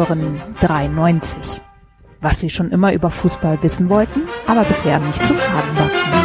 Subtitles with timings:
[0.00, 1.60] Hören 93.
[2.22, 6.20] Was Sie schon immer über Fußball wissen wollten, aber bisher nicht zu fragen wagten.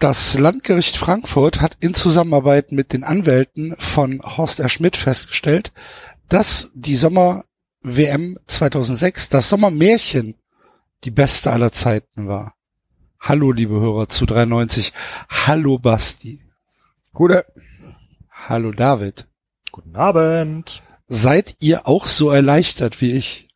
[0.00, 4.68] Das Landgericht Frankfurt hat in Zusammenarbeit mit den Anwälten von Horst R.
[4.68, 5.72] Schmidt festgestellt,
[6.28, 10.34] dass die Sommer-WM 2006, das Sommermärchen,
[11.04, 12.54] die beste aller Zeiten war.
[13.20, 14.92] Hallo, liebe Hörer zu 93.
[15.28, 16.40] Hallo, Basti.
[17.12, 17.46] Gute.
[18.32, 19.29] Hallo, David.
[19.72, 20.82] Guten Abend.
[21.08, 23.48] Seid ihr auch so erleichtert wie ich,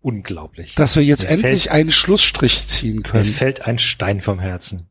[0.00, 0.74] Unglaublich.
[0.74, 3.24] dass wir jetzt Mir endlich fällt- einen Schlussstrich ziehen Mir können?
[3.24, 4.90] fällt ein Stein vom Herzen.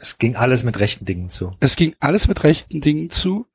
[0.00, 1.50] Es ging alles mit rechten Dingen zu.
[1.60, 3.46] Es ging alles mit rechten Dingen zu.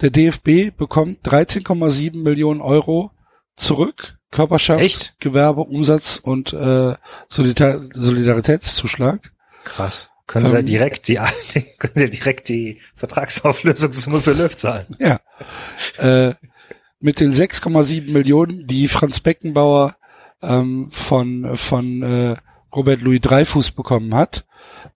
[0.00, 3.10] Der DFB bekommt 13,7 Millionen Euro
[3.56, 4.18] zurück.
[4.30, 5.14] Körperschaft, Echt?
[5.20, 6.94] Gewerbe, Umsatz und äh,
[7.28, 9.32] Solidar Solidaritätszuschlag.
[9.64, 10.10] Krass.
[10.26, 11.14] Können Sie ja Ähm, direkt die,
[11.78, 14.96] können Sie ja direkt die Vertragsauflösungssumme für Löw zahlen.
[14.98, 15.20] Ja.
[15.98, 16.34] äh,
[16.98, 19.96] mit den 6,7 Millionen, die Franz Beckenbauer
[20.42, 22.36] ähm, von, von äh,
[22.74, 24.44] Robert Louis Dreyfus bekommen hat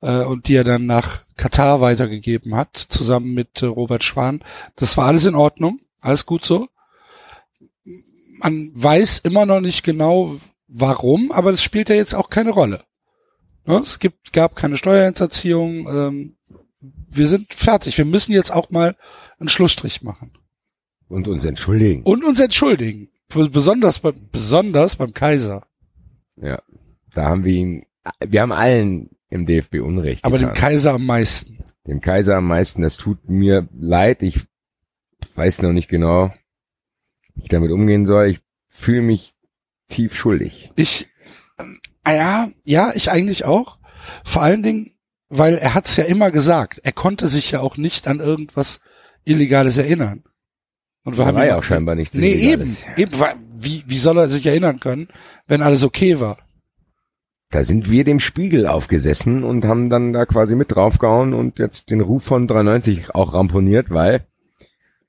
[0.00, 4.42] äh, und die er dann nach Katar weitergegeben hat, zusammen mit äh, Robert Schwan.
[4.76, 6.68] Das war alles in Ordnung, alles gut so.
[8.42, 12.84] Man weiß immer noch nicht genau, warum, aber das spielt ja jetzt auch keine Rolle.
[13.66, 13.76] Ne?
[13.78, 15.86] Es gibt, gab keine Steuerhinterziehung.
[15.88, 16.36] Ähm,
[16.80, 17.96] wir sind fertig.
[17.98, 18.96] Wir müssen jetzt auch mal
[19.38, 20.32] einen Schlussstrich machen
[21.08, 22.02] Und uns entschuldigen.
[22.04, 23.10] und uns entschuldigen.
[23.28, 25.66] Besonders beim, besonders beim Kaiser.
[26.36, 26.62] Ja.
[27.14, 27.86] Da haben wir ihn,
[28.26, 30.56] wir haben allen im DFB Unrecht Aber dem getan.
[30.56, 31.64] Kaiser am meisten.
[31.86, 32.82] dem Kaiser am meisten.
[32.82, 34.22] Das tut mir leid.
[34.22, 34.40] Ich
[35.34, 36.32] weiß noch nicht genau,
[37.34, 38.26] wie ich damit umgehen soll.
[38.26, 39.34] Ich fühle mich
[39.88, 40.70] tief schuldig.
[40.76, 41.08] Ich,
[42.06, 43.78] ja, ja, ich eigentlich auch.
[44.24, 44.92] Vor allen Dingen,
[45.28, 46.80] weil er hat's ja immer gesagt.
[46.82, 48.80] Er konnte sich ja auch nicht an irgendwas
[49.24, 50.24] Illegales erinnern.
[51.04, 52.78] Und wir haben war ihm ja auch scheinbar nichts Nee, Illegales.
[52.96, 53.24] eben, eben,
[53.56, 55.08] wie, wie soll er sich erinnern können,
[55.46, 56.38] wenn alles okay war?
[57.50, 61.90] Da sind wir dem Spiegel aufgesessen und haben dann da quasi mit draufgehauen und jetzt
[61.90, 64.24] den Ruf von 93 auch ramponiert, weil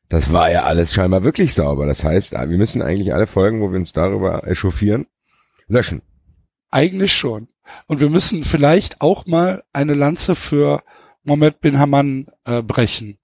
[0.10, 1.86] das war ja alles scheinbar wirklich sauber.
[1.86, 5.06] Das heißt, wir müssen eigentlich alle Folgen, wo wir uns darüber echauffieren,
[5.68, 6.02] löschen.
[6.72, 7.50] Eigentlich schon.
[7.88, 10.84] Und wir müssen vielleicht auch mal eine Lanze für
[11.24, 13.20] Mohammed bin Haman äh, brechen,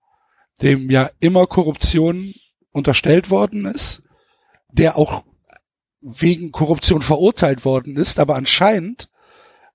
[0.62, 2.34] dem ja immer Korruption
[2.72, 4.04] unterstellt worden ist,
[4.72, 5.24] der auch
[6.02, 9.10] wegen Korruption verurteilt worden ist, aber anscheinend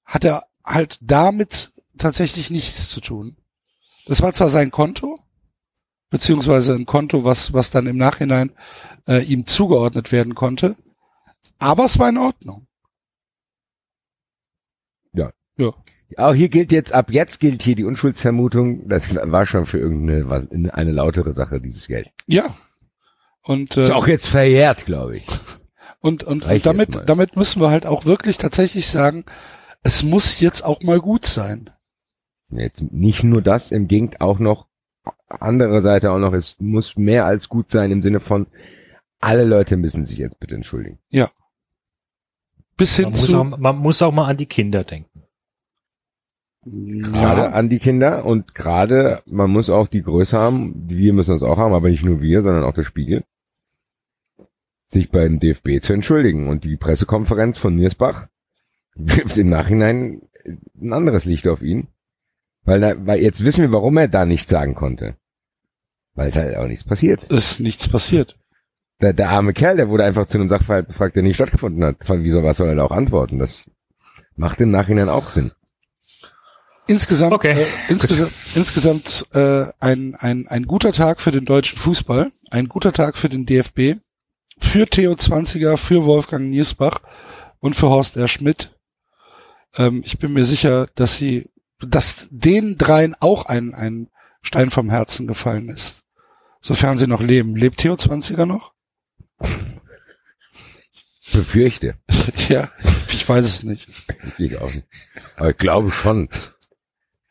[0.05, 3.37] hat er halt damit tatsächlich nichts zu tun.
[4.07, 5.19] Das war zwar sein Konto,
[6.11, 8.53] beziehungsweise ein Konto, was, was dann im Nachhinein
[9.07, 10.77] äh, ihm zugeordnet werden konnte,
[11.59, 12.67] aber es war in Ordnung.
[16.17, 18.89] Auch hier gilt jetzt, ab jetzt gilt hier die Unschuldsvermutung.
[18.89, 22.11] Das war schon für irgendeine was, eine lautere Sache, dieses Geld.
[22.27, 22.55] Ja.
[23.43, 25.27] Und, Ist äh, auch jetzt verjährt, glaube ich.
[26.01, 29.25] und, und, reicht und damit, damit müssen wir halt auch wirklich tatsächlich sagen,
[29.83, 31.71] es muss jetzt auch mal gut sein.
[32.51, 34.67] Jetzt nicht nur das, im Gegenteil auch noch,
[35.29, 38.47] andere Seite auch noch, es muss mehr als gut sein im Sinne von,
[39.19, 40.99] alle Leute müssen sich jetzt bitte entschuldigen.
[42.77, 45.12] Bis hin Man muss, zu, auch, man muss auch mal an die Kinder denken.
[46.65, 51.13] Gerade ja, an die Kinder und gerade, man muss auch die Größe haben, die wir
[51.13, 53.25] müssen uns auch haben, aber nicht nur wir, sondern auch der Spiegel,
[54.87, 56.49] sich beim DFB zu entschuldigen.
[56.49, 58.29] Und die Pressekonferenz von Niersbach
[58.95, 60.23] wirft im Nachhinein
[60.81, 61.89] ein anderes Licht auf ihn.
[62.65, 65.17] Weil, da, weil jetzt wissen wir, warum er da nichts sagen konnte.
[66.15, 67.27] Weil es halt auch nichts passiert.
[67.27, 68.39] ist nichts passiert.
[69.01, 72.05] Der, der arme Kerl, der wurde einfach zu einem Sachverhalt befragt, der nicht stattgefunden hat.
[72.05, 73.41] Von wieso, was soll er da auch antworten?
[73.41, 73.69] Das
[74.37, 75.51] macht im Nachhinein auch Sinn.
[76.87, 77.63] Insgesamt, Okay.
[77.63, 82.93] äh, insgesamt, insgesamt äh, ein, ein, ein guter Tag für den deutschen Fußball, ein guter
[82.93, 84.01] Tag für den DFB,
[84.59, 87.01] für Theo Zwanziger, für Wolfgang Niersbach
[87.61, 88.29] und für Horst R.
[88.29, 88.77] Schmidt.
[89.77, 94.09] Ähm, ich bin mir sicher, dass sie, dass den dreien auch ein, ein
[94.43, 96.03] Stein vom Herzen gefallen ist.
[96.61, 97.57] Sofern sie noch leben.
[97.57, 98.73] Lebt Theo Zwanziger noch?
[101.33, 101.97] Befürchte.
[102.49, 102.69] ja,
[103.11, 103.89] ich weiß es nicht.
[104.39, 104.87] Ich auch nicht.
[105.37, 106.29] Aber ich glaube schon.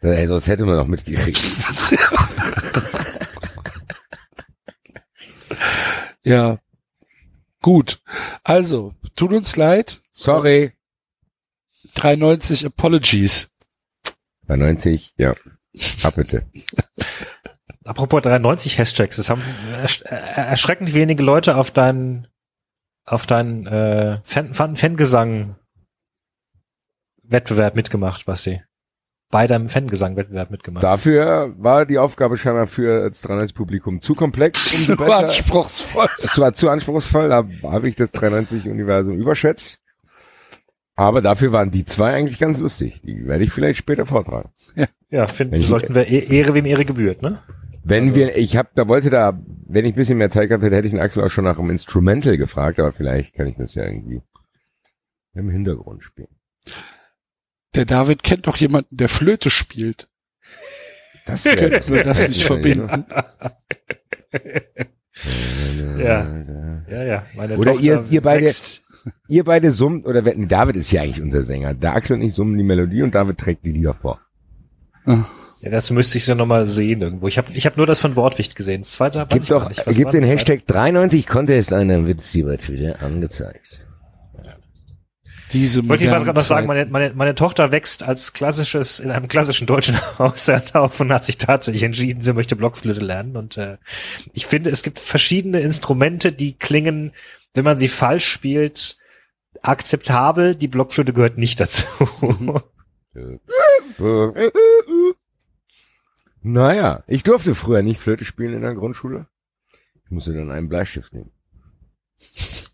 [0.01, 1.41] Ey, sonst hätte man noch mitgekriegt.
[6.23, 6.59] Ja.
[7.61, 8.01] Gut.
[8.43, 10.01] Also, tut uns leid.
[10.11, 10.73] Sorry.
[11.95, 13.49] 93 Apologies.
[14.47, 15.35] Bei 90, ja.
[16.03, 16.49] Ab bitte.
[17.83, 19.41] Apropos 93 Hashtags, es haben
[19.73, 22.27] ersch äh, erschreckend wenige Leute auf deinen
[23.05, 25.55] auf deinen äh, Fan, Fan, Fangesang
[27.23, 28.63] Wettbewerb mitgemacht, Basti.
[29.31, 30.83] Bei deinem Fangesangwettbewerb mitgemacht.
[30.83, 35.17] Dafür war die Aufgabe scheinbar für das 93 Publikum zu komplex, umso Zu besser.
[35.19, 36.07] anspruchsvoll.
[36.17, 39.81] Es war zu anspruchsvoll, da habe ich das 93 Universum überschätzt.
[40.95, 43.01] Aber dafür waren die zwei eigentlich ganz lustig.
[43.03, 44.49] Die werde ich vielleicht später vortragen.
[45.09, 47.39] ja, finden Wenn ich- sollten wir E- Ehre wem Ehre gebührt, ne?
[47.83, 50.63] Wenn Also- wir, ich habe, da wollte da, wenn ich ein bisschen mehr Zeit gehabt
[50.63, 53.55] hätte, hätte ich den Axel auch schon nach einem Instrumental gefragt, aber vielleicht kann ich
[53.55, 54.21] das ja irgendwie
[55.33, 56.27] im Hintergrund spielen.
[57.75, 60.07] Der David kennt doch jemanden, der Flöte spielt.
[61.25, 63.05] Das Könnten wir das nicht verbinden?
[65.97, 66.27] Ja.
[66.89, 67.25] Ja, ja.
[67.35, 68.83] Meine Oder Tochter ihr- ihr beide- wächst.
[69.27, 71.73] Ihr beide summt, oder wetten, David ist ja eigentlich unser Sänger.
[71.73, 74.21] Der Axel und ich summen die Melodie und David trägt die Lieder vor.
[75.07, 75.25] Ja,
[75.71, 77.27] dazu müsste ich es ja nochmal sehen irgendwo.
[77.27, 78.81] Ich habe ich hab nur das von Wortwicht gesehen.
[78.83, 79.87] Das zweite ich gar doch, nicht.
[79.87, 83.87] Was gib war den Hashtag 93 Contest ein, dann wird's dir bei Twitter angezeigt.
[85.53, 89.27] Diese Ich wollte gerade noch sagen, meine, meine, meine Tochter wächst als klassisches, in einem
[89.27, 93.35] klassischen deutschen Haushalt auf und hat sich tatsächlich entschieden, sie möchte Blockflöte lernen.
[93.35, 93.77] Und äh,
[94.33, 97.11] ich finde, es gibt verschiedene Instrumente, die klingen,
[97.53, 98.97] wenn man sie falsch spielt,
[99.61, 100.55] akzeptabel.
[100.55, 101.85] Die Blockflöte gehört nicht dazu.
[106.43, 109.27] Naja, ich durfte früher nicht Flöte spielen in der Grundschule.
[110.05, 111.31] Ich musste dann einen Bleistift nehmen.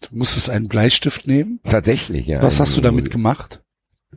[0.02, 1.60] Du musstest einen Bleistift nehmen.
[1.64, 2.42] Tatsächlich, ja.
[2.42, 3.62] Was hast du damit gemacht?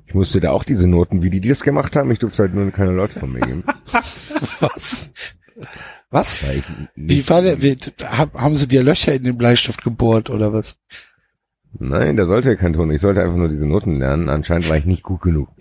[0.06, 2.10] Ich musste da auch diese Noten, wie die das gemacht haben.
[2.10, 3.64] Ich durfte halt nur keine Leute von mir geben.
[4.60, 5.10] Was?
[6.10, 6.38] Was?
[6.96, 7.62] Wie war der?
[7.62, 10.76] Wie, hab- haben sie dir Löcher in den Bleistift gebohrt oder was?
[11.78, 12.90] Nein, da sollte kein Ton.
[12.90, 14.28] Ich sollte einfach nur diese Noten lernen.
[14.28, 15.48] Anscheinend war ich nicht gut genug.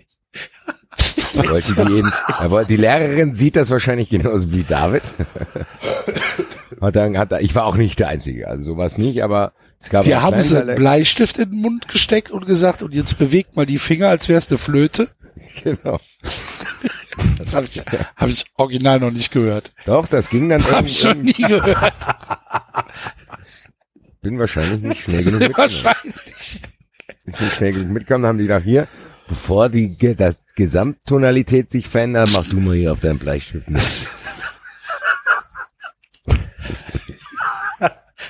[1.32, 5.02] Da wollte die, eben, aber die Lehrerin sieht das wahrscheinlich genauso wie David.
[6.80, 10.06] Hat dann, hat, ich war auch nicht der Einzige, also sowas nicht, aber es gab
[10.06, 13.66] Wir haben sie einen Bleistift in den Mund gesteckt und gesagt, und jetzt bewegt mal
[13.66, 15.08] die Finger, als wäre es eine Flöte.
[15.64, 15.98] Genau.
[17.38, 17.82] Das habe ich,
[18.16, 19.72] hab ich original noch nicht gehört.
[19.86, 21.94] Doch, das ging dann Habe ich schon nie gehört.
[24.22, 25.74] bin wahrscheinlich nicht schnell genug mitgekommen.
[25.82, 26.62] Wahrscheinlich.
[27.24, 28.88] Ist nicht schnell genug mitgekommen, haben die gedacht, hier,
[29.28, 33.82] bevor die das Gesamttonalität sich verändert, mach du mal hier auf deinem Bleistift mit.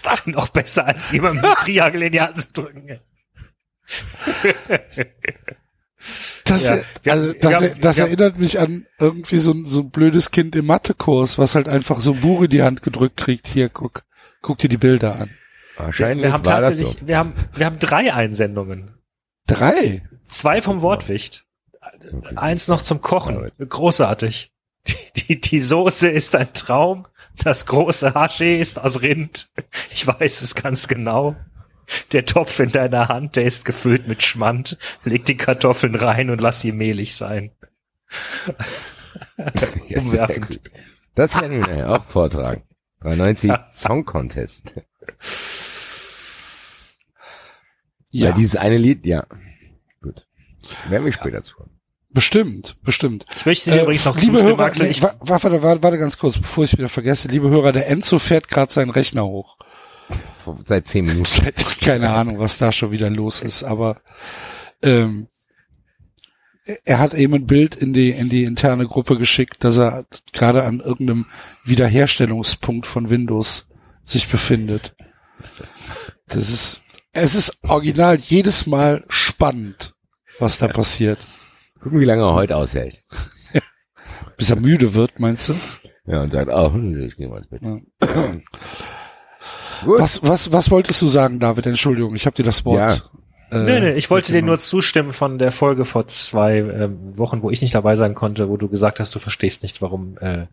[0.02, 3.00] Das ist noch besser, als jemand mit Triangel in die Hand zu drücken.
[6.44, 6.79] Das, Ja,
[7.12, 10.31] also, haben- das, haben- das haben- erinnert mich an irgendwie so ein, so ein blödes
[10.31, 13.47] Kind im Mathekurs, was halt einfach so ein Buch in die Hand gedrückt kriegt.
[13.47, 14.05] Hier, guck,
[14.43, 15.31] guck dir die Bilder an.
[15.76, 17.06] Wahrscheinlich Wir haben war das tatsächlich, so.
[17.06, 18.94] wir haben, wir haben drei Einsendungen.
[19.46, 20.03] Drei.
[20.25, 21.44] Zwei vom Wortwicht.
[22.37, 23.50] Eins noch zum Kochen.
[23.58, 24.53] Großartig.
[24.87, 24.94] Die,
[25.35, 27.06] die, die Soße ist ein Traum.
[27.43, 29.51] Das große Haché ist aus Rind.
[29.91, 31.37] Ich weiß es ganz genau.
[32.13, 34.79] Der Topf in deiner Hand, der ist gefüllt mit Schmand.
[35.05, 37.53] Leg die Kartoffeln rein und lass sie mehlig sein.
[39.89, 40.61] Ja, umwerfend.
[41.17, 42.63] Das werden wir nachher auch vortragen.
[43.01, 44.73] 93 Song Contest.
[48.11, 48.29] Ja.
[48.29, 49.27] Ja, dieses eine Lied, ja.
[50.01, 50.27] Gut.
[50.89, 51.57] Werden wir später zu.
[52.12, 53.25] Bestimmt, bestimmt.
[53.37, 54.85] Ich möchte dir Äh, übrigens noch liebe Hörer, Axel.
[54.87, 55.19] nee, Ich, warte,
[55.62, 57.29] warte, warte ganz kurz, bevor ich es wieder vergesse.
[57.29, 59.56] Liebe Hörer, der Enzo fährt gerade seinen Rechner hoch.
[60.67, 61.27] Seit zehn Minuten.
[61.44, 64.01] Seit- Keine Ahnung, was da schon wieder los ist, aber
[64.82, 65.29] ähm,
[66.84, 70.63] er hat eben ein Bild in die in die interne Gruppe geschickt, dass er gerade
[70.65, 71.27] an irgendeinem
[71.65, 73.67] Wiederherstellungspunkt von Windows
[74.05, 74.94] sich befindet.
[76.29, 76.81] Das ist
[77.13, 79.94] es ist original jedes Mal spannend,
[80.39, 81.19] was da passiert.
[81.82, 83.03] Gucken, wie lange er heute aushält.
[84.37, 85.55] Bis er müde wird, meinst du?
[86.06, 87.63] Ja, und sagt, oh, hm, ich gehe mal ins Bett.
[87.63, 87.79] Ja.
[89.82, 91.65] Was was was wolltest du sagen, David?
[91.65, 93.10] Entschuldigung, ich habe dir das Wort.
[93.51, 97.43] äh, nee, nee, ich wollte dir nur zustimmen von der Folge vor zwei ähm, Wochen,
[97.43, 100.49] wo ich nicht dabei sein konnte, wo du gesagt hast, du verstehst nicht, warum äh,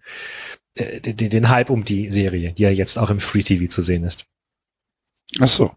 [0.75, 3.81] äh, den, den Hype um die Serie, die ja jetzt auch im Free TV zu
[3.81, 4.25] sehen ist.
[5.39, 5.71] Ach so.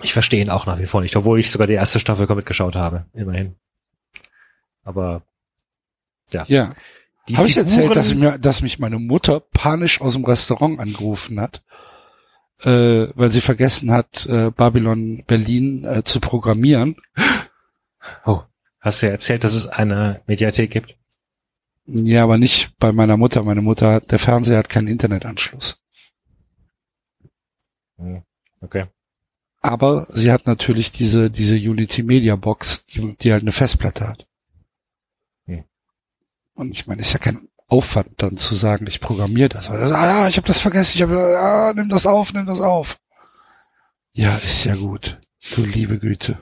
[0.00, 2.76] Ich verstehe ihn auch nach wie vor nicht, obwohl ich sogar die erste Staffel mitgeschaut
[2.76, 3.56] habe, immerhin.
[4.84, 5.22] Aber
[6.32, 6.74] Ja.
[7.28, 10.80] die Habe ich erzählt, dass, ich mir, dass mich meine Mutter panisch aus dem Restaurant
[10.80, 11.62] angerufen hat,
[12.60, 16.96] äh, weil sie vergessen hat, äh, Babylon Berlin äh, zu programmieren.
[18.24, 18.42] Oh,
[18.80, 20.96] hast du ja erzählt, dass es eine Mediathek gibt?
[21.86, 23.42] Ja, aber nicht bei meiner Mutter.
[23.42, 25.80] Meine Mutter, hat- der Fernseher hat keinen Internetanschluss.
[27.98, 28.22] Hm,
[28.60, 28.86] Okay.
[29.60, 34.26] Aber sie hat natürlich diese, diese Unity Media Box, die, die halt eine Festplatte hat.
[36.54, 39.68] Und ich meine, ist ja kein Aufwand dann zu sagen, ich programmiere das.
[39.68, 42.60] Das ah, ja, ich habe das vergessen, ich habe, ja, nimm das auf, nimm das
[42.60, 42.98] auf.
[44.12, 45.18] Ja, ist ja gut.
[45.54, 46.38] Du liebe Güte.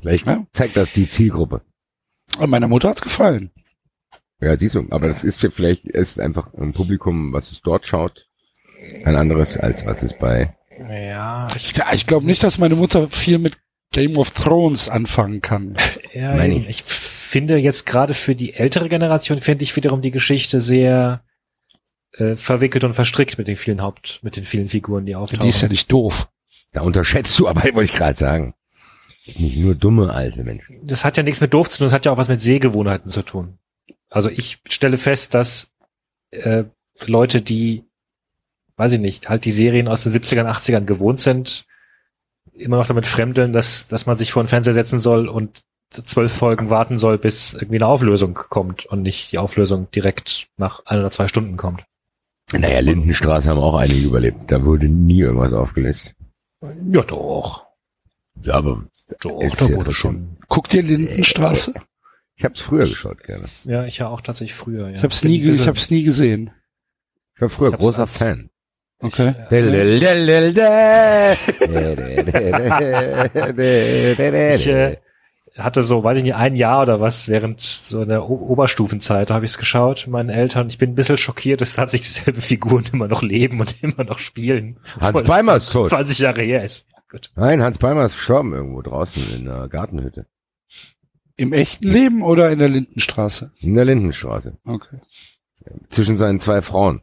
[0.00, 0.44] Vielleicht Ja.
[0.52, 1.62] zeigt das die Zielgruppe.
[2.38, 3.50] Und meiner Mutter hat's gefallen.
[4.40, 8.26] Ja, siehst du, aber das ist vielleicht ist einfach ein Publikum, was es dort schaut,
[9.04, 10.56] ein anderes als was es bei.
[10.90, 13.56] Ja, Ich, ich glaube nicht, dass meine Mutter viel mit
[13.92, 15.76] Game of Thrones anfangen kann.
[16.14, 16.68] Ja, Meine eben.
[16.68, 16.82] ich
[17.32, 21.24] finde jetzt gerade für die ältere Generation finde ich wiederum die Geschichte sehr
[22.12, 25.42] äh, verwickelt und verstrickt mit den vielen Haupt, mit den vielen Figuren, die auftauchen.
[25.42, 26.28] Die ist ja nicht doof.
[26.72, 28.54] Da unterschätzt du, aber wollte ich gerade sagen.
[29.24, 30.86] Nicht nur dumme alte Menschen.
[30.86, 33.10] das hat ja nichts mit doof zu tun, das hat ja auch was mit Sehgewohnheiten
[33.10, 33.58] zu tun.
[34.10, 35.72] Also ich stelle fest, dass
[36.32, 36.64] äh,
[37.06, 37.84] Leute, die,
[38.76, 41.66] weiß ich nicht, halt die Serien aus den 70ern, 80ern gewohnt sind,
[42.52, 45.62] immer noch damit fremdeln, dass, dass man sich vor den Fernseher setzen soll und
[45.92, 50.86] zwölf Folgen warten soll, bis irgendwie eine Auflösung kommt und nicht die Auflösung direkt nach
[50.86, 51.84] ein oder zwei Stunden kommt.
[52.52, 54.50] Naja, Lindenstraße haben auch einige überlebt.
[54.50, 56.14] Da wurde nie irgendwas aufgelöst.
[56.90, 57.66] Ja, doch.
[58.42, 58.84] Ja, aber
[59.20, 60.36] Doch, Ist da ja wurde trotzdem- schon.
[60.48, 61.74] Guckt ihr Lindenstraße?
[62.36, 63.44] ich habe es früher geschaut gerne.
[63.64, 64.88] Ja, ich ja auch tatsächlich früher.
[64.88, 64.96] Ja.
[64.96, 66.50] Ich hab's nie, ich hab's nie gesehen.
[67.34, 68.48] Ich war früher Ich hab's großer als- Fan.
[69.00, 69.34] Okay.
[69.50, 69.58] Ich
[74.66, 74.96] äh,
[75.56, 79.34] hatte so, weiß ich nicht, ein Jahr oder was während so einer O Oberstufenzeit, da
[79.34, 80.68] habe ich es geschaut meinen Eltern.
[80.68, 84.18] Ich bin ein bisschen schockiert, dass tatsächlich dieselben Figuren immer noch leben und immer noch
[84.18, 84.78] spielen.
[85.00, 85.90] Hans Beimer ist tot.
[85.90, 86.86] 20 Jahre her ist.
[86.90, 87.30] Ja, gut.
[87.36, 90.26] Nein, Hans Palmer ist gestorben irgendwo draußen in der Gartenhütte.
[91.36, 93.52] Im echten Leben oder in der Lindenstraße?
[93.58, 94.58] In der Lindenstraße.
[94.64, 95.00] Okay.
[95.90, 97.02] Zwischen seinen zwei Frauen.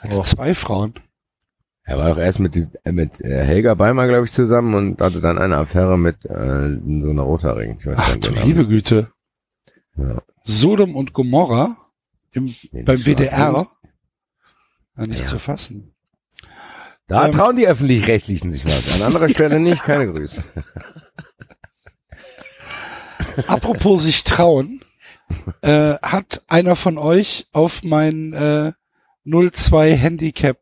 [0.00, 0.22] Hatte Oh.
[0.22, 0.94] zwei Frauen.
[1.84, 5.38] Er war doch erst mit, mit äh, Helga Beimer, glaube ich, zusammen und hatte dann
[5.38, 7.78] eine Affäre mit äh, so einer Rothaarigen.
[7.78, 9.10] Ich weiß Ach du liebe Güte.
[9.96, 10.22] Ja.
[10.44, 11.76] Sodom und Gomorra
[12.32, 13.66] im, Nee, beim WDR.
[14.96, 15.26] Ja, nicht Ja.
[15.26, 15.94] zu fassen.
[17.08, 17.32] Da Ähm.
[17.32, 18.94] trauen die Öffentlich-Rechtlichen sich was.
[18.94, 19.82] An anderer Stelle nicht.
[19.82, 20.44] Keine Grüße.
[23.46, 24.84] Apropos sich trauen,
[25.62, 28.72] äh, hat einer von euch auf mein äh,
[29.24, 30.58] 02 Handicap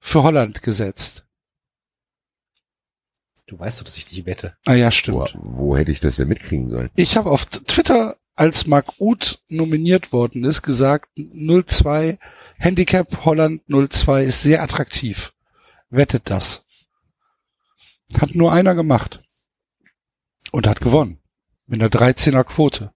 [0.00, 1.24] für Holland gesetzt.
[3.46, 4.56] Du weißt doch, dass ich dich wette.
[4.66, 5.38] Ah ja, Wo, stimmt.
[5.40, 6.90] wo hätte ich das denn mitkriegen sollen?
[6.96, 12.18] Ich habe auf Twitter, als Mark Uth nominiert worden ist, gesagt, 02
[12.58, 15.32] Handicap Holland 02 ist sehr attraktiv.
[15.88, 16.66] Wettet das.
[18.18, 19.22] Hat nur einer gemacht.
[20.52, 21.18] Und hat gewonnen.
[21.66, 22.92] Mit einer 13er Quote.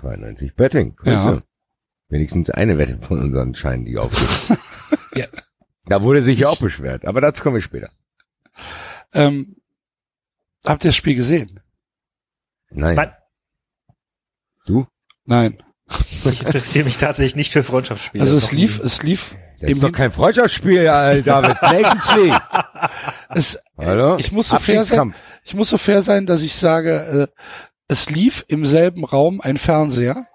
[0.00, 0.94] 92 Betting.
[0.96, 1.10] Grüße.
[1.10, 1.42] Ja.
[2.08, 4.58] Wenigstens eine Wette von unseren Scheinen, die aufgeht.
[5.16, 5.26] Ja.
[5.86, 7.04] Da wurde sich ja auch beschwert.
[7.04, 7.90] Aber dazu kommen wir später.
[9.12, 9.56] Ähm,
[10.64, 11.60] habt ihr das Spiel gesehen?
[12.70, 12.96] Nein.
[12.96, 13.12] Nein.
[14.66, 14.86] Du?
[15.24, 15.62] Nein.
[16.24, 18.22] Ich interessiere mich tatsächlich nicht für Freundschaftsspiele.
[18.22, 21.60] Also es lief, es lief, Das ist doch kein Freundschaftsspiel, David.
[21.62, 22.42] Nations League.
[23.28, 24.16] es, Hallo?
[24.18, 25.14] ich muss so fair sein,
[25.44, 27.40] ich muss so fair sein, dass ich sage, äh,
[27.86, 30.26] es lief im selben Raum ein Fernseher,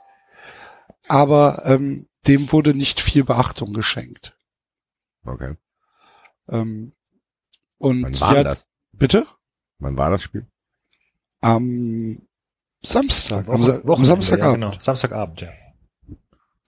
[1.07, 4.35] aber ähm, dem wurde nicht viel Beachtung geschenkt.
[5.29, 5.55] Okay.
[6.49, 6.93] Ähm,
[7.77, 8.65] und Wann war ja, das?
[8.91, 9.25] bitte?
[9.79, 10.45] Wann war das Spiel?
[11.41, 12.27] Am
[12.81, 14.61] Samstag, am, Wochen- am Wochenende, Samstagabend.
[14.63, 14.79] Ja, genau.
[14.81, 15.49] Samstagabend, ja.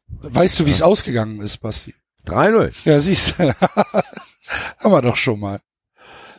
[0.07, 1.95] Weißt du, wie es ausgegangen ist, Basti?
[2.25, 2.73] 3-0.
[2.85, 3.53] Ja, siehst du.
[3.59, 5.61] Haben wir doch schon mal.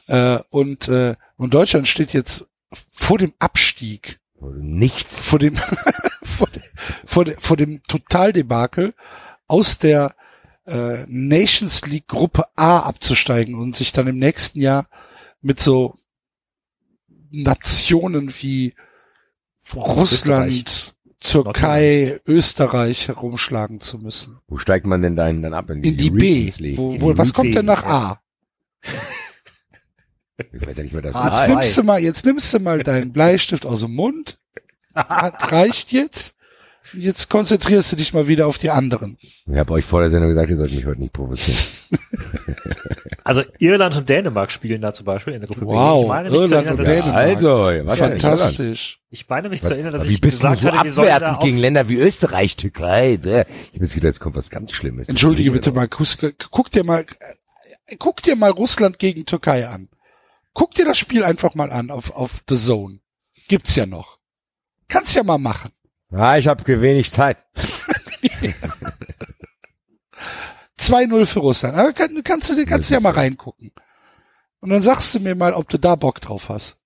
[0.06, 2.46] Äh, und, äh, und Deutschland steht jetzt
[2.90, 5.20] vor dem Abstieg, Nichts.
[5.22, 5.56] vor dem,
[6.22, 6.62] vor, dem
[7.04, 8.94] vor, dem vor dem Totaldebakel
[9.48, 10.14] aus der
[10.66, 14.88] äh, Nations League Gruppe A abzusteigen und sich dann im nächsten Jahr
[15.40, 15.96] mit so
[17.30, 18.74] Nationen wie
[19.74, 24.38] Russland, Türkei, Österreich herumschlagen zu müssen.
[24.48, 25.70] Wo steigt man denn dahin dann ab?
[25.70, 26.52] In In die B.
[26.76, 28.20] Wo, In wo, die was kommt denn nach A?
[30.52, 33.12] Ich weiß ja nicht mehr, das Jetzt nimmst du mal, jetzt nimmst du mal deinen
[33.12, 34.40] Bleistift aus dem Mund.
[34.94, 36.34] Reicht jetzt.
[36.94, 39.18] Jetzt konzentrierst du dich mal wieder auf die anderen.
[39.46, 41.58] Ich habe euch vor der Sendung gesagt, ihr sollt mich heute nicht provozieren.
[43.24, 46.02] Also Irland und Dänemark spielen da zum Beispiel in der Gruppe Wow, B.
[46.02, 47.24] Ich meine mich zu Irland erinnern, und dass ich, Dänemark.
[47.24, 47.48] Also,
[47.86, 47.98] was?
[47.98, 49.00] Fantastisch.
[49.10, 51.20] ich meine mich zu erinnern, dass wie ich bist du gesagt so hatte, wir sollen
[51.20, 53.18] da gegen Länder wie Österreich, Türkei?
[53.22, 53.46] Ne?
[53.72, 55.08] Ich habe gedacht, jetzt kommt was ganz Schlimmes.
[55.08, 56.08] Entschuldige bitte mal, guck,
[56.50, 57.06] guck dir mal,
[57.98, 59.88] guck dir mal Russland gegen Türkei an.
[60.52, 62.98] Guck dir das Spiel einfach mal an auf, auf The Zone.
[63.48, 64.18] Gibt's ja noch.
[64.88, 65.70] Kannst ja mal machen.
[66.12, 67.46] Ah, ich habe wenig Zeit.
[70.78, 71.76] 2-0 für Russland.
[71.76, 73.20] Aber kann, kannst du, kannst du ja mal so.
[73.20, 73.72] reingucken.
[74.60, 76.78] Und dann sagst du mir mal, ob du da Bock drauf hast.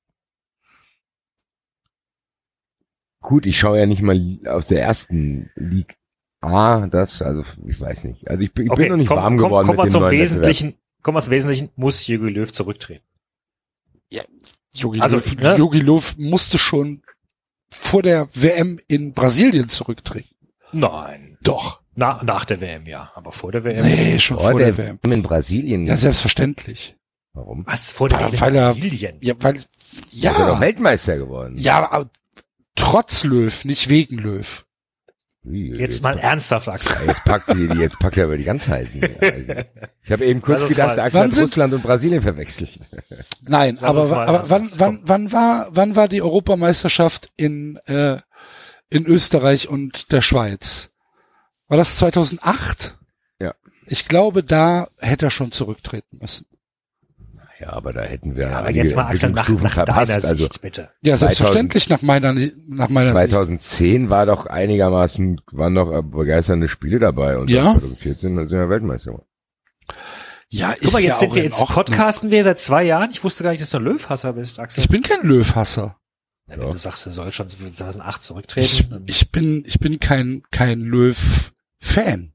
[3.21, 5.97] Gut, ich schaue ja nicht mal aus der ersten League
[6.41, 8.29] A, das, also ich weiß nicht.
[8.31, 9.93] Also ich, bin- ich bin noch nicht komm, warm komm, geworden kommen wir mit dem
[9.93, 10.43] zum neuen Wettbewerb.
[10.47, 10.79] Wesentlichen.
[11.03, 13.05] Kommen wir zum Wesentlichen, muss Jürgen Löw zurücktreten.
[14.73, 15.57] Jogi Also, Löw, ne?
[15.57, 17.03] Jogi Löw musste schon
[17.71, 20.29] vor der WM in Brasilien zurücktreten.
[20.73, 21.39] Nein.
[21.43, 21.81] Doch.
[21.95, 23.11] Nach, nach der WM, ja.
[23.15, 23.85] Aber vor der WM.
[23.85, 24.99] Nee, schon Vor vor der der WM.
[25.11, 25.87] In Brasilien.
[25.87, 26.97] Ja, selbstverständlich.
[27.33, 27.65] Warum?
[27.67, 27.91] Was?
[27.91, 29.19] Vor der Ja, WM in weil er- Brasilien?
[29.23, 29.57] Ja, weil,
[30.11, 30.33] Ja.
[30.33, 31.55] Ist er doch ja, Weltmeister geworden.
[31.57, 32.11] ja, aber
[32.75, 34.66] trotz Löw, nicht wegen Löw.
[35.47, 36.97] Ui, Jetzt mal ernsthaft, Axel.
[37.01, 39.03] Ja, Jetzt packt die, die- jetzt packt er aber die ganz heißen.
[39.21, 39.65] Eisen.
[40.03, 42.79] Ich habe eben kurz gedacht, Axel Wann hat sind- Russland und Brasilien verwechselt.
[43.43, 48.19] Nein, Lass aber, aber wann, wann, wann war, wann war die Europameisterschaft in, äh,
[48.89, 50.91] in Österreich und der Schweiz?
[51.69, 52.97] War das 2008?
[53.41, 53.55] Ja.
[53.87, 56.47] Ich glaube, da hätte er schon zurücktreten müssen.
[57.59, 60.11] Ja, aber da hätten wir Ja, aber jetzt mal, Axel, nach, nach verpasst.
[60.11, 60.91] deiner Also Sicht, bitte.
[61.01, 63.31] Ja, 2000 selbstverständlich nach meiner, nach meiner Sicht.
[63.31, 67.73] 2010 war doch einigermaßen, waren noch äh, begeisternde Spiele dabei und Ja.
[67.73, 69.23] 2014 sind wir Weltmeister.
[70.49, 73.11] Ja, ist Guck mal, jetzt ja sind wir jetzt podcasten wir seit zwei Jahren.
[73.11, 74.83] Ich wusste gar nicht, dass du ein Löwhasser bist, Axel.
[74.83, 75.97] Ich bin kein Löwhasser.
[76.49, 79.03] Ja, wenn du sagst, er soll schon 2008 Ich, zurücktreten.
[79.07, 82.33] ich bin, ich bin kein, kein Löw-Fan.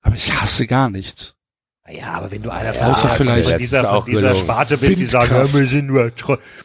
[0.00, 1.34] Aber ich hasse gar nichts.
[1.90, 4.34] Ja, aber wenn du einer Ja, von, vielleicht- von dieser, von dieser.
[4.34, 6.10] Sparte bist, die sagen, ja, wir sind, nur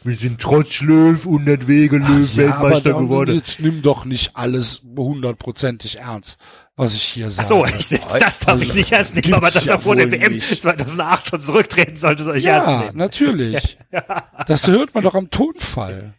[0.04, 3.36] wir sind trotz Löw und nicht wegen Löw Weltmeister aber geworden.
[3.36, 6.38] jetzt nimm doch nicht alles hundertprozentig ernst,
[6.76, 7.48] was ich hier Ach sage.
[7.48, 7.90] so, ich,
[8.20, 10.62] das darf ich nicht ernst nehmen, aber dass ja er vor der WM nicht.
[10.62, 12.98] 2008 schon zurücktreten sollte, soll ich ernst Ja, nehmen.
[12.98, 13.78] natürlich.
[14.48, 16.16] Das hört man doch am Tonfall.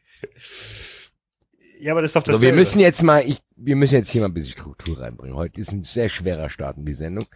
[1.80, 2.40] Ja, aber das ist doch So, das.
[2.42, 5.36] wir müssen jetzt mal, ich, wir müssen jetzt hier mal ein bisschen Struktur reinbringen.
[5.36, 7.26] Heute ist ein sehr schwerer Start in die Sendung.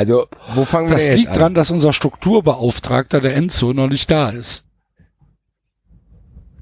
[0.00, 1.38] Also, wo fangen wir Das denn jetzt liegt an?
[1.38, 4.64] dran, dass unser Strukturbeauftragter, der Enzo, noch nicht da ist.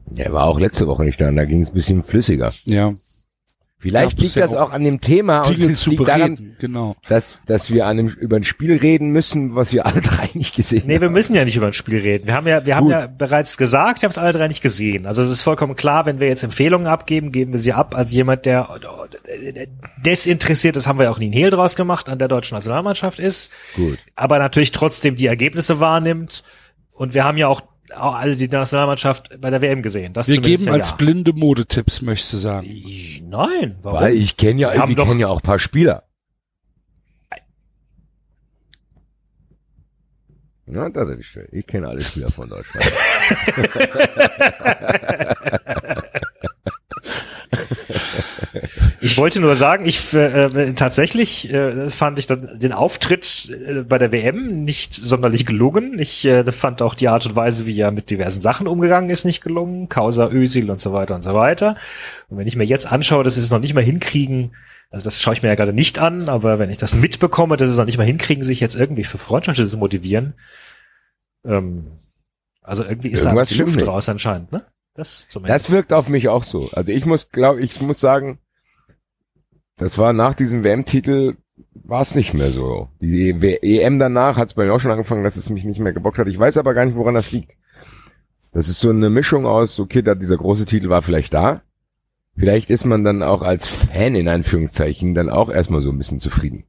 [0.07, 2.53] Der war auch letzte Woche nicht da und da ging es ein bisschen flüssiger.
[2.65, 2.95] Ja.
[3.81, 6.97] Vielleicht Ja, liegt das auch an dem Thema und liegt daran, bereden, genau.
[7.09, 10.57] dass, dass wir an einem, über ein Spiel reden müssen, was wir alle drei nicht
[10.57, 11.13] gesehen Nee, wir haben.
[11.13, 12.27] müssen ja nicht über ein Spiel reden.
[12.27, 15.07] Wir haben ja, wir haben ja bereits gesagt, wir haben es alle drei nicht gesehen.
[15.07, 18.13] Also es ist vollkommen klar, wenn wir jetzt Empfehlungen abgeben, geben wir sie ab als
[18.13, 18.69] jemand, der
[20.05, 23.19] desinteressiert ist, haben wir ja auch nie einen Hehl draus gemacht, an der deutschen Nationalmannschaft
[23.19, 23.99] ist, Gut.
[24.17, 26.43] aber natürlich trotzdem die Ergebnisse wahrnimmt.
[26.95, 27.63] Und wir haben ja auch,
[27.97, 30.13] auch alle die Nationalmannschaft bei der WM gesehen.
[30.13, 30.97] Das Wir geben ja, als ja.
[30.97, 32.67] blinde Modetipps, möchtest du sagen.
[33.29, 34.01] Nein, warum?
[34.01, 36.05] Weil ich kenne ja, Wir wir kennen ja auch ein paar Spieler.
[40.67, 41.49] Ja, das ist schön.
[41.51, 42.85] Ich kenne alle Spieler von Deutschland.
[49.01, 53.83] Ich wollte nur sagen, ich äh, äh, tatsächlich äh, fand ich dann den Auftritt äh,
[53.83, 55.99] bei der WM nicht sonderlich gelungen.
[55.99, 59.25] Ich äh, fand auch die Art und Weise, wie er mit diversen Sachen umgegangen ist,
[59.25, 59.89] nicht gelungen.
[59.89, 61.77] Causa Özil und so weiter und so weiter.
[62.29, 64.57] Und wenn ich mir jetzt anschaue, dass sie es noch nicht mal hinkriegen,
[64.91, 67.69] also das schaue ich mir ja gerade nicht an, aber wenn ich das mitbekomme, dass
[67.69, 70.35] sie es noch nicht mal hinkriegen, sich jetzt irgendwie für Freundschaft zu motivieren,
[71.45, 71.99] ähm,
[72.63, 74.65] also irgendwie ist Irgendwas da die Luft raus anscheinend, ne?
[74.95, 75.29] Das.
[75.29, 76.71] Das wirkt auf mich auch so.
[76.73, 78.41] Also ich muss, glaube ich, muss sagen,
[79.79, 81.37] das war nach diesem WM-Titel
[81.75, 82.89] war es nicht mehr so.
[83.01, 85.93] Die EM danach hat es bei mir auch schon angefangen, dass es mich nicht mehr
[85.93, 86.29] gebockt hat.
[86.29, 87.57] Ich weiß aber gar nicht, woran das liegt.
[88.53, 91.63] Das ist so eine Mischung aus, okay, da dieser große Titel war vielleicht da.
[92.37, 96.21] Vielleicht ist man dann auch als Fan in Anführungszeichen dann auch erstmal so ein bisschen
[96.21, 96.65] zufrieden.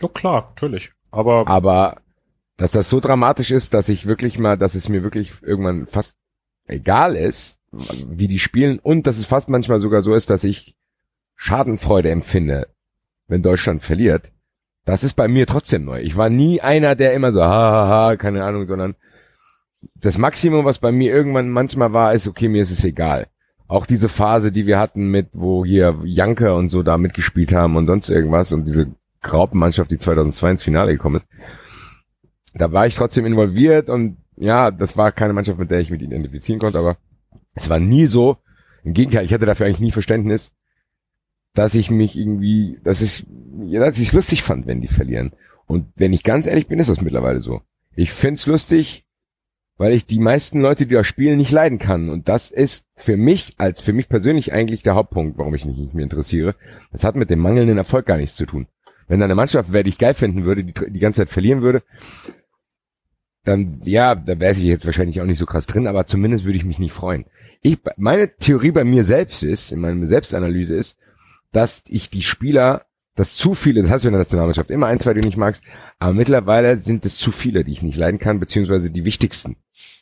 [0.00, 0.92] ja klar, natürlich.
[1.10, 2.00] Aber Aber
[2.56, 6.14] dass das so dramatisch ist, dass ich wirklich mal, dass es mir wirklich irgendwann fast
[6.66, 10.76] egal ist, wie die spielen und dass es fast manchmal sogar so ist, dass ich
[11.36, 12.68] Schadenfreude empfinde,
[13.28, 14.32] wenn Deutschland verliert.
[14.84, 16.00] Das ist bei mir trotzdem neu.
[16.00, 18.96] Ich war nie einer, der immer so, ha, ha, ha, keine Ahnung, sondern
[19.94, 23.28] das Maximum, was bei mir irgendwann manchmal war, ist, okay, mir ist es egal.
[23.68, 27.76] Auch diese Phase, die wir hatten mit, wo hier Janke und so da mitgespielt haben
[27.76, 28.92] und sonst irgendwas und diese
[29.22, 31.28] Graupenmannschaft, die 2002 ins Finale gekommen ist,
[32.54, 36.02] da war ich trotzdem involviert und ja, das war keine Mannschaft, mit der ich mich
[36.02, 36.96] identifizieren konnte, aber
[37.54, 38.36] es war nie so,
[38.84, 40.52] im Gegenteil, ich hatte dafür eigentlich nie Verständnis,
[41.54, 43.26] dass ich mich irgendwie, dass ich,
[43.64, 45.32] ja, dass ich es lustig fand, wenn die verlieren.
[45.66, 47.62] Und wenn ich ganz ehrlich bin, ist das mittlerweile so.
[47.94, 49.06] Ich find's lustig,
[49.76, 52.08] weil ich die meisten Leute, die da spielen, nicht leiden kann.
[52.08, 55.76] Und das ist für mich, als für mich persönlich eigentlich der Hauptpunkt, warum ich mich
[55.76, 56.54] nicht mehr interessiere.
[56.92, 58.66] Das hat mit dem mangelnden Erfolg gar nichts zu tun.
[59.08, 61.62] Wenn da eine Mannschaft wäre, die ich geil finden würde, die die ganze Zeit verlieren
[61.62, 61.82] würde,
[63.44, 66.56] dann, ja, da wäre ich jetzt wahrscheinlich auch nicht so krass drin, aber zumindest würde
[66.56, 67.24] ich mich nicht freuen.
[67.60, 70.96] Ich, meine Theorie bei mir selbst ist, in meiner Selbstanalyse ist,
[71.52, 75.00] dass ich die Spieler, dass zu viele, das hast du in der Nationalmannschaft, immer ein,
[75.00, 75.62] zwei, die du nicht magst,
[75.98, 79.56] aber mittlerweile sind es zu viele, die ich nicht leiden kann, beziehungsweise die wichtigsten.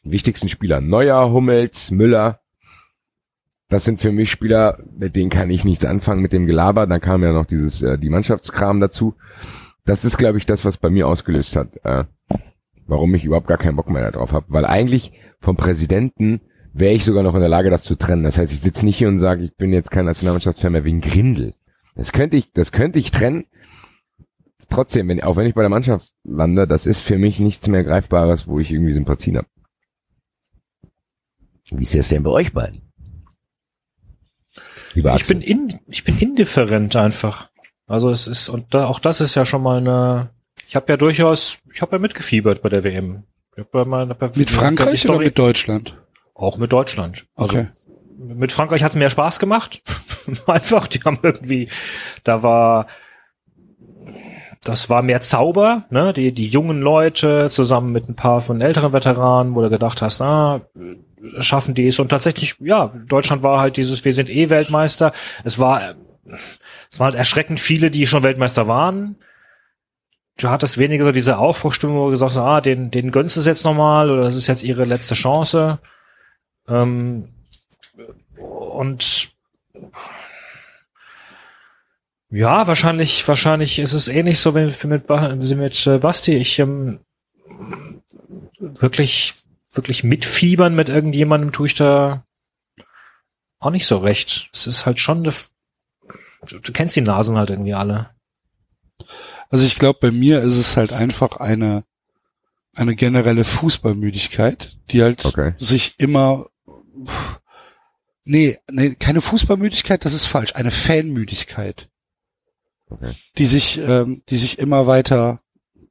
[0.04, 0.80] Die wichtigsten Spieler.
[0.80, 2.40] Neuer, Hummels, Müller.
[3.68, 6.86] Das sind für mich Spieler, mit denen kann ich nichts anfangen mit dem Gelaber.
[6.86, 9.14] Dann kam ja noch dieses, äh, die Mannschaftskram dazu.
[9.84, 12.04] Das ist, glaube ich, das, was bei mir ausgelöst hat, äh,
[12.86, 14.46] warum ich überhaupt gar keinen Bock mehr darauf habe.
[14.48, 16.40] Weil eigentlich vom Präsidenten
[16.72, 18.24] wäre ich sogar noch in der Lage, das zu trennen.
[18.24, 21.00] Das heißt, ich sitze nicht hier und sage, ich bin jetzt kein Nationalmannschaftsfan mehr wegen
[21.00, 21.54] Grindel.
[21.94, 23.46] Das könnte ich, das könnte ich trennen.
[24.68, 27.82] Trotzdem, wenn, auch wenn ich bei der Mannschaft lande, das ist für mich nichts mehr
[27.82, 29.48] Greifbares, wo ich irgendwie Sympathien habe.
[31.70, 32.82] Wie ist das denn bei euch beiden?
[34.94, 37.50] Lieber ich bin in, ich bin indifferent einfach.
[37.86, 40.30] Also es ist, und da, auch das ist ja schon mal eine,
[40.68, 43.24] ich habe ja durchaus, ich habe ja mitgefiebert bei der WM.
[43.56, 44.06] Ja mal,
[44.36, 45.96] mit Frankreich oder mit Deutschland?
[46.40, 47.26] Auch mit Deutschland.
[47.34, 47.68] Also okay.
[48.16, 49.82] mit Frankreich hat es mehr Spaß gemacht.
[50.46, 51.68] einfach, die haben irgendwie,
[52.24, 52.86] da war,
[54.62, 56.14] das war mehr Zauber, ne?
[56.14, 60.22] Die, die jungen Leute zusammen mit ein paar von älteren Veteranen, wo du gedacht hast,
[60.22, 60.62] ah,
[61.40, 61.98] schaffen die es.
[61.98, 65.12] Und tatsächlich, ja, Deutschland war halt dieses, wir sind eh Weltmeister.
[65.44, 65.94] Es war,
[66.90, 69.16] es waren halt erschreckend viele, die schon Weltmeister waren.
[70.38, 73.40] Du hattest weniger so diese Aufbruchstimmung, wo du gesagt hast, ah, den, den gönnst du
[73.40, 75.80] es jetzt nochmal oder das ist jetzt ihre letzte Chance.
[76.70, 77.28] Ähm,
[78.36, 79.30] und
[82.30, 86.36] ja, wahrscheinlich, wahrscheinlich ist es ähnlich so wie mit, wie mit äh, Basti.
[86.36, 87.00] Ich ähm,
[88.60, 89.34] wirklich
[89.72, 92.24] wirklich mitfiebern mit irgendjemandem tue ich da
[93.58, 94.50] auch nicht so recht.
[94.52, 95.32] Es ist halt schon eine,
[96.46, 98.10] du kennst die Nasen halt irgendwie alle.
[99.48, 101.84] Also ich glaube, bei mir ist es halt einfach eine,
[102.74, 105.54] eine generelle Fußballmüdigkeit, die halt okay.
[105.58, 106.46] sich immer,
[108.24, 111.88] nee, nee, keine Fußballmüdigkeit, das ist falsch, eine Fanmüdigkeit.
[112.88, 113.14] Okay.
[113.38, 115.40] Die sich, ähm, die sich immer weiter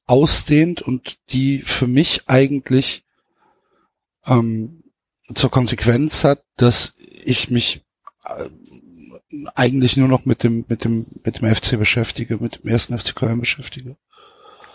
[0.06, 3.06] ausdehnt und die für mich eigentlich
[4.26, 4.84] ähm,
[5.34, 7.86] zur Konsequenz hat, dass ich mich
[8.26, 8.50] äh,
[9.56, 13.16] eigentlich nur noch mit dem mit dem mit dem FC beschäftige, mit dem ersten FC
[13.16, 13.98] Köln beschäftige.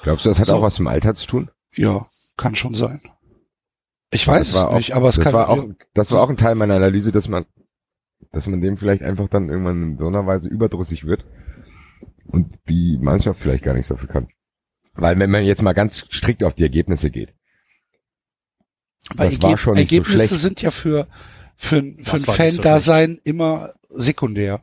[0.03, 0.57] Glaubst du, das hat so.
[0.57, 1.51] auch was mit dem Alter zu tun?
[1.75, 3.01] Ja, kann schon sein.
[4.15, 5.33] Ich weiß es nicht, auch, aber es das kann.
[5.33, 7.47] War auch, das war auch ein Teil meiner Analyse, dass man,
[8.33, 11.25] dass man dem vielleicht einfach dann irgendwann in so einer Weise überdrüssig wird
[12.27, 14.29] und die Mannschaft vielleicht gar nichts dafür kann.
[14.95, 17.35] Weil wenn man jetzt mal ganz strikt auf die Ergebnisse geht,
[19.11, 21.09] aber das Ergeb war schon Ergebnisse so sind ja für,
[21.57, 24.63] für, für ein Fan-Dasein so immer sekundär.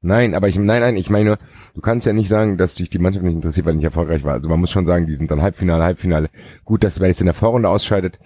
[0.00, 1.38] Nein, aber ich, nein, nein, ich meine,
[1.74, 4.34] du kannst ja nicht sagen, dass dich die Mannschaft nicht interessiert, weil nicht erfolgreich war.
[4.34, 6.30] Also man muss schon sagen, die sind dann Halbfinale, Halbfinale.
[6.64, 8.18] Gut, dass wer jetzt in der Vorrunde ausscheidet,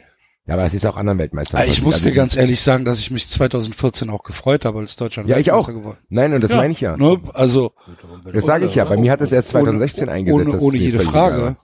[0.46, 1.62] ja, aber es ist auch anderen Weltmeistern.
[1.68, 4.96] Ich muss also dir ganz ehrlich sagen, dass ich mich 2014 auch gefreut habe, als
[4.96, 5.68] Deutschland Ja, ich auch.
[5.68, 5.98] Geworden.
[6.08, 6.96] Nein, und das ja, meine ich ja.
[6.96, 7.72] Ne, also.
[8.32, 8.84] Das sage ich ja.
[8.84, 10.54] Bei mir hat es erst 2016 ohne, eingesetzt.
[10.54, 11.56] Ohne, ohne jede Frage.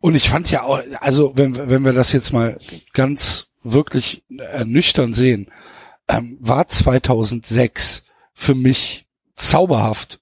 [0.00, 2.58] Und ich fand ja auch, also wenn, wenn wir das jetzt mal
[2.92, 5.50] ganz wirklich ernüchtern sehen,
[6.06, 8.04] ähm, war 2006
[8.38, 10.20] für mich zauberhaft,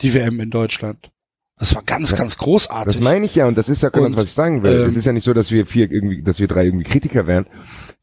[0.00, 1.12] die WM in Deutschland.
[1.58, 2.96] Das war ganz, ja, ganz großartig.
[2.96, 4.80] Das meine ich ja, und das ist ja genau, was ich sagen will.
[4.80, 7.28] Ähm, es ist ja nicht so, dass wir vier irgendwie, dass wir drei irgendwie Kritiker
[7.28, 7.46] wären,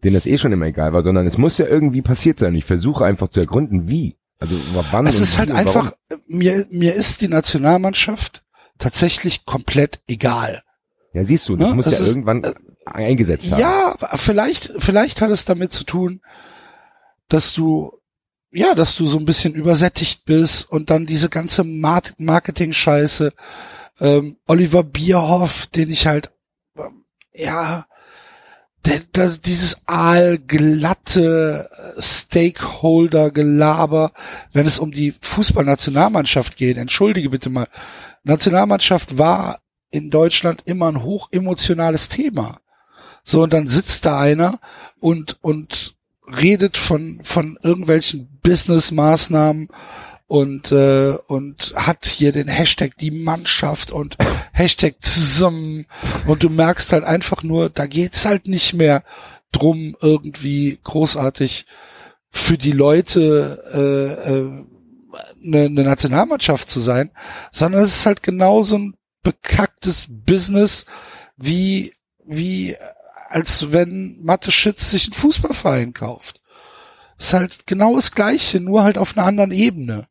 [0.04, 2.56] denen das eh schon immer egal war, sondern es muss ja irgendwie passiert sein.
[2.56, 4.16] Ich versuche einfach zu ergründen, wie.
[4.40, 4.56] Also
[4.92, 5.06] wann.
[5.08, 5.94] Es ist halt einfach,
[6.26, 8.44] mir, mir ist die Nationalmannschaft
[8.80, 10.64] tatsächlich komplett egal.
[11.14, 11.76] Ja, siehst du, das ne?
[11.76, 12.54] muss das ja ist, irgendwann äh,
[12.86, 13.60] eingesetzt haben.
[13.60, 16.22] Ja, vielleicht, vielleicht hat es damit zu tun,
[17.28, 17.92] dass du,
[18.54, 23.34] ja, dass du so ein bisschen übersättigt bist und dann diese ganze Marketing-Scheiße,
[24.00, 26.32] ähm, Oliver Bierhoff, den ich halt,
[26.78, 27.86] ähm, ja,
[28.86, 34.14] der, das, dieses aalglatte Stakeholder-Gelaber,
[34.52, 36.78] wenn es um die Fußballnationalmannschaft geht.
[36.78, 37.70] Entschuldige bitte mal.
[38.24, 42.60] Nationalmannschaft war in Deutschland immer ein hochemotionales Thema.
[43.24, 44.60] So, und dann sitzt da einer
[45.00, 45.96] und, und
[46.28, 49.70] redet von, von irgendwelchen Business-Maßnahmen
[50.28, 54.18] und, äh, und hat hier den Hashtag die Mannschaft und
[54.54, 55.86] Hashtag zusammen
[56.28, 59.04] und du merkst halt einfach nur, da geht's halt nicht mehr
[59.52, 61.66] drum, irgendwie großartig
[62.30, 64.66] für die Leute äh, äh,
[65.46, 67.12] eine, eine Nationalmannschaft zu sein,
[67.52, 70.86] sondern es ist halt genauso ein bekacktes Business
[71.38, 71.94] wie,
[72.26, 72.76] wie,
[73.30, 76.42] als wenn Mathe Schitz sich einen Fußballverein kauft.
[77.18, 80.08] Ist halt genau das Gleiche, nur halt auf einer anderen Ebene.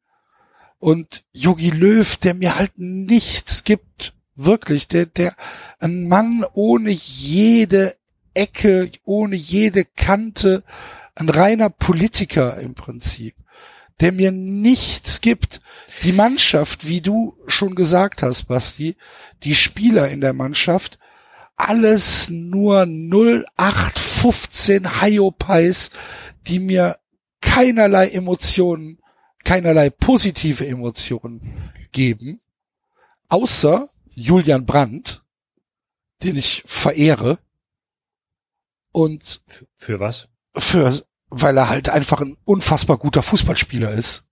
[0.78, 5.36] Und Yogi Löw, der mir halt nichts gibt, wirklich, der, der,
[5.78, 7.94] ein Mann ohne jede
[8.34, 10.64] Ecke, ohne jede Kante,
[11.14, 13.34] ein reiner Politiker im Prinzip
[14.02, 15.60] der mir nichts gibt.
[16.02, 18.96] Die Mannschaft, wie du schon gesagt hast, Basti,
[19.44, 20.98] die Spieler in der Mannschaft,
[21.54, 25.90] alles nur 0815 Hyopies,
[26.46, 26.98] die mir
[27.40, 29.00] keinerlei Emotionen,
[29.44, 32.40] keinerlei positive Emotionen geben,
[33.28, 35.22] außer Julian Brandt,
[36.22, 37.38] den ich verehre,
[38.94, 40.28] Und Für, für was?
[40.56, 44.26] für, weil er halt einfach ein unfassbar guter Fußballspieler ist.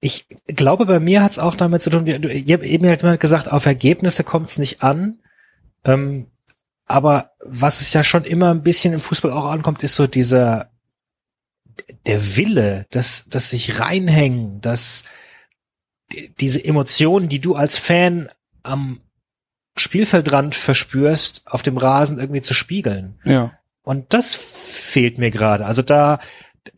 [0.00, 2.88] Ich glaube, bei mir hat es auch damit zu tun, wie- du- ihr habt eben
[2.88, 5.22] hat jemand gesagt, auf Ergebnisse kommt es nicht an.
[5.84, 6.26] Ähm,
[6.86, 10.70] aber was es ja schon immer ein bisschen im Fußball auch ankommt, ist so dieser
[12.06, 15.04] der Wille, das, das sich reinhängen, das
[16.12, 18.28] die- diese Emotionen, die du als Fan
[18.62, 19.00] am
[19.76, 23.18] Spielfeldrand verspürst, auf dem Rasen irgendwie zu spiegeln.
[23.24, 23.52] Ja.
[23.84, 25.64] Und das fehlt mir gerade.
[25.64, 26.20] Also da,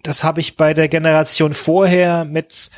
[0.03, 2.71] das habe ich bei der Generation vorher mit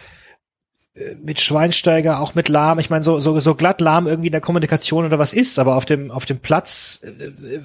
[1.22, 2.78] mit Schweinsteiger, auch mit Lahm.
[2.78, 5.76] Ich meine, so, so, so glatt Lahm irgendwie in der Kommunikation oder was ist, aber
[5.76, 7.60] auf dem, auf dem Platz äh,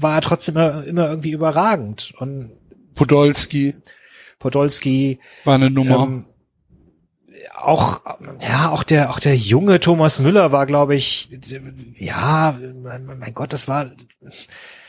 [0.00, 2.12] war er trotzdem immer, immer irgendwie überragend.
[2.18, 2.52] Und
[2.94, 3.74] Podolski
[4.38, 6.04] Podolski, war eine Nummer.
[6.04, 6.26] ähm,
[7.54, 8.02] auch,
[8.40, 11.28] ja, auch der, auch der junge Thomas Müller war, glaube ich,
[11.94, 13.90] ja, mein Gott, das war,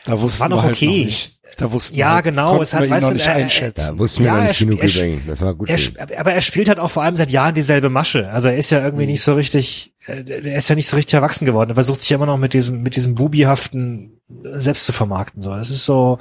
[0.08, 0.86] da wussten war noch wir halt okay.
[0.86, 1.40] noch nicht.
[1.56, 3.42] Da wussten Ja, wir halt, genau, es hat- wir weißt noch du, nicht er- er-
[3.44, 3.86] einschätzen.
[3.96, 5.22] Da wussten wir Ja, noch er nicht genug er über ihn.
[5.26, 5.78] Das war gut Er,
[6.20, 8.28] aber er spielt halt auch vor allem seit Jahren dieselbe Masche.
[8.30, 11.14] Also er ist ja irgendwie nicht so richtig, äh, der ist ja nicht so richtig
[11.14, 11.70] erwachsen geworden.
[11.70, 14.20] Er versucht sich immer noch mit diesem, mit diesem bubihaften
[14.52, 15.42] selbst zu vermarkten.
[15.42, 16.18] So, es ist so,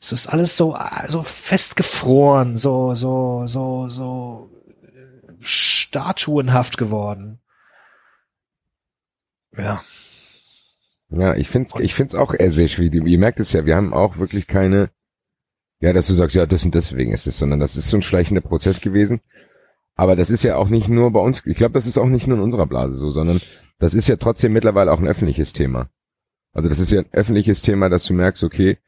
[0.00, 4.50] es ist alles so, äh, so festgefroren, so, so, so, so
[4.82, 7.38] äh, statuenhaft geworden.
[9.56, 9.82] Ja.
[11.14, 13.06] Ja, ich find's, ich find's auch sehr schwierig.
[13.06, 14.90] Ihr merkt es ja, wir haben auch wirklich keine,
[15.80, 18.02] ja, dass du sagst, ja, das und deswegen ist es, sondern das ist so ein
[18.02, 19.20] schleichender Prozess gewesen.
[19.94, 22.26] Aber das ist ja auch nicht nur bei uns, ich glaube, das ist auch nicht
[22.26, 23.40] nur in unserer Blase so, sondern
[23.78, 25.90] das ist ja trotzdem mittlerweile auch ein öffentliches Thema.
[26.52, 28.78] Also das ist ja ein öffentliches Thema, dass du merkst, okay,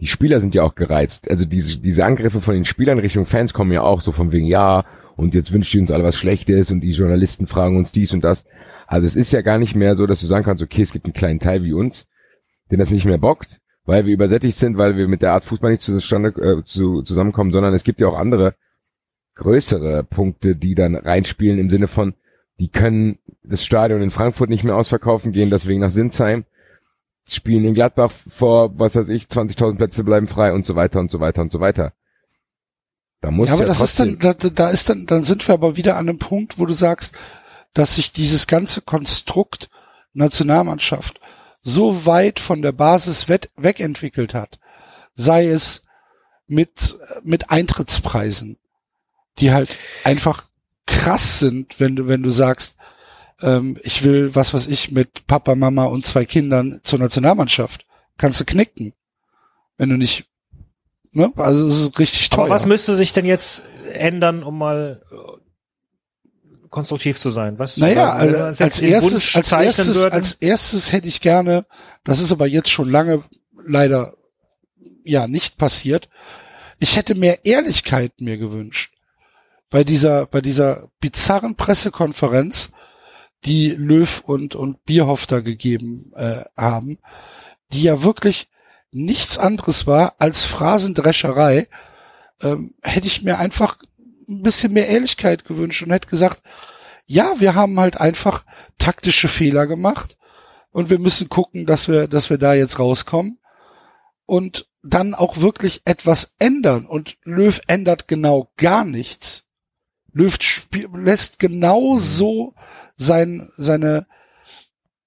[0.00, 1.30] die Spieler sind ja auch gereizt.
[1.30, 4.46] Also diese, diese Angriffe von den Spielern Richtung Fans kommen ja auch so von wegen,
[4.46, 4.84] ja,
[5.16, 8.22] und jetzt wünscht ihr uns alle was Schlechtes und die Journalisten fragen uns dies und
[8.22, 8.44] das.
[8.86, 11.06] Also es ist ja gar nicht mehr so, dass du sagen kannst, okay, es gibt
[11.06, 12.06] einen kleinen Teil wie uns,
[12.70, 15.70] den das nicht mehr bockt, weil wir übersättigt sind, weil wir mit der Art Fußball
[15.70, 18.54] nicht zustande, äh, zu, zusammenkommen, sondern es gibt ja auch andere
[19.36, 22.14] größere Punkte, die dann reinspielen im Sinne von,
[22.60, 26.44] die können das Stadion in Frankfurt nicht mehr ausverkaufen, gehen deswegen nach Sinsheim,
[27.28, 31.10] spielen in Gladbach vor, was weiß ich, 20.000 Plätze bleiben frei und so weiter und
[31.10, 31.92] so weiter und so weiter.
[33.24, 35.54] Da muss ja, ja, aber das ist dann, da, da ist dann, dann sind wir
[35.54, 37.14] aber wieder an einem Punkt, wo du sagst,
[37.72, 39.70] dass sich dieses ganze Konstrukt
[40.12, 41.20] Nationalmannschaft
[41.62, 44.58] so weit von der Basis wegentwickelt hat,
[45.14, 45.84] sei es
[46.46, 48.58] mit, mit Eintrittspreisen,
[49.38, 50.44] die halt einfach
[50.84, 52.76] krass sind, wenn du, wenn du sagst,
[53.40, 57.86] ähm, ich will, was weiß ich, mit Papa, Mama und zwei Kindern zur Nationalmannschaft.
[58.18, 58.92] Kannst du knicken.
[59.78, 60.26] Wenn du nicht,
[61.14, 61.32] ne?
[61.36, 62.44] Also es ist richtig teuer.
[62.44, 67.58] Aber was müsste sich denn jetzt ändern, um mal äh, konstruktiv zu sein?
[67.58, 67.76] Was?
[67.76, 70.12] Naja, also uns als den erstes, als erstes, würden?
[70.12, 71.66] als erstes hätte ich gerne,
[72.04, 73.22] das ist aber jetzt schon lange
[73.66, 74.14] leider
[75.04, 76.08] ja nicht passiert.
[76.78, 78.94] Ich hätte mehr Ehrlichkeit mir gewünscht
[79.74, 82.70] bei dieser bei dieser bizarren Pressekonferenz,
[83.44, 86.98] die Löw und und Bierhoff da gegeben äh, haben,
[87.72, 88.48] die ja wirklich
[88.94, 91.68] nichts anderes war als Phrasendrescherei.
[92.40, 93.78] Ähm, hätte ich mir einfach
[94.28, 96.42] ein bisschen mehr Ehrlichkeit gewünscht und hätte gesagt,
[97.06, 98.44] ja, wir haben halt einfach
[98.78, 100.16] taktische Fehler gemacht
[100.70, 103.38] und wir müssen gucken, dass wir, dass wir da jetzt rauskommen
[104.26, 106.86] und dann auch wirklich etwas ändern.
[106.86, 109.44] Und Löw ändert genau gar nichts.
[110.12, 110.36] Löw
[110.94, 112.54] lässt genau so
[112.96, 114.06] sein, seine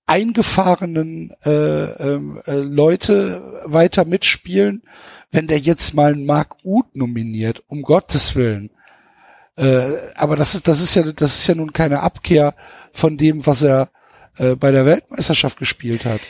[0.07, 4.81] eingefahrenen äh, ähm, äh, Leute weiter mitspielen,
[5.31, 8.71] wenn der jetzt mal einen Mark Uth nominiert, um Gottes Willen.
[9.57, 12.55] Äh, aber das ist, das ist ja, das ist ja nun keine Abkehr
[12.93, 13.89] von dem, was er
[14.37, 16.21] äh, bei der Weltmeisterschaft gespielt hat.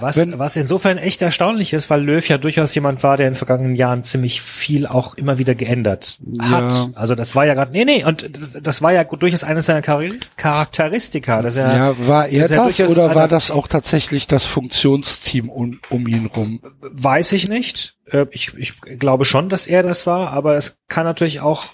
[0.00, 3.32] Was, Wenn- was insofern echt erstaunlich ist, weil Löw ja durchaus jemand war, der in
[3.32, 6.62] den vergangenen Jahren ziemlich viel auch immer wieder geändert hat.
[6.72, 6.88] Ja.
[6.94, 8.28] Also das war ja gerade, nee, nee, und
[8.62, 12.76] das, war ja durchaus eine seiner Charakterist- Charakteristika, dass er, Ja, war er er das
[12.76, 16.60] durchaus oder war das auch tatsächlich das Funktionsteam um, um ihn rum?
[16.80, 17.96] weiß ich nicht.
[18.10, 21.66] Äh, Ich, ich glaube schon, dass er das war, aber es kann natürlich auch,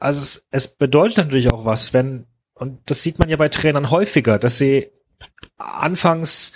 [0.00, 3.90] also es, es bedeutet natürlich auch was, wenn, und das sieht man ja bei Trainern
[3.90, 4.88] häufiger, dass sie
[5.58, 6.52] anfangs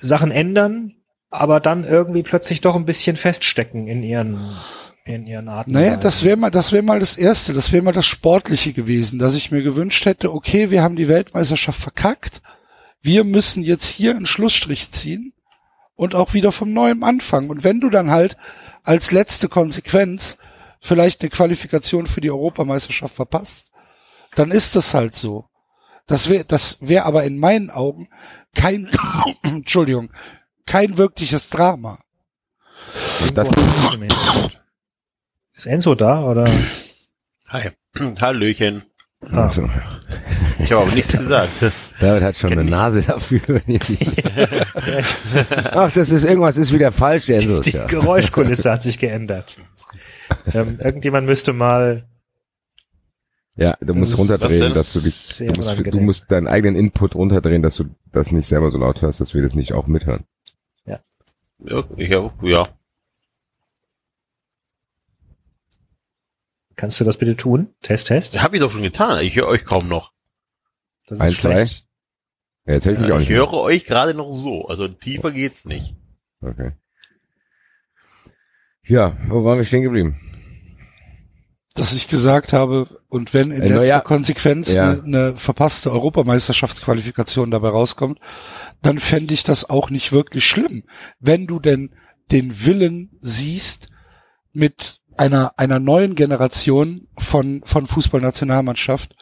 [0.00, 0.94] Sachen ändern,
[1.30, 4.56] aber dann irgendwie plötzlich doch ein bisschen feststecken in ihren,
[5.04, 5.72] in ihren Arten.
[5.72, 9.18] Naja, das wäre mal, das wäre mal das Erste, das wäre mal das Sportliche gewesen,
[9.18, 12.42] dass ich mir gewünscht hätte, okay, wir haben die Weltmeisterschaft verkackt,
[13.00, 15.32] wir müssen jetzt hier einen Schlussstrich ziehen
[15.94, 17.50] und auch wieder vom Neuem anfangen.
[17.50, 18.36] Und wenn du dann halt
[18.84, 20.38] als letzte Konsequenz
[20.80, 23.72] vielleicht eine Qualifikation für die Europameisterschaft verpasst,
[24.36, 25.46] dann ist das halt so.
[26.06, 28.08] Das wäre, das wäre aber in meinen Augen
[28.54, 28.90] kein,
[29.42, 30.10] Entschuldigung,
[30.66, 31.98] kein wirkliches Drama.
[33.34, 33.48] Das,
[33.90, 34.60] Hintergrund.
[35.54, 36.48] Ist Enzo da oder?
[37.48, 37.70] Hi.
[38.20, 38.82] Hallöchen.
[39.32, 39.44] Ah.
[39.44, 39.68] also,
[40.60, 41.50] Ich habe aber nichts gesagt.
[42.00, 42.70] David hat schon Kenn eine.
[42.70, 43.40] Nase dafür.
[43.48, 43.98] wenn ihr die-
[45.72, 47.60] Ach, das ist irgendwas ist wieder falsch, Enzo.
[47.60, 47.86] Die Ja.
[47.86, 49.56] Geräuschkulisse hat sich geändert.
[50.52, 52.06] Ähm, irgendjemand müsste mal
[53.58, 56.76] ja, du musst ist- runterdrehen, dass du dich, Sehr du musst, du musst deinen eigenen
[56.76, 59.86] Input runterdrehen, dass du das nicht selber so laut hörst, dass wir das nicht auch
[59.86, 60.24] mithören.
[61.60, 62.68] Ja, ja, ja.
[66.76, 67.74] Kannst du das bitte tun?
[67.82, 68.36] Test, Test.
[68.36, 69.24] Das habe ich doch schon getan.
[69.24, 70.12] Ich höre euch kaum noch.
[71.08, 71.64] Das Eins, zwei.
[72.66, 73.30] Ja, jetzt hält sich auch ich nicht.
[73.30, 73.38] mehr.
[73.38, 74.66] höre euch gerade noch so.
[74.66, 75.96] Also tiefer geht's nicht.
[76.40, 76.72] Okay.
[78.84, 80.20] Ja, wo waren wir stehen geblieben?
[81.78, 84.90] Dass ich gesagt habe, und wenn in letzter naja, Konsequenz ja.
[84.90, 88.18] eine, eine verpasste Europameisterschaftsqualifikation dabei rauskommt,
[88.82, 90.84] dann fände ich das auch nicht wirklich schlimm.
[91.20, 91.94] Wenn du denn
[92.30, 93.88] den Willen siehst,
[94.52, 99.16] mit einer, einer neuen Generation von, von Fußballnationalmannschaft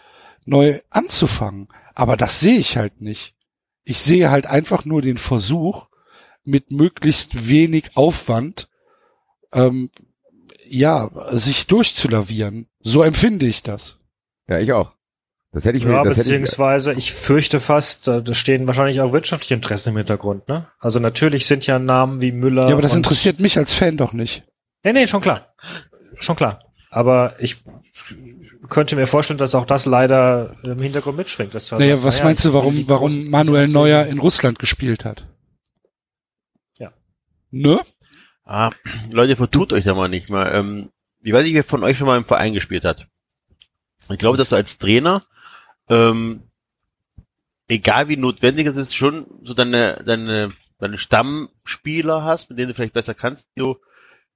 [0.44, 1.68] neu anzufangen.
[1.94, 3.34] Aber das sehe ich halt nicht.
[3.84, 5.88] Ich sehe halt einfach nur den Versuch,
[6.44, 8.68] mit möglichst wenig Aufwand,
[9.52, 9.90] ähm,
[10.68, 12.66] ja, sich durchzulavieren.
[12.80, 13.98] So empfinde ich das.
[14.48, 14.92] Ja, ich auch.
[15.52, 19.00] Das hätte ich mir, Ja, das hätte ich, beziehungsweise ich fürchte fast, da stehen wahrscheinlich
[19.00, 20.66] auch wirtschaftliche Interessen im Hintergrund, ne?
[20.78, 22.66] Also natürlich sind ja Namen wie Müller.
[22.68, 24.44] Ja, aber das und- interessiert mich als Fan doch nicht.
[24.84, 25.54] Nee, nee, schon klar.
[26.18, 26.58] Schon klar.
[26.90, 27.56] Aber ich
[28.68, 31.54] könnte mir vorstellen, dass auch das leider im Hintergrund mitschwingt.
[31.54, 35.04] Dass du Naja, sagst, was naja, meinst du, warum, warum Manuel Neuer in Russland gespielt
[35.04, 35.26] hat?
[36.78, 36.92] Ja.
[37.50, 37.80] Ne?
[38.46, 38.70] Ah,
[39.10, 40.54] Leute, vertut euch da mal nicht mal.
[40.54, 40.90] Ähm,
[41.22, 43.08] ich weiß nicht, wer von euch schon mal im Verein gespielt hat.
[44.08, 45.22] Ich glaube, dass du als Trainer,
[45.88, 46.42] ähm,
[47.68, 52.74] egal wie notwendig es ist, schon so deine, deine, deine Stammspieler hast, mit denen du
[52.74, 53.76] vielleicht besser kannst, die du,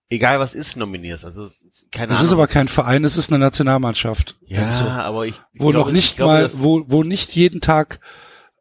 [0.08, 1.24] egal was ist, nominierst.
[1.24, 1.48] Also,
[1.92, 2.26] keine Es Ahnung.
[2.26, 4.36] ist aber kein Verein, es ist eine Nationalmannschaft.
[4.44, 4.84] Ja, Enzo.
[4.88, 5.34] aber ich.
[5.52, 8.00] ich wo glaube, noch nicht ich glaube, mal, wo, wo nicht jeden Tag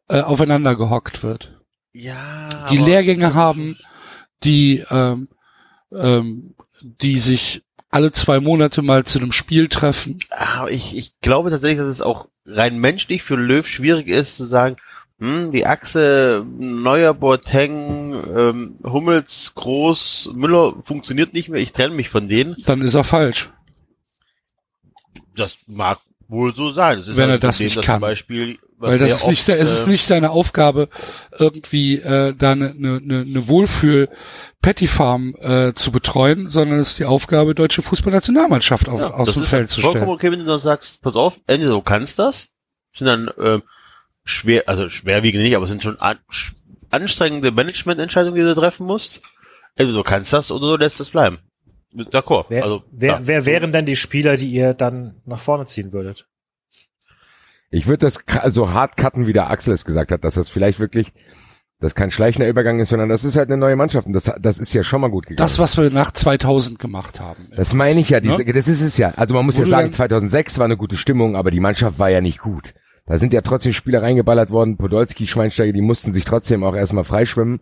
[0.08, 1.60] äh, aufeinander gehockt wird.
[1.92, 3.76] Ja, Die Lehrgänge haben,
[4.44, 5.28] die, ähm,
[5.92, 10.18] ähm, die sich alle zwei Monate mal zu einem Spiel treffen.
[10.30, 14.44] Ah, ich, ich glaube tatsächlich, dass es auch rein menschlich für Löw schwierig ist zu
[14.44, 14.76] sagen,
[15.18, 22.08] hm, die Achse Neuer, Boateng, ähm, Hummels, Groß, Müller funktioniert nicht mehr, ich trenne mich
[22.08, 22.56] von denen.
[22.64, 23.50] Dann ist er falsch.
[25.36, 26.98] Das mag wohl so sein.
[26.98, 27.94] Das ist Wenn er halt ein das Problem, nicht dass kann.
[27.96, 30.88] Zum Beispiel, Weil das sehr ist nicht, oft, es ist äh, nicht seine Aufgabe,
[31.38, 34.08] irgendwie äh, da eine ne, ne, ne Wohlfühl
[34.62, 39.34] Petty Farm äh, zu betreuen, sondern es ist die Aufgabe, deutsche Fußballnationalmannschaft auf, ja, aus
[39.34, 40.14] dem Feld zu vollkommen stellen.
[40.14, 42.48] okay, wenn du dann sagst, pass auf, entweder du kannst das,
[42.92, 43.62] sind dann ähm,
[44.24, 46.18] schwer, also schwerwiegende nicht, aber es sind schon an,
[46.88, 49.20] anstrengende Managemententscheidungen, die du treffen musst.
[49.76, 51.38] Entweder du kannst das oder du lässt es bleiben.
[51.94, 52.46] D'accord.
[52.48, 53.20] Wer, also, wer, ja.
[53.22, 56.29] wer wären denn die Spieler, die ihr dann nach vorne ziehen würdet?
[57.70, 58.18] Ich würde das
[58.52, 61.12] so hart cutten, wie der Axel es gesagt hat, dass das vielleicht wirklich,
[61.80, 64.58] das kein schleichender Übergang ist, sondern das ist halt eine neue Mannschaft und das, das
[64.58, 65.44] ist ja schon mal gut gegangen.
[65.46, 67.48] Das, was wir nach 2000 gemacht haben.
[67.56, 68.52] Das meine ich ja, diese, Ne?
[68.52, 69.12] das ist es ja.
[69.16, 71.98] Also man muss Wo ja sagen, dann- 2006 war eine gute Stimmung, aber die Mannschaft
[71.98, 72.74] war ja nicht gut.
[73.06, 77.04] Da sind ja trotzdem Spieler reingeballert worden, Podolski, Schweinsteiger, die mussten sich trotzdem auch erstmal
[77.04, 77.60] freischwimmen.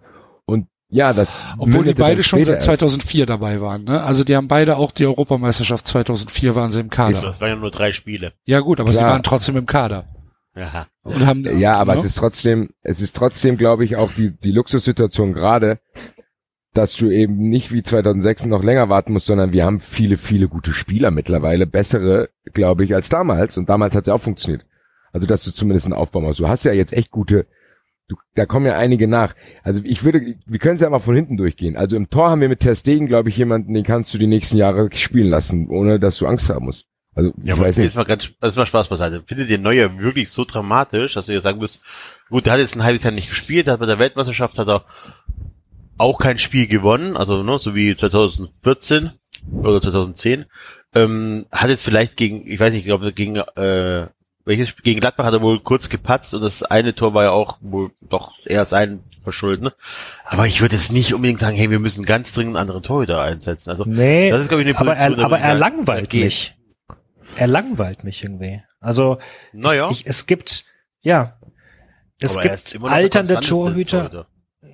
[0.90, 3.84] Ja, das Obwohl die beide schon seit 2004 dabei waren.
[3.84, 4.02] Ne?
[4.02, 7.20] Also die haben beide auch die Europameisterschaft 2004 waren sie im Kader.
[7.20, 8.32] Das waren ja nur drei Spiele.
[8.44, 9.10] Ja gut, aber sie Klar.
[9.10, 10.06] waren trotzdem im Kader.
[10.56, 10.86] Ja.
[11.02, 11.58] Und haben, erst.
[11.58, 12.00] Ja, aber ne?
[12.00, 15.78] es ist trotzdem, es ist trotzdem, glaube ich, auch die, die Luxussituation gerade,
[16.72, 20.48] dass du eben nicht wie 2006 noch länger warten musst, sondern wir haben viele, viele
[20.48, 23.58] gute Spieler mittlerweile, bessere, glaube ich, als damals.
[23.58, 24.64] Und damals hat es ja auch funktioniert.
[25.12, 26.40] Also, dass du zumindest einen Aufbau machst.
[26.40, 27.46] Du hast ja jetzt echt gute,
[28.08, 29.34] du, da kommen ja einige nach.
[29.62, 31.76] Also, ich würde, wir können es ja mal von hinten durchgehen.
[31.76, 34.26] Also, im Tor haben wir mit Ter Stegen, glaube ich, jemanden, den kannst du die
[34.26, 36.86] nächsten Jahre spielen lassen, ohne dass du Angst haben musst.
[37.14, 37.96] Also, Ja, ich weiß jetzt nicht.
[37.96, 39.22] mal ganz, das ist mal Spaß beiseite.
[39.26, 41.82] Findet ihr Neuer wirklich so dramatisch, dass du jetzt sagen müsst,
[42.30, 44.84] gut, der hat jetzt ein halbes Jahr nicht gespielt, hat bei der Weltmeisterschaft hat er
[45.96, 49.10] auch kein Spiel gewonnen, also ne, so wie 2014
[49.62, 50.44] oder 2010.
[50.94, 54.06] Ähm, hat jetzt vielleicht gegen, ich weiß nicht, ich glaube gegen äh,
[54.48, 57.30] welches Spiel, gegen Gladbach hat er wohl kurz gepatzt und das eine Tor war ja
[57.30, 59.64] auch wohl doch eher sein Verschulden.
[59.64, 59.72] Ne?
[60.24, 63.20] Aber ich würde jetzt nicht unbedingt sagen, hey, wir müssen ganz dringend einen anderen Torhüter
[63.20, 63.70] einsetzen.
[63.70, 65.76] Also Nee, das ist glaube ich eine aber Position, er, aber würde ich er sagen,
[65.76, 66.24] langweilt geht.
[66.24, 66.56] mich.
[67.36, 68.62] Er langweilt mich irgendwie.
[68.80, 69.18] Also
[69.52, 69.90] Naja.
[69.90, 70.64] ich, es gibt,
[71.02, 71.38] ja,
[72.20, 74.26] es Aber er gibt alternde konstanteste Torhüter.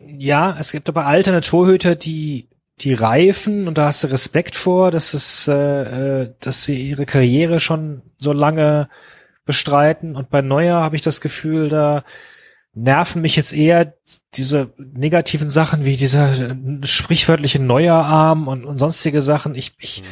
[0.07, 2.49] Ja, es gibt aber alternde Torhüter, die
[2.81, 7.07] die reifen und da hast du Respekt vor, dass es, äh, äh, dass sie ihre
[7.07, 8.89] Karriere schon so lange
[9.45, 12.05] bestreiten und bei Neuer habe ich das Gefühl, da
[12.75, 13.95] nerven mich jetzt eher
[14.35, 19.55] diese negativen Sachen wie dieser äh, sprichwörtliche Neuerarm und, und sonstige Sachen.
[19.55, 20.03] Ich, ich,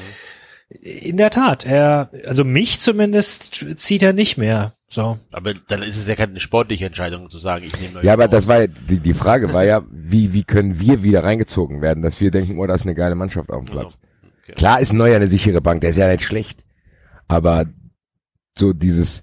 [0.80, 4.74] in der Tat, er, also mich zumindest zieht er nicht mehr.
[4.88, 5.18] So.
[5.32, 8.46] Aber dann ist es ja keine sportliche Entscheidung zu sagen, ich nehme Ja, aber das
[8.46, 12.20] war ja, die, die Frage war ja, wie, wie können wir wieder reingezogen werden, dass
[12.20, 13.98] wir denken, oh, das ist eine geile Mannschaft auf dem Platz.
[14.42, 14.52] Okay.
[14.52, 16.64] Klar ist Neuer eine sichere Bank, der ist ja nicht schlecht.
[17.26, 17.64] Aber
[18.56, 19.22] so dieses,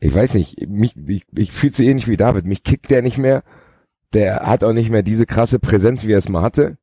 [0.00, 3.18] ich weiß nicht, mich, ich, ich fühle so ähnlich wie David, mich kickt der nicht
[3.18, 3.42] mehr.
[4.12, 6.78] Der hat auch nicht mehr diese krasse Präsenz, wie er es mal hatte.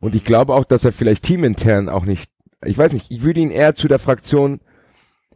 [0.00, 2.30] Und ich glaube auch, dass er vielleicht teamintern auch nicht,
[2.64, 4.60] ich weiß nicht, ich würde ihn eher zu der Fraktion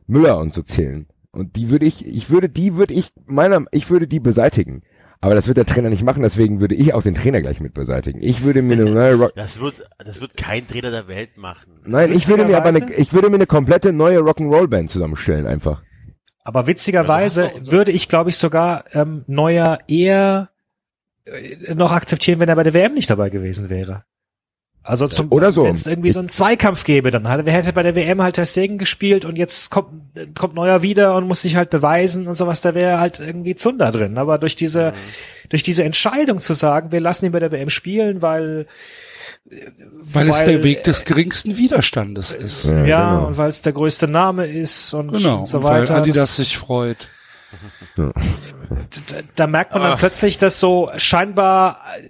[0.07, 1.07] Müller und so zählen.
[1.33, 4.83] Und die würde ich, ich würde, die würde ich, meiner, ich würde die beseitigen.
[5.23, 7.75] Aber das wird der Trainer nicht machen, deswegen würde ich auch den Trainer gleich mit
[7.75, 8.23] beseitigen.
[8.23, 11.81] Ich würde mir eine neue Rock Das wird, das wird kein Trainer der Welt machen.
[11.85, 15.83] Nein, ich würde mir aber eine, ich würde mir eine komplette neue Rock'n'Roll-Band zusammenstellen, einfach.
[16.43, 20.49] Aber witzigerweise würde ich, glaube ich, sogar ähm, Neuer eher
[21.27, 24.05] äh, noch akzeptieren, wenn er bei der WM nicht dabei gewesen wäre.
[24.83, 25.64] Also zum Oder so.
[25.64, 28.37] wenn es irgendwie so einen Zweikampf gäbe, dann hat, wer hätte bei der WM halt
[28.37, 29.91] Ter Stegen gespielt und jetzt kommt
[30.39, 33.93] kommt Neuer wieder und muss sich halt beweisen und sowas, da wäre halt irgendwie Zunder
[33.93, 34.16] drin.
[34.16, 34.95] Aber durch diese
[35.51, 38.66] durch diese Entscheidung zu sagen, wir lassen ihn bei der WM spielen, weil
[40.03, 42.64] Weil, es der Weg des geringsten Widerstandes ist.
[42.64, 43.26] Ja, ja, genau.
[43.28, 45.39] und weil es der größte Name ist und, Genau.
[45.39, 45.97] und so und weil weiter.
[45.97, 47.09] Adidas Das- sich freut.
[47.97, 48.12] da,
[49.35, 49.97] da merkt man dann Ah.
[49.97, 52.10] plötzlich, dass so scheinbar äh,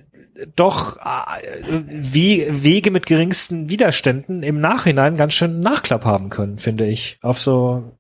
[0.57, 6.87] doch äh, wie Wege mit geringsten Widerständen im Nachhinein ganz schön Nachklapp haben können, finde
[6.87, 7.19] ich.
[7.23, 7.97] Auf so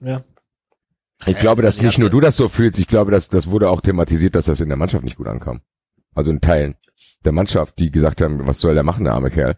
[0.00, 0.22] ja.
[1.26, 3.82] Ich glaube, dass nicht nur du das so fühlst, ich glaube, dass das wurde auch
[3.82, 5.60] thematisiert, dass das in der Mannschaft nicht gut ankam.
[6.14, 6.76] Also in Teilen
[7.24, 9.56] der Mannschaft, die gesagt haben, was soll der machen, der arme Kerl.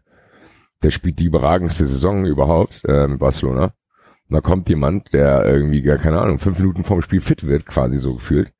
[0.83, 3.75] Der spielt die überragendste Saison überhaupt äh, mit Barcelona.
[4.29, 7.67] Und da kommt jemand, der irgendwie gar keine Ahnung, fünf Minuten vorm Spiel fit wird,
[7.67, 8.53] quasi so gefühlt.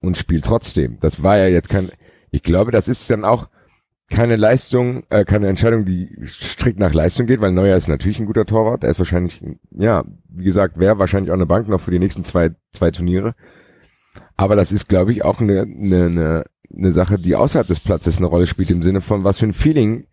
[0.00, 0.98] Und spielt trotzdem.
[0.98, 1.92] Das war ja jetzt kein,
[2.32, 3.48] ich glaube, das ist dann auch
[4.10, 8.26] keine Leistung, äh, keine Entscheidung, die strikt nach Leistung geht, weil Neuer ist natürlich ein
[8.26, 8.82] guter Torwart.
[8.84, 12.24] Er ist wahrscheinlich, ja, wie gesagt, wäre wahrscheinlich auch eine Bank noch für die nächsten
[12.24, 13.34] zwei, zwei Turniere.
[14.36, 18.18] Aber das ist, glaube ich, auch eine, eine, eine, eine Sache, die außerhalb des Platzes
[18.18, 20.06] eine Rolle spielt, im Sinne von, was für ein Feeling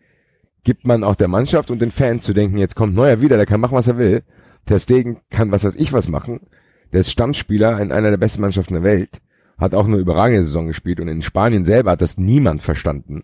[0.64, 3.46] gibt man auch der Mannschaft und den Fans zu denken, jetzt kommt Neuer wieder, der
[3.46, 4.24] kann machen, was er will.
[4.68, 6.42] Der Stegen kann was weiß ich was machen.
[6.92, 9.22] Der ist Stammspieler in einer der besten Mannschaften der Welt.
[9.60, 13.24] Hat auch eine überragende Saison gespielt und in Spanien selber hat das niemand verstanden,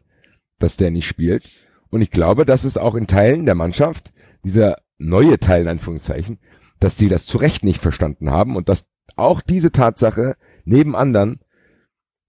[0.59, 1.49] dass der nicht spielt.
[1.89, 4.13] Und ich glaube, dass es auch in Teilen der Mannschaft,
[4.43, 6.39] dieser neue Teil in Anführungszeichen,
[6.79, 11.39] dass die das zu Recht nicht verstanden haben und dass auch diese Tatsache neben anderen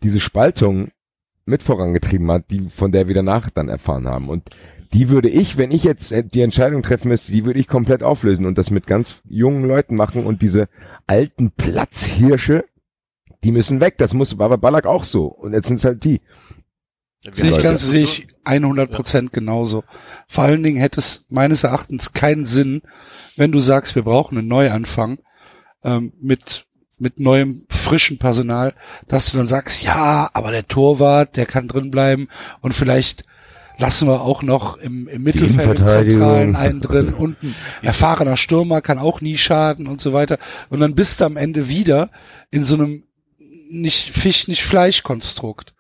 [0.03, 0.91] diese Spaltung
[1.47, 4.29] mit vorangetrieben hat, die von der wir danach dann erfahren haben.
[4.29, 4.51] Und
[4.93, 8.03] die würde ich, wenn ich jetzt äh, die Entscheidung treffen müsste, die würde ich komplett
[8.03, 10.69] auflösen und das mit ganz jungen Leuten machen und diese
[11.07, 12.65] alten Platzhirsche,
[13.45, 13.99] die müssen weg.
[13.99, 15.27] Das muss aber Ballack auch so.
[15.27, 16.21] Und jetzt sind es halt die.
[17.33, 19.85] Sehe ich ganz, sehe ich 100 Prozent genauso.
[20.29, 22.83] Vor allen Dingen hätte es meines Erachtens keinen Sinn,
[23.37, 25.19] wenn du sagst, wir brauchen einen Neuanfang
[25.83, 26.67] ähm, mit
[26.99, 28.75] mit neuem frischen Personal,
[29.07, 32.29] dass du dann sagst, ja, aber der Torwart, der kann drin bleiben
[32.63, 33.25] und vielleicht
[33.79, 35.87] lassen wir auch noch im, im Mittelfeld im.
[35.87, 40.39] Zentralen einen drin und ein erfahrener Stürmer kann auch nie schaden und so weiter.
[40.71, 42.11] Und dann bist du am Ende wieder
[42.51, 43.05] in so einem
[43.71, 45.75] nicht Fisch, nicht Fleisch-Konstrukt.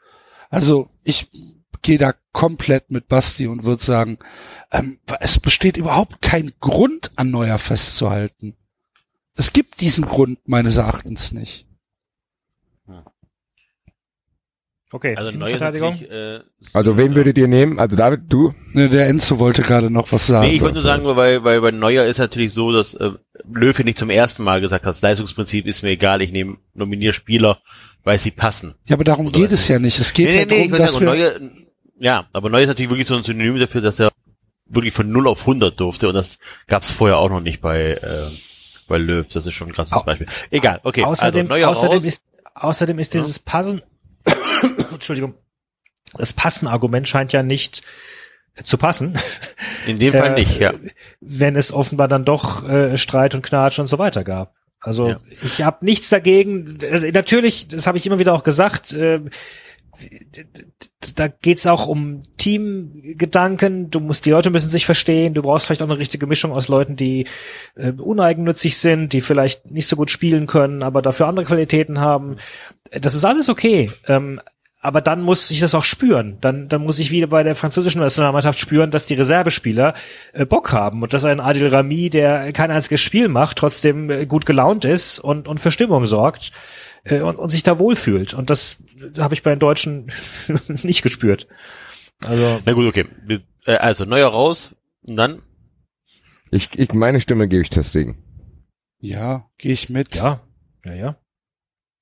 [0.50, 1.28] Also ich
[1.82, 4.18] gehe da komplett mit Basti und würde sagen,
[4.72, 8.56] ähm, es besteht überhaupt kein Grund, an Neuer festzuhalten.
[9.34, 11.66] Es gibt diesen Grund meines Erachtens nicht.
[14.92, 16.00] Okay, Also Innenverteidigung.
[16.02, 16.40] äh,
[16.72, 17.80] Also wen würdet ihr nehmen?
[17.80, 18.54] Also David, du?
[18.72, 20.46] Ne, der Enzo wollte gerade noch was sagen.
[20.48, 23.10] Nee, ich wollte nur sagen, weil, weil bei Neuer ist natürlich so, dass äh,
[23.52, 27.12] Löwe nicht zum ersten Mal gesagt hat, das Leistungsprinzip ist mir egal, ich nehme nominiere
[27.12, 27.60] Spieler,
[28.04, 28.74] weil sie passen.
[28.84, 29.98] ja, aber darum Oder geht es ja nicht.
[29.98, 31.50] Es geht ja ich darum, wollte dass sagen, wir, Neuer,
[31.98, 34.10] ja, aber Neuer ist natürlich wirklich so ein Synonym dafür, dass er
[34.66, 37.92] wirklich von 0 auf 100 durfte und das gab es vorher auch noch nicht bei,
[37.92, 38.30] äh,
[38.88, 39.26] bei Löw.
[39.32, 40.26] Das ist schon ein krasses Beispiel.
[40.50, 41.04] Egal, okay.
[41.04, 42.04] außerdem, also außerdem raus.
[42.04, 42.22] ist
[42.54, 43.82] außerdem ist dieses Passen
[44.92, 45.34] Entschuldigung.
[46.14, 47.82] Das Passen-Argument scheint ja nicht
[48.62, 49.14] zu passen,
[49.86, 50.72] in dem Fall äh, nicht, ja.
[51.20, 54.54] wenn es offenbar dann doch äh, Streit und Knatsch und so weiter gab.
[54.80, 55.20] Also Ja.
[55.42, 56.78] ich habe nichts dagegen.
[56.90, 58.92] Also, natürlich, das habe ich immer wieder auch gesagt.
[58.92, 59.20] Äh,
[61.14, 63.90] da geht's auch um Teamgedanken.
[63.90, 65.34] Du musst die Leute müssen sich verstehen.
[65.34, 67.26] Du brauchst vielleicht auch eine richtige Mischung aus Leuten, die
[67.76, 72.36] äh, uneigennützig sind, die vielleicht nicht so gut spielen können, aber dafür andere Qualitäten haben.
[72.90, 73.90] Das ist alles okay.
[74.06, 74.40] Ähm,
[74.86, 76.38] aber dann muss ich das auch spüren.
[76.40, 79.94] Dann, dann muss ich wieder bei der französischen Nationalmannschaft spüren, dass die Reservespieler
[80.32, 84.26] äh, Bock haben und dass ein Adil Rami, der kein einziges Spiel macht, trotzdem äh,
[84.26, 86.52] gut gelaunt ist und, und für Stimmung sorgt.
[87.04, 88.34] äh, und, und sich da wohlfühlt.
[88.34, 88.82] Und das
[89.18, 90.10] habe ich bei den Deutschen
[90.82, 91.46] nicht gespürt.
[92.26, 93.04] Also Na gut, okay.
[93.66, 95.42] Äh, Also neuer raus und dann
[96.50, 98.16] Ich, ich, meine Stimme gebe ich Testing.
[99.00, 100.14] Ja, gehe ich mit.
[100.14, 100.40] ja,
[100.84, 101.16] ja, ja.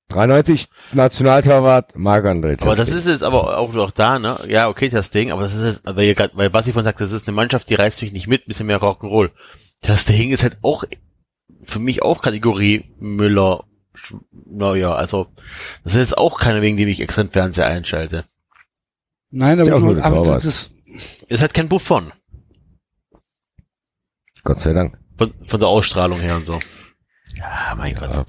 [0.09, 4.39] 93 Nationaltorwart Marc-André Aber das ist jetzt aber auch noch da, ne?
[4.47, 7.01] Ja, okay, das Ding, aber das ist jetzt, weil, ihr grad, weil Basti von sagt,
[7.01, 9.31] das ist eine Mannschaft, die reißt mich nicht mit, bisschen mehr Rock'n'Roll.
[9.81, 10.83] Das Ding ist halt auch
[11.63, 13.63] für mich auch Kategorie Müller.
[14.31, 15.27] Naja, also
[15.83, 18.25] das ist jetzt auch keiner, wegen dem ich extra den Fernseher einschalte.
[19.31, 20.71] Nein, Ist ja aber, auch nur aber das ist,
[21.27, 22.13] Ist halt kein Buffon.
[24.43, 24.97] Gott sei Dank.
[25.17, 26.59] Von, von der Ausstrahlung her und so.
[27.35, 28.25] Ja, mein Gott.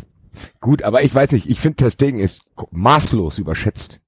[0.60, 4.00] Gut, aber ich weiß nicht, ich finde Testegen ist maßlos überschätzt.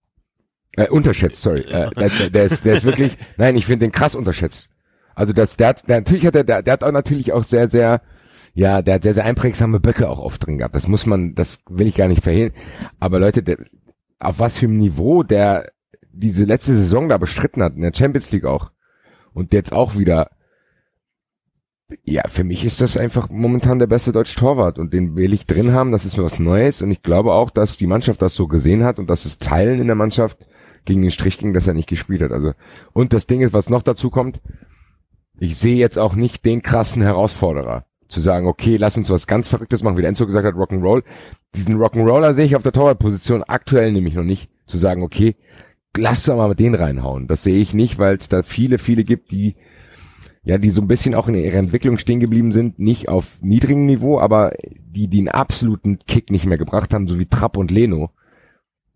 [0.73, 1.63] Äh, unterschätzt, sorry.
[1.63, 4.69] Äh, der, der, der, ist, der ist wirklich, nein, ich finde den krass unterschätzt.
[5.15, 7.69] Also das, der hat, der, natürlich hat er, der, der hat auch natürlich auch sehr,
[7.69, 8.01] sehr,
[8.55, 10.75] ja, der hat sehr, sehr einprägsame Böcke auch oft drin gehabt.
[10.75, 12.53] Das muss man, das will ich gar nicht verhehlen.
[13.01, 13.59] Aber Leute, der,
[14.21, 15.71] auf was für einem Niveau der
[16.19, 18.73] diese letzte Saison da bestritten hat, in der Champions League auch.
[19.33, 20.31] Und jetzt auch wieder,
[22.05, 25.47] ja, für mich ist das einfach momentan der beste deutsche Torwart und den will ich
[25.47, 28.35] drin haben, das ist mir was Neues und ich glaube auch, dass die Mannschaft das
[28.35, 30.47] so gesehen hat und dass es Teilen in der Mannschaft
[30.85, 32.33] gegen den Strich ging, dass er nicht gespielt hat.
[32.33, 32.53] Also,
[32.93, 34.41] und das Ding ist, was noch dazu kommt,
[35.39, 37.85] ich sehe jetzt auch nicht den krassen Herausforderer.
[38.09, 41.05] Zu sagen, okay, lass uns was ganz Verrücktes machen, wie der Enzo gesagt hat, Rock'n'Roll.
[41.55, 44.51] Diesen Rock'n'Roller sehe ich auf der Torwartposition aktuell nämlich noch nicht.
[44.67, 45.37] Zu sagen, okay,
[45.95, 47.27] lass doch mal mit denen reinhauen.
[47.27, 49.57] Das sehe ich nicht, weil es da viele, viele gibt, die
[50.49, 53.85] ja, die so ein bisschen auch in ihrer Entwicklung stehen geblieben sind, nicht auf niedrigem
[53.85, 57.71] Niveau, aber die, die einen absoluten Kick nicht mehr gebracht haben, so wie Trapp und
[57.71, 58.11] Leno,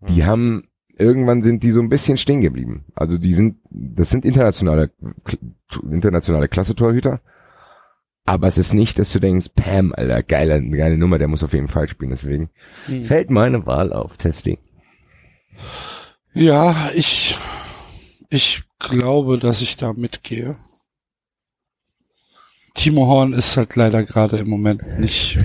[0.09, 0.63] die haben,
[0.97, 2.85] irgendwann sind die so ein bisschen stehen geblieben.
[2.95, 4.89] Also die sind, das sind internationale,
[5.91, 7.21] internationale Klasse-Torhüter,
[8.25, 11.53] aber es ist nicht, dass du denkst, Pam, Alter, geile, geile Nummer, der muss auf
[11.53, 12.49] jeden Fall spielen, deswegen
[12.87, 13.05] Hm.
[13.05, 14.57] fällt meine Wahl auf, Testing.
[16.33, 17.37] ja, ich,
[18.31, 20.57] ich glaube, dass ich da mitgehe.
[22.73, 25.37] Timo Horn ist halt leider gerade im Moment nicht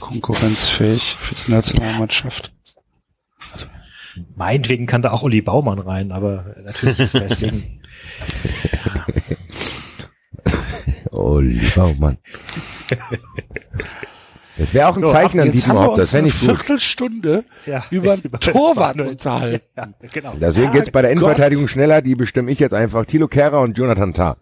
[0.00, 2.52] konkurrenzfähig für die Nationalmannschaft.
[4.36, 7.80] Meinetwegen kann da auch Uli Baumann rein, aber natürlich ist deswegen.
[11.10, 12.18] Oh, lieber Mann.
[14.58, 16.48] Das wäre auch ein So, Zeichen an Dietmar Hopp, das eine ich gut.
[16.48, 19.64] Viertelstunde ja, über einen Torwart unterhalten.
[19.76, 20.34] Ja, genau.
[20.38, 21.22] Deswegen geht's bei der Gott.
[21.22, 23.04] Innenverteidigung schneller, die bestimme ich jetzt einfach.
[23.06, 24.36] Thilo Kehrer und Jonathan Tah.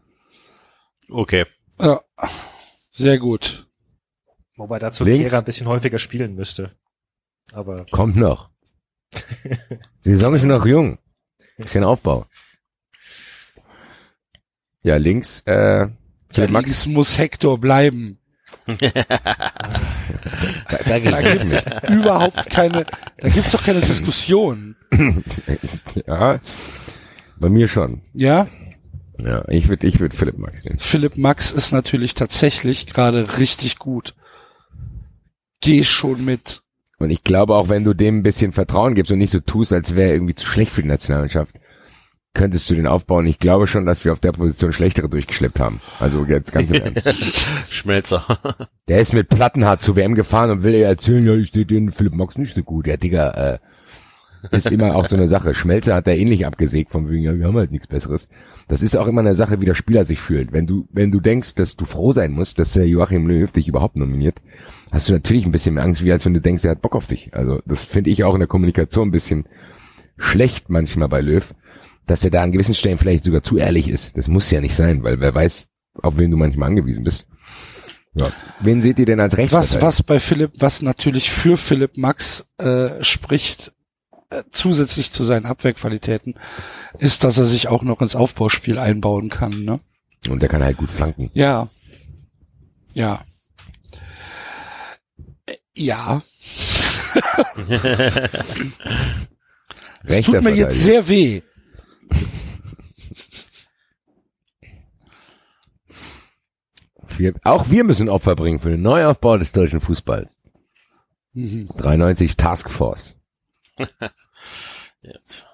[1.09, 1.45] Okay.
[1.83, 2.01] Ja,
[2.91, 3.67] sehr gut.
[4.57, 5.31] Wobei dazu Links.
[5.31, 6.73] Kehrer ein bisschen häufiger spielen müsste.
[7.53, 8.51] Aber Kommt noch.
[10.05, 10.99] Die Saison ist noch jung.
[11.57, 12.27] Bisschen Aufbau.
[14.83, 15.89] Ja, links, äh,
[16.31, 16.65] Philipp Max.
[16.67, 18.19] Links muss Hector bleiben.
[18.67, 18.77] Da,
[20.87, 22.87] da Da gibt's überhaupt keine,
[23.19, 24.77] da gibt's doch keine Diskussion.
[26.07, 26.41] ja,
[27.39, 28.03] bei mir schon.
[28.15, 28.47] Ja,
[29.25, 30.79] Ja, ich würde ich würd Philipp Max nehmen.
[30.79, 34.15] Philipp Max ist natürlich tatsächlich gerade richtig gut.
[35.61, 36.63] Geh schon mit.
[36.99, 39.73] Und ich glaube auch, wenn du dem ein bisschen Vertrauen gibst und nicht so tust,
[39.73, 41.55] als wäre er irgendwie zu schlecht für die Nationalmannschaft,
[42.35, 43.27] könntest du den aufbauen.
[43.27, 45.81] Ich glaube schon, dass wir auf der Position schlechtere durchgeschleppt haben.
[45.99, 47.09] Also jetzt ganz im Ernst.
[47.71, 48.25] Schmelzer.
[48.89, 51.91] Der ist mit Plattenhardt zur WM gefahren und will ihr erzählen, ja, ich stehe den
[51.93, 52.87] Philipp Max nicht so gut.
[52.87, 53.59] Ja, Digga, äh,
[54.51, 55.55] ist immer auch so eine Sache.
[55.55, 58.29] Schmelzer hat da ähnlich abgesägt, von wegen, ja, wir haben halt nichts Besseres.
[58.69, 60.53] Das ist auch immer eine Sache, wie der Spieler sich fühlt.
[60.53, 63.69] Wenn du, wenn du denkst, dass du froh sein musst, dass der Joachim Löw dich
[63.69, 64.41] überhaupt nominiert,
[64.91, 66.97] hast du natürlich ein bisschen mehr Angst, wie als wenn du denkst, er hat Bock
[66.97, 67.35] auf dich.
[67.35, 69.47] Also, das finde ich auch in der Kommunikation ein bisschen
[70.17, 71.55] schlecht manchmal bei Löw,
[72.07, 74.17] dass er da an gewissen Stellen vielleicht sogar zu ehrlich ist.
[74.17, 75.69] Das muss ja nicht sein, weil wer weiß,
[76.03, 77.27] auf wen du manchmal angewiesen bist.
[78.15, 78.33] Ja.
[78.61, 79.87] Wen seht ihr denn als Was, Rechtsverteidiger?
[79.87, 83.73] was bei Philipp, was natürlich für Philipp Max äh, spricht,
[84.51, 86.35] zusätzlich zu seinen Abwehrqualitäten,
[86.99, 89.65] ist, dass er sich auch noch ins Aufbauspiel einbauen kann.
[89.65, 89.81] Ne?
[90.29, 91.31] Und der kann halt gut flanken.
[91.35, 91.69] Ja.
[92.93, 93.25] Ja.
[95.47, 96.23] Äh, Ja.
[100.03, 101.43] Das tut mir jetzt sehr weh.
[107.19, 110.31] Wir, auch wir müssen Opfer bringen für den Neuaufbau des deutschen Fußballs.
[111.35, 111.69] Mhm.
[111.77, 113.20] 93 Taskforce.
[115.03, 115.47] Jetzt.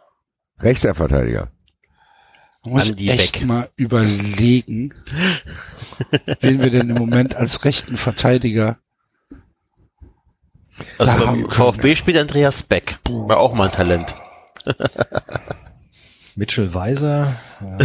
[0.58, 1.50] Rechter Verteidiger.
[2.64, 3.44] Da muss Andi ich echt Beck.
[3.46, 4.92] mal überlegen,
[6.40, 8.78] wen wir denn im Moment als rechten Verteidiger
[10.98, 12.98] Also Da beim haben- VfB spielt Andreas Beck.
[13.08, 14.14] War auch mal ein Talent.
[16.34, 17.36] Mitchell Weiser.
[17.60, 17.78] Ja.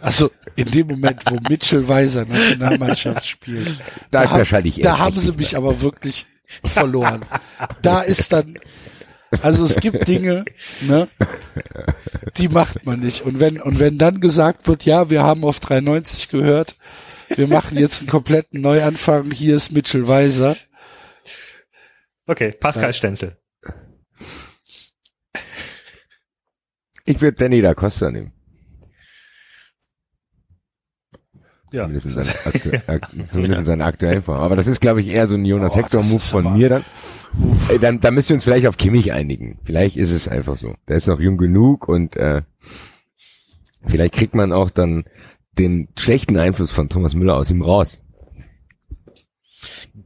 [0.00, 5.32] Also in dem Moment, wo Mitchell Weiser Nationalmannschaft spielt, Da, da, ich da haben sie
[5.32, 5.58] mich mehr.
[5.60, 6.26] aber wirklich
[6.64, 7.24] verloren.
[7.82, 8.58] da ist dann,
[9.42, 10.44] also es gibt Dinge,
[10.80, 11.08] ne,
[12.36, 13.22] die macht man nicht.
[13.22, 16.76] Und wenn, und wenn dann gesagt wird, ja, wir haben auf 93 gehört,
[17.28, 20.56] wir machen jetzt einen kompletten Neuanfang, hier ist Mitchell Weiser.
[22.26, 22.92] Okay, Pascal Ja.
[22.92, 23.36] Stenzel.
[27.04, 28.32] Ich würde Danny da Costa nehmen.
[31.70, 31.82] Ja.
[31.82, 34.40] Zumindest in seiner, aktu ak zumindest in seiner aktuellen Form.
[34.40, 36.56] Aber das ist, glaube ich, eher so ein Jonas Oh, Hector das Move ist von
[36.56, 36.84] mir dann.
[37.68, 38.00] Äh, dann.
[38.00, 39.58] Da müssen wir uns vielleicht auf Kimmich einigen.
[39.64, 40.74] Vielleicht ist es einfach so.
[40.88, 42.42] Der ist noch jung genug und äh,
[43.86, 45.04] vielleicht kriegt man auch dann
[45.58, 48.00] den schlechten Einfluss von Thomas Müller aus ihm raus.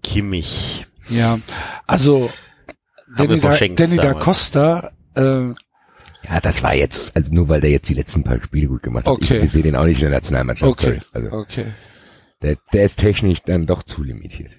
[0.03, 0.87] Kimmich.
[1.11, 1.39] Ja,
[1.87, 2.31] also
[3.17, 4.15] Danny, da, Danny da.
[4.15, 5.55] Costa, äh,
[6.29, 9.07] Ja, das war jetzt, also nur weil der jetzt die letzten paar Spiele gut gemacht
[9.07, 9.13] hat.
[9.13, 9.39] Okay.
[9.39, 10.71] Ich, ich sehe den auch nicht in der Nationalmannschaft.
[10.71, 11.01] okay.
[11.13, 11.67] Also okay.
[12.43, 14.55] der, der ist technisch dann doch zu limitiert.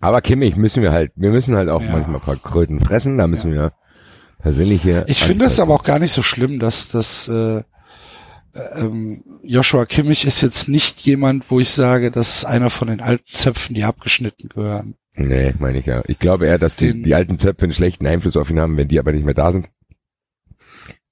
[0.00, 1.90] Aber Kimmich müssen wir halt, wir müssen halt auch Ja.
[1.90, 3.72] manchmal ein paar Kröten fressen, da müssen wir
[4.38, 5.04] persönliche.
[5.08, 7.62] Ich finde es aber auch gar nicht so schlimm, dass das äh,
[8.76, 13.00] ähm, Joshua Kimmich ist jetzt nicht jemand, wo ich sage, das ist einer von den
[13.00, 14.96] alten Zöpfen, die abgeschnitten gehören.
[15.20, 16.02] Nee, meine ich ja.
[16.06, 18.88] Ich glaube eher, dass die, die alten Zöpfe einen schlechten Einfluss auf ihn haben, wenn
[18.88, 19.68] die aber nicht mehr da sind.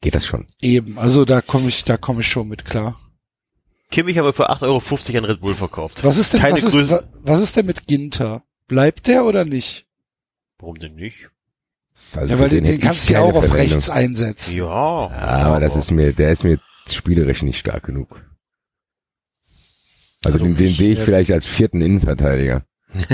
[0.00, 0.46] Geht das schon.
[0.60, 3.00] Eben, also da komme ich, da komme ich schon mit klar.
[3.90, 6.04] Kimmich aber für 8,50 Euro an Red Bull verkauft.
[6.04, 8.44] Was ist denn, Keine was ist, Größe- wa- was ist denn mit Ginter?
[8.68, 9.86] Bleibt der oder nicht?
[10.58, 11.30] Warum denn nicht?
[12.14, 13.74] Also ja, weil den, den ich kannst du ja auch auf Verwendung.
[13.74, 14.56] rechts einsetzen.
[14.56, 14.64] Ja.
[14.64, 18.22] Ja, aber das ist mir, der ist mir spielerisch nicht stark genug.
[20.24, 22.64] Also, Also den, den ich, sehe ich vielleicht als vierten Innenverteidiger.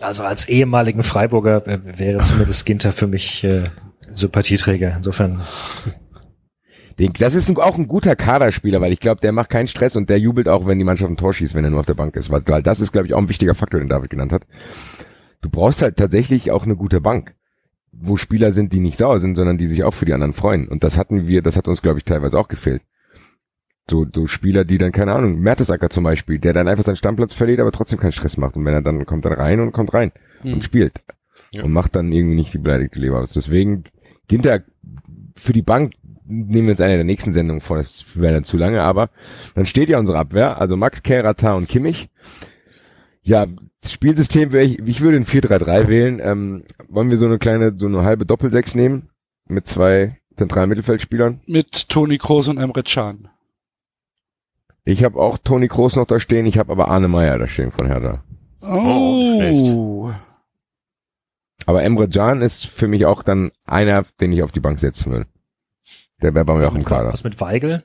[0.00, 3.64] Also als ehemaligen Freiburger äh, wäre zumindest Ginter für mich äh,
[4.12, 4.94] Sympathieträger.
[4.96, 5.42] Insofern
[6.96, 10.18] das ist auch ein guter Kaderspieler, weil ich glaube, der macht keinen Stress und der
[10.20, 12.30] jubelt auch, wenn die Mannschaft ein Tor schießt, wenn er nur auf der Bank ist.
[12.30, 14.46] Weil, weil das ist, glaube ich, auch ein wichtiger Faktor, den David genannt hat.
[15.40, 17.34] Du brauchst halt tatsächlich auch eine gute Bank,
[17.92, 20.68] wo Spieler sind, die nicht sauer sind, sondern die sich auch für die anderen freuen.
[20.68, 22.82] Und das hatten wir, das hat uns, glaube ich, teilweise auch gefehlt.
[23.90, 27.34] So, so Spieler, die dann, keine Ahnung, Mertesacker zum Beispiel, der dann einfach seinen Stammplatz
[27.34, 28.56] verliert, aber trotzdem keinen Stress macht.
[28.56, 30.54] Und wenn er dann kommt dann rein und kommt rein Hm.
[30.54, 31.02] und spielt.
[31.50, 31.62] Ja.
[31.64, 33.32] Und macht dann irgendwie nicht die beleidigte Leber aus.
[33.32, 33.84] Deswegen,
[34.28, 34.62] Ginter
[35.36, 35.92] für die Bank
[36.26, 39.10] nehmen wir uns eine der nächsten Sendungen vor, das wäre dann zu lange, aber
[39.54, 42.08] dann steht ja unsere Abwehr, also Max, Kerata und Kimmich.
[43.22, 43.46] Ja,
[43.82, 46.20] das Spielsystem wäre ich, ich würde ein 4-3-3 wählen.
[46.22, 49.10] Ähm, wollen wir so eine kleine, so eine halbe Doppelsechs nehmen?
[49.46, 51.40] Mit zwei zentralen Mittelfeldspielern?
[51.46, 53.28] Mit Toni Kroos und Emre Can.
[54.84, 57.72] Ich habe auch Toni Kroos noch da stehen, ich habe aber Arne Meyer da stehen
[57.72, 58.22] von Hertha.
[58.62, 60.12] Oh.
[61.66, 65.12] Aber Emre Can ist für mich auch dann einer, den ich auf die Bank setzen
[65.12, 65.26] will.
[66.20, 67.12] Der wäre bei mir auch im Kader.
[67.12, 67.82] was mit Weigel?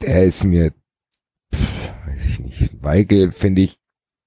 [0.00, 0.72] Der ist mir,
[1.52, 2.82] pff, weiß ich nicht.
[2.82, 3.78] Weigel finde ich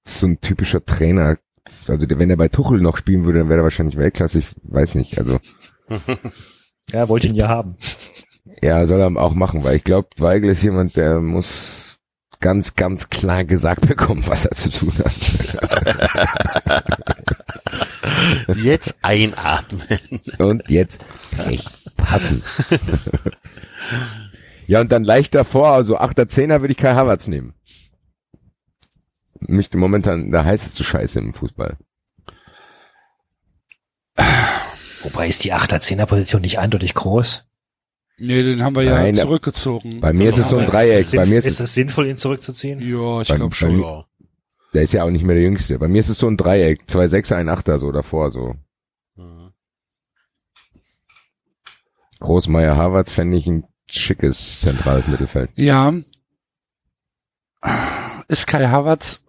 [0.06, 1.38] so ein typischer Trainer.
[1.88, 4.40] Also wenn er bei Tuchel noch spielen würde, dann wäre er wahrscheinlich Weltklasse.
[4.40, 5.18] Ich weiß nicht.
[5.18, 5.40] Also
[6.92, 7.78] Ja, wollte ihn ja haben.
[8.64, 11.98] ja, soll er auch machen, weil ich glaube, Weigel ist jemand, der muss
[12.40, 15.16] ganz, ganz klar gesagt bekommen, was er zu tun hat.
[18.56, 20.00] Jetzt einatmen.
[20.38, 21.02] Und jetzt
[21.38, 22.44] echt passen.
[24.68, 27.54] ja, und dann leicht davor, also 8er, 10er würde ich Kai Havertz nehmen.
[29.40, 31.78] Mich momentan der heißeste Scheiße im Fußball.
[35.04, 37.46] Wobei ist die 8er, 10er Position nicht eindeutig groß.
[38.18, 40.00] Nee, den haben wir ja Nein, zurückgezogen.
[40.00, 41.00] Bei mir ist es so ein Aber Dreieck.
[41.00, 42.80] Ist es, Bei mir ist, ist es, sinnvoll, ihn zurückzuziehen?
[42.80, 43.76] Ja, ich Bei- glaube bei schon.
[43.76, 44.06] mir- Ja.
[44.74, 45.78] der ist ja auch nicht mehr der Jüngste.
[45.80, 46.90] Bei mir ist es so ein Dreieck.
[46.90, 48.56] Zwei Sechser, ein Achter so davor, so.
[49.16, 49.52] Mhm.
[52.20, 55.52] Großmeier Harvard fände ich ein schickes zentrales Mittelfeld.
[55.56, 55.94] Ja.
[58.28, 59.24] Ist Kai Havertz.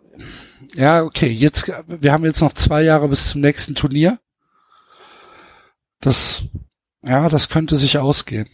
[0.75, 4.19] Ja, okay, jetzt, wir haben jetzt noch zwei Jahre bis zum nächsten Turnier.
[6.01, 6.45] Das,
[7.03, 8.49] ja, das könnte sich ausgehen.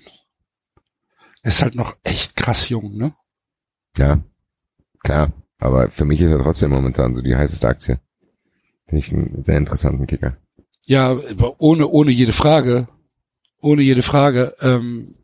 [1.43, 3.15] Ist halt noch echt krass jung, ne?
[3.97, 4.21] Ja,
[5.03, 5.33] klar.
[5.59, 8.01] Aber für mich ist er trotzdem momentan so die heißeste Aktie.
[8.87, 10.37] Finde ich einen sehr interessanten Kicker.
[10.85, 12.89] Ja, aber ohne, ohne jede Frage.
[13.61, 14.55] Ohne jede Frage.
[14.61, 15.17] Ähm,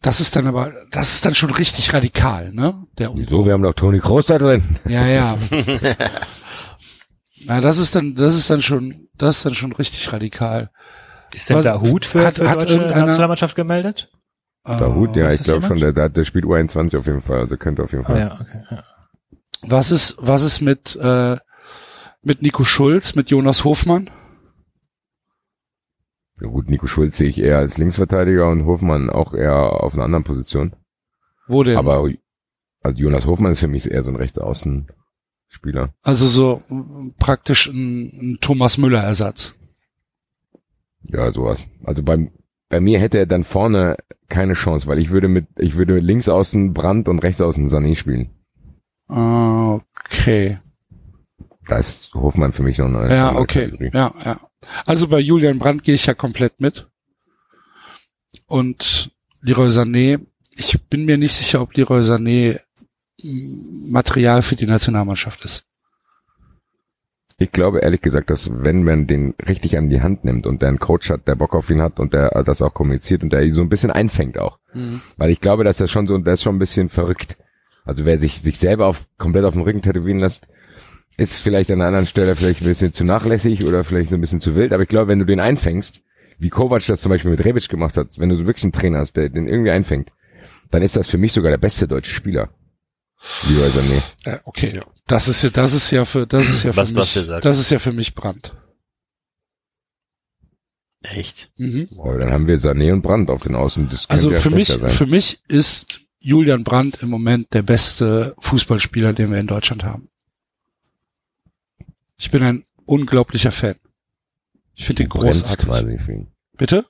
[0.00, 2.86] das ist dann aber, das ist dann schon richtig radikal, ne?
[2.98, 3.26] Der Umbruch.
[3.26, 3.46] Wieso?
[3.46, 4.62] Wir haben doch Toni Kroos da drin.
[4.86, 5.38] Ja, ja.
[7.46, 10.70] Na, das ist dann, das ist dann schon, das ist dann schon richtig radikal.
[11.34, 14.10] Ist denn Was- da Hut für, hat- für hat deutsche Nationalmannschaft gemeldet?
[14.64, 17.40] Da Hut, ja, weiß ich glaube schon, der, der, der spielt U21 auf jeden Fall,
[17.40, 18.18] also könnte auf jeden Ah, Fall.
[18.18, 18.64] ja, okay.
[18.70, 18.84] Ja.
[19.66, 21.36] Was ist, was ist mit, äh,
[22.22, 24.10] mit Nico Schulz, mit Jonas Hofmann?
[26.40, 30.04] Ja, gut, Nico Schulz sehe ich eher als Linksverteidiger und Hofmann auch eher auf einer
[30.04, 30.74] anderen Position.
[31.46, 31.76] Wo denn?
[31.76, 32.08] Aber
[32.82, 35.94] Also Jonas Hofmann ist für mich eher so ein Rechtsaußenspieler.
[36.02, 36.62] Also so
[37.18, 39.54] praktisch ein, ein Thomas Müller-Ersatz.
[41.04, 41.66] Ja, sowas.
[41.84, 42.30] Also beim,
[42.68, 43.96] bei mir hätte er dann vorne
[44.28, 47.94] keine Chance, weil ich würde mit, ich würde links außen Brand und rechts außen Sané
[47.96, 48.30] spielen.
[49.08, 50.58] Okay.
[51.66, 53.66] Da ist Hofmann für mich noch eine Ja, okay.
[53.66, 53.90] Kategorie.
[53.92, 54.40] Ja, ja.
[54.86, 56.88] Also bei Julian Brandt gehe ich ja komplett mit.
[58.46, 59.10] Und
[59.40, 62.60] Leroy Sané, ich bin mir nicht sicher, ob Leroy Sané
[63.22, 65.64] Material für die Nationalmannschaft ist.
[67.38, 70.68] Ich glaube ehrlich gesagt, dass wenn man den richtig an die Hand nimmt und der
[70.68, 73.42] einen Coach hat, der Bock auf ihn hat und der das auch kommuniziert und der
[73.42, 74.58] ihn so ein bisschen einfängt auch.
[75.16, 77.36] Weil ich glaube, dass er schon so, der ist schon ein bisschen verrückt.
[77.84, 80.46] Also wer sich, sich selber auf, komplett auf den Rücken tätowieren lässt,
[81.16, 84.20] ist vielleicht an einer anderen Stelle vielleicht ein bisschen zu nachlässig oder vielleicht so ein
[84.20, 84.72] bisschen zu wild.
[84.72, 86.02] Aber ich glaube, wenn du den einfängst,
[86.38, 88.98] wie Kovac das zum Beispiel mit Rebic gemacht hat, wenn du so wirklich einen Trainer
[88.98, 90.12] hast, der den irgendwie einfängt,
[90.70, 92.50] dann ist das für mich sogar der beste deutsche Spieler.
[93.48, 94.02] Leroy Sané.
[94.24, 94.76] Äh, okay.
[94.76, 94.84] Ja.
[95.06, 97.44] Das ist ja, das ist ja für, das ist ja für Was- was mich, sagt.
[97.44, 98.54] das ist ja für mich Brandt.
[101.02, 101.50] Echt?
[101.56, 101.88] Mhm.
[101.98, 103.88] Aber dann haben wir Sané und Brandt auf den Außen.
[104.08, 104.88] Also für mich, sein.
[104.88, 110.08] für mich ist Julian Brandt im Moment der beste Fußballspieler, den wir in Deutschland haben.
[112.16, 113.74] Ich bin ein unglaublicher Fan.
[114.74, 115.66] Ich finde ihn großartig.
[115.66, 116.28] quasi für ihn.
[116.56, 116.86] Bitte?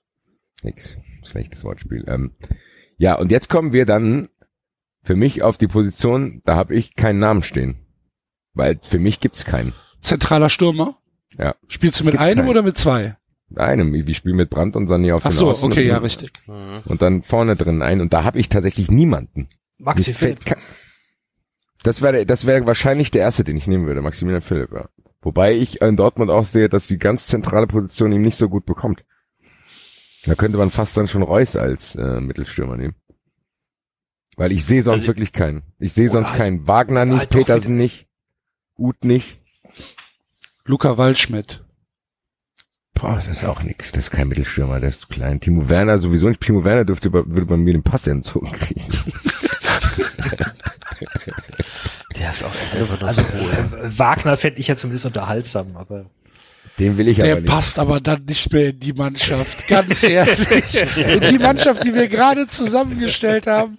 [0.62, 0.96] Nix.
[1.28, 2.04] Schlechtes Wortspiel.
[2.06, 2.32] Ähm,
[2.96, 4.28] ja, und jetzt kommen wir dann
[5.04, 7.76] für mich auf die Position, da habe ich keinen Namen stehen.
[8.54, 9.72] Weil für mich gibt's keinen.
[10.00, 10.98] Zentraler Stürmer?
[11.38, 11.54] Ja.
[11.68, 12.48] Spielst du Es mit einem keinen.
[12.48, 13.16] oder mit zwei?
[13.56, 16.32] Einem, wir spielen mit Brandt und Sané auf Ach den so, Außen okay, ja, richtig.
[16.46, 16.80] Mhm.
[16.86, 18.00] Und dann vorne drin ein.
[18.00, 19.48] Und da habe ich tatsächlich niemanden.
[19.78, 20.58] Maxi fällt Philipp.
[20.58, 20.62] ke-
[21.82, 24.72] Das wäre das wäre wahrscheinlich der erste, den ich nehmen würde, Maximilian Philipp.
[24.72, 24.88] Ja.
[25.20, 28.64] Wobei ich in Dortmund auch sehe, dass die ganz zentrale Position ihm nicht so gut
[28.66, 29.04] bekommt.
[30.24, 32.94] Da könnte man fast dann schon Reus als äh, Mittelstürmer nehmen.
[34.36, 35.62] Weil ich sehe sonst Also- wirklich keinen.
[35.78, 36.66] Ich sehe sonst halt- keinen.
[36.66, 38.06] Wagner nicht, halt Petersen nicht,
[38.76, 39.38] Uth nicht.
[40.64, 41.62] Luca Waldschmidt.
[42.94, 43.92] Boah, das ist auch nix.
[43.92, 45.40] Das ist kein Mittelstürmer, der ist zu klein.
[45.40, 46.40] Timo Werner sowieso nicht.
[46.40, 48.80] Timo Werner dürfte bei, würde bei mir den Pass entzogen kriegen.
[52.16, 53.50] Der ist auch echt Also, einfach nur also so cool.
[53.52, 56.06] äh, Wagner fände ich ja zumindest unterhaltsam, aber
[56.78, 57.50] Den will ich Der aber nicht.
[57.50, 59.68] passt aber dann nicht mehr in die Mannschaft.
[59.68, 60.82] Ganz ehrlich.
[60.96, 63.78] In die Mannschaft, die wir gerade zusammengestellt haben,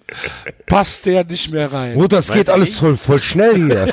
[0.66, 1.96] passt der nicht mehr rein.
[1.96, 3.92] Oh, das Weiß geht alles voll, voll schnell hier.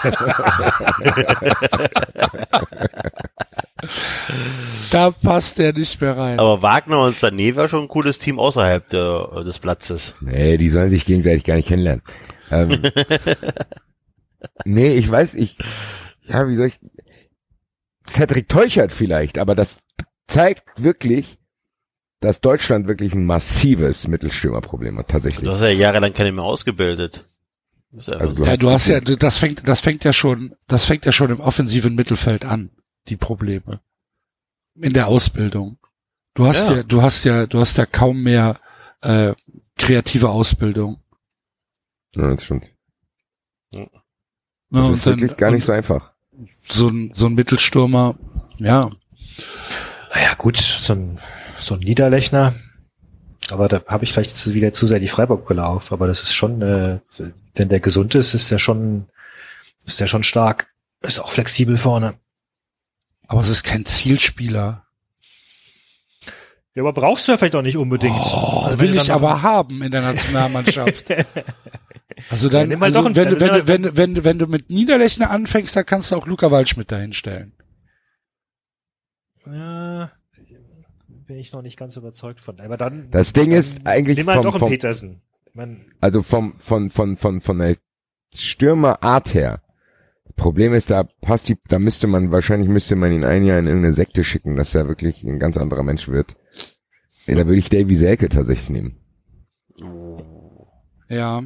[4.92, 6.40] Da passt der nicht mehr rein.
[6.40, 10.14] Aber Wagner und Sané war schon ein cooles Team außerhalb der, des Platzes.
[10.22, 12.04] nee, die sollen sich gegenseitig gar nicht kennenlernen.
[12.52, 12.82] Ähm,
[14.66, 15.58] nee, ich weiß, ich,
[16.24, 16.80] ja, wie soll ich,
[18.08, 19.80] Cedric Teuchert vielleicht, aber das
[20.28, 21.38] zeigt wirklich,
[22.20, 25.44] dass Deutschland wirklich ein massives Mittelstürmerproblem hat, tatsächlich.
[25.44, 27.26] Du hast ja jahrelang keine mehr ausgebildet.
[27.92, 30.86] Ja Also du ja, hast- du hast ja, das fängt, das fängt ja schon, das
[30.86, 32.72] fängt ja schon im offensiven Mittelfeld an,
[33.08, 33.82] die Probleme.
[34.76, 35.78] In der Ausbildung.
[36.34, 36.84] Du hast ja, Ja.
[36.84, 38.60] du hast ja, du hast ja kaum mehr
[39.02, 39.34] äh,
[39.78, 41.00] kreative Ausbildung.
[42.16, 42.66] Ja, das stimmt.
[43.76, 43.90] Ne,
[44.72, 46.13] Das und ist wirklich gar nicht so einfach.
[46.70, 48.16] So ein, so ein Mittelstürmer,
[48.58, 48.90] ja.
[50.14, 51.20] naja gut, so ein,
[51.60, 52.54] so ein Niederlechner.
[53.52, 55.92] Aber da habe ich vielleicht zu- wieder zu sehr die Freiburg-Brille auf.
[55.92, 57.00] Aber das ist schon, äh,
[57.56, 59.08] wenn der gesund ist, ist der schon,
[59.86, 60.70] ist der schon stark.
[61.02, 62.16] Ist auch flexibel vorne.
[63.28, 64.86] Aber es ist kein Zielspieler.
[66.76, 68.16] Ja, aber brauchst du ja vielleicht auch nicht unbedingt.
[68.18, 71.06] Oh, Also will ich aber haben in der Nationalmannschaft.
[72.30, 74.40] Also dann, Ja, also doch einen- wenn, du- wenn, du- wenn, du- wenn, du- wenn
[74.40, 77.54] du mit Niederlechner anfängst, dann kannst du auch Luca Waldschmidt dahinstellen.
[79.46, 80.12] Ja,
[81.28, 82.60] bin ich noch nicht ganz überzeugt von.
[82.60, 83.10] Aber dann.
[83.12, 85.22] Das Ding dann ist eigentlich Nimm halt vom- doch einen vom- Petersen.
[85.54, 87.78] Mein, Also vom, von, von, von, von der
[88.34, 89.62] Stürmerart her.
[90.26, 93.60] Das Problem ist, da passt die, da müsste man, wahrscheinlich müsste man ihn ein Jahr
[93.60, 96.36] in irgendeine Sekte schicken, dass er wirklich ein ganz anderer Mensch wird.
[97.28, 98.98] Ja, da würde ich Davy Selke tatsächlich nehmen.
[101.10, 101.44] Ja.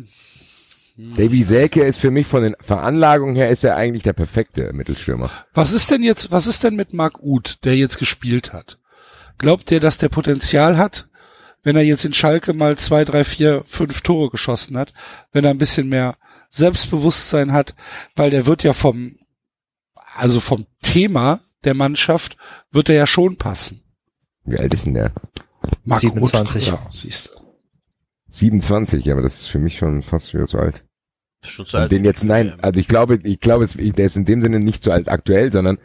[0.98, 5.30] Davy Selke ist für mich von den Veranlagungen her ist er eigentlich der perfekte Mittelstürmer.
[5.54, 8.80] Was ist denn jetzt, was ist denn mit Marc Uth, der jetzt gespielt hat?
[9.38, 11.08] Glaubt ihr, dass der Potenzial hat,
[11.62, 14.94] wenn er jetzt in Schalke mal zwei, drei, vier, fünf Tore geschossen hat,
[15.32, 16.18] wenn er ein bisschen mehr
[16.50, 17.76] Selbstbewusstsein hat,
[18.16, 19.20] weil der wird ja vom,
[20.16, 22.38] also vom Thema der Mannschaft
[22.72, 23.84] wird er ja schon passen.
[24.46, 25.12] Wie alt ist denn der?
[25.84, 26.72] Marc 27.
[26.72, 27.38] Uth, ja, siehst du.
[28.30, 30.87] 27, ja, aber das ist für mich schon fast wieder zu alt.
[31.44, 31.92] Ist schon zu Und alt.
[31.92, 34.92] den jetzt, nein, also ich glaube, ich glaube, der ist in dem Sinne nicht zu
[34.92, 35.78] alt aktuell, sondern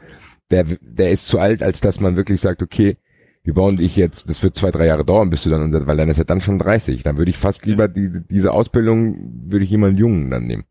[0.50, 2.96] der, der ist zu alt, als dass man wirklich sagt, okay,
[3.44, 6.08] wir bauen dich jetzt, das wird zwei, drei Jahre dauern, bis du dann, weil dann
[6.08, 7.02] ist er dann schon 30.
[7.02, 10.64] Dann würde ich fast lieber die, diese Ausbildung, würde ich jemanden Jungen dann nehmen.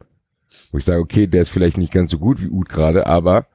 [0.71, 3.47] Wo ich sage, okay, der ist vielleicht nicht ganz so gut wie Uth gerade, aber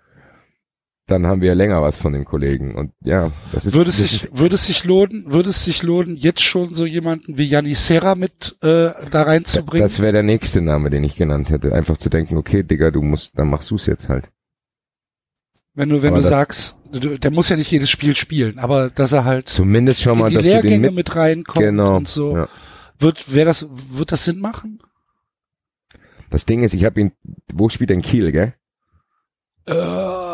[1.07, 2.75] dann haben wir ja länger was von den Kollegen.
[2.75, 3.77] Und ja, das ist.
[3.77, 6.85] Würde es sich, ist, würde es sich lohnen, würde es sich lohnen, jetzt schon so
[6.85, 9.87] jemanden wie Yanni Serra mit äh, da reinzubringen?
[9.87, 11.73] das wäre der nächste Name, den ich genannt hätte.
[11.73, 14.31] Einfach zu denken, okay, Digga, du musst, dann machst du's jetzt halt.
[15.75, 18.91] wenn du, wenn aber du sagst, du, der muss ja nicht jedes Spiel spielen, aber
[18.91, 21.65] dass er halt Zumindest schon mal, in die dass du den Lehrgänge mit, mit, reinkommt
[21.65, 21.97] genau.
[21.97, 22.37] und so.
[22.37, 22.49] Ja.
[22.99, 24.81] Wird, wäre das, wird das Sinn machen?
[26.31, 27.13] Das Ding ist, ich habe ihn,
[27.53, 28.55] wo spielt er in Kiel, gell?
[29.67, 30.26] Äh,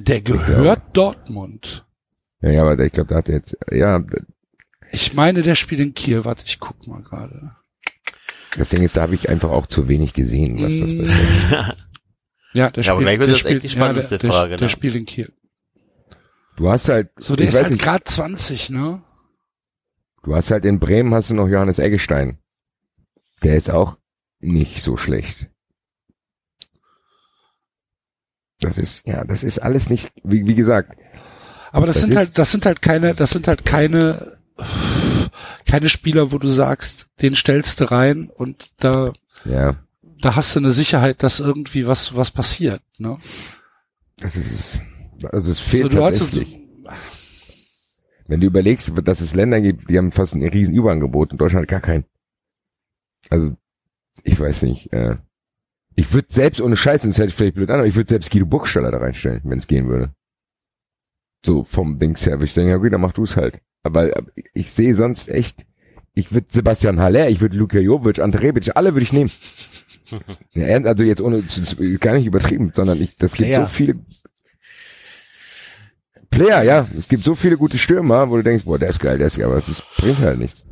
[0.00, 1.86] der gehört Dortmund.
[2.40, 4.04] Ja, ja, aber ich glaube, da hat er jetzt, ja,
[4.92, 6.24] Ich meine, der spielt in Kiel.
[6.24, 7.52] Warte, ich guck mal gerade.
[8.56, 10.98] das Ding ist, da habe ich einfach auch zu wenig gesehen, was das Mm.
[10.98, 11.76] betrifft.
[12.54, 14.30] Ja, der Ja, aber spielt, gleich wird der das echt spielt, die spannendste ja, der,
[14.30, 14.60] Frage, Der, ne?
[14.60, 15.32] der spielt in Kiel.
[16.56, 19.02] Du hast halt, So, der ich ist weiß halt nicht, gerade 20, ne?
[20.22, 22.38] du hast halt in Bremen hast du noch Johannes Eggestein.
[23.42, 23.98] Der ist auch
[24.40, 25.48] nicht so schlecht.
[28.60, 30.98] Das ist, ja, das ist alles nicht, wie, wie gesagt,
[31.70, 34.36] Aber das, Das sind halt, das sind halt keine, das sind halt keine,
[35.66, 39.12] keine Spieler, wo du sagst, den stellst du rein und da,
[39.44, 39.76] ja,
[40.20, 43.16] da hast du eine Sicherheit, dass irgendwie was, was passiert, ne?
[44.20, 44.80] das ist.
[45.32, 46.58] Also es fehlt So, du hast tatsächlich.
[48.26, 51.62] Wenn du überlegst, dass es Länder gibt, die haben fast ein riesen Überangebot und Deutschland
[51.62, 52.04] hat gar keinen.
[53.30, 53.56] Also,
[54.22, 54.92] ich weiß nicht.
[54.92, 55.16] Äh,
[55.98, 58.30] ich würde selbst, ohne Scheiße, das hört sich vielleicht blöd an, aber ich würde selbst
[58.30, 60.12] Guido Burgstaller da reinstellen, wenn es gehen würde.
[61.44, 63.60] So vom Dings her, würde ich denken, ja gut, dann mach du es halt.
[63.82, 65.66] Aber, aber ich sehe sonst echt,
[66.14, 69.32] ich würde Sebastian Haller, ich würde Luka Jovic, Ante Rebic, alle würde ich nehmen.
[70.52, 71.42] ja, also jetzt ohne,
[71.98, 73.66] gar nicht übertrieben, sondern ich, das gibt Player.
[73.66, 73.96] so viele
[76.30, 76.86] Player, ja.
[76.96, 79.36] Es gibt so viele gute Stürmer, wo du denkst, boah, der ist geil, der ist
[79.36, 80.64] geil, aber es bringt halt nichts.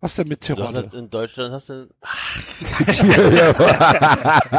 [0.00, 0.74] Was denn mit Du hast Tirol?
[0.74, 1.88] halt in Deutschland hast du,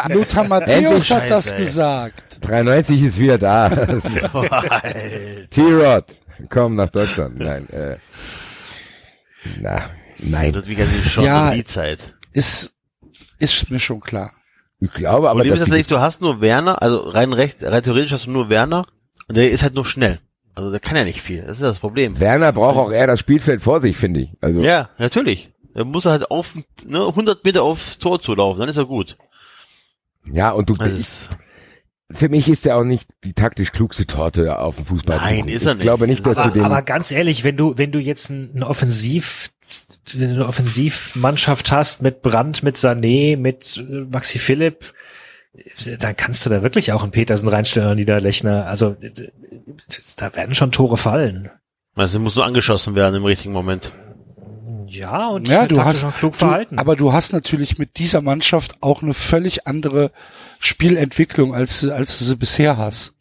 [0.13, 1.57] Lothar Matthäus hat das ey.
[1.59, 2.37] gesagt.
[2.41, 3.69] 93 ist wieder da.
[5.49, 6.05] T-Rod,
[6.49, 7.39] komm nach Deutschland.
[7.39, 7.97] Nein, äh,
[9.59, 9.89] na,
[10.19, 10.53] nein.
[10.53, 11.51] das ist wie ganz die Chance Ja.
[11.53, 12.13] die Zeit.
[12.33, 12.73] Ist,
[13.39, 14.31] ist mir schon klar.
[14.79, 17.57] Ich glaube aber, Problem ist dass die, tatsächlich, du hast nur Werner, also rein recht,
[17.63, 18.85] rein theoretisch hast du nur Werner
[19.27, 20.19] und der ist halt nur schnell.
[20.55, 21.41] Also der kann ja nicht viel.
[21.43, 22.19] Das ist das Problem.
[22.19, 24.29] Werner braucht auch eher das Spielfeld vor sich, finde ich.
[24.41, 25.49] Also, Ja, natürlich.
[25.73, 26.53] Er muss halt auf,
[26.85, 29.17] ne, 100 Meter aufs Tor zu laufen, dann ist er gut.
[30.25, 31.29] ja, und du, Das ich, ist,
[32.11, 35.15] für mich ist er auch nicht die taktisch klugste Torte auf dem Fußball.
[35.17, 36.17] Nein, ist er Ich glaube nicht.
[36.17, 39.51] nicht, dass du Aber, den, aber ganz ehrlich, wenn du, wenn du jetzt ein, Offensiv,
[40.13, 44.93] wenn du eine Offensivmannschaft hast mit Brandt, mit Sané, mit äh, Maxi Philipp,
[45.99, 48.65] dann kannst du da wirklich auch einen Petersen reinstellen oder Niederlechner.
[48.67, 48.95] Also
[50.17, 51.49] da werden schon Tore fallen.
[51.95, 53.91] also muss nur angeschossen werden im richtigen Moment.
[54.87, 56.77] Ja, und Ja, du hast, auch klug du, verhalten.
[56.79, 60.11] aber du hast natürlich mit dieser Mannschaft auch eine völlig andere
[60.59, 63.13] Spielentwicklung, als, als du sie bisher hast.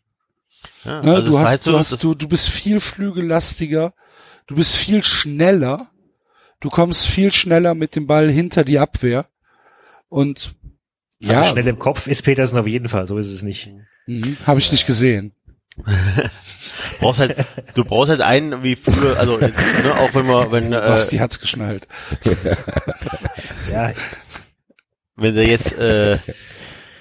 [0.84, 1.14] Ja, Ne?
[1.14, 3.92] also du hast, halt so, du hast, du, du bist viel flügellastiger,
[4.46, 5.90] du bist viel schneller,
[6.60, 9.26] du kommst viel schneller mit dem Ball hinter die Abwehr
[10.08, 10.54] und
[11.22, 13.70] also ja, schnell im Kopf ist Petersen auf jeden Fall, so ist es nicht.
[14.06, 15.32] mhm, habe ich nicht gesehen.
[17.00, 17.36] brauchst halt,
[17.74, 21.18] du brauchst halt einen wie früher, also jetzt, ne, auch wenn man, wenn, äh, Basti
[21.18, 21.86] hat's geschnallt.
[23.70, 23.92] Ja,
[25.16, 26.18] wenn der jetzt, äh,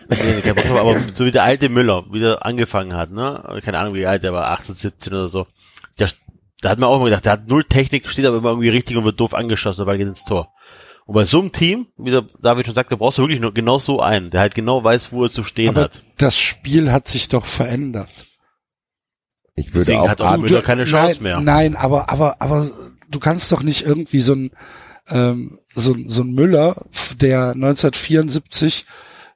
[0.09, 4.33] aber so wie der alte Müller wieder angefangen hat, ne, keine Ahnung wie alt, der
[4.33, 5.47] war 18, 17 oder so,
[5.97, 6.09] der,
[6.61, 8.97] da hat man auch immer gedacht, der hat null Technik, steht aber immer irgendwie richtig
[8.97, 10.53] und wird doof angeschossen, weil er geht ins Tor.
[11.09, 13.79] Und bei so einem Team, wie der David schon sagte, brauchst du wirklich nur genau
[13.79, 16.03] so einen, der halt genau weiß, wo er zu stehen Aber hat.
[16.17, 18.11] das Spiel hat sich doch verändert.
[19.55, 21.39] ich würde Deswegen auch hat auch Müller keine Chance nein, mehr.
[21.41, 22.69] Nein, aber, aber, aber
[23.09, 24.51] du kannst doch nicht irgendwie so ein,
[25.07, 26.85] ähm, so, ein- so ein Müller,
[27.19, 28.85] der 1974,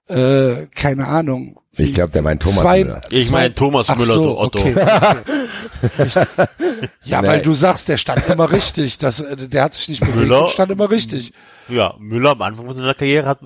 [0.08, 1.60] äh, keine Ahnung.
[1.72, 3.02] ich glaube, der meint Thomas zwei, Müller.
[3.12, 4.60] Ich meine Thomas Ach Müller, so, du Otto.
[4.60, 5.18] Okay, okay.
[6.06, 7.26] Ich, ja, Nein.
[7.26, 8.98] weil du sagst, der stand immer richtig.
[9.00, 11.34] Das, äh, der hat sich nicht bewegt Müller- und stand immer richtig.
[11.68, 13.40] Ja, Müller am Anfang von seiner Karriere hat,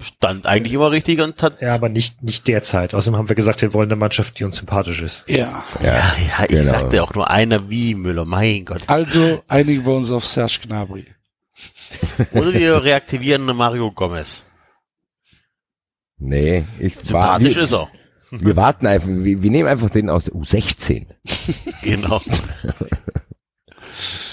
[0.00, 2.94] stand eigentlich immer richtig und hat, ja, aber nicht, nicht derzeit.
[2.94, 5.24] Außerdem haben wir gesagt, wir wollen eine Mannschaft, die uns sympathisch ist.
[5.26, 5.64] Ja.
[5.82, 6.70] Ja, ja, ja, ich genau.
[6.72, 8.82] sagte auch nur einer wie Müller, mein Gott.
[8.86, 11.06] Also einigen wir uns auf Serge Gnabry.
[12.32, 14.42] Oder wir reaktivieren eine Mario Gomez.
[16.20, 17.88] Nee, ich war, Sympathisch wir, ist er.
[18.30, 21.06] wir warten einfach, wir, wir nehmen einfach den aus der U16.
[21.82, 22.20] Genau.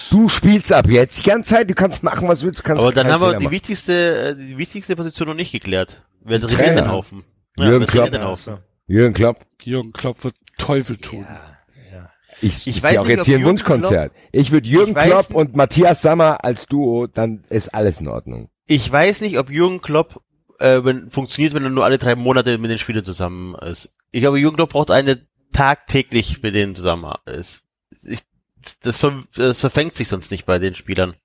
[0.09, 2.81] Du spielst ab jetzt die ganze Zeit, du kannst machen, was du willst, du kannst
[2.81, 3.53] Aber dann haben wir Fehler die machen.
[3.53, 6.03] wichtigste, äh, die wichtigste Position noch nicht geklärt.
[6.23, 6.91] Wer Der trainiert den Trainer.
[6.91, 7.23] Haufen?
[7.57, 8.11] Jürgen wer trainiert Klopp.
[8.11, 8.57] den Haufen?
[8.87, 11.25] Jürgen Klopp, Jürgen Klopp wird Teufel tun.
[12.41, 14.13] ich, Ich ich weiß sehe auch jetzt hier ein Jürgen Wunschkonzert.
[14.31, 18.49] Ich würde Jürgen Ich Klopp und Matthias Sammer als Duo, dann ist alles in Ordnung.
[18.65, 20.21] Ich weiß nicht, ob Jürgen Klopp
[20.59, 23.93] äh, wenn, funktioniert, wenn er nur alle drei Monate mit den Spielern zusammen ist.
[24.11, 27.61] Ich glaube, Jürgen Klopp braucht eine tagtäglich mit denen zusammen ist.
[28.03, 28.21] Ich,
[28.81, 31.15] das, ver, das verfängt sich sonst nicht bei den Spielern,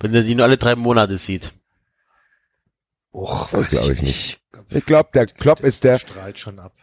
[0.00, 1.52] wenn er die nur alle drei Monate sieht.
[3.12, 4.40] Och, Das weiß glaube ich ich nicht.
[4.70, 6.74] Ich glaube, der Klopp ist der, strahlt schon ab.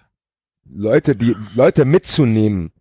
[0.66, 2.72] Leute, die Leute mitzunehmen,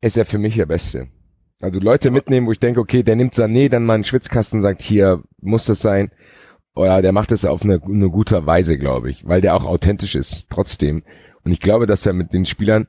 [0.00, 1.08] ist er für mich der Beste.
[1.60, 4.62] Also Leute mitnehmen, wo ich denke, okay, der nimmt Sané dann mal einen Schwitzkasten und
[4.62, 6.12] sagt, hier muss das sein.
[6.78, 10.14] Oder der macht das auf eine, eine gute Weise, glaube ich, weil der auch authentisch
[10.14, 11.02] ist, trotzdem.
[11.44, 12.86] Und ich glaube, dass er mit den Spielern,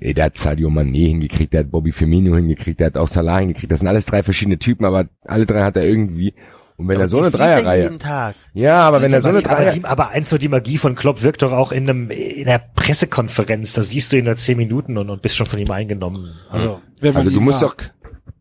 [0.00, 3.38] ey, der hat Sadio Mané hingekriegt, der hat Bobby Firmino hingekriegt, der hat auch Salah
[3.38, 3.72] hingekriegt.
[3.72, 6.34] Das sind alles drei verschiedene Typen, aber alle drei hat er irgendwie.
[6.76, 8.34] Und wenn Aber er so eine er Dreierreihe, jeden Tag.
[8.54, 10.94] ja, aber wenn er so eine aber, Dreier, die, aber eins so die Magie von
[10.94, 13.72] Klopp wirkt doch auch in einem in der Pressekonferenz.
[13.74, 16.32] Da siehst du ihn nur zehn Minuten und, und bist schon von ihm eingenommen.
[16.50, 17.94] Also Wenn man Also du ihn musst mag.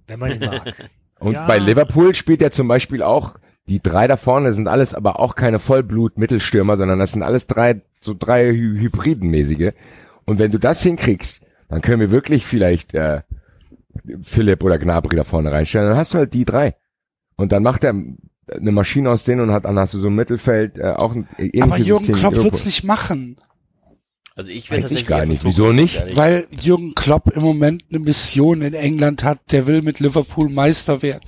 [0.08, 0.90] wenn man ihn mag.
[1.20, 1.46] Und Ja.
[1.48, 3.36] bei Liverpool spielt er zum Beispiel auch,
[3.68, 7.82] die drei da vorne sind alles aber auch keine Vollblut-Mittelstürmer, sondern das sind alles drei,
[8.00, 9.74] so drei Hy Hybridenmäßige.
[10.26, 13.22] Und wenn du das hinkriegst, dann können wir wirklich vielleicht äh,
[14.24, 15.90] Philipp oder Gnabry da vorne reinstellen.
[15.90, 16.76] Dann hast du halt die drei.
[17.36, 20.16] Und dann macht er eine Maschine aus denen und hat, dann hast du so ein
[20.16, 23.38] Mittelfeld äh, auch ein ähnliches Aber Jürgen System Klopp wird's nicht machen,
[24.42, 25.46] Also ich Weiß ich tatsächlich gar nicht.
[25.46, 26.16] Wieso nicht?
[26.16, 29.38] weil Jürgen Klopp im Moment eine Mission in England hat.
[29.52, 31.22] Der will mit Liverpool Meister werden.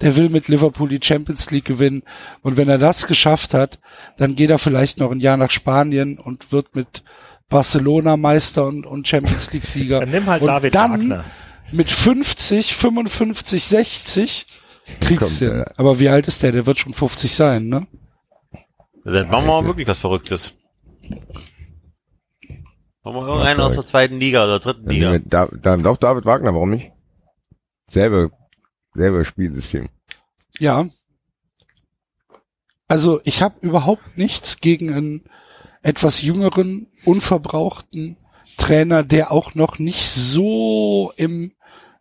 [0.00, 2.02] Der will mit Liverpool die Champions League gewinnen.
[2.42, 3.78] Und wenn er das geschafft hat,
[4.16, 7.04] dann geht er vielleicht noch ein Jahr nach Spanien und wird mit
[7.48, 10.00] Barcelona Meister und, und Champions League Sieger.
[10.00, 11.24] Dann nimm halt und David dann Wagner.
[11.70, 14.46] mit 50, 55, 60
[15.00, 15.66] kriegst du ja.
[15.76, 16.50] Aber wie alt ist der?
[16.50, 17.86] Der wird schon 50 sein, ne?
[19.04, 20.58] Dann machen wir mal wirklich was Verrücktes.
[23.04, 25.12] Machen wir irgendeinen aus der zweiten Liga oder dritten Dann, Liga.
[25.12, 26.92] wir da, dann doch David Wagner, warum nicht?
[27.86, 28.30] Selbe,
[28.94, 29.88] selbe Spielsystem.
[30.58, 30.88] Ja.
[32.88, 35.24] Also ich habe überhaupt nichts gegen einen
[35.82, 38.16] etwas jüngeren, unverbrauchten
[38.56, 41.52] Trainer, der auch noch nicht so im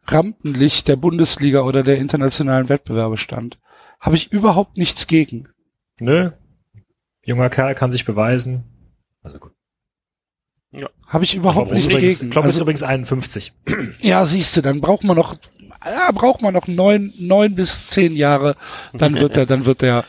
[0.05, 3.59] Rampenlicht der Bundesliga oder der internationalen Wettbewerbe stand.
[3.99, 5.49] Habe ich überhaupt nichts gegen.
[5.99, 6.31] Nö.
[7.23, 8.63] Junger Kerl kann sich beweisen.
[9.21, 9.53] Also gut.
[11.07, 12.29] Habe ich überhaupt ist nichts übrigens, gegen.
[12.31, 13.53] Klopp ist Also, übrigens 51.
[14.01, 15.37] ja, siehst du, dann braucht man noch,
[15.85, 18.55] ja, braucht man noch neun, neun bis zehn Jahre,
[18.93, 20.03] dann wird er, dann wird er,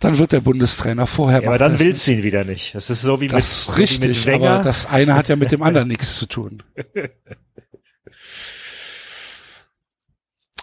[0.00, 1.42] dann wird der Bundestrainer vorher.
[1.42, 2.74] Ja, aber dann willst du ihn wieder nicht.
[2.74, 4.50] Das ist so wie Das mit, ist wie mit richtig, Wenger.
[4.50, 6.62] aber das eine hat ja mit dem anderen nichts zu tun.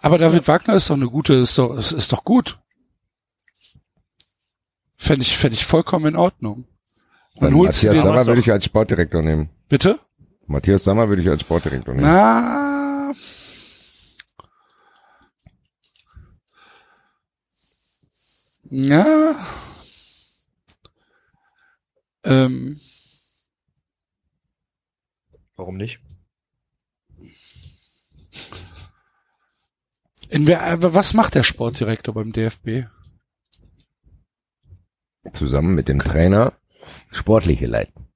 [0.02, 2.58] Aber David Wagner ist doch eine gute, ist doch, ist, ist doch gut.
[4.98, 6.66] Fände ich, fände ich vollkommen in Ordnung.
[7.40, 9.50] Dann holst du Matthias den, Sammer würde ich als Sportdirektor nehmen.
[9.70, 10.00] bitte?
[10.48, 12.06] Matthias Sammer würde ich als Sportdirektor nehmen.
[12.06, 13.14] Na,
[18.72, 19.36] ja,
[22.24, 22.80] ähm,
[25.56, 26.00] Warum nicht?
[30.30, 32.86] in wer, äh, was macht der Sportdirektor beim DFB?
[35.34, 36.54] Zusammen mit dem Trainer
[37.12, 38.08] sportliche leiten.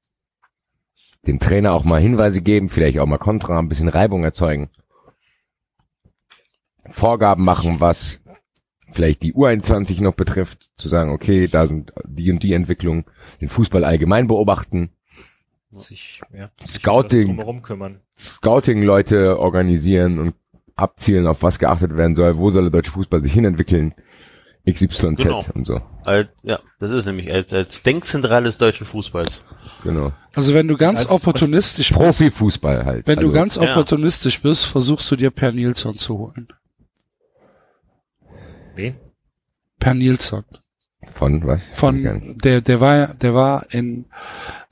[1.26, 4.70] Dem Trainer auch mal Hinweise geben, vielleicht auch mal Kontra, ein bisschen Reibung erzeugen.
[6.92, 8.20] Vorgaben machen, was
[8.92, 13.06] vielleicht die U21 noch betrifft, zu sagen, okay, da sind die und die Entwicklungen,
[13.42, 14.92] den Fußball allgemein beobachten,
[15.72, 17.62] Sich, ja, Scouting.
[17.64, 18.02] kümmern.
[18.18, 20.36] Scouting-Leute organisieren und
[20.76, 23.96] abzielen, auf was geachtet werden soll, wo soll der deutsche Fußball sich hinentwickeln,
[24.70, 25.44] XYZ Genau.
[25.54, 25.82] und so.
[26.06, 29.44] Als, ja, das ist nämlich als, als Denkzentrale des deutschen Fußballs.
[29.84, 30.14] Genau.
[30.36, 33.06] Also wenn du ganz Als- opportunistisch bist, Profifußball halt.
[33.08, 33.64] wenn du Also, ganz Ja.
[33.64, 36.48] opportunistisch bist, versuchst du dir Per Nilsson zu holen.
[38.76, 38.96] Wen?
[39.80, 40.44] Per Nilsson.
[41.14, 41.62] Von was?
[41.74, 44.06] Von der der war der war in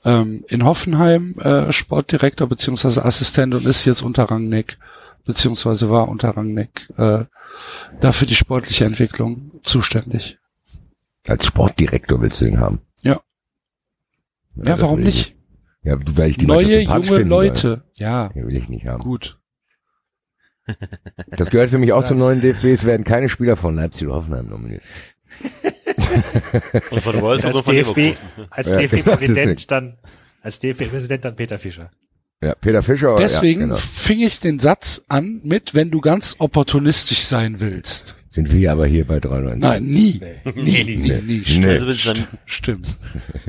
[0.04, 4.78] ähm, in Hoffenheim äh, Sportdirektor beziehungsweise Assistent und ist jetzt unter Rangnick
[5.24, 7.24] beziehungsweise war unter Rangnick äh,
[8.00, 10.38] dafür die sportliche Entwicklung zuständig.
[11.26, 12.80] Als Sportdirektor willst du ihn haben.
[13.02, 13.20] Ja.
[14.56, 15.36] Ja, das warum ich nicht?
[15.84, 17.22] Ja, weil ich die Neue junge finden soll.
[17.22, 17.84] Leute.
[17.94, 19.02] Ja, Ja, will ich nicht haben.
[19.02, 19.38] gut.
[21.28, 22.64] Das gehört für mich auch zum neuen DFB.
[22.66, 24.82] Es werden keine Spieler von Leipzig oder Hoffenheim nominiert.
[26.90, 28.76] Und von Wolfsburg Als DFB, als Ja.
[28.78, 29.98] DFB-Präsident dann,
[30.40, 31.90] als DFB-Präsident dann Peter Fischer.
[32.42, 33.14] Ja, Peter Fischer.
[33.16, 33.78] Deswegen ja, genau.
[33.78, 38.16] fing ich den Satz an mit, wenn du ganz opportunistisch sein willst.
[38.30, 39.60] Sind wir aber hier bei 93.
[39.60, 40.20] Nein, nie.
[40.20, 40.52] Nee.
[40.62, 41.44] Nie, nie, nie, nie.
[41.44, 41.66] Stimmt.
[41.66, 41.72] Nee.
[41.78, 42.00] Also es
[42.46, 42.86] Stimmt.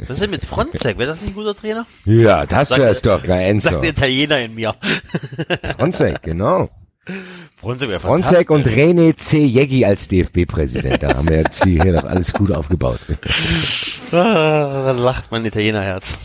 [0.07, 0.97] was ist denn mit Fronzek?
[0.97, 1.87] Wäre das nicht ein guter Trainer?
[2.05, 3.25] Ja, das wär's der- doch.
[3.25, 3.69] Ja, Enzo.
[3.69, 4.75] Sagt der Italiener in mir.
[5.77, 6.69] Fronzek, genau.
[7.55, 8.67] Fronzek wäre Fronzek und.
[8.67, 9.43] René C.
[9.45, 11.01] Jeggi als DFB-Präsident.
[11.01, 12.99] Da haben wir jetzt hier noch alles gut aufgebaut.
[14.15, 16.19] Ah, da lacht mein Italienerherz.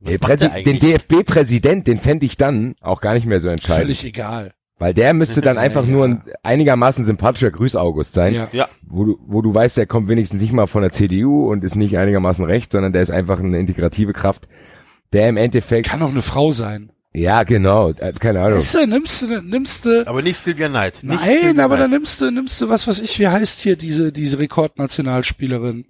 [0.00, 0.78] Was Den?
[0.78, 3.82] DFB-Präsident, den fände ich dann auch gar nicht mehr so entscheidend.
[3.82, 4.52] Völlig egal.
[4.78, 5.92] Weil der müsste dann einfach Ja.
[5.92, 8.34] nur ein einigermaßen sympathischer Grüß-August sein.
[8.34, 8.48] Ja.
[8.52, 11.64] Ja, Wo du, wo du weißt, der kommt wenigstens nicht mal von der CDU und
[11.64, 14.48] ist nicht einigermaßen recht, sondern der ist einfach eine integrative Kraft,
[15.12, 16.92] der im Endeffekt, Kann auch eine Frau sein.
[17.12, 18.58] ja genau, äh, keine Ahnung.
[18.60, 21.02] Weißt du, nimmst du, nimmst du, aber nicht Knight.
[21.02, 22.00] Nicht nein, Sylvia aber dann Knight.
[22.00, 25.84] nimmst du, nimmst du, was weiß ich, wie heißt hier diese, diese Rekordnationalspielerin?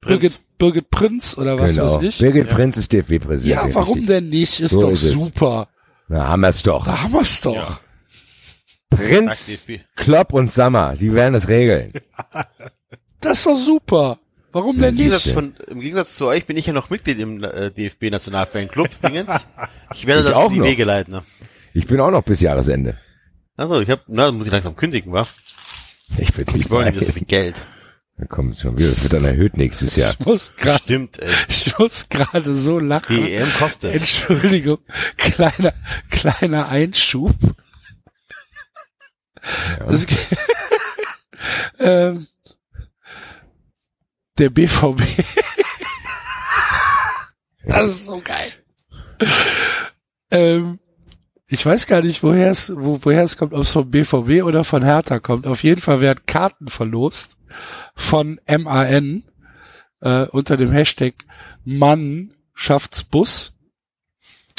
[0.00, 0.20] Prinz.
[0.20, 1.96] Birgit, Birgit Prinz oder was genau.
[1.96, 2.18] weiß ich?
[2.18, 3.46] Birgit Prinz ist DFB-Präsident.
[3.46, 4.06] Ja, warum richtig.
[4.06, 4.60] denn nicht?
[4.60, 5.12] Ist So doch ist es.
[5.12, 5.68] super.
[6.08, 6.84] Na, haben wir's doch.
[6.84, 7.54] Da haben wir's doch.
[7.54, 7.80] Ja.
[8.90, 9.66] Prinz.
[9.96, 11.92] Klopp und Sammer, die werden das regeln.
[13.18, 14.18] Das ist doch super.
[14.52, 15.30] Warum denn nicht?
[15.32, 18.88] von, Im Gegensatz zu euch bin ich ja noch Mitglied im äh, DFB-Nationalfanclub.
[19.02, 19.46] Dingens.
[19.94, 20.66] Ich werde Ich das auch in die noch.
[20.66, 21.12] Wege leiten.
[21.14, 21.22] Ne?
[21.72, 22.98] Ich bin auch noch bis Jahresende.
[23.56, 25.26] Also, ich hab, na, muss ich langsam kündigen, wa?
[26.18, 27.56] Ich bin nicht Ich wollte nicht so viel Geld.
[28.18, 30.14] Da kommt schon wieder, das wird dann erhöht nächstes Jahr.
[30.18, 31.34] Ich muss gerade, Stimmt, ey.
[31.48, 33.14] ich muss gerade so lachen.
[33.16, 33.94] Die EM kostet.
[33.94, 34.78] Entschuldigung,
[35.18, 35.74] kleiner,
[36.10, 37.34] kleiner Einschub.
[39.86, 40.18] Das geht-
[41.78, 42.26] ähm,
[44.38, 45.02] der BVB.
[47.66, 48.52] das ist so geil.
[50.30, 50.78] ähm,
[51.48, 54.64] ich weiß gar nicht, woher es, wo, woher es kommt, ob es vom BVB oder
[54.64, 55.46] von Hertha kommt.
[55.46, 57.36] Auf jeden Fall werden Karten verlost
[57.94, 59.22] von MAN
[60.00, 61.14] äh, unter dem Hashtag
[61.64, 63.52] Mannschaftsbus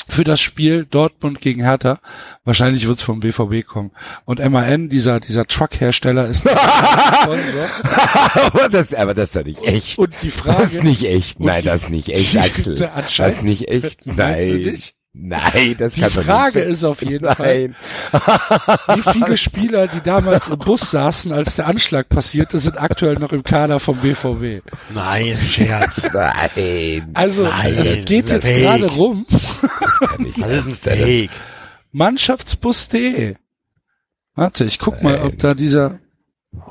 [0.10, 2.00] für das Spiel Dortmund gegen Hertha.
[2.46, 3.92] Wahrscheinlich wird es vom BVB kommen.
[4.24, 6.48] Und MAN, dieser, dieser Truck-Hersteller, ist
[8.34, 9.98] aber, das, aber das ist doch nicht echt.
[9.98, 11.40] Und die Frage, Das ist nicht echt.
[11.42, 12.78] Nein, die- das ist nicht echt, Axel.
[12.78, 14.06] Das ist nicht echt.
[14.06, 14.78] Nein.
[15.20, 16.70] Nein, das die kann doch Frage nicht.
[16.70, 17.76] ist auf jeden Fall, Nein.
[18.96, 23.32] wie viele Spieler, die damals im Bus saßen, als der Anschlag passierte, sind aktuell noch
[23.34, 24.62] im Kader vom BVB.
[24.94, 26.08] Nein, Scherz.
[26.14, 27.10] Nein.
[27.16, 28.62] Also, Nein, es geht das jetzt fake.
[28.62, 29.26] gerade rum.
[30.00, 31.00] kann nicht Das ist ein.
[31.00, 31.32] Fake.
[31.92, 33.36] Mannschaftsbus.de.
[34.36, 36.00] Warte, ich guck mal, ob da dieser,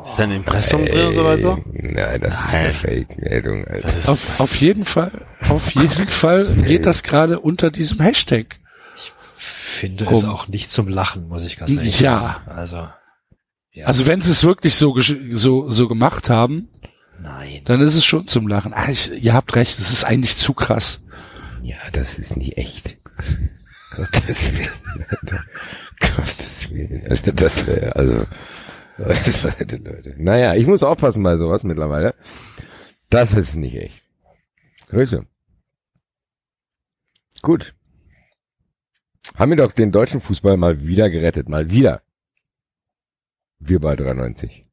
[0.05, 1.59] Ist da ein Impressum drin und so weiter?
[1.73, 2.65] Nein, das ist Nein.
[2.65, 5.11] eine Fake-Meldung, ist, auf, auf jeden Fall,
[5.49, 8.57] auf jeden Fall geht das gerade unter diesem Hashtag.
[8.97, 10.15] Finde Rum.
[10.15, 12.21] es auch nicht zum Lachen, muss ich ganz ehrlich Ja.
[12.21, 12.51] sagen.
[12.51, 12.89] Also,
[13.73, 13.87] ja.
[13.87, 14.99] Also wenn sie es wirklich so,
[15.33, 16.69] so, so gemacht haben,
[17.21, 17.61] nein.
[17.65, 18.73] dann ist es schon zum Lachen.
[18.75, 21.03] Ah, ich, ihr habt recht, es ist eigentlich zu krass.
[21.63, 22.97] Ja, das ist nicht echt.
[23.95, 24.69] Gottes Willen.
[25.09, 25.45] Alter.
[26.17, 27.07] Gottes Willen.
[27.11, 28.25] Alter, das wäre, also,
[28.99, 30.15] Leute, Leute.
[30.19, 32.15] Naja, ich muss aufpassen bei sowas mittlerweile.
[33.11, 34.03] Das ist nicht echt.
[34.89, 35.27] Grüße.
[37.43, 37.75] Gut.
[39.35, 41.49] Haben wir doch den deutschen Fußball mal wieder gerettet.
[41.49, 42.03] Mal wieder.
[43.59, 44.65] Wir bei 93.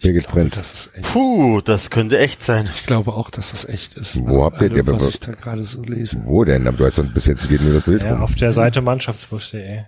[0.00, 0.56] Birgit glaube, Prinz.
[0.56, 1.12] Das ist echt.
[1.12, 2.68] puh, das könnte echt sein.
[2.72, 4.20] Ich glaube auch, dass das echt ist.
[4.26, 6.22] Wo habt ihr allem, die- was ich da gerade so lese?
[6.24, 6.66] Wo denn?
[6.68, 8.22] Aber du hast doch bis jetzt geht nur das Bild Ja, rum.
[8.22, 9.84] auf der Seite mannschaftsbus.de.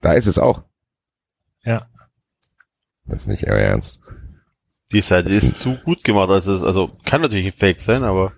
[0.00, 0.62] Da ist es auch.
[1.64, 1.88] Ja.
[3.08, 3.98] Das ist nicht euer Ernst.
[4.92, 8.32] Die Seite ist zu gut gemacht, als es, also kann natürlich ein Fake sein, aber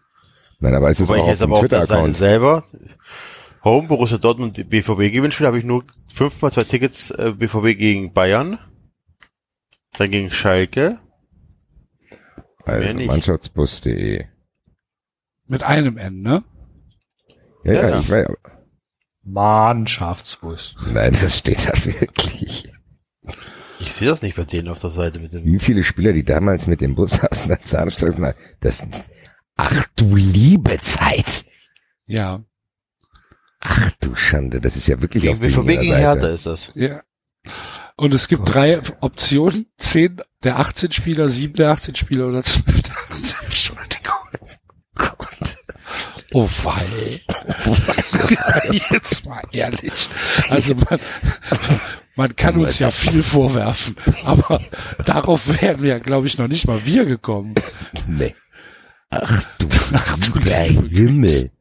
[0.61, 2.17] Nein, aber es ist auch ich auf jetzt dem aber auf der Seite Twitter-Account.
[2.17, 2.65] selber
[3.65, 8.59] Home Borussia Dortmund BVB Gewinnspiel habe ich nur fünfmal zwei Tickets äh, BVB gegen Bayern,
[9.95, 10.99] dann gegen Schalke.
[12.65, 13.01] Also.
[13.01, 14.25] Mannschaftsbus.de.
[15.47, 16.45] Mit einem N, ne?
[17.65, 18.01] Ja, Ja, ja, ja.
[18.01, 18.27] ich weiß.
[18.27, 18.39] aber-
[19.25, 20.77] Mannschaftsbus.
[20.93, 22.73] Nein, das steht da wirklich.
[23.81, 25.45] Ich sehe das nicht bei denen auf der Seite mit dem.
[25.45, 28.83] Wie viele Spieler, die damals mit dem Bus saßen, als Zahnstraßen, das,
[29.57, 31.45] ach du liebe Zeit.
[32.07, 32.43] Ja.
[33.61, 35.97] Ach du Schande, das ist ja wirklich Gegen auf BVB ihrer gegen Seite.
[35.99, 36.73] Hertha ist das.
[36.75, 37.01] Ja.
[37.97, 39.67] Und es gibt drei Optionen.
[39.77, 43.37] Zehn der 18 Spieler, sieben der 18 Spieler oder zwölf der 18.
[43.45, 44.15] Entschuldigung.
[44.95, 45.59] Gott.
[46.33, 47.21] Oh wei.
[48.91, 50.09] Jetzt mal ehrlich.
[50.51, 51.01] Also man,
[52.19, 54.61] man kann uns ja viel vorwerfen, aber
[55.07, 57.55] darauf wären wir, glaube ich, noch nicht mal wir gekommen.
[58.09, 58.35] Nee.
[59.09, 61.53] Ach du, ach du der Himmel.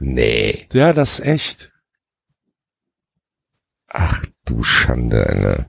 [0.00, 0.66] Nee.
[0.72, 1.72] Ja, das ist echt.
[3.86, 5.68] Ach du Schande, Alter.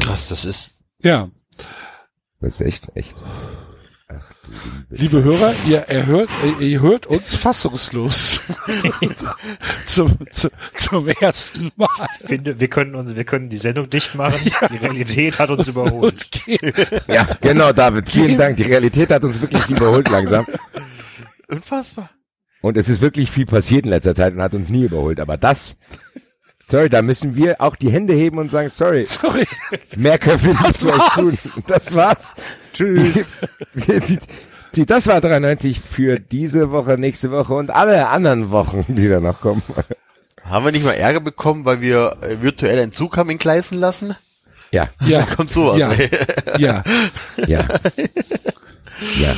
[0.00, 0.84] Krass, das ist.
[1.02, 1.30] Ja.
[2.40, 3.22] Das ist echt, echt.
[4.90, 8.40] Liebe Hörer, ihr, erhört, ihr hört uns fassungslos.
[9.86, 11.88] zum, zu, zum ersten Mal.
[12.24, 14.38] Finde, wir können uns, wir können die Sendung dicht machen.
[14.70, 16.28] Die Realität hat uns überholt.
[17.06, 18.08] Ja, genau, David.
[18.08, 18.56] Vielen Dank.
[18.56, 20.46] Die Realität hat uns wirklich überholt langsam.
[21.48, 22.10] Unfassbar.
[22.62, 25.20] Und es ist wirklich viel passiert in letzter Zeit und hat uns nie überholt.
[25.20, 25.76] Aber das,
[26.70, 29.46] sorry, da müssen wir auch die Hände heben und sagen, sorry, Sorry.
[29.96, 31.38] mehr können wir nicht für euch tun.
[31.66, 32.34] Das war's.
[32.72, 33.26] Tschüss.
[33.74, 34.18] Die, die,
[34.74, 39.20] die, das war 93 für diese Woche, nächste Woche und alle anderen Wochen, die da
[39.20, 39.62] noch kommen.
[40.44, 44.14] Haben wir nicht mal Ärger bekommen, weil wir äh, virtuell einen Zug haben entgleisen lassen?
[44.72, 45.20] Ja, Ja.
[45.26, 45.76] Da kommt sowas.
[45.78, 45.92] Ja.
[46.58, 46.84] Ja.
[47.46, 47.64] ja.
[49.18, 49.34] Ja.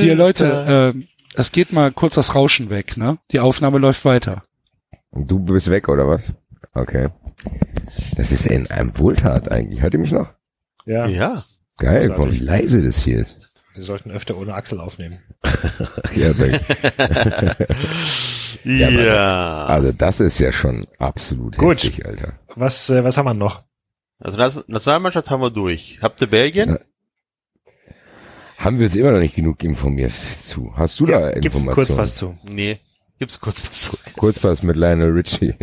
[0.00, 3.18] Hier, Leute, ähm, es geht mal kurz das Rauschen weg, ne?
[3.32, 4.42] Die Aufnahme läuft weiter.
[5.10, 6.22] Und du bist weg, oder was?
[6.74, 7.08] Okay.
[8.16, 9.80] Das ist in einem Wohltat eigentlich.
[9.82, 10.28] Hört ihr mich noch?
[10.86, 11.44] Ja, Ja.
[11.78, 13.50] Geil, guck mal, wie leise das hier ist.
[13.74, 15.20] wir sollten öfter ohne Axel aufnehmen.
[16.14, 16.60] Ja, danke.
[18.64, 18.88] Ja.
[18.88, 21.82] aber das- also das ist ja schon absolut Gut.
[21.84, 22.34] heftig, Alter.
[22.56, 23.62] Was, äh, was haben wir noch?
[24.18, 25.98] Also Nationalmannschaft haben wir durch.
[26.02, 26.68] Habt ihr Belgien?
[26.74, 26.78] Ja.
[28.58, 30.74] Haben wir jetzt immer noch nicht genug informiert zu.
[30.76, 31.74] Hast du da Gibt's Informationen?
[31.74, 32.36] kurz was zu?
[32.42, 32.80] Nee.
[33.20, 33.96] Gibt's kurz was zu.
[34.16, 35.54] Kurz was mit Lionel Richie.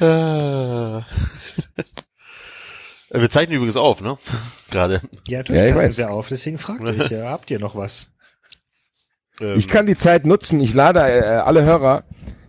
[0.00, 1.06] Ah.
[3.10, 4.18] wir zeichnen übrigens auf, ne?
[4.70, 4.94] Gerade.
[4.94, 5.96] Ja, Ja, natürlich ich ja, weiß.
[5.98, 8.08] wir auf, deswegen fragte ich, ja, habt ihr noch was?
[9.40, 10.60] Ähm, Ich kann die Zeit nutzen.
[10.60, 12.02] Ich lade äh, alle Hörer.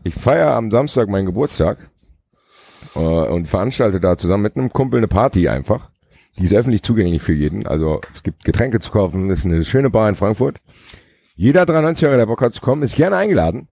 [0.04, 1.92] Ich feiere am Samstag meinen Geburtstag
[2.96, 5.92] äh, und veranstalte da zusammen mit einem Kumpel eine Party einfach.
[6.38, 7.68] Die ist öffentlich zugänglich für jeden.
[7.68, 9.30] Also es gibt Getränke zu kaufen.
[9.30, 10.62] Das ist eine schöne Bar in Frankfurt.
[11.36, 13.68] Jeder 93-Jährige, der Bock hat zu kommen, ist gerne eingeladen.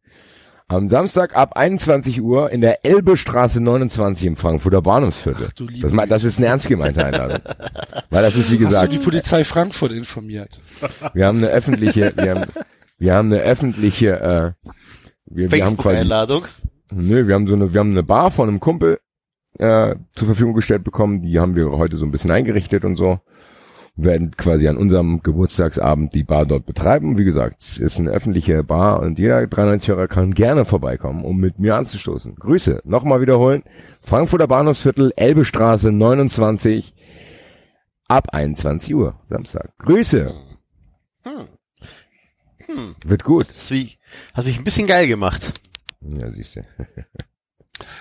[0.69, 5.49] Am Samstag ab 21 Uhr in der Elbestraße 29 im Frankfurter Bahnhofsviertel.
[5.55, 7.39] du liebe das, das ist eine ernst gemeinte Einladung.
[8.09, 10.59] Weil das ist, wie Hast du gesagt, die Polizei Frankfurt informiert?
[11.13, 12.51] wir haben eine öffentliche, wir haben,
[12.97, 14.51] wir haben eine öffentliche, äh,
[15.25, 16.43] wir, wir haben quasi, Facebook-Einladung.
[16.91, 18.99] nö, wir haben so eine, wir haben eine Bar von einem Kumpel
[19.59, 21.21] äh, zur Verfügung gestellt bekommen.
[21.21, 23.21] Die haben wir heute so ein bisschen eingerichtet und so.
[23.97, 27.17] Wir werden quasi an unserem Geburtstagsabend die Bar dort betreiben.
[27.17, 31.57] Wie gesagt, es ist eine öffentliche Bar und jeder 93-Hörer kann gerne vorbeikommen, um mit
[31.57, 32.35] mir anzustoßen.
[32.35, 32.81] Grüße.
[32.83, 33.63] Nochmal wiederholen.
[34.01, 36.93] Frankfurter Bahnhofsviertel, Elbestraße 29
[38.07, 39.75] ab 21 Uhr, Samstag.
[39.79, 40.31] Grüße.
[42.67, 42.95] Hm.
[43.03, 43.47] Wird gut.
[43.49, 43.97] Hast mich,
[44.35, 45.59] hast mich ein bisschen geil gemacht.
[46.01, 46.61] Ja, siehst du.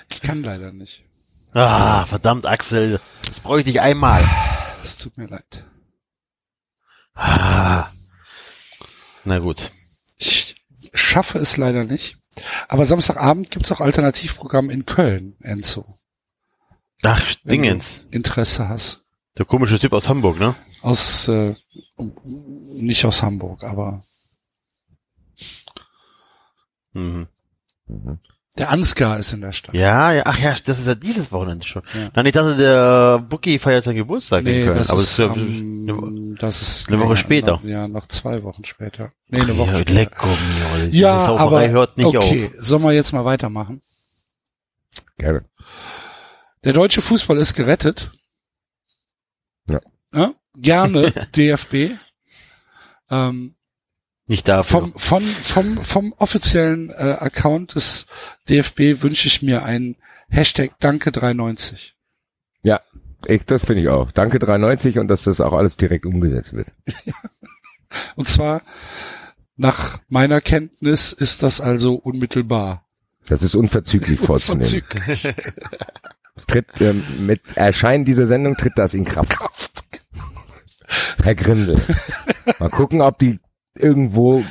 [0.09, 1.05] Ich kann leider nicht.
[1.53, 2.99] Ah, verdammt, Axel.
[3.27, 4.25] Das bräuchte ich einmal.
[4.83, 5.67] Es tut mir leid.
[7.17, 7.91] Ah.
[9.25, 9.71] Na gut.
[10.17, 10.55] Ich
[10.95, 12.19] schaffe es leider nicht.
[12.69, 15.99] Aber Samstagabend gibt's auch Alternativprogramm in Köln, Enzo.
[17.03, 18.03] Ach, Wenn Dingens.
[18.03, 19.01] du Interesse hast.
[19.39, 20.55] Der komische Typ aus Hamburg, ne?
[20.83, 21.55] Aus, äh,
[21.97, 24.05] nicht aus Hamburg, aber
[26.93, 27.29] Mhm.
[27.87, 28.19] Mhm.
[28.59, 29.75] Der Ansgar ist in der Stadt.
[29.75, 31.83] Ja, ja, ach ja, das ist ja dieses Wochenende schon.
[31.95, 32.11] Ja.
[32.15, 34.79] Nein, ich dachte, der Bookie feiert seinen Geburtstag in Nee, Köln.
[34.79, 37.53] das aber ist, es ist ja, am- das ist eine Woche länger, später.
[37.53, 39.13] Noch, ja, noch zwei Wochen später.
[39.29, 39.93] Nee, eine Ach Woche ja, später.
[39.95, 40.29] Lecko.
[40.93, 43.83] Die Ja, aber hört nicht okay, sollen wir jetzt mal weitermachen?
[45.19, 45.45] Gerne.
[46.65, 48.11] Der deutsche Fußball ist gerettet.
[49.69, 49.81] Ja.
[50.15, 51.91] ja gerne DFB.
[53.11, 53.56] Ähm, auf.
[54.29, 54.81] Nicht dafür.
[54.81, 58.07] vom, von, vom, vom offiziellen äh, Account des
[58.49, 59.97] DFB wünsche ich mir einen
[60.29, 61.97] Hashtag Danke 390.
[63.27, 64.11] Ich, das finde ich auch.
[64.13, 66.73] Danke 93 und dass das auch alles direkt umgesetzt wird.
[68.17, 68.63] Und zwar
[69.57, 72.85] nach meiner Kenntnis ist das also unmittelbar.
[73.27, 74.65] Das ist unverzüglich vorzunehmen.
[74.65, 75.35] Verzüglich.
[76.35, 79.37] Es tritt ähm, mit Erscheinen dieser Sendung tritt das in Kraft.
[81.23, 81.81] Herr Grindel.
[82.59, 83.41] Mal gucken, ob die
[83.79, 84.45] irgendwo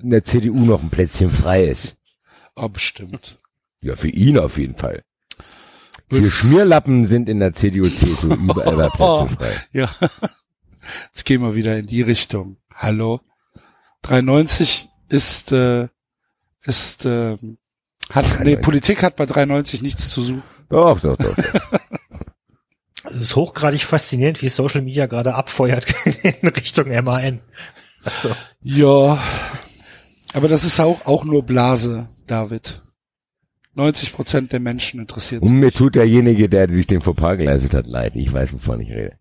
[0.00, 1.96] in der CDU noch ein Plätzchen frei ist.
[2.56, 3.38] Oh, bestimmt.
[3.80, 5.02] Ja, für ihn auf jeden Fall.
[6.08, 9.62] Wir Schmierlappen sind in der CDU, CSU überall Plätze frei.
[9.72, 9.88] Ja.
[11.12, 12.58] Jetzt gehen wir wieder in die Richtung.
[12.74, 13.20] Hallo.
[14.02, 15.88] 390 ist, äh,
[16.64, 17.38] ist, äh,
[18.10, 18.60] hat, nee, 93.
[18.60, 20.42] Politik hat bei 390 nichts zu suchen.
[20.68, 21.34] Doch, doch, doch.
[21.34, 21.80] doch.
[23.04, 25.86] Es ist hochgradig faszinierend, wie Social Media gerade abfeuert
[26.22, 27.40] in Richtung MAN.
[28.04, 28.30] Also,
[28.60, 29.22] Ja.
[30.34, 32.80] Aber das ist auch, auch nur Blase, David.
[33.74, 37.86] 90 Prozent der Menschen interessiert Und mir tut derjenige, der sich den Fauxpas geleistet hat,
[37.86, 38.16] leid.
[38.16, 39.18] Ich weiß, wovon ich rede.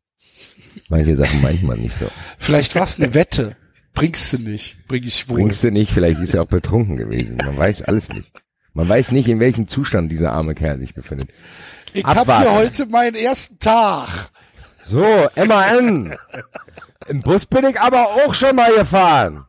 [0.89, 2.07] Manche Sachen meint man nicht so.
[2.37, 3.55] Vielleicht war es eine Wette.
[3.93, 4.77] Bringst du nicht.
[4.87, 5.35] Bring ich wohl.
[5.35, 7.37] Bringst du nicht, vielleicht ist er auch betrunken gewesen.
[7.37, 8.31] Man weiß alles nicht.
[8.73, 11.29] Man weiß nicht, in welchem Zustand dieser arme Kerl sich befindet.
[11.93, 14.31] ich habe hier heute meinen ersten Tag.
[14.83, 15.03] So,
[15.35, 16.15] MAN.
[17.11, 19.45] Im Bus bin ich aber auch schon mal gefahren.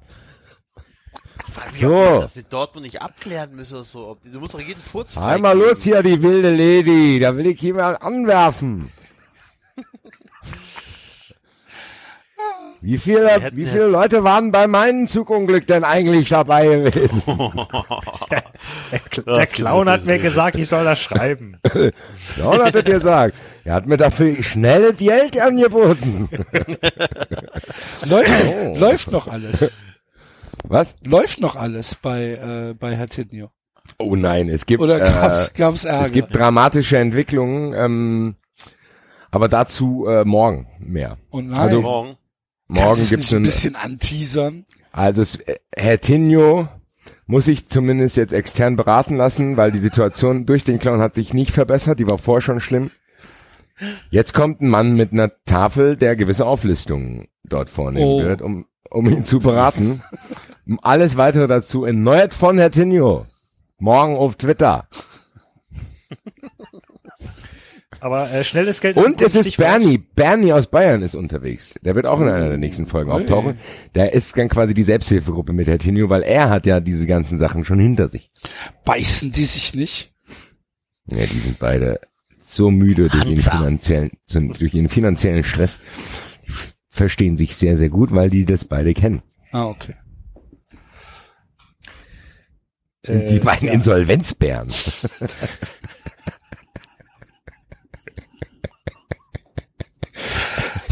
[1.52, 1.94] Frag mich, So.
[1.96, 4.18] ob das mit Dortmund nicht abklären müssen oder so.
[4.24, 7.20] Du musst doch jeden Furz Einmal los hier, die wilde Lady.
[7.20, 8.90] Da will ich jemand anwerfen.
[12.82, 17.22] Wie viele, wie viele Leute waren bei meinem Zugunglück denn eigentlich dabei gewesen?
[18.30, 18.42] Der,
[19.24, 21.58] der ist Clown hat mir gesagt, ich soll das schreiben.
[22.36, 23.34] John hat er dir gesagt.
[23.64, 26.28] Er hat mir dafür schnelles Geld angeboten.
[28.04, 28.76] Läuft, Oh.
[28.78, 29.70] läuft noch alles.
[30.64, 30.96] Was?
[31.04, 32.32] Läuft noch alles bei,
[32.70, 33.48] äh, bei Herr Tinio.
[33.98, 36.04] Oh nein, es gibt, Oder äh, gab's, gab's Ärger?
[36.04, 38.36] es gibt dramatische Entwicklungen, ähm,
[39.30, 41.18] aber dazu äh, morgen mehr.
[41.30, 41.54] oh nein.
[41.58, 42.16] also Morgen.
[42.72, 44.64] Morgen gibt's nicht ein bisschen anteasern.
[44.92, 46.68] also es, äh, Herr Tinio
[47.26, 51.32] muss sich zumindest jetzt extern beraten lassen, weil die Situation durch den Clown hat sich
[51.34, 52.90] nicht verbessert, die war vorher schon schlimm.
[54.10, 58.22] Jetzt kommt ein Mann mit einer Tafel, der gewisse Auflistungen dort vornehmen Oh.
[58.22, 60.02] wird, um, um ihn zu beraten.
[60.82, 63.26] Alles weitere dazu erneuert von Herr Tinio.
[63.78, 64.88] Morgen auf Twitter.
[68.02, 69.56] Aber äh, schnelles Geld ist Und es ist.
[69.56, 69.96] Bernie.
[69.96, 71.72] Bernie aus Bayern ist unterwegs.
[71.82, 73.58] Der wird auch in einer der nächsten Folgen auftauchen.
[73.94, 77.38] Der ist dann quasi die Selbsthilfegruppe mit Herr Tinio, weil er hat ja diese ganzen
[77.38, 78.32] Sachen schon hinter sich.
[78.84, 80.12] Beißen die sich nicht?
[81.06, 82.00] Ja, die sind beide
[82.44, 85.78] so müde durch ihren finanziellen, sind durch ihren finanziellen Stress.
[86.48, 86.52] Die
[86.88, 89.22] Verstehen sich sehr, sehr gut, weil die das beide kennen.
[89.52, 89.94] Ah, okay.
[93.06, 93.74] Die Äh, beiden ja.
[93.74, 94.72] Insolvenzbären.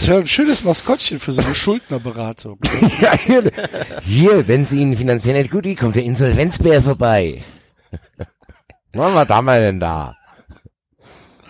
[0.00, 2.58] Das wäre ein schönes Maskottchen für so eine Schuldnerberatung.
[3.02, 3.52] ja, hier,
[4.02, 7.44] hier, wenn es Ihnen finanziell nicht gut geht, kommt der Insolvenzbär vorbei.
[8.94, 10.16] Na, was haben wir denn da?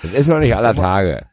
[0.03, 1.27] Das ist noch nicht aller Tage.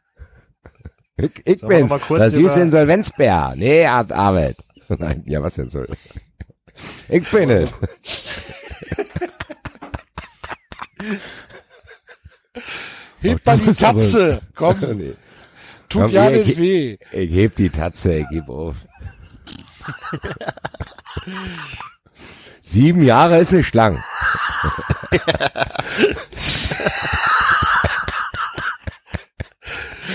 [1.16, 3.54] Ich, ich bin's, süße über- Insolvenzbär.
[3.56, 4.58] Nee, hat Arbeit.
[4.88, 5.88] Nein, ja, was denn soll?
[7.08, 7.72] Ich bin es.
[13.20, 14.40] Hebt mal die muss aber- Katze.
[14.54, 15.14] Komm, Nee.
[15.88, 16.98] Tut Komm, ja nicht weh.
[17.12, 18.76] Ich heb die Tatze, ich geb auf.
[22.62, 23.98] Sieben Jahre ist nicht lang.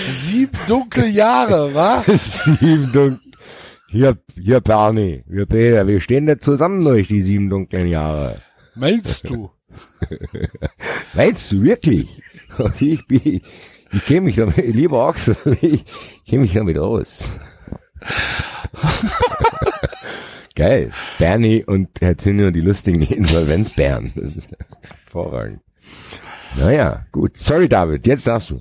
[0.08, 2.04] Sieben dunkle Jahre, wa?
[2.60, 3.20] sieben dunkel.
[3.88, 8.42] Hier, hier, Bernie, wir Peter, wir stehen da zusammen durch die sieben dunklen Jahre.
[8.74, 9.50] Meinst du?
[11.14, 12.08] Meinst du wirklich?
[12.58, 13.40] Und ich bin,
[13.94, 15.84] ich kenne mich damit, lieber Axel, ich
[16.28, 17.38] kenne mich damit aus.
[20.56, 20.92] Geil.
[21.18, 24.12] Bernie und Herr Zinner, die lustigen Insolvenzbären.
[24.14, 24.50] Das ist
[25.04, 25.60] hervorragend.
[26.56, 27.36] Naja, gut.
[27.36, 28.60] Sorry, David, jetzt darfst du.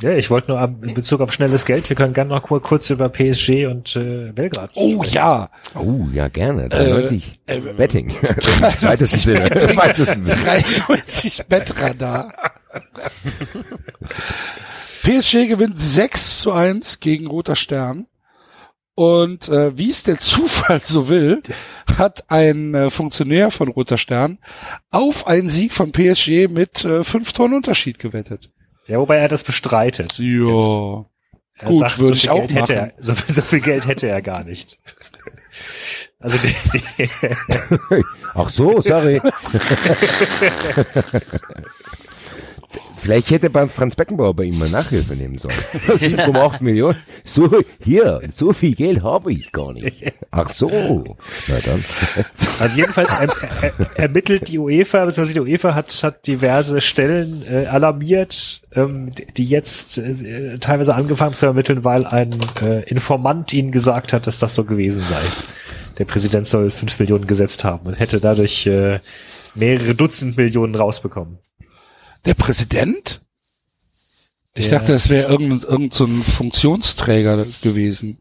[0.00, 2.88] Ja, ich wollte nur in Bezug auf schnelles Geld, wir können gerne noch kur- kurz
[2.88, 5.14] über PSG und äh, Belgrad Oh sprechen.
[5.14, 5.50] ja.
[5.74, 6.70] Oh, ja, gerne.
[6.70, 7.40] 93.
[7.46, 8.08] äh, Betting.
[8.10, 9.46] Im weitesten Sinne.
[9.48, 10.40] Im weitesten Sinne.
[10.42, 12.32] 93 Bettradar.
[15.02, 18.06] PSG gewinnt 6 zu 1 gegen Roter Stern.
[18.94, 21.42] Und äh, wie es der Zufall so will,
[21.96, 24.38] hat ein äh, Funktionär von Roter Stern
[24.90, 28.50] auf einen Sieg von PSG mit äh, fünf Tonnen Unterschied gewettet.
[28.86, 30.18] Ja, wobei er das bestreitet.
[30.18, 31.06] Ja.
[31.58, 32.92] Er Gut, sagt, würde so ich viel auch Geld hätte machen.
[32.96, 34.78] er, so, viel- so viel Geld hätte er gar nicht.
[36.18, 36.54] Also die,
[36.98, 37.08] die,
[38.34, 39.20] Ach so, sorry.
[43.02, 45.54] Vielleicht hätte Franz Beckenbauer bei ihm mal Nachhilfe nehmen sollen.
[45.54, 46.96] 7,8 Millionen.
[47.24, 47.50] So,
[47.82, 50.12] hier, so viel Geld habe ich gar nicht.
[50.30, 50.70] Ach so.
[51.48, 51.84] Na dann.
[52.60, 53.28] also jedenfalls er,
[53.60, 59.46] er, ermittelt die UEFA, beziehungsweise die UEFA hat, hat diverse Stellen äh, alarmiert, ähm, die-
[59.46, 62.30] jetzt äh, teilweise angefangen zu ermitteln, weil ein
[62.62, 65.20] äh, Informant ihnen gesagt hat, dass das so gewesen sei.
[65.98, 69.00] Der Präsident soll fünf Millionen gesetzt haben und hätte dadurch äh,
[69.56, 71.38] mehrere Dutzend Millionen rausbekommen.
[72.24, 73.20] Der Präsident?
[74.54, 78.18] Ich Der- dachte, das wäre irgendein, irgendein so ein Funktionsträger gewesen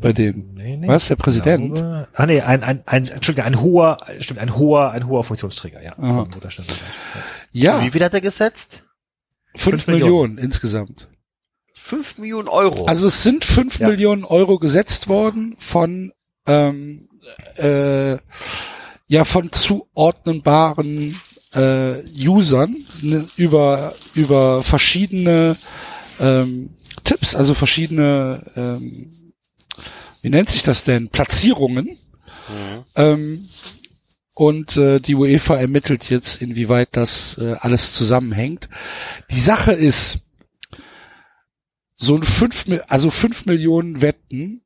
[0.00, 0.54] bei denen.
[0.54, 0.88] Nee, nee.
[0.88, 1.74] Was, der Präsident?
[1.76, 5.82] Glaube, ah nee, ein, ein, ein, Entschuldigung, ein hoher, stimmt, ein hoher, ein hoher Funktionsträger,
[5.82, 5.96] ja.
[5.98, 6.12] Aha.
[6.12, 6.30] Vom.
[7.52, 8.84] Ja, Wie viel hat er gesetzt?
[9.54, 10.10] fünf fünf Millionen.
[10.34, 10.38] Millionen.
[10.38, 11.08] insgesamt.
[11.74, 12.84] Fünf Millionen Euro.
[12.84, 13.88] Also es sind fünf Ja.
[13.88, 16.12] Millionen Euro gesetzt worden von
[16.46, 17.08] ähm,
[17.56, 18.18] äh,
[19.06, 21.18] ja von zuordnenbaren
[21.52, 25.56] äh, Usern ne, über über verschiedene
[26.20, 26.70] ähm,
[27.04, 29.32] Tipps, also verschiedene ähm,
[30.22, 31.98] wie nennt sich das denn Platzierungen
[32.48, 32.84] Mhm.
[32.96, 33.48] ähm,
[34.34, 38.68] und äh, die UEFA ermittelt jetzt, inwieweit das äh, alles zusammenhängt.
[39.30, 40.20] Die Sache ist,
[41.96, 44.62] so ein fünf, also fünf Millionen Wetten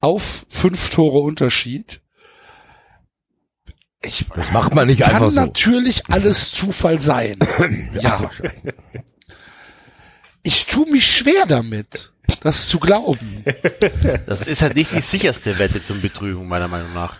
[0.00, 2.02] auf fünf Tore Unterschied.
[4.02, 5.40] Ich Das macht man nicht kann einfach so.
[5.40, 7.36] natürlich alles Zufall sein.
[8.00, 8.30] ja.
[10.42, 12.12] Ich tue mich schwer damit.
[12.42, 13.44] das zu glauben.
[14.26, 17.18] Das ist halt nicht die sicherste Wette zum Betrügen, meiner Meinung nach.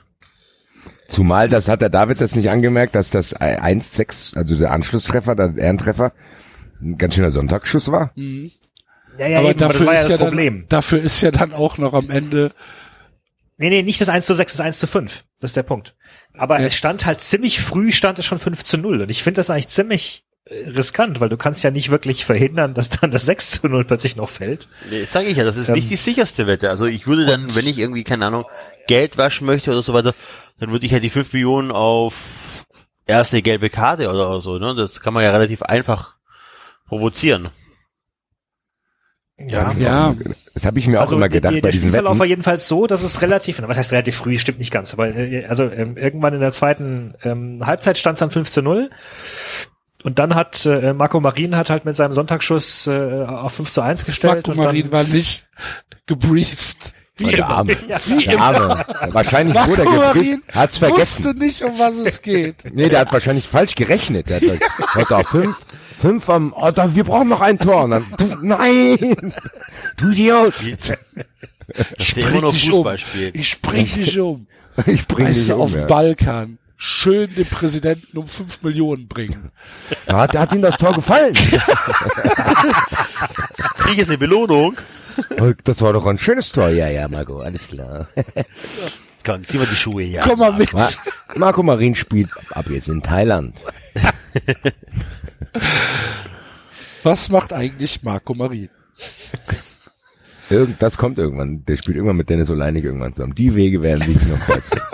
[1.08, 5.54] Zumal das hat der David das nicht angemerkt, dass das 1-6, also der Anschlusstreffer, der
[5.58, 6.12] Ehrentreffer,
[6.80, 8.12] ein ganz schöner Sonntagsschuss war.
[9.18, 10.58] Ja, ja, aber eben, aber das dafür war ja ist das ja Problem.
[10.60, 12.52] dann, dafür ist ja dann auch noch am Ende,
[13.58, 15.24] Nee, nee, nicht das 1 zu 6, das 1 zu 5.
[15.38, 15.94] Das ist der Punkt.
[16.34, 16.66] Aber Ja.
[16.66, 19.02] es stand halt ziemlich früh, stand es schon 5 zu 0.
[19.02, 22.74] Und ich finde das eigentlich ziemlich äh, riskant, weil du kannst ja nicht wirklich verhindern,
[22.74, 24.68] dass dann das 6 zu 0 plötzlich noch fällt.
[24.88, 26.70] Nee, sage ich ja, das ist Ähm, nicht die sicherste Wette.
[26.70, 28.44] Also ich würde dann, wenn ich irgendwie, keine Ahnung,
[28.86, 30.14] Geld waschen möchte oder so weiter,
[30.58, 32.14] dann würde ich halt die 5 Millionen auf
[33.06, 34.74] erst eine gelbe Karte oder so, ne?
[34.74, 36.14] Das kann man ja relativ einfach
[36.86, 37.48] provozieren.
[39.48, 39.72] Ja.
[39.78, 40.14] ja,
[40.54, 42.68] Das habe ich mir auch Also immer die- gedacht die, bei der Spielverlauf war jedenfalls
[42.68, 45.96] so, dass es relativ, was heißt relativ früh, stimmt nicht ganz, aber äh, also ähm,
[45.96, 48.90] irgendwann in der zweiten ähm, Halbzeit stand es dann 5 zu 0
[50.02, 53.80] und dann hat äh, Marco Marin hat halt mit seinem Sonntagsschuss äh, auf 5 zu
[53.80, 55.48] 1 gestellt Marco und Marin dann, war nicht
[56.06, 56.94] gebrieft.
[57.16, 57.76] Wie der Arme.
[57.86, 58.84] Ja, Der Arme.
[59.12, 61.24] Wahrscheinlich Marco wurde er gebrieft, hat's vergessen.
[61.24, 62.64] wusste nicht, um was es geht.
[62.72, 64.30] Nee, der hat wahrscheinlich falsch gerechnet.
[64.30, 64.60] Der hat
[64.94, 65.56] heute auf fünf,
[66.00, 67.84] fünf am, oh, da, wir brauchen noch ein Tor.
[67.84, 69.34] Und dann, du, nein!
[69.96, 70.54] Du Idiot!
[72.16, 73.30] Immer noch dich Fußball um.
[73.34, 74.46] Ich bring dich um.
[74.86, 75.86] Ich bring Weißt dich du, um, auf dem ja.
[75.86, 76.58] Balkan.
[76.76, 79.50] Schön den Präsidenten um fünf Millionen bringen.
[80.06, 81.34] Da hat, hat ihm das Tor gefallen.
[81.34, 81.60] Krieg
[83.92, 84.76] ich jetzt eine Belohnung?
[85.38, 86.70] Oh, Das war doch ein schönes Tor.
[86.70, 88.08] Ja, ja, Marco, alles klar.
[89.26, 90.22] Komm, zieh mal die Schuhe, ja.
[90.26, 90.72] Komm mal mit.
[90.72, 90.88] Ma
[91.36, 93.54] Marco Marin spielt ab jetzt in Thailand.
[97.02, 98.68] Was macht eigentlich Marco Marin?
[100.50, 101.64] Irgend, das kommt irgendwann.
[101.64, 103.34] Der spielt irgendwann mit Dennis Oleinik irgendwann zusammen.
[103.36, 104.80] Die Wege werden sich noch kreuzen.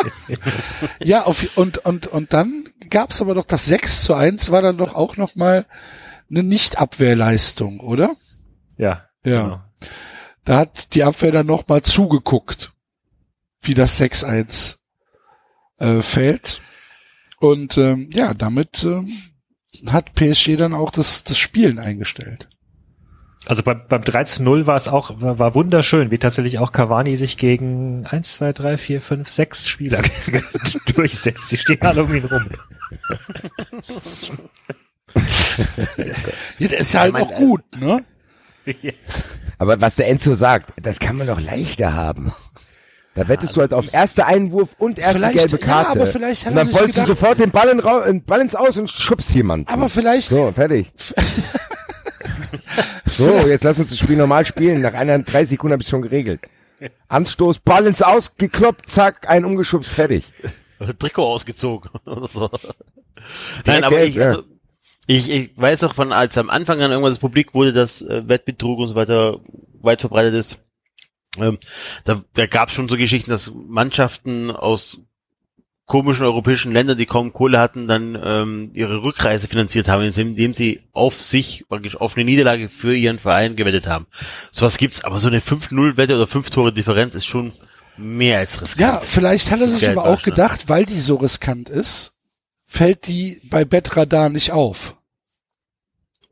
[1.02, 4.76] Ja, auf, und, und, und dann gab's aber doch das 6 zu 1 war dann
[4.76, 5.66] doch auch noch mal
[6.28, 8.14] eine Nicht-Abwehrleistung, oder?
[8.76, 9.42] ja, Ja.
[9.44, 9.60] genau.
[10.44, 12.72] Da hat die Abwehr dann noch mal zugeguckt,
[13.62, 14.76] wie das 6-1
[15.78, 16.60] äh, fällt.
[17.38, 19.12] Und ähm, ja, damit ähm,
[19.88, 22.48] hat PSG dann auch das, das Spielen eingestellt.
[23.46, 26.72] Also beim, beim 3 zu 0 war es auch, war, war wunderschön, wie tatsächlich auch
[26.72, 30.02] Cavani sich gegen 1, 2, 3, 4, 5, 6 Spieler
[30.94, 31.52] durchsetzt.
[31.52, 32.46] Die stehen alle um ihn rum.
[36.58, 38.04] Ja, der ist ja halt auch gut, ne?
[39.58, 42.32] Aber was der Enzo sagt, das kann man doch leichter haben.
[43.16, 45.90] Da wettest du halt auf erster Einwurf und erste Vielleicht- gelbe ja, Karte.
[45.92, 47.80] aber vielleicht hat und dann bolzt du sofort den Ball, in,
[48.10, 49.66] in Ball ins Aus und schubst jemanden.
[49.72, 50.92] Aber vielleicht, So, fertig.
[53.06, 54.80] so, jetzt lass uns das Spiel normal spielen.
[54.82, 56.40] Nach einer, drei Sekunden habe ich schon geregelt.
[57.08, 60.24] Anstoß, Ball ins Aus, gekloppt, zack, ein umgeschubst, fertig.
[60.98, 62.50] Trikot ausgezogen oder so.
[63.64, 64.26] Nein, aber ich, ja.
[64.26, 64.42] also,
[65.06, 68.78] ich, ich weiß auch von, als am Anfang an irgendwas publik wurde, dass äh, Wettbetrug
[68.80, 69.40] und so weiter
[69.80, 70.58] weit verbreitet ist.
[71.40, 71.58] Ähm,
[72.04, 75.00] da da gab es schon so Geschichten, dass Mannschaften aus
[75.86, 80.80] komischen europäischen Ländern, die kaum Kohle hatten, dann ähm, ihre Rückreise finanziert haben, indem, sie
[80.92, 84.06] auf sich, praktisch auf eine Niederlage für ihren Verein gewettet haben.
[84.50, 87.52] Sowas gibt's, aber so eine 5-0-Wette oder 5-Tore-Differenz ist schon
[87.96, 88.80] mehr als riskant.
[88.80, 90.22] ja, vielleicht hat er sich aber auch ne?
[90.24, 92.14] gedacht, weil die so riskant ist,
[92.66, 94.96] fällt die bei Betradar nicht auf.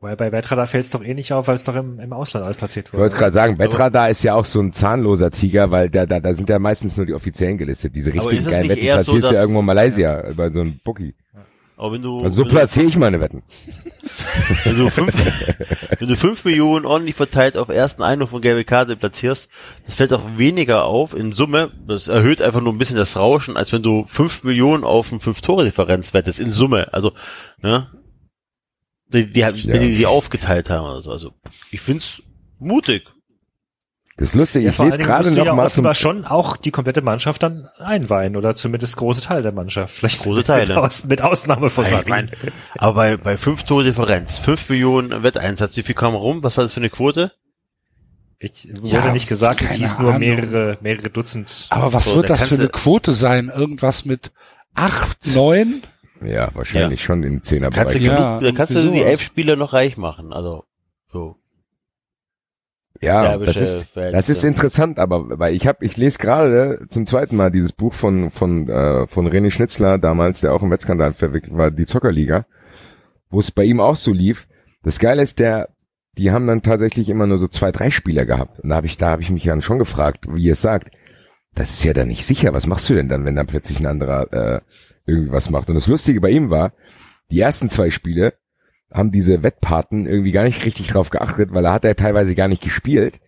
[0.05, 2.45] Weil bei Betra fällt es doch eh nicht auf, weil es doch im, im Ausland
[2.45, 3.19] alles platziert Ich wollte wurde.
[3.19, 6.47] gerade sagen, Betra ist ja auch so ein zahnloser Tiger, weil da, da, da sind
[6.47, 7.95] ja meistens nur die Offiziellen gelistet.
[7.95, 10.79] Diese richtigen geilen Wetten eher so, platzierst du ja irgendwo in Malaysia, bei so einem
[10.83, 11.15] Bookie.
[11.75, 13.41] Aber wenn du, Also so platziere ich meine Wetten.
[14.63, 15.13] Wenn du fünf,
[15.99, 19.49] wenn du fünf Millionen ordentlich verteilt auf ersten Einwurf und gelbe Karte platzierst,
[19.85, 21.71] das fällt auch weniger auf in Summe.
[21.87, 25.19] Das erhöht einfach nur ein bisschen das Rauschen, als wenn du fünf Millionen auf ein
[25.19, 26.93] fünf Tore Differenz wettest in Summe.
[26.93, 27.11] Also,
[27.61, 27.87] ne?
[29.15, 29.77] Die, die, die, Ja.
[29.77, 31.11] die die aufgeteilt haben oder so.
[31.11, 31.33] Also,
[31.71, 32.21] ich find's
[32.59, 33.03] mutig.
[34.17, 37.01] Das ist lustig, Ja, ich lese gerade noch ja mal zum, schon auch die komplette
[37.01, 39.93] Mannschaft dann einweihen oder zumindest große Teil der Mannschaft.
[39.93, 40.67] Vielleicht Große Teile.
[40.75, 42.31] Mit, Aus, mit Ausnahme von Ich mein,
[42.77, 46.43] aber bei, bei fünf Tore Differenz, fünf Millionen Wetteinsatz, wie viel kam rum?
[46.43, 47.33] Was war das für eine Quote?
[48.39, 50.21] Ich wurde Ja, nicht gesagt, es hieß nur Ahnung.
[50.21, 51.67] mehrere, mehrere Dutzend.
[51.71, 53.51] Aber was So, wird da das für eine Quote sein?
[53.53, 54.31] Irgendwas mit
[54.75, 55.83] acht, neun?
[56.23, 58.01] Ja, wahrscheinlich schon im Kannst du, Zehnerbereich.
[58.01, 60.33] Ja, da kannst du die elf Spieler noch reich machen.
[60.33, 60.65] Also,
[61.11, 61.37] so.
[63.01, 67.35] Ja, das ist, das ist interessant, aber weil ich habe, ich lese gerade zum zweiten
[67.35, 71.55] Mal dieses Buch von von äh, von René Schnitzler damals, der auch im Wettskandal verwickelt
[71.57, 72.45] war, die Zockerliga,
[73.29, 74.47] wo es bei ihm auch so lief.
[74.81, 75.69] Das Geile ist, der,
[76.17, 78.59] die haben dann tatsächlich immer nur so zwei, drei Spieler gehabt.
[78.61, 80.91] Und da habe ich, da habe ich mich dann schon gefragt, wie ihr es sagt.
[81.53, 82.53] Das ist ja dann nicht sicher.
[82.53, 84.61] Was machst du denn dann, wenn dann plötzlich ein anderer äh,
[85.05, 85.69] irgendwie was macht?
[85.69, 86.73] Und das Lustige bei ihm war,
[87.31, 88.33] die ersten zwei Spiele
[88.91, 92.47] haben diese Wettpaten irgendwie gar nicht richtig drauf geachtet, weil da hat er teilweise gar
[92.47, 93.19] nicht gespielt.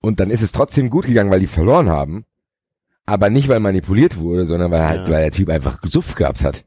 [0.00, 2.24] Und dann ist es trotzdem gut gegangen, weil die verloren haben.
[3.04, 5.12] Aber nicht, weil manipuliert wurde, sondern weil halt, Ja.
[5.12, 6.64] weil der Typ einfach gesuft gehabt hat.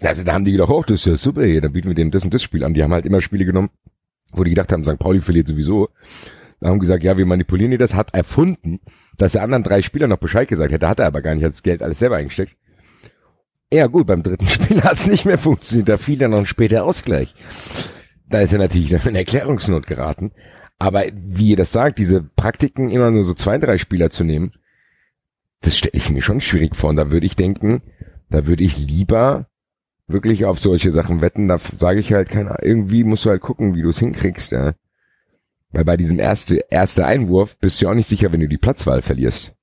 [0.00, 2.10] Also da haben die gedacht, oh, das ist ja super hier, dann bieten wir dem
[2.10, 2.74] das und das Spiel an.
[2.74, 3.70] Die haben halt immer Spiele genommen,
[4.32, 4.98] wo die gedacht haben, St.
[4.98, 5.88] Pauli verliert sowieso.
[6.60, 8.80] Da haben gesagt, ja, wir manipulieren die das, hat erfunden,
[9.16, 11.52] dass der anderen drei Spieler noch Bescheid gesagt hätte, hat er aber gar nicht, hat
[11.52, 12.56] das Geld alles selber eingesteckt.
[13.72, 16.46] Ja gut, beim dritten Spiel hat es nicht mehr funktioniert, da fiel dann noch ein
[16.46, 17.34] später Ausgleich.
[18.28, 20.32] Da ist er natürlich in Erklärungsnot geraten.
[20.78, 24.52] Aber wie ihr das sagt, diese Praktiken immer nur so zwei, drei Spieler zu nehmen,
[25.60, 26.90] das stelle ich mir schon schwierig vor.
[26.90, 27.82] Und da würde ich denken,
[28.30, 29.48] da würde ich lieber
[30.06, 31.48] wirklich auf solche Sachen wetten.
[31.48, 34.52] Da sage ich halt, keine Ahnung, irgendwie musst du halt gucken, wie du es hinkriegst.
[34.52, 34.74] Ja.
[35.72, 38.58] Weil bei diesem erste, erste Einwurf bist du ja auch nicht sicher, wenn du die
[38.58, 39.54] Platzwahl verlierst.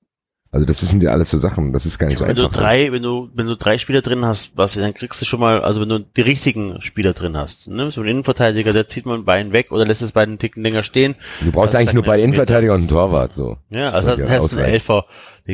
[0.56, 2.62] Also das sind ja alles so Sachen, das ist gar nicht so Wenn du einfach.
[2.62, 5.62] drei, wenn du, wenn du drei Spieler drin hast, was, dann kriegst du schon mal,
[5.62, 9.16] also wenn du die richtigen Spieler drin hast, ne, so ein Innenverteidiger, der zieht mal
[9.18, 11.16] ein Bein weg oder lässt es bei einen Ticken länger stehen.
[11.42, 12.28] Du brauchst Das eigentlich nur bei den.
[12.28, 13.58] Innenverteidiger und einen Torwart, so.
[13.70, 14.60] Ja, also das heißt, ein.
[14.60, 15.06] Elfer.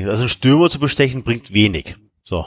[0.05, 1.95] Also ein Stürmer zu bestechen bringt wenig.
[2.23, 2.45] So.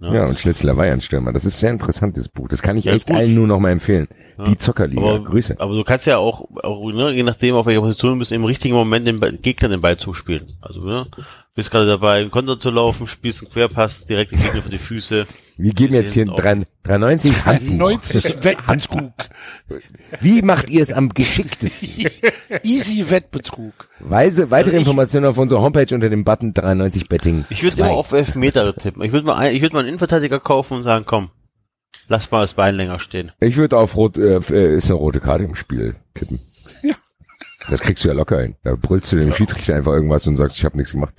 [0.00, 1.32] Ja, und Schnitzler war ja ein Stürmer.
[1.32, 2.48] Das ist sehr interessant, dieses Buch.
[2.48, 3.16] Das kann ich Ja, echt gut.
[3.16, 4.08] allen nur noch mal empfehlen.
[4.36, 4.44] Ja.
[4.44, 5.00] Die Zockerliga.
[5.00, 5.54] Aber, Grüße.
[5.58, 8.44] aber du kannst ja auch, auch ne, je nachdem, auf welcher Position du bist, im
[8.44, 10.58] richtigen Moment den Ball- Gegner den Ball zuspielen.
[10.60, 11.06] Also, ne,
[11.54, 14.78] bist gerade dabei, einen Konter zu laufen, spielst einen Querpass, direkt den Gegner für die
[14.78, 15.26] Füße.
[15.56, 17.74] Wir geben jetzt hier ein Auf- 390 Handbuch.
[17.76, 19.12] 90 Wettbetrug.
[20.20, 21.88] Wie macht ihr es am geschicktesten?
[22.64, 23.88] Easy Wettbetrug.
[24.00, 27.44] Weise, weitere Also Informationen auf unserer Homepage unter dem Button 93 Betting.
[27.50, 27.82] Ich würde 2.
[27.86, 29.02] immer auf Elfmeter tippen.
[29.02, 31.30] Ich würde mal, ein, ich würde mal einen Innenverteidiger kaufen und sagen, komm,
[32.08, 33.30] lass mal das Bein länger stehen.
[33.40, 36.40] Ich würde auf rot, äh, äh, ist eine rote Karte im Spiel tippen.
[36.82, 36.94] Ja.
[37.70, 38.56] Das kriegst du ja locker hin.
[38.64, 41.14] Da brüllst du dem Schiedsrichter einfach irgendwas und sagst, ich habe nichts gemacht.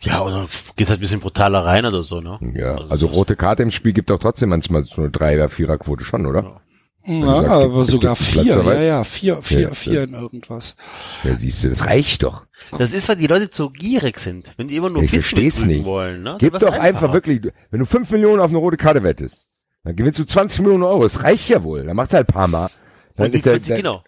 [0.00, 0.46] Ja, oder
[0.76, 2.38] geht halt ein bisschen brutaler rein oder so, ne?
[2.54, 6.04] Ja, also rote Karte im Spiel gibt auch trotzdem manchmal so eine Dreier, Vierer Quote
[6.04, 6.60] schon, oder?
[7.06, 8.44] Ja, du sagst, aber es sogar gibt vier.
[8.44, 10.74] Ja, ja, vier, vier, Ja, vier in irgendwas.
[11.22, 12.46] Ja, siehst du, das reicht doch.
[12.78, 14.50] Das ist, weil die Leute zu gierig sind.
[14.56, 15.84] Wenn die immer nur Ich drücken nicht.
[15.84, 16.36] wollen, ne?
[16.38, 19.46] Gib doch einfach wirklich, wenn du 5 Millionen auf eine rote Karte wettest,
[19.84, 21.02] dann gewinnst du 20 Millionen Euro.
[21.02, 21.84] Das reicht ja wohl.
[21.84, 22.70] Dann macht's halt ein paar Mal.
[23.16, 24.02] Dann Und die ist, der, 20, der, genau.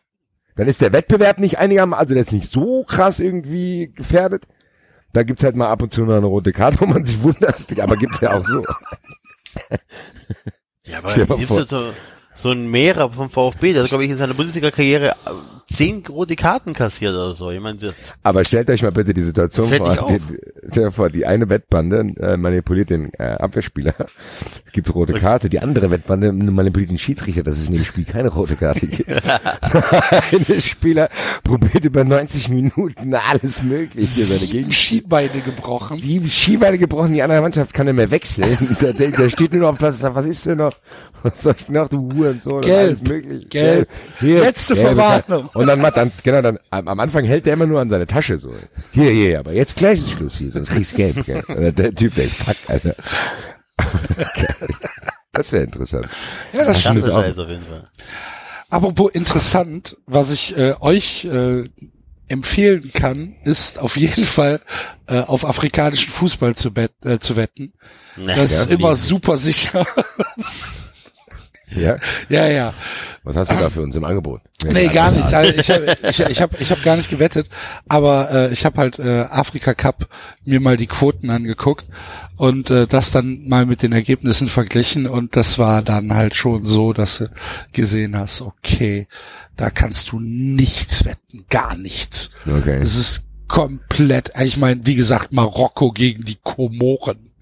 [0.57, 4.45] dann ist der Wettbewerb nicht einigermaßen, also der ist nicht so krass irgendwie gefährdet.
[5.17, 7.81] Da gibt's halt mal ab und zu noch eine rote Karte, wo man sich wundert,
[7.81, 8.63] aber gibt's ja auch so.
[10.85, 11.61] Ja, aber vor.
[11.61, 11.95] du so,
[12.37, 15.15] so ein Mehrer vom VfB, der hat, glaube ich, in seiner Bundesliga-Karriere äh,
[15.69, 17.51] zehn rote Karten kassiert oder so.
[17.51, 20.09] Ich meine, das, Aber stellt euch mal bitte die Situation vor.
[20.09, 20.21] Die,
[20.71, 23.95] stellt euch vor, die eine Wettbande äh, manipuliert den äh, Abwehrspieler.
[24.65, 25.49] Es gibt rote Karte.
[25.49, 29.11] Die andere Wettbande manipuliert den Schiedsrichter, dass es in dem Spiel keine rote Karte gibt.
[29.11, 31.09] eine Spieler
[31.43, 34.07] probiert über 90 Minuten alles Mögliche.
[34.07, 35.97] Sieben Schienbeine gebrochen.
[35.97, 38.57] Sieben Skibeine gebrochen, die andere Mannschaft kann nicht mehr wechseln.
[38.81, 40.73] Da, da, da steht nur noch auf Platz, sagt, was ist denn noch?
[41.23, 42.61] Was soll ich noch, du Hurensohn?
[42.63, 42.87] Gelb.
[42.89, 43.47] Alles mögliche.
[43.49, 43.89] Gelb.
[44.21, 45.49] Hier, Letzte Verwarnung.
[45.55, 48.39] Und dann, macht- dann, genau, dann, am, Anfang hält der immer nur an seine Tasche
[48.39, 48.53] so.
[48.93, 51.43] Hier, hier, aber jetzt gleich ist Schluss hier, sonst kriegst du gelb, gell?
[51.49, 52.95] Und der Typ denkt, fuck, Alter.
[55.33, 56.07] Das wäre interessant.
[56.55, 57.85] Ja, das Das ist auch- auf jeden Fall.
[58.71, 61.69] Apropos interessant, was ich äh, euch äh,
[62.29, 64.61] empfehlen kann, ist auf jeden Fall
[65.09, 67.75] äh, auf afrikanischen Fußball zu, bet äh, zu wetten.
[68.17, 69.87] Ne, Das ist immer super sicher.
[71.69, 71.99] Ja?
[72.29, 72.75] ja, ja.
[73.25, 74.41] Was hast du da für uns im Angebot?
[74.65, 75.33] Nee, gar nichts.
[75.35, 77.49] Also ich habe ich, ich hab, ich hab gar nicht gewettet,
[77.89, 80.09] aber äh, ich habe halt äh, Afrika Cup
[80.45, 81.87] mir mal die Quoten angeguckt
[82.37, 86.67] und äh, das dann mal mit den Ergebnissen verglichen und das war dann halt schon
[86.67, 87.31] so, dass du
[87.73, 89.09] gesehen hast, okay,
[89.57, 92.31] da kannst du nichts wetten, gar nichts.
[92.47, 92.79] Okay.
[92.81, 97.33] Es ist komplett, ich meine, wie gesagt, Marokko gegen die Komoren.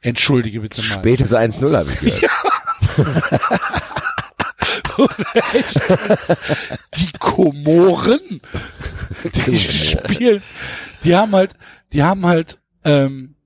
[0.00, 0.94] Entschuldige bitte mal.
[0.94, 2.22] Spätes 1-0 habe ich gehört.
[6.96, 8.40] die Komoren,
[9.46, 10.42] die spielen,
[11.04, 11.54] die haben halt,
[11.92, 13.36] die haben halt, ähm,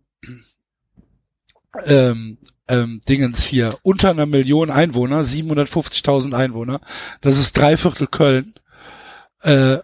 [1.85, 6.81] ähm, ähm, Dingens hier, unter einer Million Einwohner, 750.000 Einwohner,
[7.21, 8.55] das ist dreiviertel Köln,
[9.43, 9.79] äh,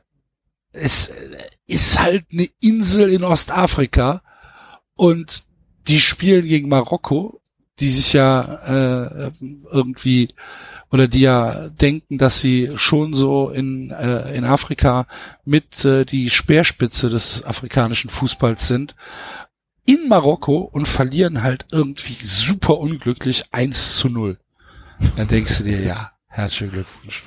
[0.72, 4.22] es äh, ist halt eine Insel in Ostafrika.
[4.94, 5.44] Und
[5.88, 7.40] die spielen gegen Marokko,
[7.80, 9.30] die sich ja äh,
[9.70, 10.28] irgendwie
[10.90, 15.06] oder die ja denken, dass sie schon so in, äh, in Afrika
[15.44, 18.94] mit äh, die Speerspitze des afrikanischen Fußballs sind,
[19.86, 24.38] in Marokko und verlieren halt irgendwie super unglücklich 1 zu 0.
[25.16, 27.22] Dann denkst du dir, ja, herzlichen Glückwunsch.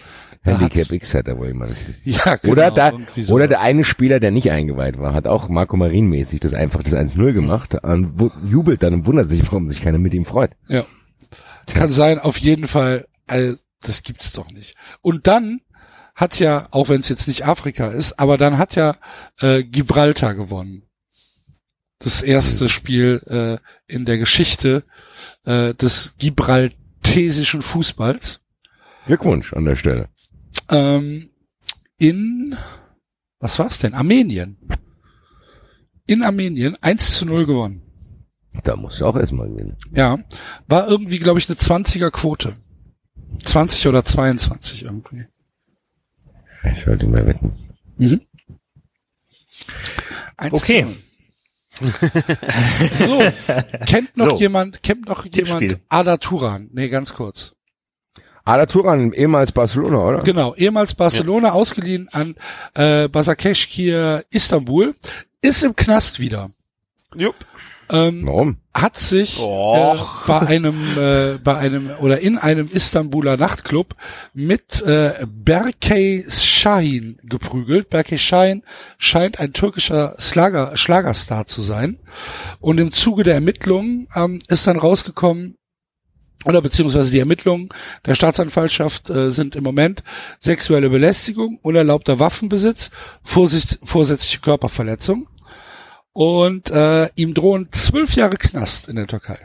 [0.46, 1.76] Handicap X hat er wohl jemand.
[2.04, 2.94] Ja, genau, Oder da,
[3.30, 6.84] oder der eine Spieler, der nicht eingeweiht war, hat auch Marco Marin mäßig das einfach
[6.84, 8.14] das 1-0 gemacht und
[8.50, 10.52] jubelt dann und wundert sich, warum sich keiner mit ihm freut.
[10.68, 10.86] Ja.
[11.68, 14.76] Kann sein, auf jeden Fall, also, das gibt's doch nicht.
[15.02, 15.62] Und dann
[16.16, 18.96] hat ja, auch wenn es jetzt nicht Afrika ist, aber dann hat ja
[19.42, 20.84] äh, Gibraltar gewonnen.
[22.00, 24.84] Das erste Spiel äh, in der Geschichte
[25.46, 28.42] äh, des gibraltesischen Fußballs.
[29.08, 30.10] Glückwunsch an der Stelle.
[30.69, 31.30] Ähm,
[31.98, 32.56] in,
[33.40, 33.94] was war's denn?
[33.94, 34.57] Armenien.
[36.07, 37.82] In Armenien 1 zu 0 gewonnen.
[38.64, 39.77] Da musst du auch erstmal gewinnen.
[39.91, 40.19] Ja,
[40.68, 42.56] war irgendwie, glaube ich, eine 20er Quote.
[43.44, 45.26] 20 oder 22 irgendwie.
[46.73, 47.53] Ich sollte mal wetten.
[47.98, 48.22] Mhm.
[50.38, 50.86] 1 Okay.
[50.86, 51.91] zu 0.
[52.95, 53.19] so,
[53.86, 54.38] kennt noch So.
[54.40, 55.61] jemand, kennt noch Tippspiel.
[55.61, 56.69] jemand Ada Turan?
[56.72, 57.53] Nee, ganz kurz.
[58.46, 60.24] Ada Turan, ehemals Barcelona, oder?
[60.24, 62.36] Genau, ehemals Barcelona, ausgeliehen an
[62.76, 64.94] äh, Basakeşehir Istanbul,
[65.42, 66.52] ist im Knast wieder.
[67.16, 67.36] Jupp.
[67.90, 68.58] Ähm, Warum?
[68.76, 69.96] hat sich äh,
[70.28, 73.96] bei einem äh, bei einem oder in einem Istanbuler Nachtclub
[74.34, 77.90] mit äh, Berkay Şahin geprügelt.
[77.90, 78.64] Berkay Şahin
[78.98, 82.00] scheint ein türkischer Schlager, Schlagerstar zu sein.
[82.60, 85.58] Und im Zuge der Ermittlungen ähm, ist dann rausgekommen,
[86.44, 87.70] oder beziehungsweise die Ermittlungen
[88.06, 90.03] der Staatsanwaltschaft äh, sind im Moment
[90.40, 92.91] sexuelle Belästigung, unerlaubter Waffenbesitz,
[93.24, 95.28] Vorsicht, vorsätzliche Körperverletzung.
[96.14, 99.38] Und äh, ihm drohen zwölf Jahre Knast in der Türkei.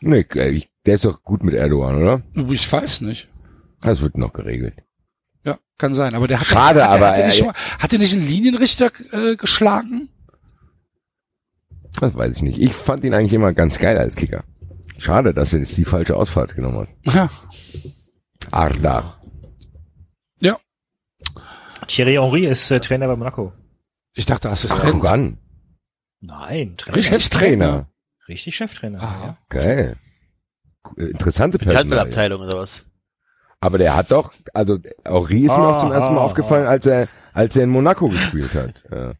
[0.00, 2.22] Nee, ich, der ist doch gut mit Erdogan, oder?
[2.50, 3.28] Ich weiß nicht.
[3.82, 4.74] Das wird noch geregelt.
[5.44, 6.14] Ja, kann sein.
[6.14, 8.26] Aber der hat Schade, der- aber hat, nicht er- schon mal, hat der nicht einen
[8.26, 10.08] Linienrichter äh, geschlagen?
[12.00, 12.58] Das weiß ich nicht.
[12.58, 14.44] Ich fand ihn eigentlich immer ganz geil als Kicker.
[15.02, 17.14] Schade, dass er jetzt die falsche Ausfahrt genommen hat.
[17.14, 17.28] Ja.
[18.52, 19.20] Arda.
[20.40, 20.58] Ja.
[21.88, 23.52] Thierry Henry ist äh, Trainer bei Monaco.
[24.14, 25.04] Ich dachte Assistent.
[25.04, 25.38] an.
[26.20, 26.96] Nein, Trainer.
[26.96, 27.88] Richtig Trainer.
[28.28, 29.02] Richtig Cheftrainer.
[29.02, 29.24] Ah.
[29.24, 29.38] Ja.
[29.48, 29.96] Geil.
[30.96, 31.80] Interessante Die Personalie.
[31.80, 32.84] Handballabteilung oder was?
[33.60, 36.66] Aber der hat doch, also Henri ist mir Ah, auch zum ersten Mal ah, aufgefallen,
[36.66, 38.84] als er, als er in Monaco gespielt hat.
[38.90, 39.14] Ja.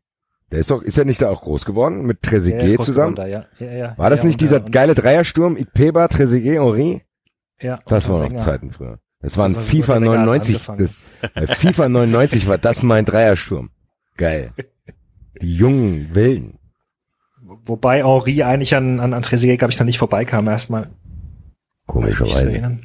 [0.52, 3.14] Der ist doch, ist er nicht da auch groß geworden mit Der Trezeguet zusammen?
[3.16, 3.46] Da, ja.
[3.58, 3.98] Ja, ja.
[3.98, 5.56] War das nicht dieser und, geile Dreiersturm?
[5.56, 7.02] Ikpeba, Trezeguet, Henri?
[7.58, 8.42] Ja, Das waren noch Wenger.
[8.42, 8.98] Zeiten früher.
[9.20, 10.68] Das waren Das war FIFA unter Wenger hat's 99.
[10.68, 10.94] angefangen.
[11.34, 13.70] Das, äh, FIFA 99 war das mein Dreiersturm.
[14.18, 14.52] Geil.
[15.40, 16.58] Die jungen Wilden.
[17.64, 20.90] Wobei Henri eigentlich an, an, an Trezeguet, glaube ich, noch nicht vorbeikam erstmal.
[21.86, 22.80] Komischerweise.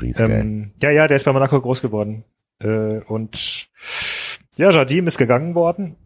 [0.00, 2.24] Ähm, ja, ja, der ist bei Monaco groß geworden.
[2.58, 3.68] Äh, und
[4.56, 5.96] ja, Jardim ist gegangen worden.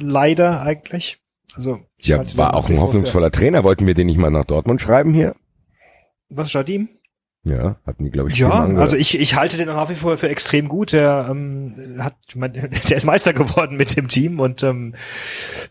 [0.00, 1.18] Leider eigentlich.
[1.54, 3.64] Also ich Ja, war auch ein hoffnungsvoller Trainer.
[3.64, 5.34] Wollten wir den nicht mal nach Dortmund schreiben hier?
[6.28, 6.88] Was Jardim?
[7.42, 10.28] Ja, hatten die, glaube ich, Ja, also ich, ich halte den nach wie vor für
[10.28, 10.92] extrem gut.
[10.92, 12.52] Der ähm, hat, ich mein,
[12.88, 14.94] der ist Meister geworden mit dem Team und ähm,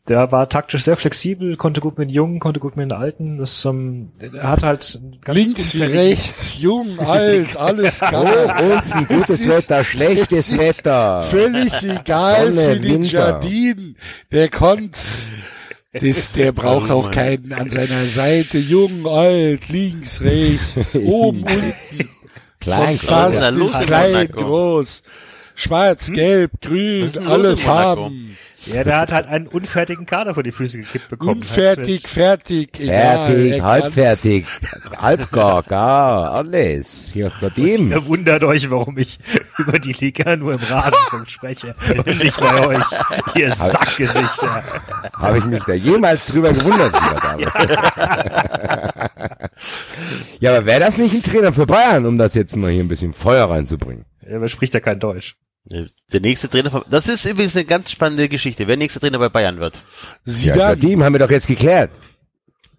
[0.08, 3.38] der war taktisch sehr flexibel, konnte gut mit den Jungen, konnte gut mit den Alten.
[3.38, 8.82] Das, ähm, er hat halt ganz Links rechts, jung, alt, alles Oh, geil.
[8.96, 11.22] unten gutes Wetter, schlechtes Wetter.
[11.24, 13.12] Völlig egal Sonne, für den Winter.
[13.12, 13.96] Jardin.
[14.32, 15.28] Der konnt's.
[15.92, 18.60] Das, der braucht Oh auch keinen an seiner Seite.
[18.60, 22.10] Jung, alt, links, rechts, oben, unten.
[22.60, 25.02] Klein, Fantastisch, in klein, groß.
[25.56, 27.58] Schwarz, gelb, Was grün, alle?
[27.58, 28.38] Farben.
[28.66, 31.42] Ja, der hat halt einen unfertigen Kader vor die Füße gekippt bekommen.
[31.42, 33.28] Unfertig, fertig, egal.
[33.28, 34.46] Fertig, er halbfertig,
[34.98, 37.12] halbgar, gar, alles.
[37.14, 37.92] Hier vor dem.
[37.92, 39.20] Ihr wundert euch, warum ich
[39.58, 41.76] über die Liga nur im Rasenfunk spreche
[42.06, 42.86] und nicht bei euch,
[43.36, 44.64] ihr Sackgesichter.
[45.14, 47.48] Habe ich mich da jemals drüber gewundert, lieber David.
[50.40, 52.90] ja, aber wäre das nicht ein Trainer für Bayern, um das jetzt mal hier ein
[52.90, 54.06] bisschen Feuer reinzubringen?
[54.22, 55.36] Er spricht ja kein Deutsch.
[55.70, 58.68] Der nächste Trainer von, das ist übrigens eine ganz spannende Geschichte.
[58.68, 59.84] Wer nächster Trainer bei Bayern wird.
[60.26, 60.80] Ja, Zidane.
[60.80, 61.92] Team haben wir doch jetzt geklärt.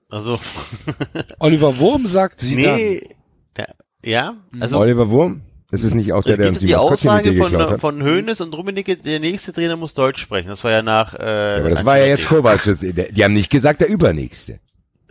[0.08, 0.40] Also,
[1.38, 2.76] Oliver Wurm sagt Zidane.
[2.76, 3.08] nee,
[3.56, 3.66] ja,
[4.04, 5.42] ja, also, Oliver Wurm?
[5.70, 7.80] Das ist nicht auch der, der uns die die Aussage von, hat.
[7.80, 10.48] von Hönes und Rummenigge, der nächste Trainer muss Deutsch sprechen.
[10.48, 12.60] Das war ja nach, äh, Ja, aber das war ja jetzt Kovac.
[12.80, 14.58] Die haben nicht gesagt, der Übernächste.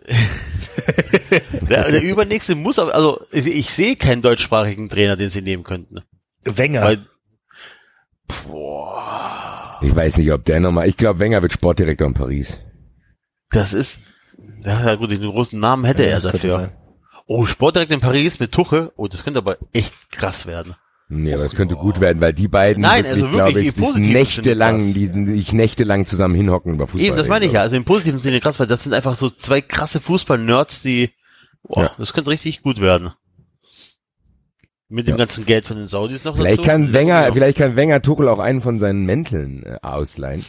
[1.69, 5.63] Der, der übernächste muss aber, also, ich, ich sehe keinen deutschsprachigen Trainer, den sie nehmen
[5.63, 5.99] könnten.
[6.43, 6.81] Wenger.
[6.81, 7.05] Weil,
[8.47, 12.57] boah, Ich weiß nicht, ob der nochmal, ich glaube, Wenger wird Sportdirektor in Paris.
[13.51, 13.99] das ist,
[14.63, 16.71] ja gut, den großen Namen hätte Ja, er dafür.
[17.27, 18.91] Oh, Sportdirektor in Paris mit Tuche.
[18.95, 20.75] Oh, das könnte aber echt krass werden.
[21.11, 24.03] Nee, aber es könnte gut werden, weil die beiden Nein, wirklich, also wirklich glaube ich,
[24.05, 27.07] sich nächtelang, die sich nächtelang zusammen hinhocken über Fußball.
[27.07, 27.61] Eben, das meine ich ja.
[27.61, 31.09] Also im positiven Sinne krass, weil das sind einfach so zwei krasse Fußball-Nerds, die,
[31.63, 31.91] boah, Ja.
[31.97, 33.11] das könnte richtig gut werden.
[34.91, 35.17] Mit dem Ja.
[35.17, 36.69] ganzen Geld von den Saudis noch Vielleicht dazu.
[36.69, 37.31] kann Wenger, Ja.
[37.33, 40.43] vielleicht kann Wenger Tuchel auch einen von seinen Mänteln äh, ausleihen,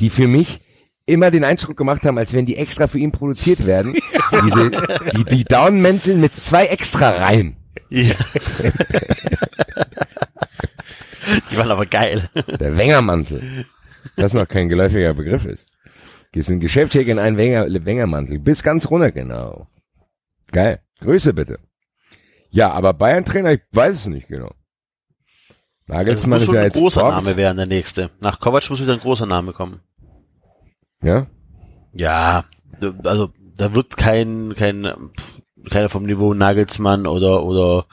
[0.00, 0.60] die für mich
[1.06, 3.94] immer den Eindruck gemacht haben, als wenn die extra für ihn produziert werden.
[4.44, 4.70] Diese,
[5.16, 7.56] die, die Down-Mäntel mit zwei extra Reihen.
[7.88, 8.14] Ja.
[11.50, 12.28] Die waren aber geil.
[12.60, 13.64] Der Wengermantel.
[14.16, 15.66] Das noch kein geläufiger Begriff ist.
[16.32, 18.38] Gehst in ein Geschäft, hier in einen Wenger, Wengermantel.
[18.38, 19.66] Bis ganz runter, genau.
[20.52, 20.80] Geil.
[21.00, 21.58] Grüße bitte.
[22.50, 24.52] Ja, aber Bayern-Trainer, ich weiß es nicht genau.
[25.86, 27.02] Das Nagelsmann muss ist ja ein jetzt großer.
[27.02, 28.10] Name werden, der nächste.
[28.20, 29.80] Nach Kovac muss wieder ein großer Name kommen.
[31.02, 31.26] Ja?
[31.92, 32.44] Ja,
[33.04, 35.12] also da wird kein, kein,
[35.70, 37.86] keiner vom Niveau Nagelsmann oder, oder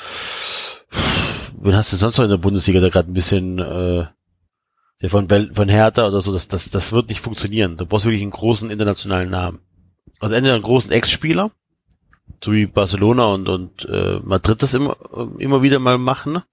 [1.60, 4.06] wen hast du sonst noch in der Bundesliga, der gerade ein bisschen, äh,
[5.02, 7.78] der von, Bel von Hertha oder so, das, das, das wird nicht funktionieren.
[7.78, 9.60] Du brauchst wirklich einen großen internationalen Namen.
[10.20, 11.52] Also entweder einen großen Ex-Spieler,
[12.44, 14.98] so wie Barcelona und, und äh, Madrid das immer,
[15.38, 16.34] immer wieder mal machen.
[16.34, 16.44] ne?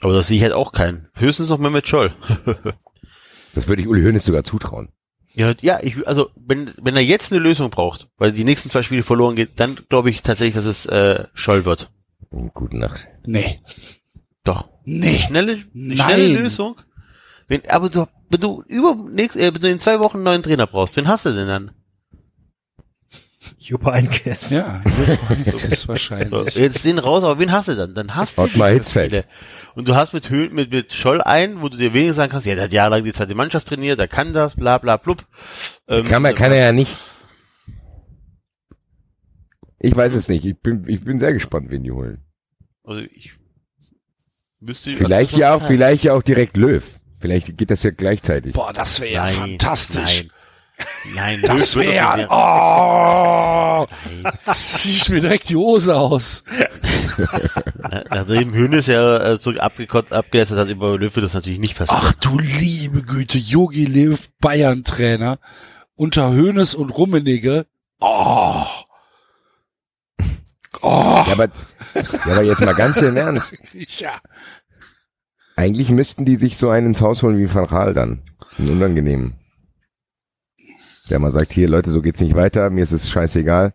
[0.00, 1.08] Aber das sehe ich halt auch keinen.
[1.14, 2.12] Höchstens noch Mehmet Scholl.
[3.52, 4.90] Das würde ich Uli Hoeneß sogar zutrauen.
[5.34, 8.82] Ja, ja, ich, also wenn, wenn er jetzt eine Lösung braucht, weil die nächsten zwei
[8.82, 11.90] Spiele verloren geht, dann glaube ich tatsächlich, dass es äh, Scholl wird.
[12.30, 13.08] Gute Nacht.
[13.26, 13.60] Nee.
[14.44, 14.68] Doch.
[14.84, 15.18] Nee.
[15.18, 16.76] Schnelle, eine schnelle Lösung.
[17.48, 20.42] Wenn, aber du, wenn du über nächst, äh, wenn du in zwei Wochen einen neuen
[20.42, 21.72] Trainer brauchst, wen hast du denn dann?
[23.58, 24.52] Juppe Einkest.
[24.52, 24.82] Ja,
[25.46, 26.54] das ist wahrscheinlich.
[26.54, 27.94] jetzt den raus, aber wen hast du dann?
[27.94, 29.24] Dann hast du Ottmar Hitzfeld.
[29.74, 32.46] Und du hast mit Höhl, mit, mit Scholl einen, wo du dir wenigstens sagen kannst,
[32.46, 35.24] ja, der hat jahrelang die zweite Mannschaft trainiert, der kann das, bla, bla, blub.
[35.88, 36.94] Ähm, Kann, man, kann er ja nicht.
[39.78, 40.44] Ich weiß es nicht.
[40.44, 42.22] Ich bin, ich bin sehr gespannt, wen die holen.
[42.84, 43.32] Also ich
[44.58, 46.84] müsste Vielleicht ja auch, vielleicht ja auch direkt Löw.
[47.20, 48.52] Vielleicht geht das ja gleichzeitig.
[48.52, 50.24] Boah, das wäre ja fantastisch.
[50.24, 50.32] Nein.
[51.14, 53.86] Nein, Das wäre, oh,
[54.52, 56.44] zieh ich mir direkt die Hose aus.
[57.78, 61.76] Na- Nachdem Hönes ja äh, so abgekotzt, abgelästert hat über Löw, wird das natürlich nicht
[61.76, 62.02] passieren.
[62.04, 65.38] Ach du liebe Güte, Jogi Löw, Bayern-Trainer,
[65.96, 67.66] unter Hönes und Rummenigge.
[68.00, 68.64] Oh.
[70.82, 71.24] Oh.
[71.26, 71.48] Ja, aber,
[71.94, 73.54] ja, aber jetzt mal ganz im Ernst.
[73.98, 74.12] Ja.
[75.56, 78.22] Eigentlich müssten die sich so einen ins Haus holen wie Van Gaal dann.
[78.56, 79.34] Einen unangenehmen.
[81.10, 83.74] Der mal sagt, hier Leute, so geht's nicht weiter, mir ist es scheißegal.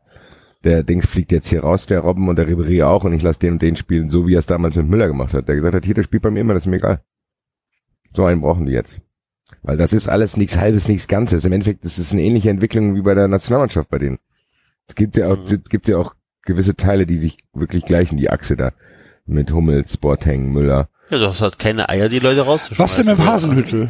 [0.64, 3.40] Der Dings fliegt jetzt hier raus, der Robben und der Ribéry auch und ich lasse
[3.40, 5.48] den und den spielen, so wie er es damals mit Müller gemacht hat.
[5.48, 7.02] Der gesagt hat, hier, der spielt bei mir immer, das ist mir egal.
[8.16, 9.02] So einen brauchen die jetzt.
[9.62, 11.46] Weil das ist alles nichts Halbes, nichts Ganzes.
[11.46, 14.18] Im Endeffekt ist es eine ähnliche Entwicklung wie bei der Nationalmannschaft bei denen.
[14.88, 15.64] Es gibt ja auch, Mhm.
[15.70, 18.72] gibt ja auch gewisse Teile, die sich wirklich gleichen, die Achse da.
[19.26, 20.90] Mit Hummels, Boateng, Müller.
[21.10, 22.84] Ja, du hast halt keine Eier, die Leute rauszuschmeißen.
[22.84, 23.90] Was denn mit dem Hasenhüttel?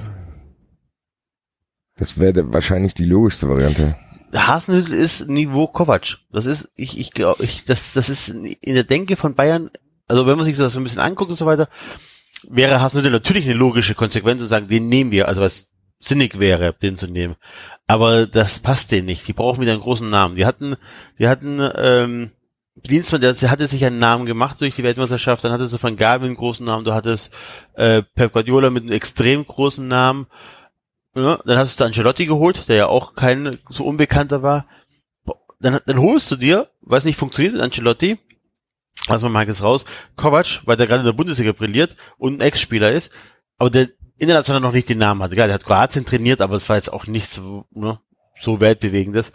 [1.97, 3.95] Das wäre wahrscheinlich die logischste Variante.
[4.33, 6.17] Hasenhüttl ist Niveau Kovac.
[6.31, 9.69] Das ist, ich, ich glaube, ich, das, das ist in der Denke von Bayern,
[10.07, 11.69] also wenn man sich das so ein bisschen anguckt und so weiter,
[12.47, 16.73] wäre Hasenhüttl natürlich eine logische Konsequenz zu sagen, den nehmen wir, also was sinnig wäre,
[16.73, 17.35] den zu nehmen.
[17.87, 19.27] Aber das passt denen nicht.
[19.27, 20.35] Die brauchen wieder einen großen Namen.
[20.35, 20.75] Die hatten,
[21.17, 22.31] die hatten, ähm,
[22.75, 26.19] Dienstmann, der, hatte sich einen Namen gemacht durch die Weltmeisterschaft, dann hattest du Van Gaal
[26.19, 27.33] mit einem großen Namen, du hattest
[27.75, 30.27] äh, Pep Guardiola mit einem extrem großen Namen,
[31.15, 34.67] ja, dann hast du Ancelotti geholt, der ja auch kein so unbekannter war.
[35.59, 38.19] Dann, dann holst du dir, weil es nicht funktioniert mit Ancelotti,
[39.07, 39.85] also man mag es raus,
[40.15, 43.11] Kovac, weil der gerade in der Bundesliga brilliert und ein Ex-Spieler ist,
[43.57, 45.35] aber der international noch nicht den Namen hatte.
[45.35, 47.99] Klar, der hat Kroatien trainiert, aber es war jetzt auch nicht so, ne,
[48.39, 49.31] so weltbewegendes.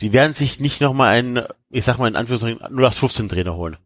[0.00, 3.76] Die werden sich nicht nochmal einen, ich sag mal in Anführungszeichen, 0815 Trainer holen.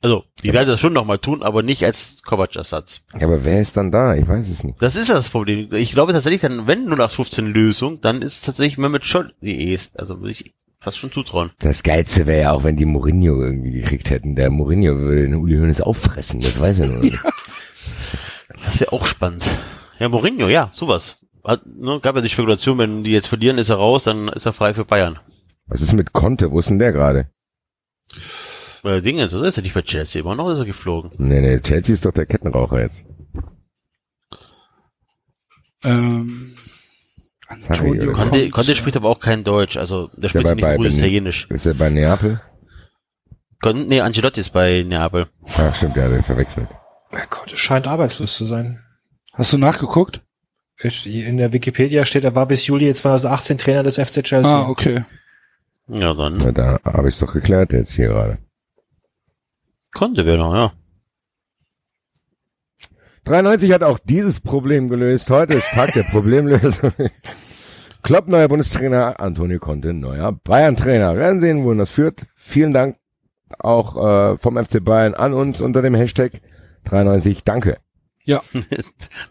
[0.00, 3.00] Also, die werden das schon nochmal tun, aber nicht als Kovac-Ersatz.
[3.18, 4.14] Ja, aber wer ist dann da?
[4.14, 4.80] Ich weiß es nicht.
[4.80, 5.72] Das ist ja das Problem.
[5.72, 9.90] Ich glaube tatsächlich, dann, wenn 0815 Lösung, dann ist es tatsächlich Mehmet Scholl die ES.
[9.96, 11.50] Also würde ich fast schon zutrauen.
[11.58, 14.36] Das Geilste wäre ja auch, wenn die Mourinho irgendwie gekriegt hätten.
[14.36, 17.18] Der Mourinho würde den Uli Hoeneß auffressen, das weiß er nur nicht.
[18.64, 19.44] Das wäre auch spannend.
[20.00, 21.16] Ja, Mourinho, ja, sowas.
[21.44, 24.46] Hat, ne, gab ja die Spekulation, wenn die jetzt verlieren, ist er raus, dann ist
[24.46, 25.20] er frei für Bayern.
[25.66, 26.50] Was ist mit Conte?
[26.50, 27.30] Wo ist denn der gerade?
[28.82, 31.10] Weil Ding ist, ist er nicht bei Chelsea immer noch, ist er geflogen.
[31.18, 33.04] Nee, nee, Chelsea ist doch der Kettenraucher jetzt.
[35.84, 36.54] Ähm,
[37.48, 38.12] Antonio?
[38.12, 38.50] Conte, Conte.
[38.50, 41.46] Conte spricht aber auch kein Deutsch, also der Ja, spricht nicht bei- gutes bei- Italienisch.
[41.50, 42.40] Ist er bei Neapel?
[43.60, 45.26] Con, nee, Ancelotti ist bei Neapel.
[45.56, 46.68] Ah, stimmt, der hat ihn verwechselt.
[47.10, 48.80] Er konnte, scheint arbeitslos zu sein.
[49.32, 50.22] Hast du nachgeguckt?
[51.06, 54.52] In der Wikipedia steht, er war bis Juli 2018 Trainer des FC Chelsea.
[54.54, 55.04] Ah, okay.
[55.88, 58.38] Ja, dann Na, da habe ich doch geklärt jetzt hier gerade.
[59.94, 60.72] Wäre noch, ja.
[63.24, 65.30] 93 hat auch dieses Problem gelöst.
[65.30, 66.92] Heute ist Tag der Problemlösung.
[68.02, 71.12] Klopp, neuer Bundestrainer, Antonio Conte, neuer Bayern-Trainer.
[71.14, 72.26] Wir werden sehen, wohin das führt.
[72.36, 72.96] Vielen Dank
[73.58, 73.96] auch
[74.34, 76.40] äh, vom FC Bayern an uns unter dem Hashtag
[76.84, 77.78] 93 Danke.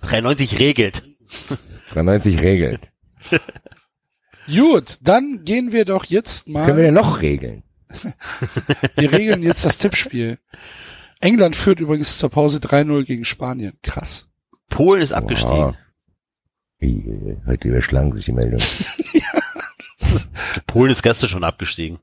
[0.01, 1.03] 93 regelt.
[1.93, 2.91] 93 regelt.
[4.47, 6.83] Gut, dann gehen wir doch jetzt Was können wir mal.
[6.83, 7.63] denn noch regeln?
[8.95, 10.39] Wir regeln jetzt das Tippspiel.
[11.19, 13.77] England führt übrigens zur Pause 3-0 gegen Spanien.
[13.81, 14.27] Krass.
[14.69, 15.75] Polen ist abgestiegen.
[16.79, 17.37] Wow.
[17.47, 18.61] Heute überschlagen sich die Meldung.
[20.67, 21.99] Polen ist gestern schon abgestiegen.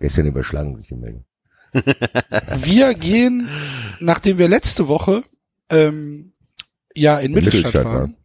[0.00, 1.24] Gestern überschlagen sich die Meldung.
[2.64, 3.48] Wir gehen,
[4.00, 5.22] nachdem wir letzte Woche
[5.70, 6.32] ähm,
[6.96, 8.16] ja in Mittelstadt, Mittelstadt waren,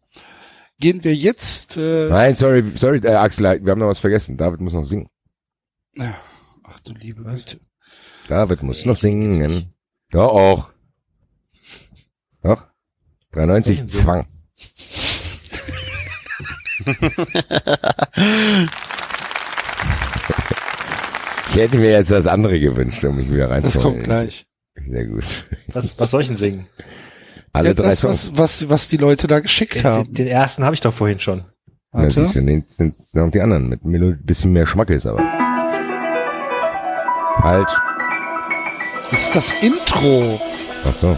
[0.79, 1.77] gehen wir jetzt.
[1.77, 4.35] Äh, Nein, sorry, sorry, äh, Axel, wir haben noch was vergessen.
[4.35, 5.09] David muss noch singen.
[5.97, 6.15] Ja,
[6.63, 7.59] ach du liebe Güte.
[8.27, 9.73] David muss Nee, noch singen.
[10.11, 10.69] Doch auch.
[12.43, 12.63] Doch.
[13.33, 14.03] Soll 93 ich denn singen?
[14.03, 14.27] Zwang.
[21.49, 23.93] Ich hätte mir jetzt das andere gewünscht, um mich wieder Das reinzuholen.
[23.93, 24.45] kommt gleich.
[24.89, 25.23] Sehr gut.
[25.71, 26.67] Was, was soll ich denn singen?
[27.53, 30.03] Alle ja, drei das, was, was, was die Leute da geschickt Den, haben.
[30.05, 31.39] den, den ersten habe ich doch vorhin schon.
[31.93, 32.25] Ja, Warte.
[32.25, 35.23] siehst du, nee, sind noch die anderen mit Melo bisschen mehr Schmackes, aber.
[37.45, 37.69] Halt.
[39.11, 40.41] Das ist das Intro.
[40.83, 41.15] Ach so.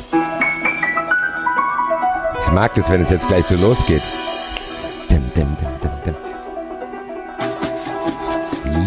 [2.41, 4.01] Ich mag das, wenn es jetzt gleich so losgeht.
[5.09, 6.15] Dim, dim, dim, dim, dim.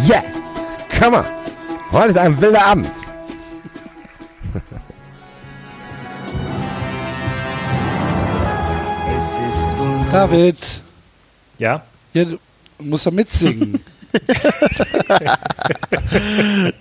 [0.06, 0.22] Yeah!
[0.98, 1.24] Come on!
[1.92, 2.90] Heute ist ein wilder Abend.
[10.12, 10.82] David,
[11.58, 11.82] Ja?
[12.12, 12.38] ja, du
[12.78, 13.80] musst da mitsingen.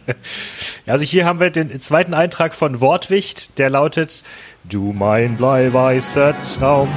[0.86, 4.24] Also hier haben wir den zweiten Eintrag von Wortwicht, der lautet
[4.64, 6.90] Du mein bleiweißer Traum.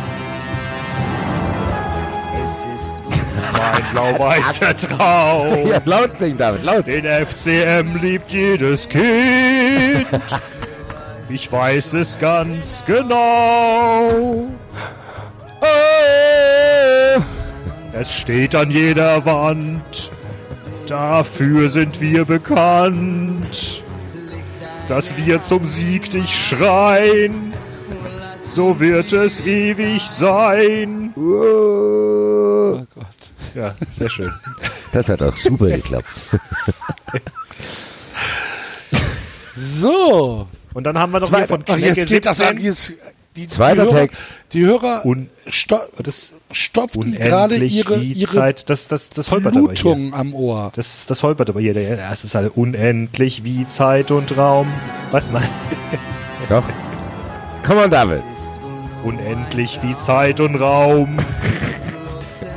[3.53, 5.69] Mein blau-weißer Traum.
[5.69, 6.87] Ja, laut singen, David, laut.
[6.87, 10.07] Den FCM liebt jedes Kind.
[11.29, 14.49] Ich weiß es ganz genau.
[15.61, 17.23] Oh!
[17.93, 20.11] Es steht an jeder Wand.
[20.87, 23.83] Dafür sind wir bekannt.
[24.89, 27.53] Dass wir zum Sieg dich schreien.
[28.47, 31.13] So wird es ewig sein.
[31.17, 32.79] Oh.
[32.79, 33.07] Oh Gott.
[33.55, 34.33] Ja, sehr schön.
[34.93, 36.09] Das hat auch super geklappt.
[39.57, 40.49] So.
[40.75, 42.59] Und dann haben wir noch hier von Ach, Knecke jetzt geht das an.
[42.59, 42.65] 17.
[42.65, 42.93] Jetzt,
[43.37, 44.23] die, Zweiter die Hörer, Text.
[44.53, 48.69] Die Hörer Un sto das stopften gerade unendlich ihre, wie ihre Zeit.
[48.69, 50.13] Das, das, das holpert aber hier.
[50.13, 50.73] Am Ohr.
[50.75, 51.73] Das, das holpert aber hier.
[51.73, 52.51] Der erste Zeile.
[52.51, 54.69] Unendlich wie Zeit und Raum.
[55.11, 55.31] Was?
[55.31, 55.49] Nein.
[56.49, 56.65] Doch.
[57.67, 58.23] Come on, David.
[59.05, 61.19] Unendlich wie Zeit und Raum.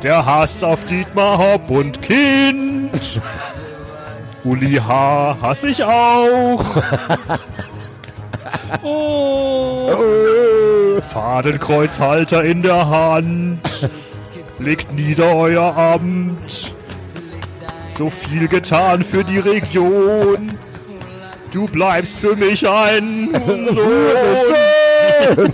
[0.04, 3.22] Der Hass auf Dietmar Hopp und Kind.
[4.44, 5.38] Uli H.
[5.42, 6.64] hass ich auch.
[8.84, 10.65] Oh.
[11.02, 13.90] Fadenkreuzhalter in der Hand.
[14.60, 16.76] Legt nieder euer Amt.
[17.90, 20.58] So viel getan für die Region.
[21.52, 23.78] Du bleibst für mich ein Sohn.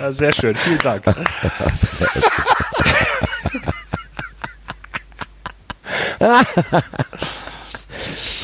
[0.00, 1.02] ja, sehr schön, vielen Dank.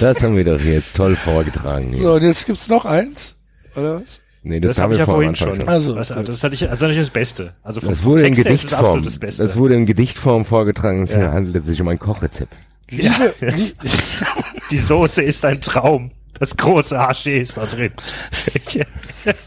[0.00, 1.92] Das haben wir doch jetzt toll vorgetragen.
[1.92, 2.02] hier.
[2.02, 3.34] So, und jetzt gibt's noch eins.
[3.76, 4.20] Oder was?
[4.48, 5.68] Nee, das, Das, haben habe ich wir ja vor vorhin Anfang schon.
[5.68, 7.54] Also, das, das, hatte ich, das ist natürlich das Beste.
[7.64, 8.78] Also vom, Das vom wurde in ist es Gedichtform.
[8.84, 9.42] absolut das Beste.
[9.42, 11.02] Das wurde in Gedichtform vorgetragen.
[11.02, 11.32] Es Ja.
[11.32, 12.54] handelt sich um ein Kochrezept.
[12.90, 13.74] ja, das,
[14.70, 16.12] die Soße ist ein Traum.
[16.38, 17.94] Das große Haché ist das Rind.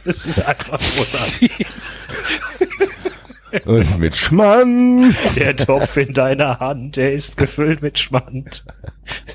[0.03, 1.65] Das ist einfach großartig.
[3.65, 5.15] Und mit Schmann.
[5.37, 8.65] Der Topf in deiner Hand, der ist gefüllt mit Schmand.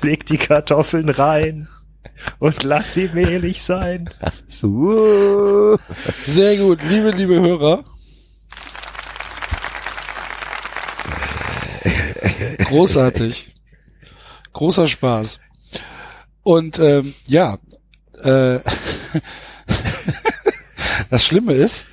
[0.03, 1.67] Leg die Kartoffeln rein
[2.39, 4.09] und lass sie mehlig sein.
[4.19, 5.77] Das ist so.
[6.25, 7.85] Sehr gut, liebe, liebe Hörer.
[12.65, 13.55] Großartig.
[14.53, 15.39] Großer Spaß.
[16.43, 17.57] Und ähm, ja,
[18.21, 18.59] äh,
[21.09, 21.87] das Schlimme ist,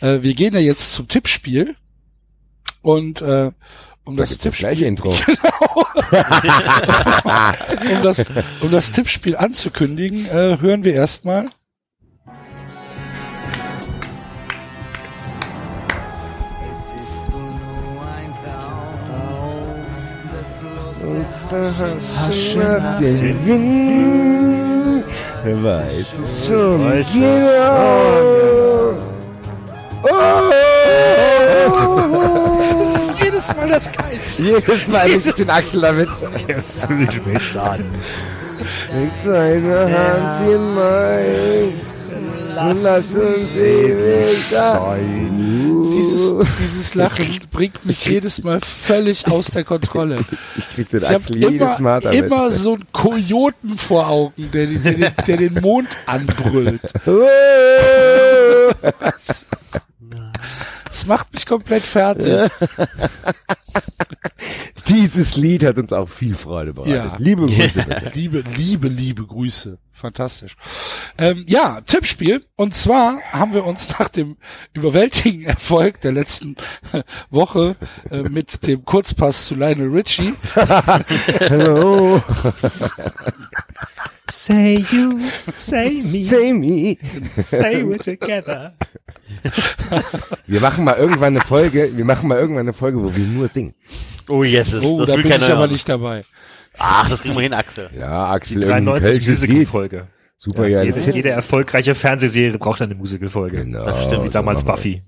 [0.00, 1.76] äh, wir gehen ja jetzt zum Tippspiel
[2.82, 3.52] und äh,
[4.08, 5.10] um Das das Tippspiel Intro.
[7.90, 8.24] um das,
[8.62, 11.50] um das Tippspiel anzukündigen, äh, hören wir erstmal.
[21.50, 25.04] Nach den Wind,
[25.44, 28.28] weiß es schon Weiß es genau.
[33.38, 34.42] Jedes Mal das Gleiche.
[34.42, 36.08] Jedes Mal ich den Axel damit.
[36.88, 37.12] Mit
[37.46, 37.84] Sand.
[38.92, 41.72] Mit seiner Hand in mein.
[42.82, 45.90] Lass uns ewig sein.
[45.94, 50.16] dieses, dieses Lachen bringt mich jedes Mal völlig aus der Kontrolle.
[50.56, 52.24] Ich krieg den Ich Axel jedes Mal immer, damit.
[52.24, 56.80] immer so einen Kojoten vor Augen, der, der, den- der den Mond anbrüllt.
[60.98, 62.50] Das macht mich komplett fertig.
[64.88, 66.92] Dieses Lied hat uns auch viel Freude bereitet.
[66.92, 67.16] Ja.
[67.20, 68.10] Liebe Grüße bitte.
[68.14, 69.78] Liebe, liebe, liebe Grüße.
[69.92, 70.56] Fantastisch.
[71.16, 72.44] Ähm, ja, Tippspiel.
[72.56, 74.38] Und zwar haben wir uns nach dem
[74.72, 76.56] überwältigenden Erfolg der letzten
[77.30, 77.76] Woche
[78.10, 82.20] äh, mit dem Kurzpass zu Lionel Richie Hallo.
[84.30, 85.20] Say you,
[85.54, 86.98] say me, Say me.
[87.42, 88.74] say we're together.
[90.46, 93.48] Wir machen mal irgendwann eine Folge, wir machen mal irgendwann eine Folge, wo wir nur
[93.48, 93.74] singen.
[94.28, 96.24] Oh yes, das, Oh, das da will bin keiner ich aber nicht dabei.
[96.76, 97.90] Ach, das kriegen wir hin, Axel.
[97.98, 99.50] Ja, Axel, Die irgendein 93 kölsches Lied.
[99.50, 100.06] Musical-Folge.
[100.36, 103.64] Super, Ja, jede, jede erfolgreiche Fernsehserie braucht eine Musical-Folge.
[103.64, 103.84] Genau.
[103.84, 104.62] Das stimmt, Wie damals.
[104.62, 105.02] Buffy.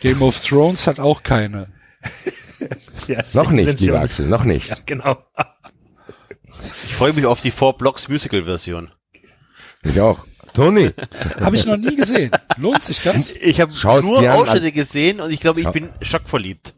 [0.00, 1.68] Game of Thrones hat auch keine.
[3.08, 4.68] Ja, Noch nicht, lieber Axel, noch nicht.
[4.68, 5.16] Ja, genau.
[6.86, 8.90] Ich freue mich auf die Four Blocks Musical-Version.
[9.84, 10.24] Ich auch.
[10.54, 10.90] Toni,
[11.40, 12.30] Habe ich noch nie gesehen.
[12.58, 13.30] Lohnt sich das?
[13.30, 13.72] Ich habe
[14.02, 16.74] nur an, Ausschnitte gesehen und ich glaube, ich Schau- bin schockverliebt.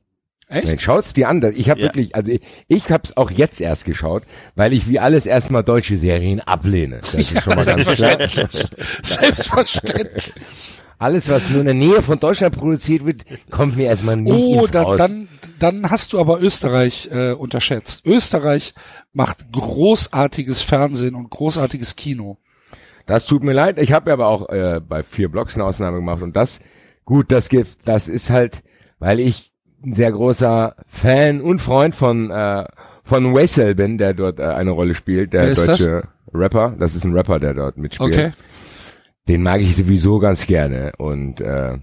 [0.47, 0.81] Echt?
[0.83, 1.43] Schaut's dir an.
[1.57, 1.87] Ich habe Ja.
[1.87, 4.23] wirklich, also ich, ich habe es auch jetzt erst geschaut,
[4.55, 7.01] weil ich wie alles erstmal deutsche Serien ablehne.
[7.01, 8.19] Das ist schon mal ganz klar.
[9.03, 10.33] Selbstverständlich.
[10.99, 14.61] Alles, was nur in der Nähe von Deutschland produziert wird, kommt mir erstmal nicht Oh,
[14.63, 14.99] ins da, Haus.
[14.99, 15.29] dann,
[15.59, 18.07] dann hast du aber Österreich äh, unterschätzt.
[18.07, 18.75] Österreich
[19.13, 22.39] macht großartiges Fernsehen und großartiges Kino.
[23.07, 23.79] Das tut mir leid.
[23.79, 26.61] Ich habe aber auch äh, bei vier Blocks eine Ausnahme gemacht und das,
[27.05, 28.63] gut, das gibt, das ist halt,
[28.99, 29.53] weil ich
[29.85, 32.65] ein sehr großer Fan und Freund von äh,
[33.05, 36.75] von Wessel bin, der dort äh, eine Rolle spielt, der deutsche Rapper.
[36.79, 38.13] Das ist ein Rapper, der dort mitspielt.
[38.13, 38.33] Okay.
[39.29, 41.79] Den mag ich sowieso ganz gerne und äh,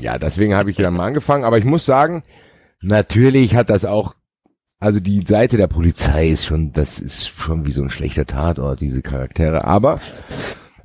[0.00, 1.44] ja, deswegen habe ich dann mal angefangen.
[1.44, 2.22] Aber ich muss sagen,
[2.84, 4.14] natürlich hat das auch,
[4.78, 8.80] also die Seite der Polizei ist schon, das ist schon wie so ein schlechter Tatort,
[8.80, 9.64] diese Charaktere.
[9.64, 10.00] Aber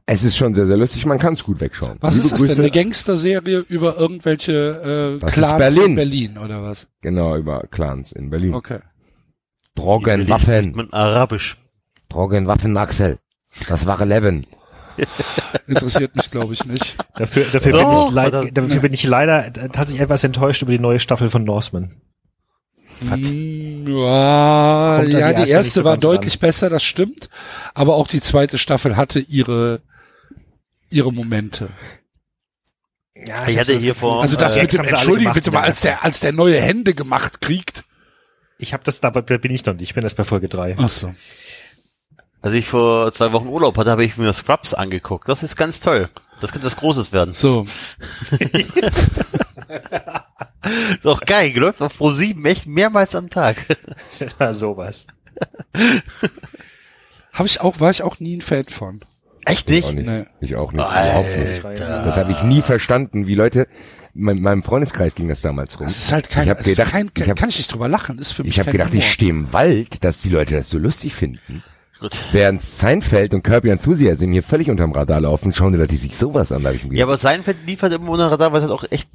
[0.05, 1.05] es ist schon sehr, sehr lustig.
[1.05, 1.97] Man kann es gut wegschauen.
[2.01, 2.49] Was Liebe ist das denn?
[2.51, 5.83] Grüße- Eine Gangsterserie über irgendwelche äh, Das Clans Berlin.
[5.91, 6.87] in Berlin oder was?
[7.01, 8.53] Genau, über Clans in Berlin.
[8.55, 8.79] Okay.
[9.75, 11.57] Drogen, Waffen, Mit Arabisch.
[12.09, 13.19] Drogen, Waffen, Axel.
[13.67, 14.45] Das wahre Leben.
[15.67, 16.95] Interessiert mich, glaube ich, nicht.
[17.15, 20.61] Dafür, dafür, Doch, bin, ich leid, oder- dafür bin ich leider äh, tatsächlich etwas enttäuscht
[20.61, 22.01] über die neue Staffel von Norseman.
[23.01, 26.39] Hm, ja, da ja, die die erste erste so war deutlich ran.
[26.41, 27.29] besser, das stimmt.
[27.73, 29.81] Aber auch die zweite Staffel hatte ihre
[30.89, 31.69] ihre Momente.
[33.15, 35.81] Ja, Ich hatte hier vor- Also das Äh, mit dem, gemacht bitte in mal, als
[35.81, 37.83] der, als der neue Hände gemacht kriegt.
[38.57, 39.83] Ich habe das, da da bin ich noch nicht.
[39.83, 40.75] Ich bin erst bei Folge drei.
[40.77, 41.13] Ach so.
[42.41, 45.27] Als ich vor zwei Wochen Urlaub hatte, habe ich mir Scrubs angeguckt.
[45.27, 46.09] Das ist ganz toll.
[46.39, 47.33] Das könnte was Großes werden.
[47.33, 47.65] So.
[50.91, 51.51] Ist auch geil.
[51.55, 53.57] Läuft auf Pro 7 echt mehrmals am Tag.
[54.51, 55.07] Sowas.
[57.33, 59.01] Habe ich auch, war ich auch nie ein Fan von.
[59.45, 60.05] Echt Ich auch nicht?
[60.05, 60.17] nicht.
[60.19, 60.25] Nee.
[60.41, 60.83] Ich auch nicht.
[60.83, 61.09] Alter.
[61.21, 61.79] Überhaupt nicht.
[61.79, 63.67] Das habe ich nie verstanden, wie Leute,
[64.13, 65.87] in meinem Freundeskreis ging das damals rum.
[65.87, 67.71] Das ist halt kein, Ich hab das ist gedacht- kein, ich hab- kann ich nicht
[67.71, 69.03] drüber lachen, ist für mich Ich habe gedacht, Humor.
[69.03, 71.63] ich stehe im Wald, dass die Leute das so lustig finden.
[71.99, 72.17] Gut.
[72.31, 76.51] Während Seinfeld und Kirby Enthusiasm hier völlig unterm Radar laufen, schauen die Leute sich sowas
[76.51, 78.79] an, da hab ich mir Ja, aber Seinfeld liefert immer unter Radar, weil es halt
[78.79, 79.09] auch echt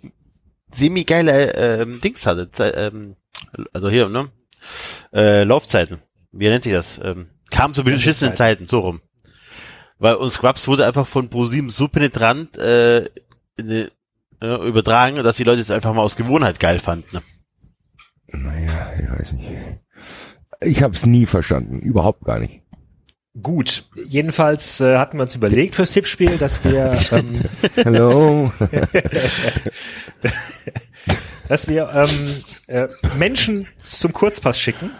[0.70, 2.50] semi-geile ähm, Dings hatte.
[2.76, 3.16] Ähm,
[3.72, 4.28] also hier, ne?
[5.12, 5.98] Äh, Laufzeiten.
[6.32, 7.00] Wie nennt sich das?
[7.02, 9.00] Ähm, kam zu beschissenen Zeiten, so rum.
[9.98, 13.08] Weil uns Scrubs wurde einfach von ProSieben so penetrant äh,
[13.58, 13.88] die,
[14.40, 17.08] äh, übertragen, dass die Leute es einfach mal aus Gewohnheit geil fanden.
[17.12, 17.22] Ne?
[18.26, 19.50] naja, ich weiß nicht.
[20.60, 22.63] Ich habe es nie verstanden, überhaupt gar nicht.
[23.42, 23.84] Gut.
[24.06, 27.40] Jedenfalls äh, hatten wir uns überlegt fürs Tippspiel, dass wir, ähm,
[27.84, 28.52] Hallo.
[31.48, 32.88] dass wir ähm, äh,
[33.18, 34.92] Menschen zum Kurzpass schicken.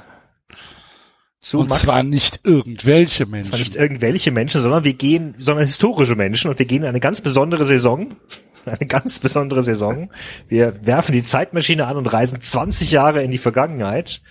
[1.39, 1.83] Zu Und Max.
[1.83, 3.59] zwar nicht irgendwelche zwar Menschen.
[3.59, 7.21] nicht irgendwelche Menschen, sondern wir gehen, sondern historische Menschen und wir gehen in eine ganz
[7.21, 8.17] besondere Saison.
[8.67, 10.11] Eine ganz besondere Saison.
[10.49, 14.23] Wir werfen die Zeitmaschine an und reisen 20 Jahre in die Vergangenheit.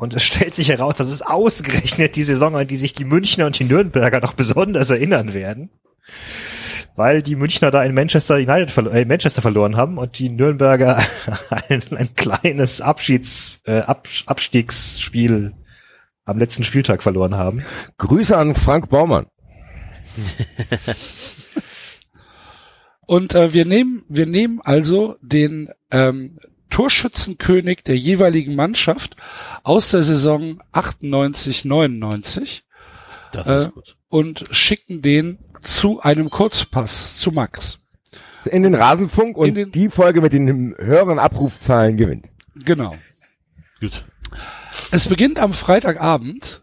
[0.00, 3.44] Und es stellt sich heraus, dass es ausgerechnet die Saison, an die sich die Münchner
[3.44, 5.68] und die Nürnberger noch besonders erinnern werden.
[6.96, 10.30] Weil die Münchner da in Manchester United verlo äh, in Manchester verloren haben und die
[10.30, 11.02] Nürnberger
[11.68, 15.52] ein, ein kleines Abschieds, äh, Ab Abstiegsspiel
[16.24, 17.62] am letzten Spieltag verloren haben.
[17.98, 19.26] Grüße an Frank Baumann.
[23.04, 26.38] Und äh, wir nehmen, wir nehmen also den ähm,
[26.70, 29.16] Torschützenkönig der jeweiligen Mannschaft
[29.62, 32.64] aus der Saison 98, 99
[33.32, 33.96] Das Äh, ist gut.
[34.08, 37.78] und schicken den zu einem Kurzpass zu Max.
[38.46, 42.28] In den Rasenfunk und In den- die Folge mit den höheren Abrufzahlen gewinnt.
[42.56, 42.96] Genau.
[43.80, 44.04] Gut.
[44.90, 46.62] Es beginnt am Freitagabend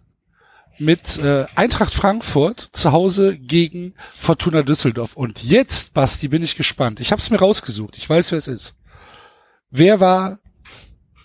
[0.80, 5.16] mit äh, Eintracht Frankfurt zu Hause gegen Fortuna Düsseldorf.
[5.16, 7.00] Und jetzt, Basti, bin ich gespannt.
[7.00, 7.98] Ich habe es mir rausgesucht.
[7.98, 8.76] Ich weiß, wer es ist.
[9.70, 10.40] Wer war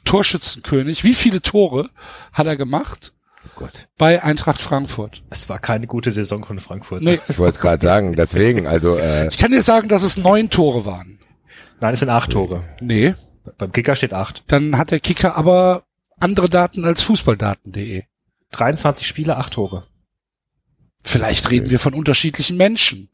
[0.04, 1.04] Torschützenkönig?
[1.04, 1.90] Wie viele Tore
[2.32, 3.12] hat er gemacht
[3.44, 3.88] Oh Gott.
[3.98, 5.22] bei Eintracht Frankfurt?
[5.30, 7.02] Es war keine gute Saison von Frankfurt.
[7.02, 7.20] Nee.
[7.28, 10.84] Ich wollte gerade sagen, deswegen, also äh, Ich kann dir sagen, dass es neun Tore
[10.84, 11.18] waren.
[11.80, 12.64] Nein, es sind acht Tore.
[12.80, 13.14] Nee.
[13.58, 14.44] Beim Kicker steht acht.
[14.48, 15.82] Dann hat der Kicker aber
[16.20, 18.04] andere Daten als Fußballdaten.de.
[18.52, 19.86] 23 Spiele, acht Tore.
[21.02, 23.08] Vielleicht reden wir von unterschiedlichen Menschen.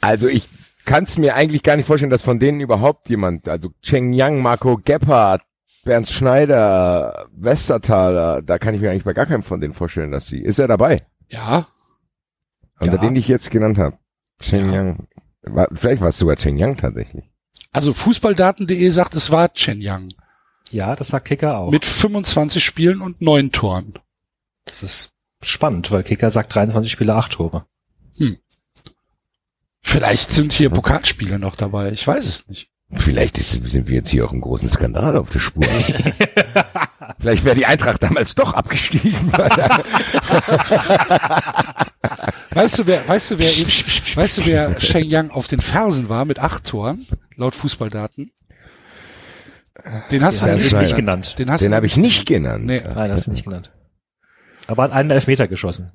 [0.00, 0.48] Also ich
[0.88, 4.40] kann es mir eigentlich gar nicht vorstellen, dass von denen überhaupt jemand, also Cheng Yang,
[4.42, 5.42] Marco Gebhardt,
[5.84, 10.26] Bernd Schneider, Westertaler, da kann ich mir eigentlich bei gar keinem von denen vorstellen, dass
[10.26, 10.40] sie.
[10.40, 11.06] Ist er dabei?
[11.28, 11.66] Ja,
[12.80, 12.98] Unter Ja.
[12.98, 13.98] denen, die ich jetzt genannt habe.
[14.40, 14.74] Cheng Ja.
[14.76, 15.08] Yang.
[15.42, 17.24] War, vielleicht war es sogar Cheng Yang tatsächlich.
[17.72, 20.14] also Fußballdaten.de sagt, es war Chen Yang
[20.70, 21.70] Ja, das sagt Kicker auch.
[21.70, 23.94] mit 25 Spielen und neun Toren.
[24.64, 25.10] Das ist
[25.42, 27.66] spannend, weil Kicker sagt 23 Spiele, acht Tore.
[29.88, 31.92] Vielleicht sind hier Pokalspiele noch dabei.
[31.92, 32.68] Ich weiß es nicht.
[32.92, 35.64] Vielleicht ist, sind wir jetzt hier auch einen großen Skandal auf der Spur.
[37.18, 39.32] Vielleicht wäre die Eintracht damals doch abgestiegen.
[42.50, 43.70] Weißt du, wer, weißt du, wer, eben,
[44.14, 47.06] weißt du, wer Sheng Yang auf den Fersen war mit acht Toren,
[47.36, 48.30] laut Fußballdaten?
[50.10, 50.82] Den hast Den hast du Schneider.
[50.82, 51.38] nicht genannt.
[51.38, 52.66] Den hast Den du habe ich nicht genannt.
[52.66, 52.82] Nee.
[52.94, 53.70] Nein, hast du nicht genannt.
[54.66, 55.92] Aber hat einen Elfmeter geschossen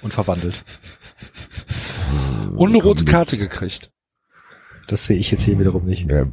[0.00, 0.62] und verwandelt.
[2.52, 3.90] Und eine rote Karte gekriegt.
[4.88, 6.10] Das sehe ich jetzt hier wiederum nicht.
[6.10, 6.26] Ja,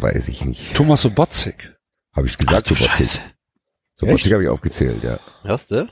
[0.00, 0.74] weiß ich nicht.
[0.74, 1.72] Thomas Sobotzig.
[2.14, 2.68] Habe ich gesagt.
[2.68, 3.20] Scheiße.
[3.96, 5.18] Sobotzig habe ich aufgezählt, ja.
[5.44, 5.88] Hast du?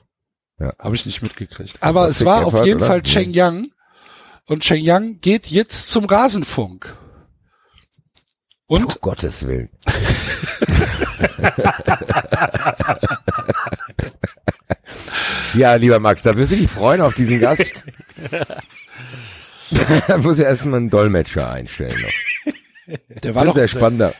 [0.78, 1.82] Habe ich nicht mitgekriegt.
[1.82, 2.86] Aber es war auf jeden oder?
[2.86, 3.02] Fall.
[3.02, 3.72] Cheng Yang.
[4.46, 6.96] Und Cheng Yang geht jetzt zum Rasenfunk.
[8.66, 9.70] Und Um Gottes Willen.
[15.54, 17.84] ja, lieber Max, da wirst du dich freuen auf diesen Gast.
[20.06, 22.94] da muss ja erstmal einen Dolmetscher einstellen noch.
[23.22, 24.14] der war doch, der spannender.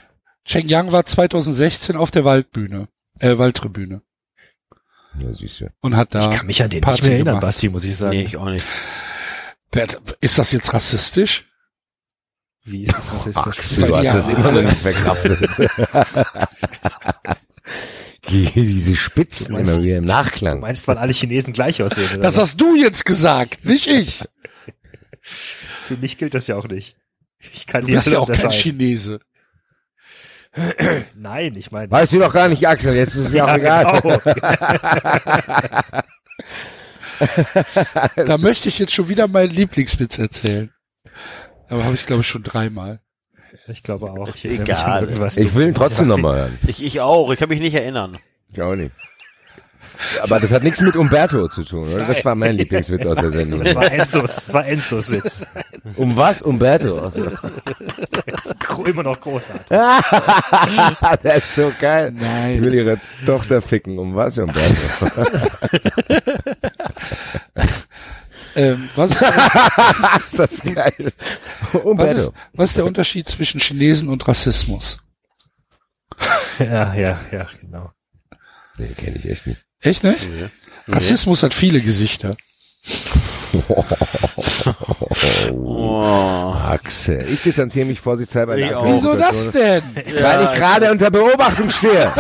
[0.45, 2.89] Cheng Yang war 2016 auf der Waldbühne,
[3.21, 4.03] äh, Waldtribüne.
[5.21, 5.71] Ja, siehst du.
[5.81, 7.43] Und hat da, Ich kann mich an den Party nicht mehr erinnern, gemacht.
[7.43, 8.17] Basti, muss ich sagen.
[8.17, 8.65] Nee, ich auch nicht.
[9.73, 9.87] der,
[10.21, 11.45] ist das jetzt rassistisch?
[12.65, 13.47] Wie ist das rassistisch?
[13.47, 14.15] Axel, du hast Ja.
[14.15, 15.39] das immer noch nicht verkraftet.
[18.31, 20.61] Die- Diese Spitzen Du meinst- immer wieder im Du Nachklang.
[20.61, 22.09] meinst, weil alle Chinesen gleich aussehen?
[22.11, 22.43] Oder Das was?
[22.43, 24.25] hast du jetzt gesagt, nicht ich.
[25.85, 26.97] Für mich gilt das ja auch nicht.
[27.53, 28.51] Ich kann Du die bist ja auch kein.
[28.51, 29.21] Chinese.
[31.15, 31.91] Nein, ich meine.
[31.91, 34.01] Weißt du doch gar nicht, Axel, jetzt ist es ja auch egal.
[34.01, 34.21] genau.
[38.17, 40.73] Da möchte ich jetzt schon wieder meinen Lieblingswitz erzählen.
[41.69, 43.01] Aber habe ich glaube ich schon dreimal.
[43.69, 44.35] Ich glaube auch.
[44.35, 45.09] Ich Egal.
[45.37, 46.59] Ich will ihn trotzdem nochmal hören.
[46.67, 47.31] Ich, ich auch.
[47.31, 48.19] Ich kann mich nicht erinnern.
[48.51, 48.91] Ich auch nicht.
[50.23, 52.07] Aber das hat nichts mit Umberto zu tun, oder?
[52.07, 53.63] Das war mein Lieblingswitz aus der Sendung.
[53.63, 55.45] Das war Enzos, das war Enzos Witz.
[55.97, 56.43] Um was?
[56.43, 56.99] Umberto?
[56.99, 57.25] Also,
[58.27, 58.57] Das ist
[58.87, 59.67] immer noch großartig.
[61.23, 62.13] das ist so geil.
[62.13, 62.57] Nein.
[62.57, 63.99] Ich will ihre Tochter ficken.
[63.99, 64.75] Um was, Umberto?
[68.57, 69.23] Ähm, was, ist,
[70.33, 71.13] ist das geil.
[71.73, 72.13] was, Umberto.
[72.13, 75.01] ist, was ist der Unterschied zwischen Chinesen und Rassismus?
[76.61, 77.91] Ja, ja, ja, genau.
[78.79, 79.65] Nee, kenne ich echt nicht.
[79.85, 80.29] Echt nicht?
[80.31, 80.49] Nee.
[80.89, 82.37] Rassismus hat viele Gesichter.
[85.53, 86.53] Oh.
[86.53, 87.29] Axel.
[87.31, 88.57] Ich distanziere mich vorsichtshalber.
[88.57, 88.87] in Ich der auch.
[88.87, 89.83] Wieso das denn?
[89.95, 92.13] Weil ich gerade unter Beobachtung stehe.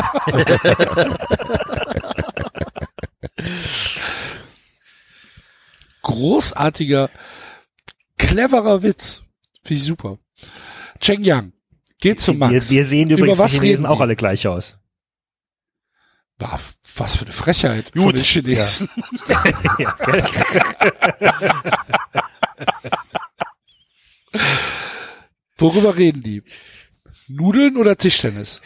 [6.02, 7.10] Großartiger,
[8.18, 9.22] cleverer Witz.
[9.64, 10.18] Finde ich super.
[11.00, 11.52] Cheng Yang
[11.98, 12.52] geht zum Max.
[12.52, 14.76] Wir, wir sehen Über übrigens was die Chinesen reden auch alle gleich aus.
[16.38, 18.16] Was für eine Frechheit von Gut.
[18.16, 18.88] den Chinesen.
[19.28, 19.44] ja?
[25.56, 26.42] Worüber reden die?
[27.28, 28.60] Nudeln oder Tischtennis?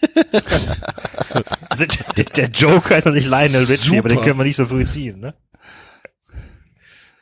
[1.68, 1.84] also,
[2.16, 4.28] der, der Joker ist noch nicht Lionel Richie, aber den Super.
[4.28, 5.34] können wir nicht so früh ziehen, ne?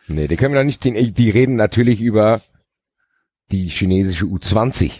[0.09, 1.15] Nee, die können wir noch nicht ziehen.
[1.15, 2.43] Die reden natürlich über
[3.51, 4.93] die chinesische U20.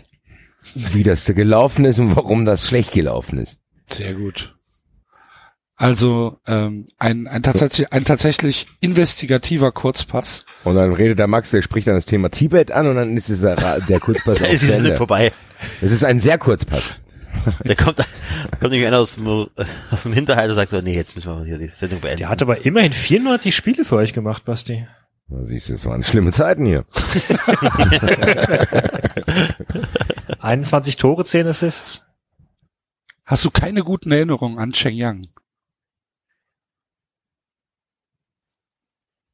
[0.75, 3.59] Wie das da gelaufen ist und warum das schlecht gelaufen ist.
[3.91, 4.55] Sehr gut.
[5.77, 10.47] Also ähm, ein, ein, tatsächlich, ein tatsächlich investigativer Kurzpass.
[10.65, 13.29] Und dann redet der Max, der spricht dann das Thema Tibet an und dann ist
[13.29, 14.97] es der, der Kurzpass Da ist die zu Sendung Ende.
[14.99, 15.33] vorbei.
[15.81, 16.83] Es ist ein sehr Kurzpass.
[17.65, 18.05] Da kommt, da
[18.61, 21.45] kommt nämlich einer aus dem, aus dem Hinterhalt und sagt so, nee, jetzt müssen wir
[21.45, 22.19] hier die Sendung beenden.
[22.19, 24.87] Der hat aber immerhin 94 Spiele für euch gemacht, Basti.
[25.33, 26.85] Na, siehst du, es waren schlimme Zeiten hier.
[30.41, 32.05] 21 Tore, 10 Assists.
[33.25, 35.29] Hast du keine guten Erinnerungen an Shenyang?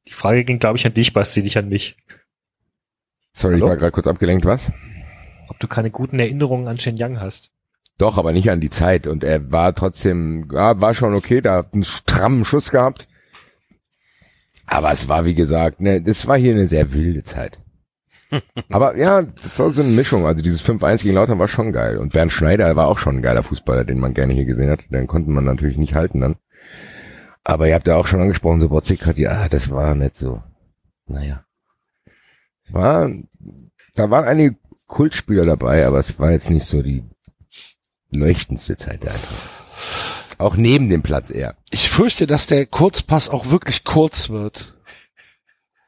[0.07, 1.97] Die Frage ging, glaube ich, an dich, Basti, nicht an mich.
[3.33, 3.65] Sorry, Hallo?
[3.65, 4.71] ich war gerade kurz abgelenkt, was?
[5.49, 7.51] Ob du keine guten Erinnerungen an Shenyang hast.
[7.97, 9.05] Doch, aber nicht an die Zeit.
[9.05, 13.09] Und er war trotzdem, ja, war schon okay, da hat einen strammen Schuss gehabt.
[14.69, 17.59] Aber es war, wie gesagt, ne, das war hier eine sehr wilde Zeit.
[18.69, 20.25] aber ja, das war so eine Mischung.
[20.25, 21.97] Also dieses 5-1 gegen Lautern war schon geil.
[21.97, 24.85] Und Bernd Schneider war auch schon ein geiler Fußballer, den man gerne hier gesehen hat.
[24.91, 26.35] Den konnte man natürlich nicht halten dann.
[27.43, 30.15] Aber ihr habt ja auch schon angesprochen, so Botzig hat ja, ah, das war nicht
[30.15, 30.43] so.
[31.07, 31.43] Naja.
[32.69, 33.09] War,
[33.95, 34.55] da waren einige
[34.85, 37.03] Kultspieler dabei, aber es war jetzt nicht so die
[38.11, 39.49] leuchtendste Zeit der Eintracht.
[40.39, 41.55] Auch neben dem Platz eher.
[41.69, 44.73] Ich fürchte, dass der Kurzpass auch wirklich kurz wird.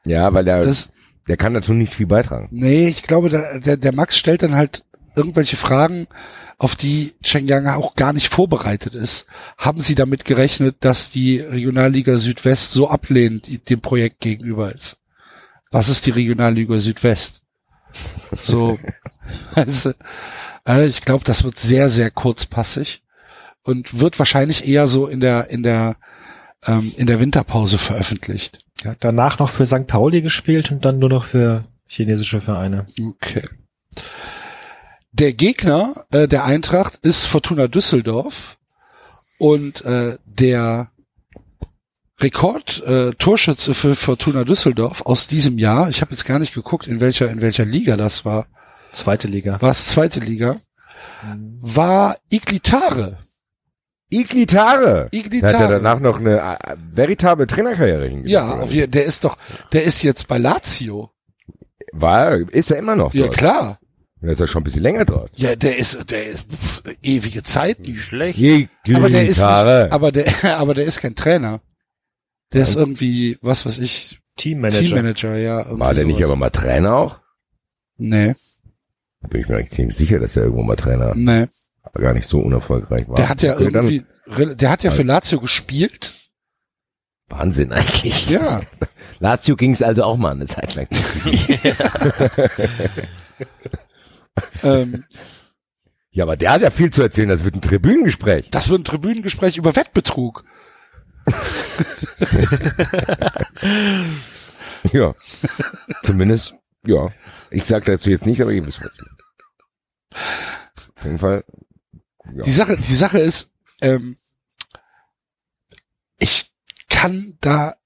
[0.04, 0.90] Ja, weil der, Das,
[1.26, 2.48] der kann dazu nicht viel beitragen.
[2.50, 4.84] nee, ich glaube, der, der, der Max stellt dann halt
[5.16, 6.06] irgendwelche Fragen,
[6.58, 9.26] auf die Shenyang auch gar nicht vorbereitet ist.
[9.56, 14.98] Haben Sie damit gerechnet, dass die Regionalliga Südwest so ablehnend dem Projekt gegenüber ist?
[15.70, 17.40] Was ist die Regionalliga Südwest?
[18.38, 18.78] So,
[19.54, 19.92] also,
[20.68, 23.02] äh, ich glaube, das wird sehr, sehr kurzpassig
[23.64, 25.96] und wird wahrscheinlich eher so in der in der
[26.66, 28.64] ähm, in der Winterpause veröffentlicht.
[28.82, 29.86] Er hat danach noch für St.
[29.86, 32.86] Pauli gespielt und dann nur noch für chinesische Vereine.
[33.00, 33.44] Okay.
[35.12, 38.56] Der Gegner äh, der Eintracht ist Fortuna Düsseldorf
[39.38, 40.90] und äh, der
[42.20, 46.86] Rekord äh, Torschütze für Fortuna Düsseldorf aus diesem Jahr, ich habe jetzt gar nicht geguckt,
[46.86, 48.46] in welcher in welcher Liga das war,
[48.92, 49.60] Zweite Liga.
[49.60, 50.60] war es zweite Liga,
[51.60, 53.18] war Iglitare.
[54.12, 55.08] Iglitare.
[55.12, 55.52] Der Iglitare.
[55.54, 58.30] hat ja danach noch eine äh, veritable Trainerkarriere hingelegt.
[58.30, 59.36] ja, auf je- der ist doch,
[59.72, 61.10] der ist jetzt bei Lazio.
[61.92, 63.36] War, ist er immer noch Ja dort.
[63.36, 63.78] klar.
[64.20, 65.30] Der ist ja schon ein bisschen länger dort.
[65.34, 67.82] Ja, der ist, der ist pff, ewige Zeiten.
[67.82, 68.38] Nicht schlecht.
[68.38, 69.88] Aber der ist nicht, Iglitare.
[69.90, 70.26] aber der,
[70.58, 71.60] aber der ist kein Trainer.
[72.52, 74.84] Der ist irgendwie, was weiß ich, Teammanager.
[74.84, 75.78] Teammanager, ja.
[75.78, 76.30] War der nicht sowas.
[76.30, 77.20] aber mal Trainer auch?
[77.96, 78.34] Nee,
[79.28, 81.46] Bin ich mir eigentlich ziemlich sicher, dass er irgendwo mal Trainer, nee.
[82.00, 83.16] Gar nicht so unerfolgreich war.
[83.16, 84.04] Der hat ja Okay, irgendwie,
[84.56, 86.14] der hat ja für Lazio gespielt.
[87.28, 88.28] Wahnsinn eigentlich.
[88.30, 88.62] Ja.
[89.20, 90.88] Lazio ging es also auch mal eine Zeit lang.
[94.62, 95.04] ähm,
[96.10, 97.28] ja, aber der hat ja viel zu erzählen.
[97.28, 98.50] Das wird ein Tribünengespräch.
[98.50, 100.44] das wird ein Tribünengespräch über Wettbetrug.
[104.92, 105.14] Ja.
[106.02, 106.54] Zumindest,
[106.84, 107.10] ja.
[107.50, 108.90] Ich sag dazu jetzt nicht, aber ihr wisst was.
[110.96, 111.44] Auf jeden Fall.
[112.34, 112.44] Ja.
[112.44, 113.50] Die Sache, die Sache ist,
[113.80, 114.16] ähm,
[116.18, 116.52] ich
[116.88, 117.76] kann da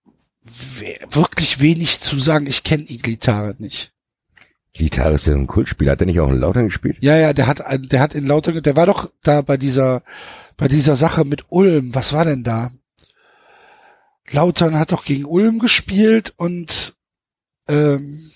[0.42, 2.46] we wirklich wenig zu sagen.
[2.46, 3.92] Ich kenne Iglitare nicht.
[4.76, 5.92] Gitarre ist ja ein Kultspieler.
[5.92, 6.98] Hat er nicht auch in Lautern gespielt?
[7.00, 10.02] Ja, ja, der hat, der hat in Lautern, der war doch da bei dieser,
[10.56, 11.94] bei dieser Sache mit Ulm.
[11.94, 12.72] Was war denn da?
[14.30, 16.94] Lautern hat doch gegen Ulm gespielt und
[17.68, 18.30] ähm,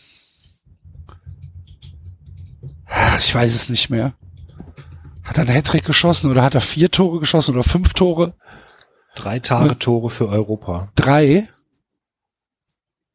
[3.19, 4.15] ich weiß es nicht mehr.
[5.31, 8.35] Hat er einen Hattrick geschossen oder hat er vier Tore geschossen oder fünf Tore?
[9.15, 10.91] Drei Tage Tore für Europa.
[10.97, 11.49] Drei?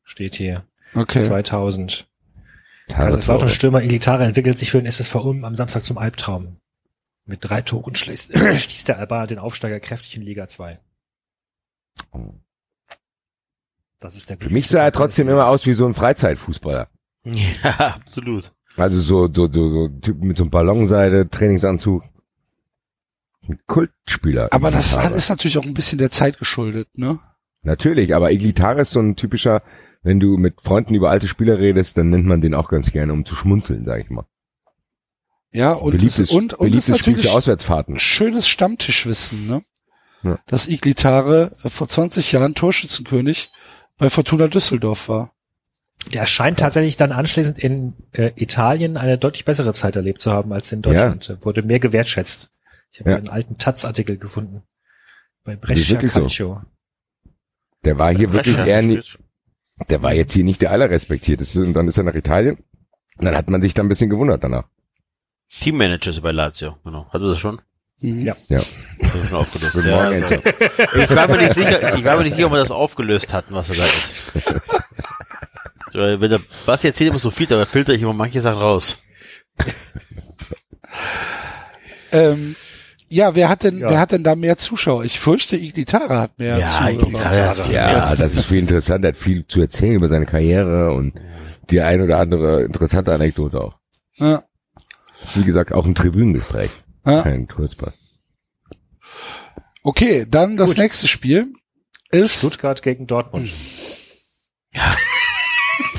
[0.01, 0.63] Steht hier.
[0.95, 1.19] Okay.
[1.19, 2.07] 2000.
[2.87, 6.61] Gitarre Kaiserslautern Stürmer Ilitare entwickelt sich für den SSV Ulm am Samstag zum Albtraum.
[7.25, 10.79] Mit drei Toren schließt, stieß der Alba den Aufsteiger kräftig in Liga 2.
[13.99, 16.87] Das ist der Für mich sah er trotzdem immer aus wie so ein Freizeitfußballer.
[17.25, 18.53] Ja, absolut.
[18.77, 22.03] Also so, so, so, so Typ mit so einem Ballonseide, Trainingsanzug.
[23.47, 24.49] Ein Kultspieler.
[24.51, 27.19] Aber das hat, ist natürlich auch ein bisschen der Zeit geschuldet, ne?
[27.61, 29.63] Natürlich, aber Iglitare ist so ein typischer,
[30.03, 33.13] wenn du mit Freunden über alte Spieler redest, dann nennt man den auch ganz gerne,
[33.13, 34.25] um zu schmunzeln, sag ich mal.
[35.51, 37.97] Ja, und beliebtes, es, und, und beliebtes Spiel natürlich für Auswärtsfahrten.
[37.97, 39.63] schönes Stammtischwissen, ne?
[40.23, 40.39] Ja.
[40.47, 43.51] Dass Iglitare äh, vor 20 Jahren Torschützenkönig
[43.97, 45.34] bei Fortuna Düsseldorf war.
[46.13, 50.53] Der scheint tatsächlich dann anschließend in äh, Italien eine deutlich bessere Zeit erlebt zu haben
[50.53, 51.29] als in Deutschland.
[51.29, 52.51] Er Wurde mehr gewertschätzt.
[52.91, 53.17] Ich habe Ja.
[53.17, 54.61] einen alten Taz-Artikel gefunden.
[55.43, 56.19] Bei Brescia wirklich so.
[56.21, 56.61] Calcio.
[57.83, 59.19] Der war hier wirklich eher nicht,
[59.89, 62.57] der war jetzt hier nicht der allerrespektierteste und dann ist er nach Italien.
[63.17, 64.65] Und dann hat man sich da ein bisschen gewundert danach.
[65.59, 67.05] Teammanager ist bei Lazio, genau.
[67.09, 67.61] Hat er das schon?
[67.97, 68.35] Ja.
[68.49, 68.59] Ja.
[68.99, 69.75] Das schon aufgelöst.
[69.85, 72.71] Ja, also, ich war mir nicht sicher, ich war mir nicht sicher, ob wir das
[72.71, 74.13] aufgelöst hatten, was er da ist.
[75.95, 78.97] So, Wenn der Basti erzählt immer so viel, da filter ich immer manche Sachen raus.
[82.11, 82.55] Ähm,
[83.07, 83.89] Ja, wer hat denn, Ja.
[83.91, 85.05] wer hat denn da mehr Zuschauer?
[85.05, 86.89] Ich fürchte, Iglitara hat mehr Ja, Zuschauer.
[86.89, 87.71] Iglitara.
[87.71, 91.13] Ja, das ist viel interessanter, hat viel zu erzählen über seine Karriere und
[91.69, 93.75] die ein oder andere interessante Anekdote auch.
[94.15, 94.43] Ja,
[95.35, 96.71] Wie gesagt, auch ein Tribünengespräch.
[97.05, 97.21] ja.
[97.21, 97.93] Kein Kurzpass.
[99.83, 100.79] Okay, dann das Gut.
[100.79, 101.53] nächste Spiel
[102.09, 103.51] ist Stuttgart gegen Dortmund.
[104.71, 104.97] ernst,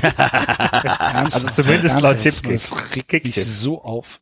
[0.03, 2.69] Also zumindest laut mich
[3.07, 3.33] Kicktipp.
[3.43, 4.19] so auf.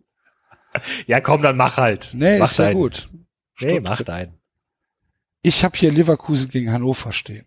[1.07, 2.09] Ja, komm, dann mach halt.
[2.13, 2.75] Nee, mach ist ja deinen.
[2.75, 3.09] gut.
[3.11, 3.83] Nee, Stuttgart.
[3.83, 4.37] mach deinen.
[5.41, 7.45] Ich habe hier Leverkusen gegen Hannover stehen.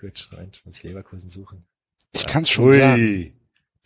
[0.00, 1.64] Gut, Moment, muss ich Leverkusen suchen.
[2.12, 3.34] Ich kann's schon sagen.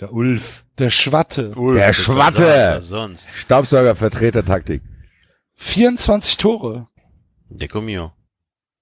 [0.00, 0.64] der Ulf.
[0.78, 1.50] Der Schwatte.
[1.74, 2.80] Der Schwatte!
[2.82, 3.28] Sonst?
[3.36, 4.82] Staubsaugervertreter-Taktik.
[5.56, 6.88] 24 Tore.
[7.50, 8.12] Deco mio.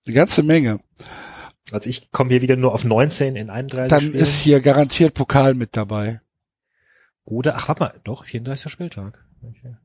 [0.07, 0.81] Eine ganze Menge.
[1.71, 4.23] Also ich komme hier wieder nur auf 19 in 31 Dann Spielen.
[4.23, 6.21] ist hier garantiert Pokal mit dabei.
[7.25, 8.71] Oder, ach, warte mal, doch, 34.
[8.71, 9.25] Spieltag.
[9.43, 9.77] Okay.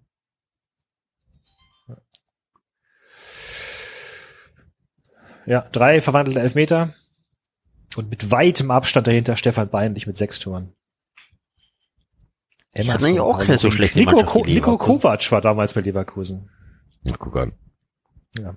[5.46, 6.94] Ja, drei verwandelte Elfmeter.
[7.96, 10.74] Und mit weitem Abstand dahinter Stefan Beinlich mit sechs Toren.
[12.76, 14.78] Die hatten eigentlich auch keine so schlechte Nico, Mannschaft, Ko die Nico.
[14.78, 16.50] Kovac war damals bei Leverkusen.
[17.04, 17.54] Ja, guck an.
[18.38, 18.56] Ja.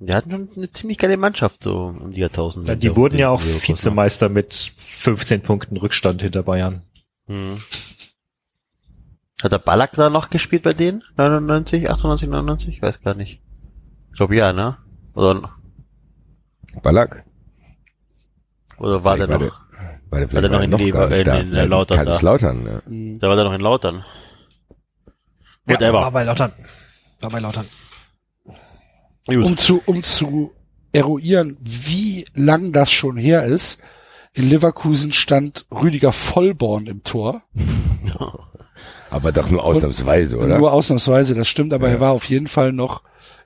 [0.00, 2.68] Die hatten schon eine ziemlich geile Mannschaft, so um die Jahrtausend.
[2.68, 6.82] Ja, die wurden ja auch Vizemeister mit 15 Punkten Rückstand hinter Bayern.
[7.26, 7.60] Hm.
[9.42, 11.02] Hat der Ballack da noch gespielt bei denen?
[11.16, 12.76] 99, 98, 99?
[12.76, 13.40] Ich weiß gar nicht.
[14.12, 14.78] Ich glaube ja, ne?
[15.14, 15.50] Oder,
[16.82, 17.24] Ballack?
[18.78, 19.60] oder war der Vielleicht noch?
[20.10, 21.38] War der War der noch in Lever- gar nicht in- da.
[21.40, 22.04] in, äh, Lautern da?
[22.04, 22.82] Kaiserslautern, ja.
[22.86, 23.18] Mhm.
[23.18, 24.04] Der war da noch in Lautern.
[25.66, 26.52] Ja, war bei Lautern.
[27.20, 27.66] War bei Lautern.
[29.36, 29.44] Gut.
[29.44, 30.52] Um zu, um zu
[30.92, 33.78] eruieren, wie lang das schon her ist.
[34.32, 37.42] In Leverkusen stand Rüdiger Vollborn im Tor.
[39.10, 40.58] Aber doch nur ausnahmsweise, oder?
[40.58, 41.94] Nur ausnahmsweise, das stimmt, aber Ja.
[41.94, 43.02] er war auf jeden Fall noch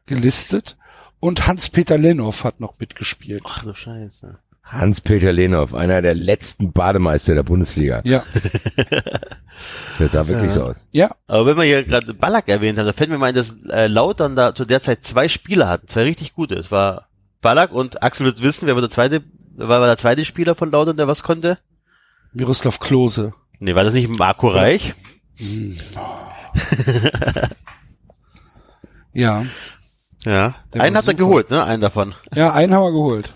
[0.06, 0.76] gelistet.
[1.20, 3.42] Und Hans-Peter Lenhoff hat noch mitgespielt.
[3.46, 4.38] Ach du Scheiße.
[4.64, 8.00] Hans-Peter Lehnhoff, einer der letzten Bademeister der Bundesliga.
[8.04, 8.22] Ja,
[9.98, 10.76] Der sah wirklich so aus.
[10.92, 13.54] ja, Aber wenn wir hier gerade Ballack erwähnt haben, da fällt mir mal ein, dass
[13.68, 16.54] äh, Lautern da zu der Zeit zwei Spieler hatten, zwei richtig gute.
[16.54, 17.08] Es war
[17.42, 19.22] Ballack und Axel wird wissen, wer war der zweite,
[19.56, 21.58] wer war der zweite Spieler von Lautern, der was konnte?
[22.32, 23.34] Miroslav Klose.
[23.58, 24.94] Nee, war das nicht Marco Reich?
[29.14, 29.44] Ja,
[30.24, 30.54] Ja.
[30.72, 31.62] Der Einen hat er geholt, ne?
[31.64, 32.14] Einen davon.
[32.34, 33.30] ja, einen haben wir geholt.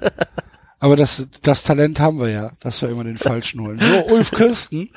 [0.80, 3.78] Aber das, das Talent haben wir ja, dass wir immer den Falschen holen.
[3.78, 4.90] So, Ulf Kirsten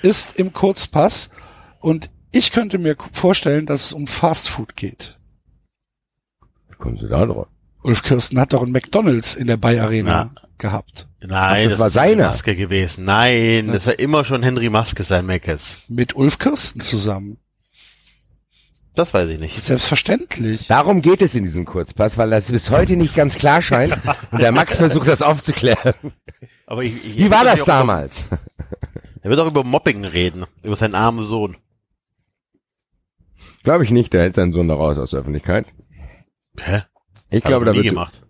[0.00, 1.28] ist im Kurzpass
[1.80, 5.18] und ich könnte mir vorstellen, dass es um Fast Food geht.
[6.68, 7.48] Wie kommst du da drauf?
[7.82, 10.42] Ulf Kirsten hat doch ein McDonalds in der Bay Arena Na.
[10.56, 11.06] gehabt.
[11.20, 12.28] Nein, das war ist seiner.
[12.28, 13.04] Maske gewesen.
[13.04, 15.78] Nein, das war immer schon Henry Maske sein Meckes.
[15.88, 17.38] Mit Ulf Kirsten zusammen.
[18.94, 19.62] Das weiß ich nicht.
[19.62, 20.68] Selbstverständlich.
[20.68, 23.98] Darum geht es in diesem Kurzpass, weil das bis heute nicht ganz klar scheint
[24.30, 25.94] und der Max versucht das aufzuklären.
[26.66, 28.26] Aber ich, ich, Wie war das damals?
[28.26, 28.38] Über,
[29.22, 31.56] er wird auch über Mobbing reden, über seinen armen Sohn.
[33.64, 35.66] Glaube ich nicht, der hält seinen Sohn da raus aus der Öffentlichkeit.
[36.60, 36.82] Hä?
[37.30, 38.22] Ich Hat glaube, da wird, gemacht.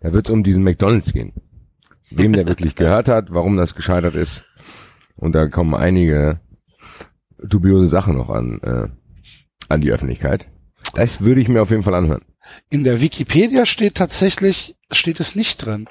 [0.00, 1.32] da wird um diesen McDonalds gehen.
[2.10, 4.44] Wem der wirklich gehört hat, warum das gescheitert ist.
[5.16, 6.40] Und da kommen einige
[7.42, 8.88] dubiose Sachen noch an, äh,
[9.70, 10.46] an die Öffentlichkeit.
[10.94, 12.22] Das würde ich mir auf jeden Fall anhören.
[12.68, 15.88] In der Wikipedia steht tatsächlich, steht es nicht drin.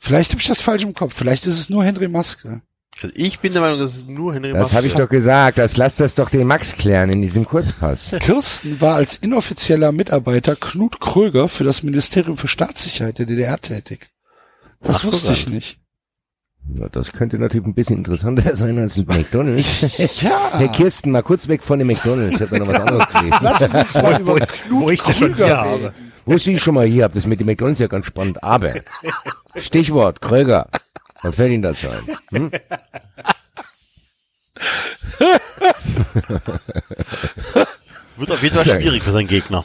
[0.00, 1.14] Vielleicht habe ich das falsch im Kopf.
[1.14, 2.62] Vielleicht ist es nur Henry Maske.
[2.94, 4.76] Also ich bin der Meinung, das ist nur Henry Das Maske.
[4.76, 5.58] habe ich doch gesagt.
[5.58, 8.10] Das lasst das doch den Max klären in diesem Kurzpass.
[8.20, 14.08] Kirsten war als inoffizieller Mitarbeiter Knut Kröger für das Ministerium für Staatssicherheit der DDR tätig.
[14.80, 15.77] Das Ach, wusste ich nicht.
[16.66, 19.80] Na, das könnte natürlich ein bisschen interessanter sein als ein McDonalds.
[20.22, 20.50] Ja.
[20.58, 22.36] Herr Kirsten, mal kurz weg von dem McDonalds.
[22.36, 23.70] Ich habe da noch was anderes gelesen.
[23.70, 24.34] Sie uns mal über
[24.68, 25.94] Wo, wo ich sie schon hier habe.
[26.26, 28.42] Wo ich Sie schon mal hier habt, das mit dem McDonalds ja ganz spannend.
[28.42, 28.74] Aber,
[29.56, 30.68] Stichwort, Kröger.
[31.22, 32.16] Was fällt Ihnen dazu ein?
[32.30, 32.50] Hm?
[38.16, 39.64] Wird auf jeden Fall schwierig für seinen Gegner.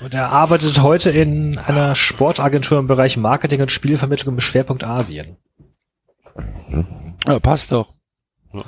[0.00, 5.38] Und er arbeitet heute in einer Sportagentur im Bereich Marketing und Spielvermittlung mit Schwerpunkt Asien.
[7.26, 7.94] Ja, passt doch.
[8.52, 8.64] Ja.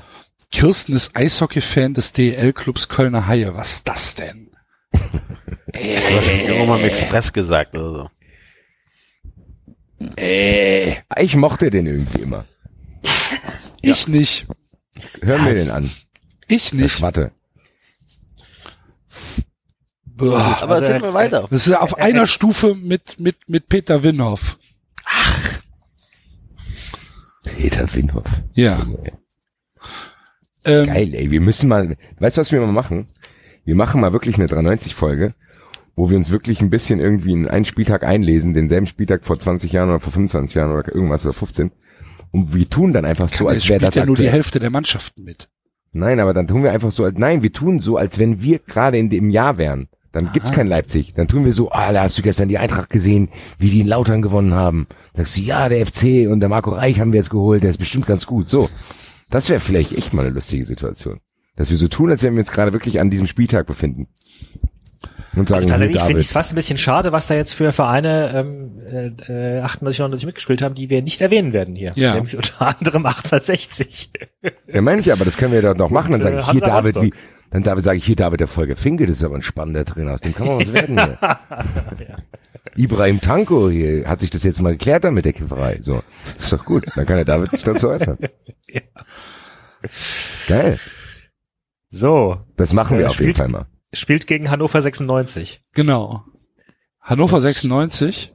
[0.50, 3.54] Kirsten ist Eishockey-Fan des DEL-Clubs Kölner Haie.
[3.54, 4.50] Was ist das denn?
[4.92, 8.10] Das hat schon irgendwann mal im Express gesagt oder so.
[10.16, 12.44] Äh, ich mochte den irgendwie immer.
[13.82, 14.46] Ich nicht.
[15.22, 15.90] Hör mir den an.
[16.48, 17.00] Ich nicht.
[20.04, 20.58] Boah.
[20.60, 21.46] Aber erzähl mal weiter.
[21.50, 24.58] Das ist ja auf einer Stufe mit, mit, mit Peter Winhoff.
[27.44, 28.26] Peter Winhoff.
[28.54, 28.86] Ja.
[30.64, 33.08] Ähm, Geil, ey, wir müssen mal, weißt du, was wir mal machen?
[33.64, 35.34] Wir machen mal wirklich eine 390-Folge,
[35.96, 39.72] wo wir uns wirklich ein bisschen irgendwie in einen Spieltag einlesen, denselben Spieltag vor 20
[39.72, 41.70] Jahren oder vor 25 Jahren oder irgendwas oder 15.
[42.30, 44.28] Und wir tun dann einfach so, als wäre das ja nur die.
[44.28, 45.48] Hälfte der Mannschaften mit.
[45.92, 48.60] Nein, aber dann tun wir einfach so, als, nein, wir tun so, als wenn wir
[48.60, 49.88] gerade in dem Jahr wären.
[50.12, 51.14] Dann gibt's kein Leipzig.
[51.14, 53.28] Dann tun wir so, ah, da hast du gestern die Eintracht gesehen,
[53.58, 54.88] wie die in Lautern gewonnen haben.
[55.14, 57.78] Sagst du, ja, der FC und der Marco Reich haben wir jetzt geholt, der ist
[57.78, 58.50] bestimmt ganz gut.
[58.50, 58.68] So.
[59.30, 61.20] Das wäre vielleicht echt mal eine lustige Situation.
[61.54, 64.08] Dass wir so tun, als wenn wir uns gerade wirklich an diesem Spieltag befinden.
[65.36, 67.70] Und sagen, Also tatsächlich finde ich es fast ein bisschen schade, was da jetzt für
[67.70, 71.92] Vereine ähm, äh, äh, 98, 99 mitgespielt haben, die wir nicht erwähnen werden hier.
[71.94, 72.14] Ja.
[72.14, 74.10] Nämlich unter anderem 1860.
[74.66, 76.12] Ja, meine ich aber, das können wir doch noch machen.
[76.12, 77.04] Dann Und, sage äh, ich, hier David, Rostock.
[77.04, 77.12] wie,
[77.50, 80.12] dann David sage ich, hier David, der Folge Finkel, das ist aber ein spannender Trainer,
[80.14, 82.16] aus dem kann man was werden hier.
[82.76, 85.78] Ibrahim Tanko hier, hat sich das jetzt mal geklärt dann mit der Kifferei.
[85.82, 86.02] So,
[86.38, 86.86] ist doch gut.
[86.94, 88.18] Dann kann der David sich dazu äußern.
[88.72, 88.82] Ja.
[90.46, 90.78] Geil.
[91.88, 93.66] So, Das machen wir Äh, auf jeden spielt- Fall mal.
[93.92, 95.62] spielt gegen Hannover 96.
[95.72, 96.22] Genau.
[97.00, 98.32] Hannover 96.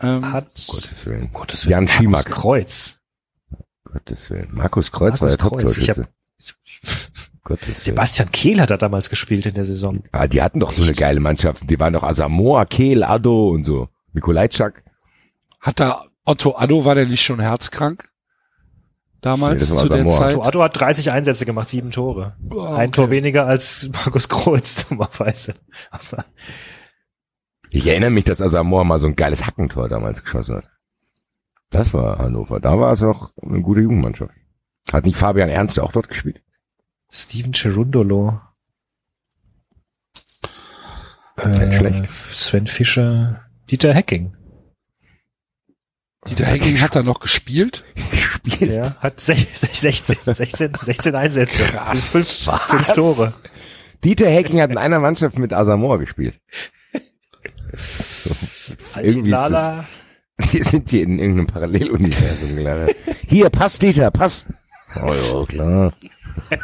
[0.00, 1.30] Ähm, Hat Gottes Willen.
[1.32, 2.24] Gottes Jan Markus Schiemack.
[2.26, 3.00] Kreuz.
[3.84, 4.48] Gottes Willen.
[4.52, 6.08] Markus Kreuz war Markus der Kreuz, ich Top-Torschütze.
[7.46, 7.84] Gottes.
[7.84, 10.02] Sebastian Kehl hat da damals gespielt in der Saison.
[10.12, 11.68] Ah, die hatten doch so eine geile Mannschaft.
[11.70, 13.88] Die waren doch Asamoah, Kehl, Ado und so.
[14.12, 14.84] Nikolajczak.
[15.60, 18.10] hat da Otto Addo, war der nicht schon herzkrank?
[19.20, 20.06] Damals Nee, das war zu der.
[20.08, 20.34] Zeit.
[20.34, 22.36] Otto Addo hat 30 Einsätze gemacht, sieben Tore.
[22.50, 22.90] Ein okay.
[22.90, 25.54] Tor weniger als Markus Kreuz, dummerweise.
[25.90, 26.24] Aber
[27.70, 30.70] Ich erinnere mich, dass Asamoah mal so ein geiles Hackentor damals geschossen hat.
[31.70, 32.60] Das war Hannover.
[32.60, 34.32] Da war es auch eine gute Jugendmannschaft.
[34.92, 36.42] Hat nicht Fabian Ernst auch dort gespielt?
[37.10, 38.40] Steven Cherundolo.
[41.38, 42.10] Schlecht.
[42.32, 43.42] Sven Fischer.
[43.70, 44.34] Dieter Hecking.
[46.28, 47.84] Dieter Hecking hat da noch gespielt.
[48.10, 48.70] Gespielt.
[48.72, 51.62] Ja, hat sech- sech- 16, 16, 16 Einsätze.
[51.64, 52.10] Krass.
[52.10, 53.34] Fünf, fünf Tore.
[54.02, 56.40] Dieter Hecking hat in einer Mannschaft mit Asamoah gespielt.
[58.96, 59.86] Irgendwie ist Lala.
[60.50, 62.96] Wir sind hier in irgendeinem Paralleluniversum gelandet.
[63.28, 64.46] Hier, pass, Dieter, pass.
[65.02, 65.92] Oh ja, klar.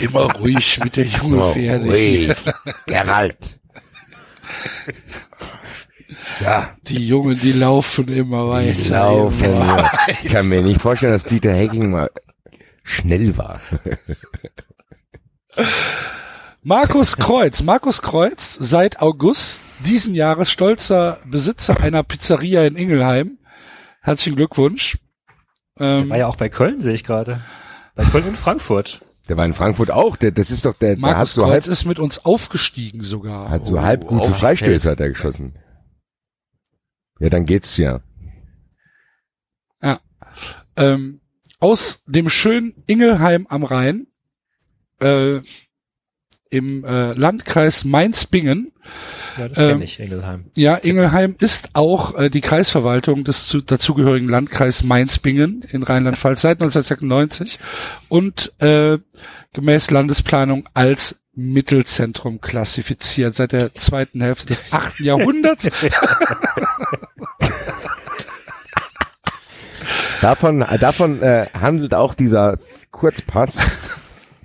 [0.00, 1.86] Immer ruhig mit der junge Oh, Pferde.
[1.86, 2.34] ruhig.
[2.86, 3.60] Gerald.
[6.38, 6.46] So,
[6.84, 8.72] Die Jungen, die laufen immer weiter.
[8.72, 9.44] die laufen.
[9.44, 9.90] ja.
[10.22, 12.10] Ich kann mir nicht vorstellen, dass Dieter Hecking mal
[12.84, 13.60] schnell war.
[16.62, 17.62] Markus Kreuz.
[17.62, 23.38] Markus Kreuz, seit August diesen Jahres stolzer Besitzer einer Pizzeria in Ingelheim.
[24.00, 24.96] Herzlichen Glückwunsch.
[25.78, 27.40] Ähm, War ja auch bei Köln, sehe ich gerade.
[27.94, 29.00] Bei Köln und Frankfurt.
[29.28, 30.16] Der war in Frankfurt auch.
[30.16, 33.04] Der, das ist doch der, der hat Markus so halb, Kreuz ist mit uns aufgestiegen
[33.04, 33.50] sogar.
[33.50, 34.36] hat so Oh, halb gute Aufstieg.
[34.38, 35.58] Freistöße hat er geschossen.
[37.20, 38.00] Ja, dann geht's ja.
[40.76, 41.20] ähm,
[41.60, 44.06] aus dem schönen Ingelheim am Rhein
[45.00, 45.40] äh,
[46.52, 48.72] im äh, Landkreis Mainz-Bingen.
[49.38, 50.44] Ja, das Ähm, kenne ich, Engelheim.
[50.54, 56.60] Ja, Ingelheim ist auch äh, die Kreisverwaltung des zu, dazugehörigen Landkreis Mainz-Bingen in Rheinland-Pfalz seit
[56.60, 57.58] 1996
[58.08, 58.98] und äh,
[59.54, 65.68] gemäß Landesplanung als Mittelzentrum klassifiziert seit der zweiten Hälfte des achten Jahrhunderts.
[70.20, 72.58] Davon, äh, davon äh, handelt auch dieser
[72.90, 73.58] Kurzpass.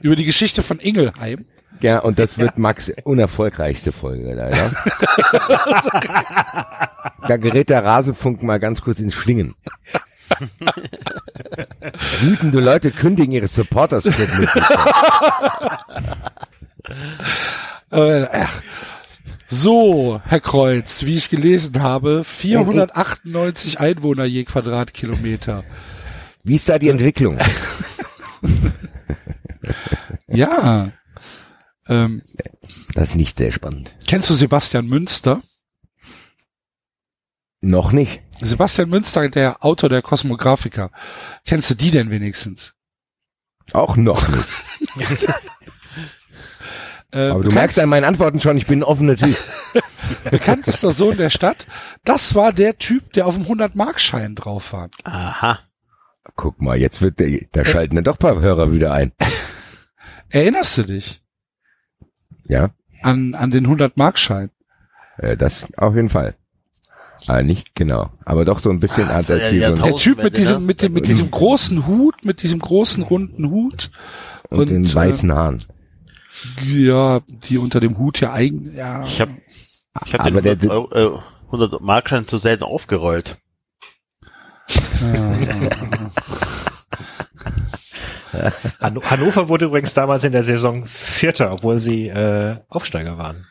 [0.02, 1.46] Über die Geschichte von Ingelheim.
[1.82, 4.72] Ja, und das wird Max unerfolgreichste Folge leider.
[7.28, 9.56] da gerät der Rasenfunk mal ganz kurz ins Schlingen.
[12.22, 14.06] Wütende Leute kündigen ihre Supporters.
[17.90, 18.45] Äh.
[19.49, 25.64] So, Herr Kreuz, wie ich gelesen habe, 498 Einwohner je Quadratkilometer.
[26.44, 27.38] Wie ist da die Entwicklung?
[30.28, 30.91] Ja.
[31.88, 32.22] Ähm,
[32.93, 33.95] Das ist nicht sehr spannend.
[34.07, 35.41] kennst du Sebastian Münster?
[37.61, 38.22] Noch nicht.
[38.39, 40.91] Sebastian Münster, der Autor der Kosmographiker.
[41.45, 42.73] Kennst du die denn wenigstens?
[43.73, 45.27] Auch noch nicht.
[47.09, 49.38] Äh, Aber du merkst an meinen Antworten schon, ich bin ein offener Typ.
[50.30, 51.65] bekanntester Sohn der Stadt.
[52.03, 54.89] Das war der Typ, der auf dem 100-Markschein drauf war.
[55.05, 55.59] Aha.
[56.35, 59.14] Guck mal, jetzt wird der, da schalten dann doch ein paar Hörer wieder ein.
[60.27, 61.22] Erinnerst du dich
[62.48, 62.69] Ja,
[63.02, 64.49] an, an den 100-Markschein?
[65.18, 66.36] äh, das auf jeden Fall.
[67.26, 68.11] Ah, nicht genau.
[68.26, 70.65] Aber doch so ein bisschen Ah, ja so der Typ mit diesem, ne?
[70.68, 73.90] mit dem, mit diesem großen Hut, mit diesem großen runden Hut.
[74.49, 75.64] und den und, äh, weißen Haaren.
[76.64, 79.03] Ja, die unter dem Hut ja eigen, ja.
[79.06, 79.32] Ich habe
[80.06, 83.38] ich hab Aber den der 100, Euro, äh, 100 Markschein zu selten aufgerollt.
[88.61, 93.47] ja, Han Hannover wurde übrigens damals in der Saison Vierter, obwohl sie äh, Aufsteiger waren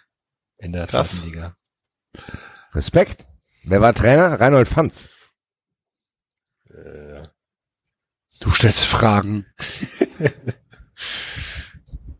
[0.58, 1.12] in der Krass.
[1.12, 1.56] zweiten Liga.
[2.72, 3.26] Respekt.
[3.64, 4.40] Wer war Trainer?
[4.40, 5.08] Reinhold Fanz.
[8.40, 9.46] Du stellst Fragen.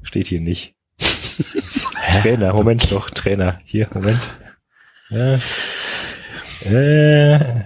[0.03, 0.75] Steht hier nicht.
[2.23, 3.61] Trainer, Moment doch, Trainer.
[3.65, 4.23] Hier, Moment.
[5.11, 5.39] Äh,
[6.65, 7.65] äh,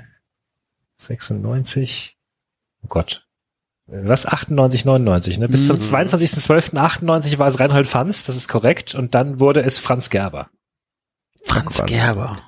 [0.96, 2.18] 96.
[2.82, 3.26] Oh Gott.
[3.92, 4.24] Was?
[4.26, 5.48] 98, 99, ne?
[5.48, 5.82] Bis zum Mhm.
[5.82, 8.94] 22.12.98 war es Reinhold Franz, das ist korrekt.
[8.94, 10.48] Und dann wurde es Franz Gerber.
[11.44, 12.38] Franz Gerber.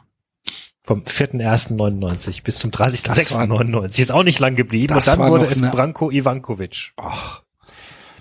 [0.84, 4.00] Vom 4.1.99 bis zum Das war- 30.06.99.
[4.02, 4.94] Ist auch nicht lang geblieben.
[4.94, 6.92] Und dann wurde es Branko Ivankovic.
[6.96, 7.42] Ach,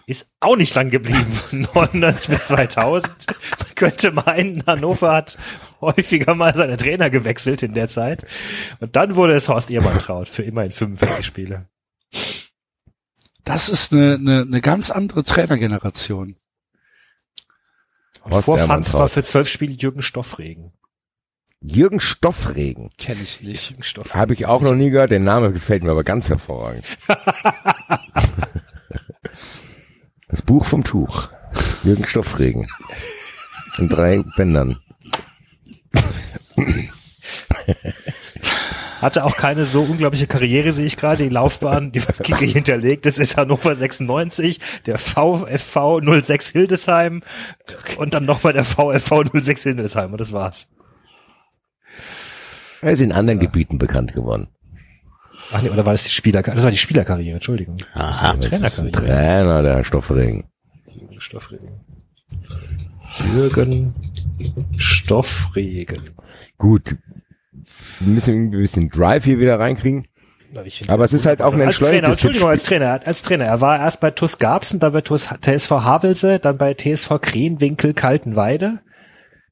[0.08, 1.32] Ist auch nicht lang geblieben.
[1.50, 3.28] Von 99 bis 2000.
[3.60, 5.38] Man könnte meinen, Hannover hat
[5.80, 8.26] häufiger mal seine Trainer gewechselt in der Zeit.
[8.80, 11.68] Und dann wurde es Horst Ehrmantraut für immerhin 45 Spiele.
[13.54, 16.36] Das ist eine, eine, eine ganz andere Trainergeneration.
[18.28, 20.74] Vor Franz war für zwölf Spiele Jürgen Stoffregen.
[21.60, 22.90] Jürgen Stoffregen.
[22.98, 23.70] Kenne ich nicht.
[23.70, 24.20] Jürgen Stoffregen.
[24.20, 25.12] Habe ich auch noch nie gehört.
[25.12, 26.86] Der Name gefällt mir aber ganz hervorragend.
[30.32, 31.28] Das Buch vom Tuch.
[31.84, 32.70] Jürgen Stoffregen.
[33.78, 34.80] In drei Bändern.
[39.02, 41.24] Hatte auch keine so unglaubliche Karriere, sehe ich gerade.
[41.24, 47.24] Die Laufbahn, die Kicker hinterlegt ist, ist Hannover 96, der VfV 06 Hildesheim
[47.98, 50.68] und dann nochmal der VfV 06 Hildesheim und das war's.
[52.82, 54.48] Er ist in anderen Gebieten bekannt geworden.
[55.52, 56.56] Ach nee, oder war das die Spielerkarriere?
[56.56, 57.78] Das war die Spielerkarriere, Entschuldigung.
[57.94, 58.12] Aha.
[58.12, 58.92] Das ist ein Trainerkarriere.
[58.92, 60.46] Trainer, der Stoffregen.
[60.86, 61.82] Jürgen Stoffregen.
[63.34, 63.94] Jürgen
[64.78, 66.02] Stoffregen.
[66.58, 66.96] Gut.
[68.00, 70.06] Wir müssen ein bisschen Drive hier wieder reinkriegen.
[70.88, 73.46] Aber es ist halt auch ein als Trainer, entschleunigtes Entschuldigung, als Trainer, als Trainer.
[73.46, 77.94] Er war erst bei TuS Garbsen, dann bei TuS, TSV Havelse, dann bei TSV Krenwinkel
[77.94, 78.80] Kaltenweide,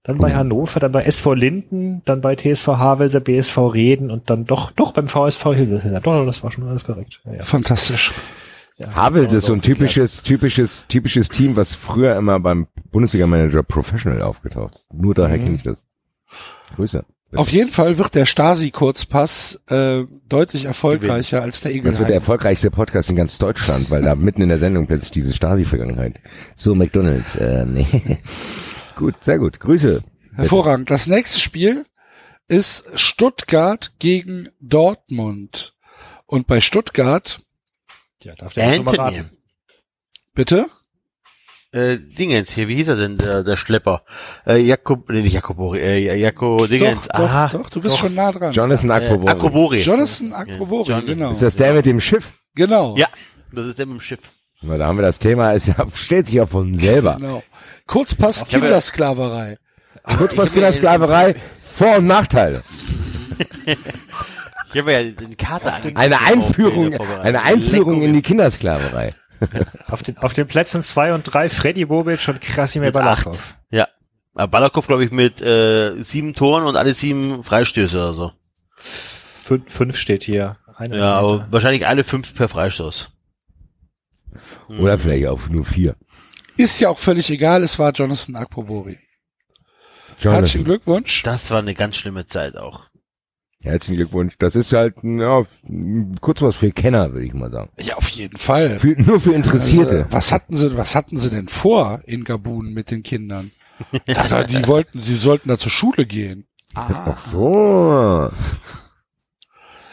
[0.03, 0.35] dann bei Oh.
[0.35, 4.91] Hannover, dann bei SV Linden, dann bei TSV Havelse, BSV Reden und dann doch, doch
[4.91, 6.01] beim VSV Hildesheim.
[6.03, 7.21] Doch, das war schon alles korrekt.
[7.25, 7.43] Ja, ja.
[7.43, 8.11] Fantastisch.
[8.77, 9.77] Ja, Havels ist so ein geklärt.
[9.79, 14.75] typisches, typisches, typisches Team, was früher immer beim Bundesliga-Manager Professional aufgetaucht.
[14.75, 14.85] ist.
[14.93, 15.43] Nur daher Mhm.
[15.43, 15.85] kenne ich das.
[16.75, 17.05] Grüße.
[17.35, 22.71] Auf jeden Fall wird der Stasi-Kurzpass äh, deutlich erfolgreicher als der Das wird der erfolgreichste
[22.71, 26.15] Podcast in ganz Deutschland, weil da mitten in der Sendung plötzlich diese Stasi-Vergangenheit.
[26.55, 27.85] So, McDonalds, äh, nee.
[28.95, 29.59] gut, sehr gut.
[29.59, 30.01] Grüße.
[30.33, 30.89] Hervorragend.
[30.89, 31.85] Das nächste Spiel
[32.47, 35.75] ist Stuttgart gegen Dortmund.
[36.25, 37.41] Und bei Stuttgart,
[38.23, 39.17] Ja, darf der schon mal Anthony.
[39.19, 39.37] raten.
[40.33, 40.65] bitte?
[41.71, 44.01] Äh, Dingens hier, wie hieß er denn, der, der Schlepper?
[44.47, 47.49] Äh, Jakob, nee, nicht Jakobori, äh, Jako Dingens, Doch, doch, aha.
[47.49, 47.99] doch, du bist doch.
[48.01, 48.51] schon nah dran.
[48.51, 49.29] Jonathan Äh, Akrobori.
[49.31, 49.81] Akobori.
[49.81, 51.05] Jonathan Akrobori, Jonathan.
[51.05, 51.29] genau.
[51.31, 52.27] Ist das der mit dem Schiff?
[52.55, 52.95] Genau.
[52.97, 53.07] Ja,
[53.53, 54.19] das ist der mit dem Schiff.
[54.61, 57.17] Na, da haben wir das Thema, ist ja, stellt sich ja von selber.
[57.19, 57.43] Genau.
[57.85, 59.57] Kurzpass Kindersklaverei.
[60.17, 62.63] Kurz was in der Sklaverei, Vor- und Nachteile.
[64.71, 69.15] Ich habe ja den Kater Eine Einführung, eine Einführung in die Kindersklaverei.
[69.87, 73.29] Auf den, auf den Plätzen zwei und drei Freddy Bobic und Krasimir acht.
[73.71, 73.87] Ja.
[74.33, 78.31] Aber Balakow, glaube ich, mit äh, sieben Toren und alle sieben Freistöße oder so.
[78.75, 80.57] Fünf, fünf steht hier.
[80.75, 83.11] Eine Ja, aber wahrscheinlich alle fünf per Freistoß.
[84.69, 85.95] Oder vielleicht auch nur vier.
[86.55, 88.99] Ist ja auch völlig egal, es war Jonathan Akrobori.
[90.19, 91.23] Herzlichen Glückwunsch.
[91.23, 92.88] Das war eine ganz schlimme Zeit auch.
[93.63, 94.37] Herzlichen Glückwunsch.
[94.39, 95.43] Das ist halt, ja,
[96.21, 97.69] kurz was für Kenner, würde ich mal sagen.
[97.79, 98.79] Ja, auf jeden Fall.
[98.79, 99.97] Für, nur für Interessierte.
[100.05, 103.51] Also, was hatten sie, was hatten sie denn vor in Gabun mit den Kindern?
[104.07, 106.45] Dachte, die wollten, die sollten da zur Schule gehen.
[106.75, 108.29] Ach so.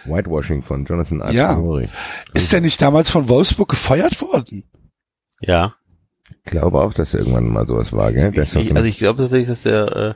[0.04, 1.50] Whitewashing von Jonathan Ja.
[1.50, 1.88] Akrobori.
[2.34, 4.64] Ist der nicht damals von Wolfsburg gefeuert worden?
[5.40, 5.74] Ja.
[6.44, 8.30] Ich glaube auch, dass irgendwann mal sowas war, gell?
[8.30, 10.14] Doch Ich, also ich glaube tatsächlich, dass der, äh,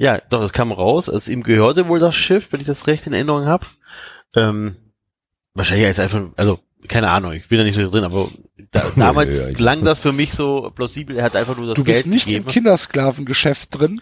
[0.00, 3.06] ja, doch, es kam raus, also ihm gehörte wohl das Schiff, wenn ich das recht
[3.06, 3.66] in Erinnerung habe.
[4.34, 4.76] Ähm,
[5.54, 8.28] wahrscheinlich ist einfach, also keine Ahnung, ich bin da nicht so drin, aber
[8.70, 11.74] da, damals Ja, ja, klang das für mich so plausibel, er hat einfach nur das
[11.74, 12.44] Du Geld bist nicht gegeben.
[12.46, 14.00] im Kindersklavengeschäft drin.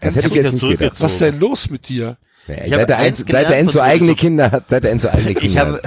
[0.00, 1.00] das hätte ich jetzt nicht.
[1.00, 2.16] Was ist denn los mit dir?
[2.48, 4.84] Ja, Ich seit, habe der eins seit der Enzo von eigene Toni Kinder hat, seit
[4.84, 5.82] der Enzo eigene Kinder Ich habe,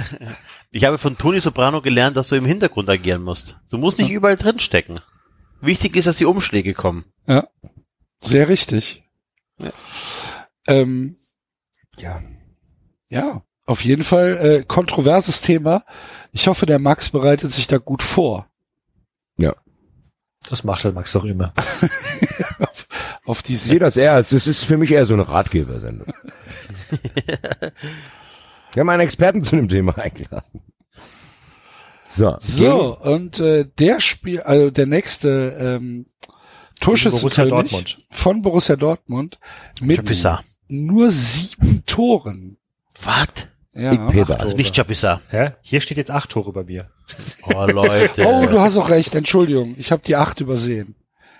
[0.70, 3.58] ich habe von Toni Soprano gelernt, dass du im Hintergrund agieren musst.
[3.70, 5.00] Du musst nicht überall drin stecken.
[5.60, 7.04] Wichtig ist, dass die Umschläge kommen.
[8.22, 9.02] Sehr richtig.
[9.60, 9.70] Ja.
[10.66, 11.16] Ähm,
[11.98, 12.22] Ja.
[13.08, 15.84] ja, auf jeden Fall äh, kontroverses Thema.
[16.32, 18.46] Ich hoffe, der Max bereitet sich da gut vor
[20.48, 21.52] Das macht der Max doch immer.
[23.26, 23.68] auf Ich diesen.
[23.68, 26.08] sehe das eher als, das ist für mich eher so eine Ratgebersendung.
[28.72, 30.62] Wir haben einen Experten zu dem Thema eingeladen.
[32.06, 36.06] So, So, und äh, der Spiel, also der nächste ähm,
[36.80, 37.98] Torschützenkönig Dortmund.
[38.10, 39.38] von Borussia Dortmund
[39.80, 40.42] mit Chapissa.
[40.68, 42.56] nur sieben Toren.
[43.02, 43.28] Was?
[43.72, 43.92] Ja.
[44.38, 45.20] Also nicht Chapissa.
[45.30, 45.52] Hä?
[45.62, 46.90] Hier steht jetzt acht Tore bei mir.
[47.42, 48.24] Oh, Leute.
[48.26, 50.94] Oh, du hast auch recht, Entschuldigung, ich habe die acht übersehen.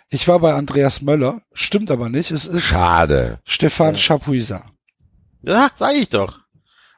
[0.09, 3.39] Ich war bei Andreas Möller, stimmt aber nicht, es ist Schade.
[3.45, 4.65] Stefan Chapuisa.
[5.43, 6.41] Ja, sag ich doch.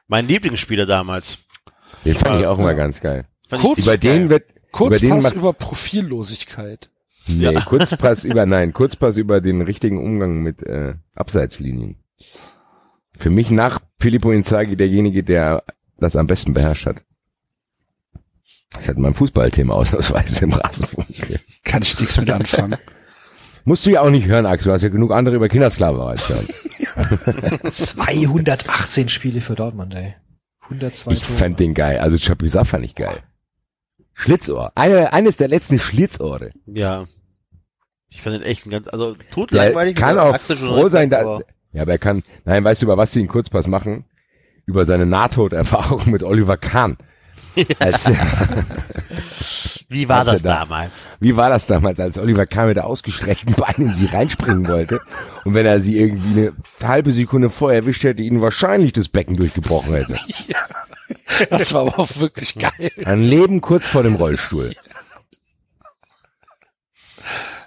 [0.07, 1.37] Mein Lieblingsspieler damals.
[2.03, 3.25] Den fand ich auch immer ganz geil.
[3.51, 6.89] Kurz- Über den wird, über den Kurzpass macht, über Profillosigkeit.
[7.27, 11.97] Nee, Kurzpass über, nein, Kurzpass über den richtigen Umgang mit, äh, Abseitslinien.
[13.17, 15.63] Für mich nach Filippo Inzaghi derjenige, der
[15.97, 17.03] das am besten beherrscht hat.
[18.71, 21.07] Das hat mein Fußballthema ausnahmsweise im Rasenfunk.
[21.63, 22.75] Kann ich nichts mit anfangen.
[23.65, 24.69] Musst du ja auch nicht hören, Axel.
[24.69, 26.47] Du hast ja genug andere über Kindersklaverei hören.
[27.71, 30.15] 218 Spiele für Dortmund, ey.
[30.63, 31.37] 102 Ich Tore.
[31.37, 31.99] fand den geil.
[31.99, 33.19] Also Chapuisat fand ich geil.
[34.13, 34.71] Schlitzohr.
[34.75, 36.51] Eine, eines der letzten Schlitzohre.
[36.65, 37.05] Ja.
[38.09, 39.95] Ich fand den echt ein ganz, also totlangweilig.
[39.95, 41.41] kann wie auch froh sein, da, aber-
[41.71, 44.05] ja, aber er kann, nein, weißt du, über was sie einen Kurzpass machen?
[44.65, 46.97] Über seine Nahtoderfahrung mit Oliver Kahn.
[47.79, 48.09] Als,
[49.89, 51.07] Wie war das da- damals?
[51.19, 55.01] wie war das damals, als Oliver Kahn mit der ausgestreckten Beinen in sie reinspringen wollte?
[55.43, 56.53] Und wenn er sie irgendwie eine
[56.87, 60.17] halbe Sekunde vorher erwischt hätte, ihnen wahrscheinlich das Becken durchgebrochen hätte.
[61.49, 62.91] Das war aber auch wirklich geil.
[63.05, 64.73] Ein Leben kurz vor dem Rollstuhl.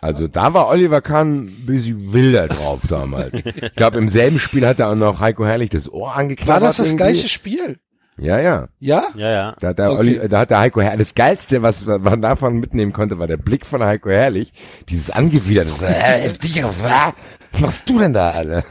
[0.01, 3.32] Also da war Oliver Kahn ein bisschen wilder drauf damals.
[3.34, 6.55] Ich glaube, im selben Spiel hat er auch noch Heiko Herrlich das Ohr angeknabbert.
[6.55, 7.05] War das das irgendwie.
[7.05, 7.78] gleiche Spiel?
[8.18, 8.68] Ja, ja.
[8.78, 9.09] Ja?
[9.14, 9.56] Ja, ja.
[9.60, 9.98] Da hat, der Okay.
[9.98, 13.36] Olli, da hat der Heiko Herrlich, das Geilste, was man davon mitnehmen konnte, war der
[13.36, 14.52] Blick von Heiko Herrlich.
[14.88, 17.12] Dieses angewiderte, äh, Digga, was
[17.52, 18.64] was machst du denn da, Alter?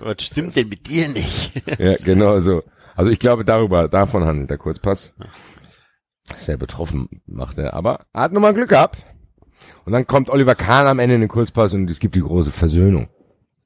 [0.00, 1.52] Was stimmt denn mit dir nicht?
[1.78, 2.62] Ja, genau so.
[2.96, 5.12] Also ich glaube, darüber, davon handelt der Kurzpass.
[6.34, 8.98] Sehr betroffen macht er, aber er hat nochmal Glück gehabt.
[9.84, 12.50] Und dann kommt Oliver Kahn am Ende in den Kurzpass und es gibt die große
[12.52, 13.08] Versöhnung.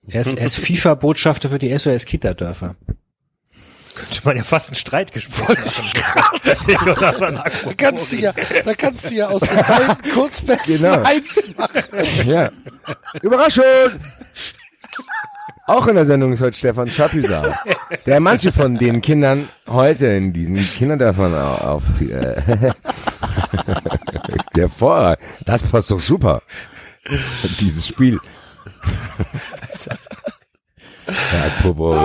[0.06, 2.76] Er ist, er ist FIFA-Botschafter für die SOS Kita-Dörfer.
[3.94, 5.92] Könnte man ja fast ein Streitgespräch machen.
[7.64, 8.32] Da kannst du ja,
[8.64, 11.02] da kannst du ja aus den beiden Kurzpässen Genau.
[11.04, 11.82] eins machen.
[12.26, 12.50] Ja.
[13.22, 13.64] Überraschung!
[15.68, 17.54] Auch in der Sendung ist heute Stefan Schapuisat,
[18.06, 22.10] der manche von den Kindern heute in diesen Kinderdörfern au- aufzieht.
[22.10, 22.40] Äh,
[24.56, 26.40] der Vorrat, das passt doch super.
[27.60, 28.18] Dieses Spiel.
[31.06, 31.98] Akpobori.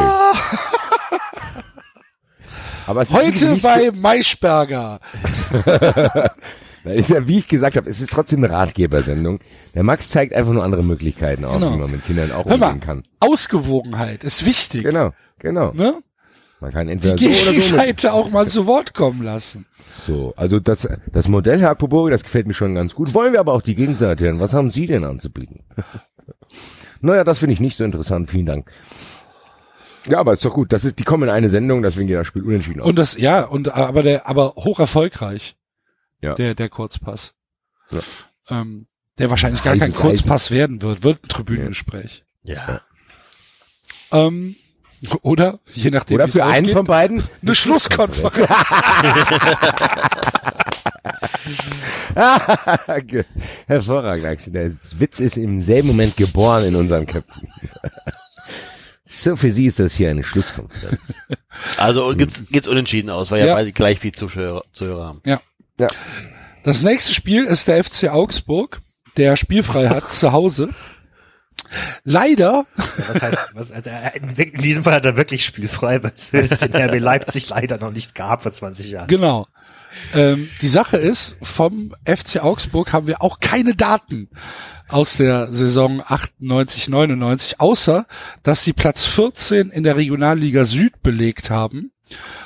[2.86, 5.00] Aber Heute bei Maischberger.
[6.84, 9.40] Da ist ja, wie ich gesagt habe, es ist trotzdem eine Ratgebersendung.
[9.74, 11.74] Der Max zeigt einfach nur andere Möglichkeiten auf, Genau.
[11.74, 13.04] wie man mit Kindern auch Hör mal, umgehen kann.
[13.20, 14.84] Ausgewogenheit ist wichtig.
[14.84, 15.72] Genau, genau.
[15.74, 15.96] Ne?
[16.60, 19.66] Man kann Die entweder so oder so auch mal zu Wort kommen lassen.
[20.06, 23.14] So, also das, das Modell Herr Akpobori, das gefällt mir schon ganz gut.
[23.14, 24.40] Wollen wir aber auch die Gegenseite hören.
[24.40, 25.64] Was haben Sie denn anzubieten?
[27.02, 28.30] naja, das finde ich nicht so interessant.
[28.30, 28.72] Vielen Dank.
[30.10, 30.74] Ja, aber ist doch gut.
[30.74, 32.88] Das ist, die kommen in eine Sendung, deswegen geht das Spiel unentschieden aus.
[32.88, 35.56] Und das, ja, und aber der, aber hoch erfolgreich.
[36.24, 36.36] Ja.
[36.36, 37.34] Der, der Kurzpass.
[37.92, 38.00] Ja.
[38.50, 38.88] Ähm,
[39.20, 42.24] der wahrscheinlich gar kein Kurzpass werden wird, wird ein Tribünengespräch.
[42.44, 42.82] Ja.
[44.12, 44.56] Ähm,
[45.22, 47.24] oder, je nachdem, Oder für einen ausgeht, von beiden?
[47.42, 48.38] eine Schlusskonferenz.
[53.08, 53.26] Ge-
[53.68, 54.54] Hervorragend, Axel.
[54.54, 57.48] Der Witz ist im selben Moment geboren in unseren Köpfen.
[59.06, 61.14] so, für Sie ist das hier eine Schlusskonferenz.
[61.78, 63.56] Also gibt's, geht's unentschieden aus, weil ja, Ja.
[63.56, 65.22] beide gleich viel Zuschauer, Zuhörer haben.
[65.26, 65.42] Ja.
[66.64, 68.82] Das nächste Spiel ist der FC Augsburg,
[69.18, 70.70] der spielfrei hat zu Hause.
[72.04, 72.66] Leider,
[73.08, 76.30] Was heißt, was, also, äh, in diesem Fall hat er wirklich spielfrei, weil es
[76.62, 79.08] in RB Leipzig leider noch nicht gab vor 20 Jahren.
[79.08, 79.48] genau.
[80.16, 84.28] Ähm, die Sache ist, vom FC Augsburg haben wir auch keine Daten
[84.88, 88.08] aus der Saison 98, 99, außer
[88.42, 91.92] dass sie Platz 14 in der Regionalliga Süd belegt haben.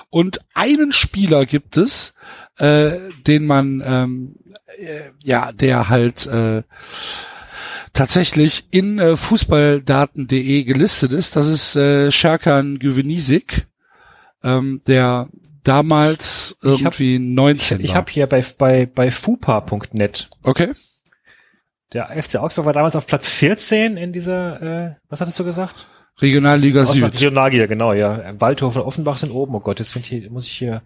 [0.09, 2.13] Und einen Spieler gibt es,
[2.57, 2.91] äh,
[3.25, 4.35] den man, ähm,
[4.77, 6.63] äh, ja, der halt äh,
[7.93, 11.35] tatsächlich in äh, fußballdaten.de gelistet ist.
[11.35, 13.67] Das ist äh, Sherkan Güvenisik,
[14.43, 15.29] ähm, der
[15.63, 17.97] damals Ich hab- irgendwie 19 Ich war.
[17.97, 20.73] habe hier bei, bei, bei fupa.net, okay.
[21.93, 25.87] der FC Augsburg war damals auf Platz 14 in dieser, äh, was hattest du gesagt?
[26.19, 27.03] Regionalliga Süd.
[27.13, 28.33] Regionalliga, genau, ja.
[28.39, 29.53] Waldhof und Offenbach sind oben.
[29.53, 30.81] Oh Gott, jetzt sind hier, muss ich hier.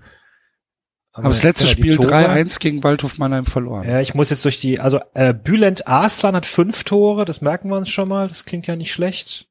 [1.14, 2.08] Haben das letzte Ja, die Spiel Tore.
[2.14, 3.88] 3-1 gegen Waldhof Mannheim verloren.
[3.88, 7.70] Ja, ich muss jetzt durch die, also äh, Bülent Arslan hat fünf Tore, das merken
[7.70, 9.48] wir uns schon mal, das klingt ja nicht schlecht.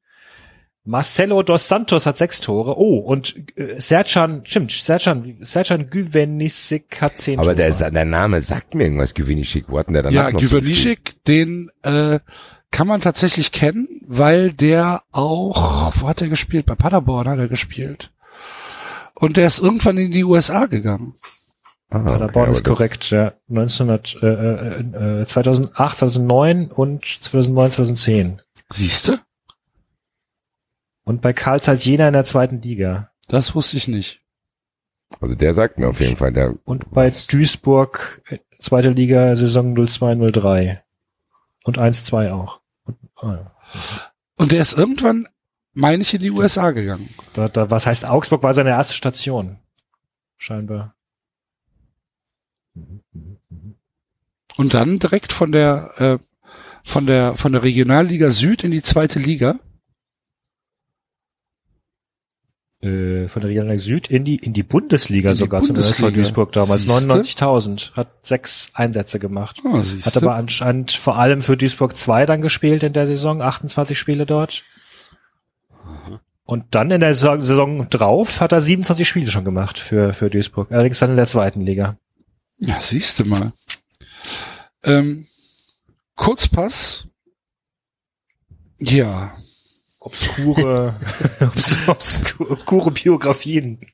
[0.83, 2.79] Marcelo dos Santos hat sechs Tore.
[2.79, 7.71] Oh, und äh, Sercan, stimmt, Sercan, Sercan Güvenisic hat zehn Aber Tore.
[7.71, 9.65] der, der Name sagt mir irgendwas, Güvenischik.
[9.67, 10.39] Wo hat denn der danach Ja?
[10.39, 12.17] Güvenischik, den äh,
[12.71, 16.65] kann man tatsächlich kennen, weil der auch, wo hat er gespielt?
[16.65, 18.11] Bei Paderborn hat er gespielt.
[19.13, 21.13] Und der ist irgendwann in die USA gegangen.
[21.91, 23.33] Ah, okay, Paderborn aber ist korrekt, ja.
[23.49, 28.41] 1900, äh, äh, äh, 2008, 2009 und 2009, 2010.
[28.69, 29.19] Siehste?
[31.03, 33.11] Und bei Karl Zeiss Jena in der zweiten Liga.
[33.27, 34.21] Das wusste ich nicht.
[35.19, 39.75] Also der sagt mir auf jeden Fall, der, Und bei Duisburg, äh, zweite Liga, Saison
[39.75, 40.79] 02-03.
[41.65, 42.61] Und 1-2 auch.
[42.85, 43.51] Und, ah, ja.
[44.37, 45.27] Und der ist irgendwann,
[45.73, 47.09] meine ich, in die USA gegangen.
[47.33, 49.57] da, da, was heißt Augsburg war seine erste Station.
[50.37, 50.95] Scheinbar.
[54.57, 56.17] Und dann direkt von der, äh,
[56.83, 59.59] von der, von der Regionalliga Süd in die zweite Liga.
[62.81, 66.09] Äh, von der Regionalliga Süd in die, in die Bundesliga In die sogar zum Bundesliga.
[66.09, 66.83] SV Duisburg damals.
[66.83, 67.45] Siehste?
[67.45, 67.93] 99.000.
[67.93, 69.61] Hat sechs Einsätze gemacht.
[69.83, 70.05] Siehste.
[70.05, 74.25] Hat aber anscheinend vor allem für Duisburg 2 dann gespielt in der Saison, 28 Spiele
[74.25, 74.63] dort.
[76.43, 80.29] Und dann in der Saison, Saison drauf hat er 27 Spiele schon gemacht für, für
[80.29, 80.71] Duisburg.
[80.71, 81.97] Allerdings dann in der zweiten Liga.
[82.63, 83.53] Ja, siehste mal.
[84.83, 85.27] Ähm,
[86.15, 87.07] Kurzpass.
[88.77, 89.35] Ja,
[89.99, 90.95] Obskure,
[91.41, 93.91] obs, obskure Biografien,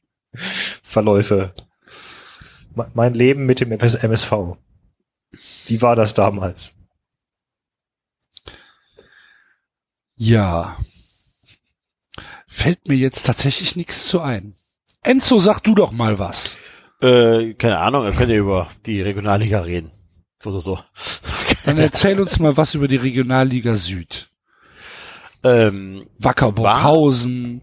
[0.83, 1.53] Verläufe.
[2.75, 4.31] Me- Mein Leben mit dem MS MSV.
[5.65, 6.75] Wie war das damals?
[10.15, 10.77] ja.
[12.49, 14.55] Fällt mir jetzt tatsächlich nichts zu ein.
[15.03, 16.57] Enzo, sag du doch mal was.
[17.01, 19.91] Äh, keine Ahnung, er könnte über die Regionalliga reden.
[20.45, 20.79] Oder so.
[21.65, 24.29] Dann erzähl uns mal was über die Regionalliga Süd.
[25.43, 27.61] Ähm, Wackerburghausen,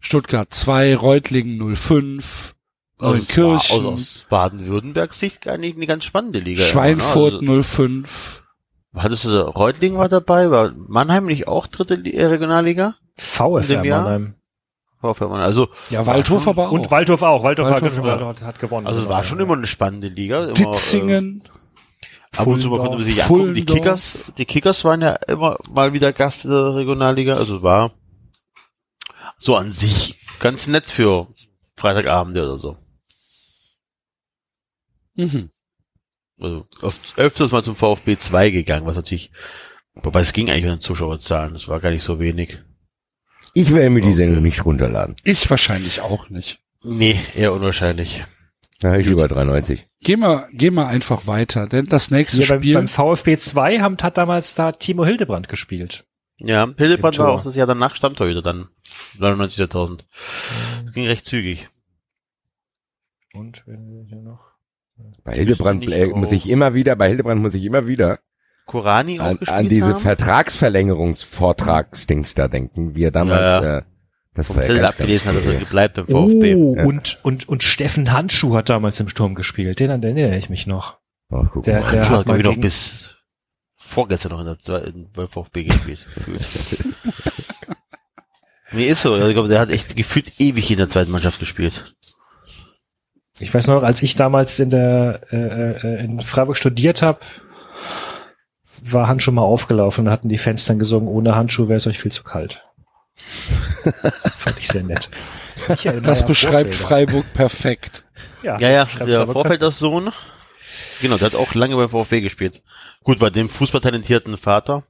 [0.00, 2.54] Stuttgart 2, Reutlingen 05,
[2.98, 6.64] aus, Neunkirchen, aus, aus Baden-Württemberg Sicht eigentlich eine ganz spannende Liga.
[6.64, 7.62] Schweinfurt immer, ne?
[7.62, 8.42] 05.
[8.92, 12.94] also, hattest du, Reutlingen war dabei, war Mannheim nicht auch dritte äh, Regionalliga?
[13.16, 13.84] VfR?
[13.84, 14.34] Mannheim.
[15.02, 15.32] Mannheim.
[15.32, 16.72] Also, Ja, War Waldhof schon- aber auch.
[16.72, 17.42] Und Waldhof auch.
[17.42, 18.26] Waldhof, Waldhof, hat, ja.
[18.26, 18.86] hat, hat gewonnen.
[18.86, 20.44] also es war schon immer eine spannende Liga.
[20.44, 21.42] Immer, Ditzingen,
[22.36, 23.54] Äh, ab und zu mal konnte man sich angucken.
[23.54, 23.64] Die.
[23.64, 27.36] Kickers, die Kickers waren ja immer mal wieder Gast in der Regionalliga.
[27.36, 27.92] Also war
[29.38, 31.28] so an sich ganz nett für
[31.76, 32.76] Freitagabende oder so.
[35.14, 35.50] mhm.
[36.40, 39.32] Also oft, öfters mal zum VfB 2 gegangen, was natürlich,
[39.94, 42.58] wobei es ging eigentlich mit den Zuschauerzahlen, das war gar nicht so wenig.
[43.54, 44.12] Ich werde mir die.
[44.12, 45.16] Sendung nicht runterladen.
[45.24, 46.60] ich wahrscheinlich auch nicht.
[46.82, 48.24] Nee, eher unwahrscheinlich.
[48.80, 49.88] Da habe ich lieber 390.
[50.00, 53.80] Geh mal, geh mal einfach weiter, denn das nächste Hier beim, Spiel, beim VfB 2
[53.80, 56.04] haben, hat damals da Timo Hildebrand gespielt.
[56.38, 58.68] Ja, Hildebrand war auch das Jahr danach Stammtorhüter dann.
[59.18, 60.04] 99.000.
[60.84, 61.68] Das ging recht zügig.
[63.34, 64.52] Und wenn wir hier noch.
[65.24, 65.84] Bei Hildebrand
[66.16, 68.20] muss ich immer wieder, bei Hildebrand muss ich immer wieder
[68.68, 70.00] Korani auch an, gespielt an diese haben.
[70.00, 73.78] Vertragsverlängerungsvortragsdings da denken, wie er damals, Ja, ja.
[73.78, 73.82] äh,
[74.34, 76.54] das war ja abgelesen hat, dass er bleibt beim VfB.
[76.54, 76.84] Oh, Ja.
[76.84, 79.80] und, und, und Steffen Handschuh hat damals im Sturm gespielt.
[79.80, 80.98] Den, an den erinnere ich mich noch.
[81.30, 81.90] Oh, guck Der- mal.
[81.90, 83.16] der- Handschuh hat hat, noch bis
[83.74, 86.06] vorgestern noch in der, in, beim VfB gespielt.
[88.72, 89.14] nee, ist so.
[89.14, 91.94] Also, ich glaube, der hat echt gefühlt ewig in der zweiten Mannschaft gespielt.
[93.40, 97.20] Ich weiß noch, als ich damals in der äh, äh, in Freiburg studiert habe,
[98.82, 101.98] war Handschuh mal aufgelaufen und hatten die Fans dann gesungen, ohne Handschuh wäre es euch
[101.98, 102.64] viel zu kalt.
[104.36, 105.10] Fand ich sehr nett.
[105.68, 107.12] Michael das beschreibt Vorfelder.
[107.12, 108.04] Freiburg perfekt.
[108.42, 110.12] Ja, ja, beschreibt der Freiburg Vorfelders Sohn.
[111.00, 112.62] Genau, der hat auch lange beim VfB gespielt.
[113.04, 114.84] Gut, bei dem fußballtalentierten Vater.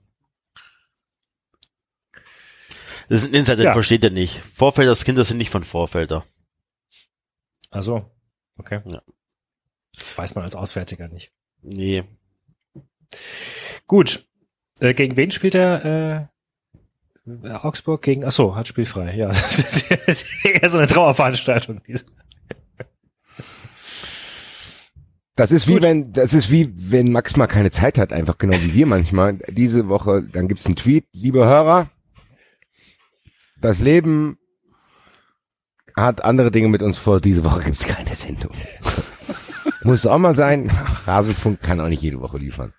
[3.09, 3.73] Das ist ein Insider, den Ja.
[3.73, 4.41] versteht er nicht.
[4.55, 6.25] Vorfelders Kinder sind nicht von Vorfelder.
[7.71, 8.11] Ach so.
[8.59, 8.81] Okay.
[8.85, 9.03] Ja.
[9.99, 11.33] Das weiß man als Auswärtiger nicht.
[11.63, 12.05] Nee.
[13.89, 14.25] Gut.
[14.79, 16.31] Äh, gegen wen spielt er?
[17.27, 18.25] Äh, Augsburg gegen.
[18.25, 19.15] Ach so, hat spielfrei.
[19.17, 19.59] Ja, das
[20.07, 21.81] ist eher so eine Trauerveranstaltung.
[25.35, 25.83] Das ist wie Gut.
[25.83, 29.39] wenn, das ist wie wenn Max mal keine Zeit hat, einfach genau wie wir manchmal.
[29.49, 31.91] Diese Woche, dann gibt's einen Tweet, liebe Hörer,
[33.61, 34.39] das Leben
[35.95, 37.21] hat andere Dinge mit uns vor.
[37.21, 38.51] Diese Woche gibt's keine Sendung.
[39.85, 40.71] Muss auch mal sein.
[41.07, 42.75] Rasenfunk kann auch nicht jede Woche liefern.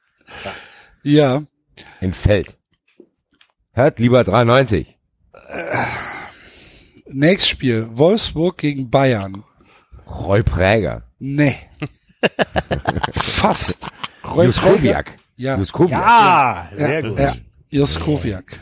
[1.03, 1.43] Ja,
[2.01, 2.57] Entfällt.
[3.71, 4.97] Hört lieber 93.
[7.07, 9.43] nächstes Spiel, Wolfsburg gegen Bayern.
[10.07, 11.03] Roy Präger.
[11.19, 11.55] Nee.
[13.13, 13.87] Fast.
[14.25, 15.11] Roy Präger- Juskowiak.
[15.37, 16.01] Ja, Juskowiak.
[16.01, 17.19] Ja, sehr ja, gut.
[17.19, 17.33] ja,
[17.69, 18.59] Juskowiak.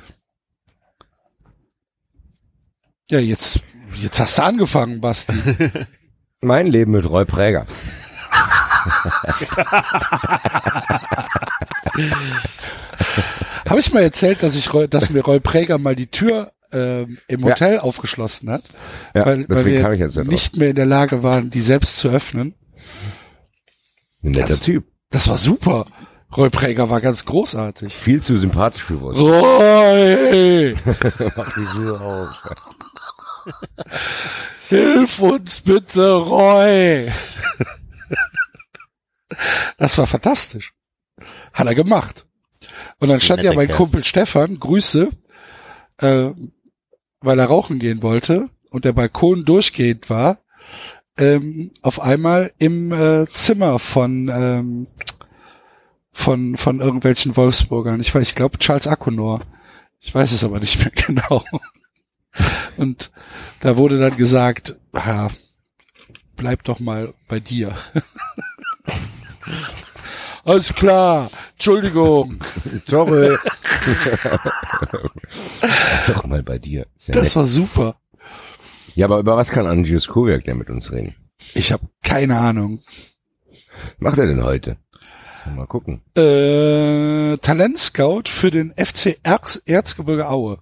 [3.10, 3.60] Ja, jetzt,
[3.96, 5.34] jetzt hast du angefangen, Basti.
[6.42, 7.66] Mein Leben mit Roy Präger.
[13.70, 17.42] Habe ich mal erzählt, dass ich, dass mir Roy Präger mal die Tür ähm, im
[17.42, 17.48] Ja.
[17.52, 18.64] Hotel aufgeschlossen hat,
[19.16, 20.26] Ja, weil, weil wir drauf.
[20.26, 22.56] nicht mehr in der Lage waren, die selbst zu öffnen.
[24.24, 24.86] Ein netter Das- Typ.
[25.10, 25.86] Das war super.
[26.36, 27.96] Roy Präger war ganz großartig.
[27.96, 29.18] Viel zu sympathisch für uns.
[29.18, 30.76] Roy,
[31.38, 32.30] Mach die Tür auf.
[34.68, 37.10] hilf uns bitte, Roy.
[39.78, 40.74] Das war fantastisch.
[41.58, 42.28] Hat er gemacht.
[43.00, 43.68] Und dann stand ja mein.
[43.68, 45.10] Kumpel Stefan, Grüße,
[45.98, 46.30] äh,
[47.20, 50.38] weil er rauchen gehen wollte und der Balkon durchgehend war,
[51.18, 54.88] ähm, auf einmal im äh, Zimmer von ähm,
[56.12, 58.00] von von irgendwelchen Wolfsburgern.
[58.02, 59.42] Ich weiß, ich glaube Charles Akonor.
[60.00, 61.44] Ich weiß es aber nicht mehr genau.
[62.78, 63.10] Und
[63.62, 65.32] da wurde dann gesagt, ja,
[66.36, 67.76] bleib doch mal bei dir.
[70.48, 72.40] Alles klar, Entschuldigung.
[72.88, 73.38] Sorry.
[76.08, 76.88] Doch mal bei dir.
[77.06, 77.36] Ja, Das nett.
[77.36, 77.96] war super.
[78.96, 81.16] ja, aber über was kann Angius Kowiak denn mit uns reden?
[81.54, 82.80] Ich habe keine Ahnung.
[84.00, 84.78] Macht er denn heute?
[85.54, 86.02] Mal gucken.
[86.16, 90.60] Äh, Talentscout für den FC Erz Erzgebirge Aue.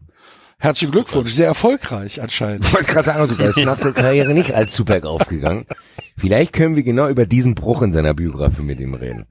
[0.57, 2.65] Herzlichen Glückwunsch, sehr erfolgreich anscheinend.
[2.65, 5.65] Ich wollte gerade sagen, der ist nach der Karriere nicht allzu bergauf gegangen.
[6.17, 9.27] Vielleicht können wir genau über diesen Bruch in seiner Biografie mit ihm reden.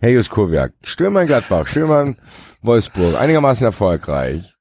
[0.00, 2.16] Herr Juskowiak, Stürmer in Gladbach, Stürmer in
[2.62, 4.54] Wolfsburg, einigermaßen erfolgreich.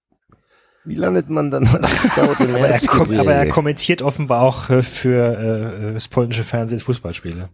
[0.86, 4.82] Wie landet man dann als Scout im Aber er, aber er kommentiert offenbar auch äh,
[4.82, 7.50] für äh, das polnische Fernsehen Fußballspiele.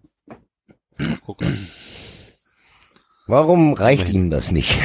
[1.25, 1.53] Guck mal.
[3.27, 4.75] Warum reicht Ihnen das nicht?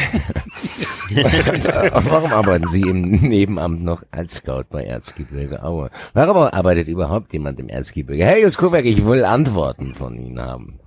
[1.10, 5.90] Warum arbeiten Sie im Nebenamt noch als Scout bei Erzgebirge Aue?
[6.12, 8.22] Warum arbeitet überhaupt jemand im Erzgebirge?
[8.22, 10.78] Herr Juskowiak, ich will Antworten von Ihnen haben.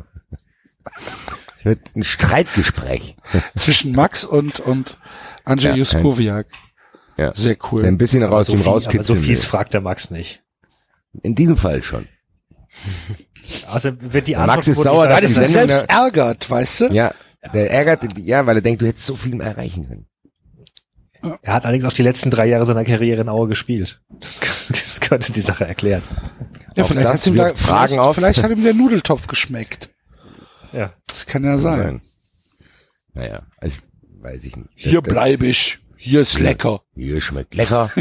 [1.68, 3.16] Wird ein Streitgespräch.
[3.58, 4.98] Zwischen Max und, und
[5.44, 6.48] Andrzej Ja, Juskowiak.
[7.18, 7.34] Ja.
[7.36, 7.86] Sehr Der cool.
[7.86, 9.50] ein bisschen raus so, viel, aber so fies will.
[9.50, 10.44] fragt der Max nicht.
[11.24, 12.08] In diesem Fall schon.
[13.68, 16.86] Also wird die Antwort Max ist wohl sauer, dass Sendung selbst ärgert, weißt du?
[16.88, 17.14] Ja,
[17.54, 20.08] der ärgert, ja, weil er denkt, du hättest so viel mehr erreichen können.
[21.42, 24.02] Er hat allerdings auch die letzten drei Jahre seiner Karriere in Aue gespielt.
[24.20, 24.40] Das,
[24.70, 26.04] das könnte die Sache erklären.
[26.76, 28.16] Ja, Auch vielleicht, das hat's ihm da, Fragen vielleicht, auf.
[28.16, 29.90] vielleicht hat ihm der Nudeltopf geschmeckt.
[30.74, 30.94] Ja.
[31.08, 32.02] Das kann ja sein.
[33.14, 33.80] Naja, also,
[34.20, 34.70] weiß ich nicht.
[34.76, 35.80] Hier Das- bleibe ich.
[35.98, 36.82] Hier ist lecker.
[36.96, 37.92] Hier schmeckt lecker.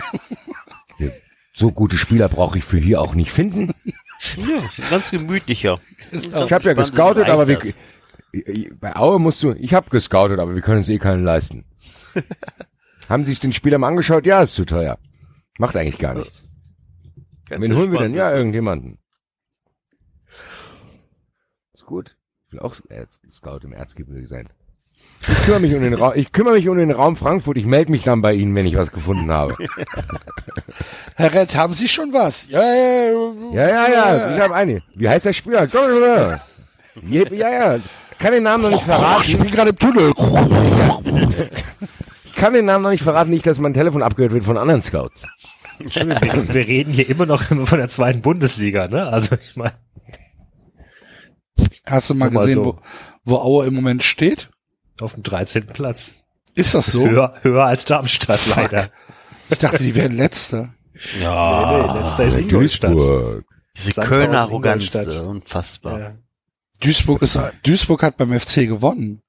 [0.98, 1.12] Hier,
[1.54, 3.74] so gute Spieler brauche ich für hier auch nicht finden.
[4.36, 5.80] Ja, ganz gemütlicher.
[6.10, 7.60] Ich habe ja gescoutet, aber wir,
[8.80, 11.64] bei Aue musst du, ich habe gescoutet, aber wir können uns eh keinen leisten.
[13.08, 14.26] Haben Sie sich den Spieler mal angeschaut?
[14.26, 14.98] Ja, ist zu teuer.
[15.58, 16.42] Macht eigentlich gar nichts.
[17.48, 18.14] Wen holen wir denn?
[18.14, 18.98] Ja, irgendjemanden.
[21.72, 22.15] Ist gut.
[22.56, 24.48] Ich will auch Erz- Scout im Erzgebirge sein.
[25.28, 27.58] Ich kümmere mich um den Raum, ich kümmere mich um den Raum Frankfurt.
[27.58, 29.54] Ich melde mich dann bei Ihnen, wenn ich was gefunden habe.
[31.16, 32.46] Herr Rett, haben Sie schon was?
[32.48, 33.12] Ja, ja,
[33.52, 34.34] Ja, ja, ja.
[34.36, 34.82] Ich habe eine.
[34.94, 35.66] Wie heißt der Spieler?
[35.70, 36.40] Ja,
[37.30, 37.78] ja, ja.
[38.18, 39.38] Kann den Namen noch nicht Ich verraten.
[39.38, 40.12] bin gerade im Tunnel.
[42.24, 44.80] Ich kann den Namen noch nicht verraten, nicht, dass mein Telefon abgehört wird von anderen
[44.80, 45.26] Scouts.
[45.78, 46.08] Wir,
[46.54, 49.06] wir reden hier immer noch von der zweiten Bundesliga, ne?
[49.08, 49.72] Also ich meine,
[51.86, 52.78] Hast du mal Nur mal gesehen, so.
[53.24, 54.50] wo, wo Aue im Moment steht?
[55.00, 55.66] auf dem 13.
[55.66, 56.14] Platz.
[56.54, 57.06] Ist das so?
[57.06, 58.56] Höher, höher als Darmstadt, Fuck.
[58.56, 58.90] leider.
[59.50, 60.74] Ich dachte, die wären Letzter.
[61.20, 62.92] Ja, Nee, nee, letzter ist Ingolstadt.
[62.92, 63.44] Duisburg.
[63.76, 65.98] diese Kölner Arroganz, äh, unfassbar.
[66.00, 66.14] Ja.
[66.80, 69.20] Duisburg ist, Duisburg hat beim FC gewonnen.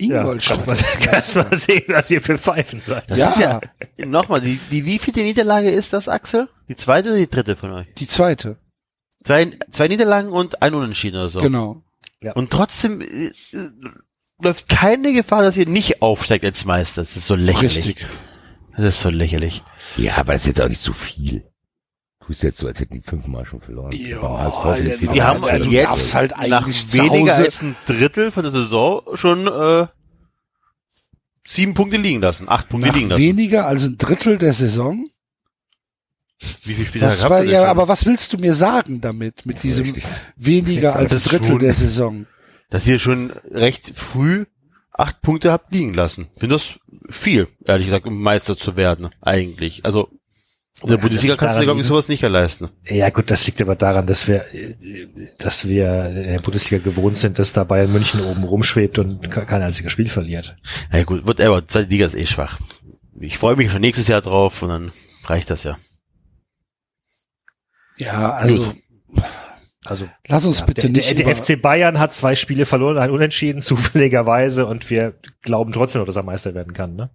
[0.00, 0.64] Ja, Ingolstadt.
[0.64, 3.10] kannst mal, kannst mal sehen, was ihr für Pfeifen seid.
[3.10, 3.60] Das Ja.
[3.98, 6.48] ja, nochmal, die, die wievielte Niederlage ist das, Axel?
[6.68, 7.86] Die zweite oder die dritte von euch?
[7.98, 8.58] Die zweite.
[9.24, 11.40] Zwei, zwei Niederlagen und ein Unentschieden oder so.
[11.40, 11.82] Genau.
[12.34, 13.32] Und trotzdem äh, äh,
[14.40, 17.02] läuft keine Gefahr, dass ihr nicht aufsteigt als Meister.
[17.02, 17.76] Das ist so lächerlich.
[17.78, 18.06] Richtig.
[18.76, 19.62] Das ist so lächerlich.
[19.96, 21.44] Ja, aber das ist jetzt auch nicht zu viel.
[22.20, 23.92] Du bist jetzt so, als hätten die fünfmal schon verloren.
[23.92, 24.50] Ja,
[24.96, 29.46] viel Die haben du jetzt halt nach weniger als ein Drittel von der Saison schon
[29.46, 29.86] äh,
[31.44, 33.20] sieben Punkte liegen lassen, acht Punkte Nach liegen lassen.
[33.22, 35.10] weniger als ein Drittel der Saison.
[36.64, 37.68] Wie viele Spiele Das habt war, ja, schon?
[37.68, 40.04] aber was willst du mir sagen damit, mit diesem Richtig.
[40.36, 42.26] weniger als ein Das ist Drittel schon- der Saison?
[42.70, 44.46] Dass ihr schon recht früh
[44.92, 46.28] acht Punkte habt liegen lassen.
[46.34, 46.78] Ich finde das
[47.08, 49.84] viel, ehrlich gesagt, um Meister zu werden, eigentlich.
[49.84, 50.08] Also
[50.82, 52.68] in der Ja, Bundesliga kannst du dir, glaube ich, sowas nicht leisten.
[52.88, 54.44] Ja gut, das liegt aber daran, dass wir,
[55.38, 59.44] dass wir in der Bundesliga gewohnt sind, dass da Bayern München oben rumschwebt und ke-
[59.46, 60.56] kein einziges Spiel verliert.
[60.90, 62.58] Na ja, gut, whatever, zweite Liga ist eh schwach.
[63.20, 64.92] Ich freue mich schon nächstes Jahr drauf und dann
[65.24, 65.76] reicht das ja.
[68.00, 68.74] Ja, also
[69.84, 72.98] Also lass uns ja, bitte der, nicht der, der FC Bayern hat zwei Spiele verloren,
[72.98, 77.10] ein Unentschieden zufälligerweise und wir glauben trotzdem noch, dass er Meister werden kann, ne?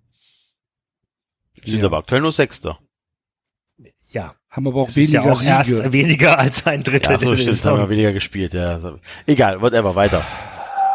[1.64, 1.86] Sind Ja.
[1.86, 2.80] aber aktuell nur Sechster.
[4.12, 4.36] Ja.
[4.50, 5.50] haben aber auch ist weniger ja auch Siege.
[5.52, 8.54] erst weniger als ein Drittel Ja, so der stimmt, haben wir weniger gespielt.
[8.54, 9.00] Ja.
[9.26, 10.26] Egal, whatever, weiter.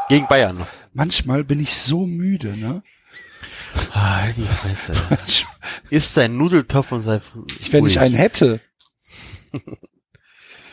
[0.09, 0.67] Gegen Bayern.
[0.93, 2.83] Manchmal bin ich so müde, ne?
[3.93, 4.93] Ah, halt die Fresse.
[5.91, 7.21] Isst dein Nudeltopf und sei
[7.61, 8.61] Ich, wenn ich einen hätte,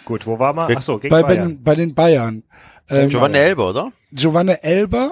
[0.06, 0.68] Gut, wo war man?
[0.70, 1.50] Wer- Ach so, gegen bei, Bayern.
[1.50, 2.44] den, bei den Bayern.
[2.90, 3.92] Ähm, Giovanni Elber, oder?
[4.14, 5.12] Giovanni Elber,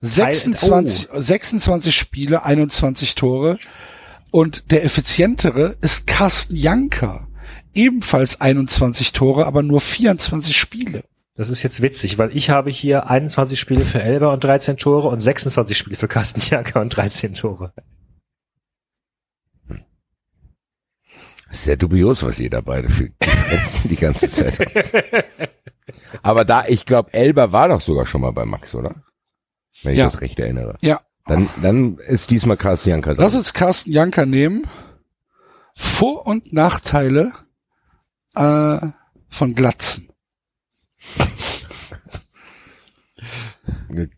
[0.00, 3.58] 26, 26 Spiele, 21 Tore.
[4.30, 7.28] Und der effizientere ist Carsten Janker.
[7.72, 11.04] Ebenfalls 21 Tore, aber nur 24 Spiele.
[11.36, 15.08] Das ist jetzt witzig, weil ich habe hier 21 Spiele für Elber und 13 Tore
[15.08, 17.72] und 26 Spiele für Carsten Janker und 13 Tore.
[21.54, 23.10] Sehr dubios, was ihr da beide für
[23.84, 25.24] die ganze Zeit habt.
[26.22, 28.94] Aber da, ich glaube, Elber war doch sogar schon mal bei Max, oder?
[29.82, 30.04] Wenn ich Ja.
[30.06, 30.76] das recht erinnere.
[30.82, 33.38] Ja, Dann, dann ist diesmal Carsten Janker lass dran.
[33.40, 34.66] uns Carsten Janker nehmen.
[35.76, 37.32] Vor- und Nachteile
[38.34, 38.78] äh,
[39.28, 40.08] von Glatzen.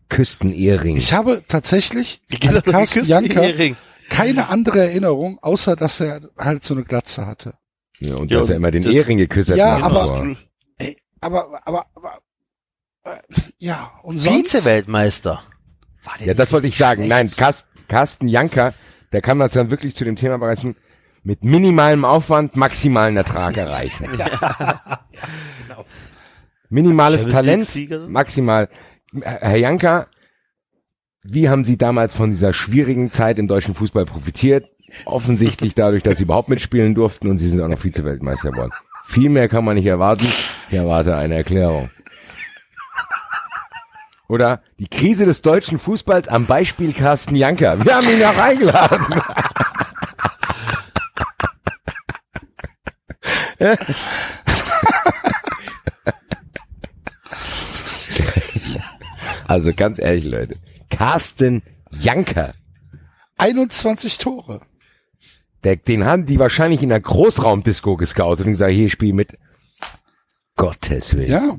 [0.09, 0.97] Küstenehring.
[0.97, 2.21] Ich habe tatsächlich
[2.65, 3.43] Carsten Janker.
[4.09, 7.55] Keine andere Erinnerung, außer dass er halt so eine Glatze hatte.
[7.99, 9.57] Ja, und Ja, dass er immer den Ehring geküsst hat.
[9.57, 10.35] Ja, aber-.
[10.77, 12.19] Ey, aber, aber, aber,
[13.03, 13.17] äh,
[13.57, 14.51] ja, und sonst?
[14.51, 15.41] Vize-Weltmeister.
[16.03, 17.05] War der Ja, das wollte ich sagen.
[17.05, 17.09] schlecht?
[17.09, 18.73] Nein, Carsten, Carsten Janker,
[19.11, 20.75] der kann das dann wirklich zu dem Thema bereichen,
[21.23, 24.05] mit minimalem Aufwand maximalen Ertrag erreichen.
[24.07, 25.85] genau.
[26.69, 28.69] Minimales Talent, maximal.
[29.21, 30.07] Herr Janker,
[31.29, 34.69] wie haben Sie damals von dieser schwierigen Zeit im deutschen Fußball profitiert?
[35.05, 38.71] Offensichtlich dadurch, dass Sie überhaupt mitspielen durften und Sie sind auch noch Vize-Weltmeister geworden.
[39.05, 40.25] Viel mehr kann man nicht erwarten.
[40.69, 41.89] Ich erwarte eine Erklärung.
[44.29, 47.83] Oder die Krise des deutschen Fußballs am Beispiel Carsten Janker.
[47.83, 49.21] Wir haben ihn auch eingeladen.
[59.47, 60.57] Also ganz ehrlich, Leute.
[60.89, 62.53] Carsten Janker.
[63.37, 64.61] 21 Tore.
[65.63, 69.37] Der, den haben die wahrscheinlich in einer Großraumdisco gescoutet und gesagt, hier spiel mit.
[70.55, 71.29] Gottes Willen.
[71.31, 71.57] Ja,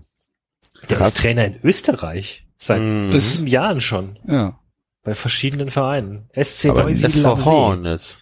[0.89, 1.09] Der Krass.
[1.15, 2.47] ist Trainer in Österreich.
[2.57, 3.11] Seit Mm.
[3.11, 4.19] sieben Jahren schon.
[4.27, 4.59] ja.
[5.05, 6.29] Bei verschiedenen Vereinen.
[6.35, 7.43] SC Aber Neusiedl am.
[7.45, 8.19] Hornets.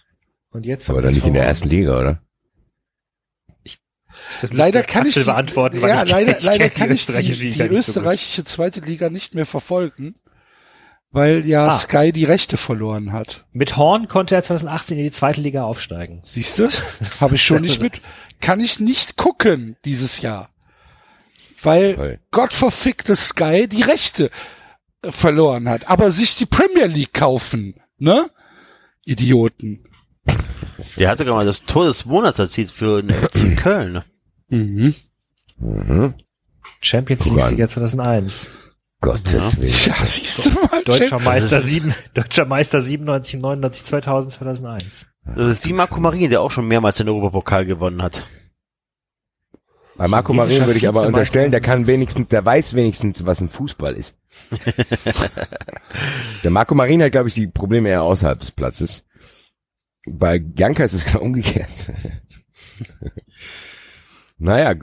[0.51, 2.21] Und jetzt Aber dann nicht in der ersten Liga, oder?
[4.41, 7.05] Das Leider kann ich Axel die, beantworten, weil ja, ich, leider, ich leider kann ich
[7.05, 10.15] die, österreichische die nicht so österreichische zweite Liga nicht mehr verfolgen,
[11.11, 11.77] weil ja Ah.
[11.77, 13.45] Sky die Rechte verloren hat.
[13.51, 16.21] Mit Horn konnte er 2018 in die zweite Liga aufsteigen.
[16.23, 16.67] Siehst du?
[17.21, 17.93] Habe ich schon nicht mit.
[18.41, 20.49] Kann ich nicht gucken dieses Jahr.
[21.63, 22.19] Weil Toll.
[22.31, 24.29] gottverfickte Sky die Rechte
[25.01, 25.89] äh, verloren hat.
[25.89, 28.29] Aber sich die Premier League kaufen, ne?
[29.05, 29.83] Idioten.
[30.97, 34.03] Der hat sogar mal das Tor des Monats erzielt für den FC Köln.
[34.49, 34.93] Mhm.
[35.57, 36.13] Mhm.
[36.81, 37.41] Champions League.
[37.41, 38.47] Sieger 2001.
[39.01, 39.73] Gottes Willen.
[39.85, 40.83] Ja, siehst du mal.
[40.85, 45.07] Deutscher Meister sieben, Deutscher Meister 97, 99, 2000, 2001.
[45.35, 48.23] Das ist wie Marco Marin, der auch schon mehrmals den Europapokal gewonnen hat.
[49.97, 53.49] Bei Marco Marin würde ich aber unterstellen, der kann wenigstens, der weiß wenigstens, was ein
[53.49, 54.15] Fußball ist.
[56.43, 59.03] der Marco Marin hat, glaube ich, die Probleme eher außerhalb des Platzes.
[60.05, 61.71] Bei Janka ist es genau umgekehrt.
[64.37, 64.75] naja,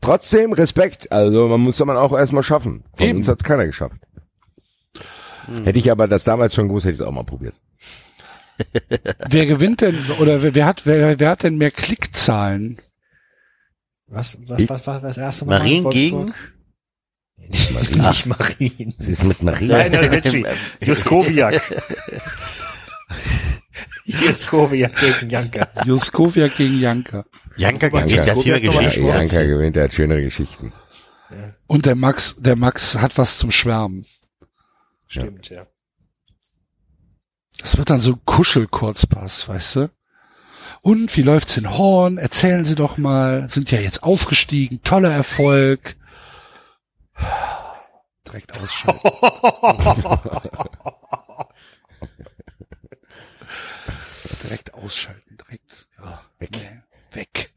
[0.00, 1.10] trotzdem Respekt.
[1.12, 2.84] Also man muss man auch erstmal schaffen.
[2.96, 3.18] Von Eben.
[3.18, 4.00] uns hat's keiner geschafft.
[5.64, 7.54] Hätte ich aber das damals schon gewusst, hätte ich es auch mal probiert.
[9.30, 12.78] Wer gewinnt denn, oder wer, wer hat, wer, wer hat denn mehr Klickzahlen?
[14.06, 15.62] Was, was, Ich- was war das erste Mal?
[15.62, 15.92] Wolfsburg?
[15.92, 16.34] gegen?
[17.38, 17.98] Nicht Marin.
[18.08, 18.94] Nicht Marin.
[18.98, 19.66] Was ist mit Marin?
[19.68, 20.46] Nein, nein,
[20.84, 21.62] Juskowiak.
[24.04, 25.68] Juskowiak gegen Janka.
[25.84, 27.24] Juskowiak gegen Janka.
[27.56, 27.88] Janka Janka.
[27.88, 28.66] gewinnt, der hat Janka.
[28.72, 29.06] Ja, Geschichten.
[29.06, 30.72] Janka gewinnt, der hat schönere Geschichten.
[31.66, 34.06] Und der Max, der Max hat was zum Schwärmen.
[35.06, 35.66] Stimmt, ja.
[37.58, 39.90] Das wird dann so ein Kuschelkurzpass, weißt du?
[40.82, 42.16] Und wie läuft's in Horn?
[42.16, 43.50] Erzählen Sie doch mal.
[43.50, 44.82] Sind ja jetzt aufgestiegen.
[44.82, 45.96] Toller Erfolg.
[48.26, 49.10] Direkt ausschalten.
[54.50, 55.38] direkt ausschalten.
[55.38, 55.88] Direkt.
[56.02, 56.50] Ja, weg.
[57.12, 57.52] weg.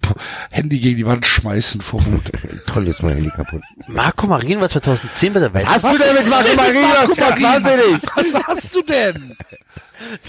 [0.00, 0.14] Puh,
[0.50, 2.32] Handy gegen die Wand schmeißen vor Wut.
[2.66, 3.62] Toll ist mein Handy kaputt.
[3.86, 5.66] Marco Marin war 2010 bei der Welt.
[5.66, 7.10] Hast du denn mit Marco Marin was?
[7.10, 8.02] Was wahnsinnig?
[8.14, 9.36] Was hast du denn?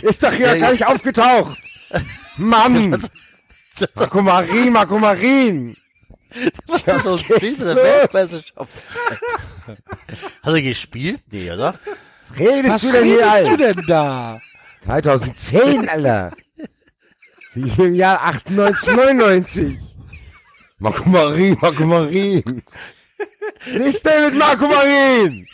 [0.01, 1.61] Ist doch hier gar nicht aufgetaucht.
[2.37, 3.01] Mann!
[3.95, 5.75] Marco Marin, Marco Marin.
[6.67, 7.83] 2010 mit der los?
[7.83, 8.81] Weltmeisterschaft.
[10.43, 11.21] Hat er gespielt?
[11.31, 11.79] Nee, oder?
[12.29, 13.57] Was redest Was du denn hier, redest du Alter?
[13.73, 14.39] denn da?
[14.85, 16.31] 2010, Alter.
[17.53, 19.79] Sie im Jahr 98, 99.
[20.77, 22.63] Marco Marin, Marco Marin.
[23.65, 25.47] Was ist denn mit Marco Marin?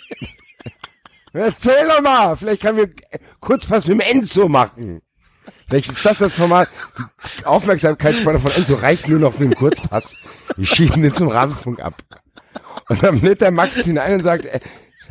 [1.33, 2.35] Erzähl doch mal.
[2.35, 2.89] Vielleicht können wir
[3.39, 5.01] Kurzpass mit dem Enzo machen.
[5.67, 6.67] Vielleicht ist das das Format.
[7.39, 10.13] Die Aufmerksamkeitsspanne von Enzo reicht nur noch für den Kurzpass.
[10.57, 11.93] Wir schieben den zum Rasenfunk ab.
[12.89, 14.59] Und dann lädt der Max hinein und sagt, äh,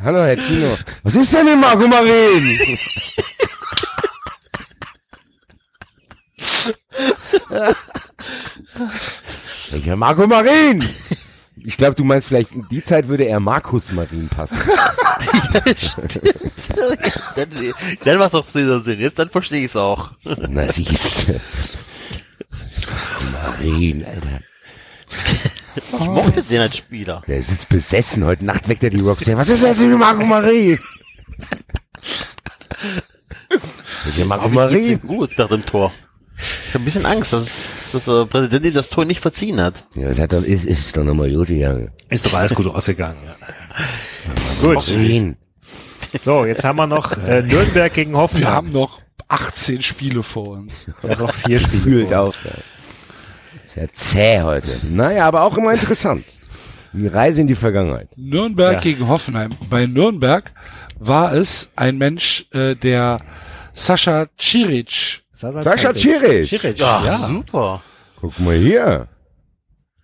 [0.03, 2.77] hallo Herr Tino, was ist denn mit Marco Marin?
[9.71, 10.83] Welcher Marco Marin?
[11.63, 14.57] Ich glaube, du meinst vielleicht, in die Zeit würde er Markus Marin passen.
[17.35, 17.49] Dann,
[18.03, 18.83] dann was auf Sinn.
[18.99, 20.11] Jetzt, dann verstehe ich es auch.
[20.23, 21.39] Na siehst du.
[23.31, 24.39] Marin, Alter.
[25.75, 27.21] Ich mochte den als Spieler.
[27.27, 28.25] Der ist jetzt besessen.
[28.25, 29.37] Heute Nacht weckt er die Rockstars.
[29.37, 30.79] Was ist das mit Marco Marin?
[34.05, 34.99] Welcher Marco Marin?
[35.01, 35.93] gut nach dem Tor?
[36.71, 39.83] Ich habe ein bisschen Angst, dass, dass der Präsident ihm das Tor nicht verziehen hat.
[39.93, 41.91] Ja, was hat er, ist, ist doch nochmal gut gegangen.
[42.07, 43.17] Ist doch alles gut ausgegangen.
[43.25, 43.35] Ja.
[44.63, 44.81] Gut.
[46.23, 48.53] So, jetzt haben wir noch äh, Nürnberg gegen Wir Hoffenheim.
[48.53, 50.87] haben noch 18 Spiele vor uns.
[51.01, 51.81] Wir haben noch vier Spiele.
[51.81, 52.25] Fühlt vor auch.
[52.27, 52.37] uns.
[52.45, 52.51] ja.
[53.65, 54.79] Ist ja zäh heute.
[54.83, 56.23] Naja, aber auch immer interessant.
[56.93, 58.07] Die Reise in die Vergangenheit.
[58.15, 58.79] Nürnberg Ja.
[58.79, 59.51] gegen Hoffenheim.
[59.69, 60.53] Bei Nürnberg
[60.99, 63.19] war es ein Mensch, äh, der
[63.73, 66.47] Sascha Ciric Sasa Sascha Ciric.
[66.47, 66.79] Ciric.
[66.79, 67.17] Ja, ja.
[67.17, 67.81] super.
[68.19, 69.07] Guck mal hier.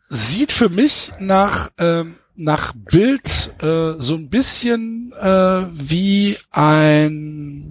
[0.09, 7.63] sieht für mich nach ähm, nach Bild äh, so ein bisschen äh, wie ein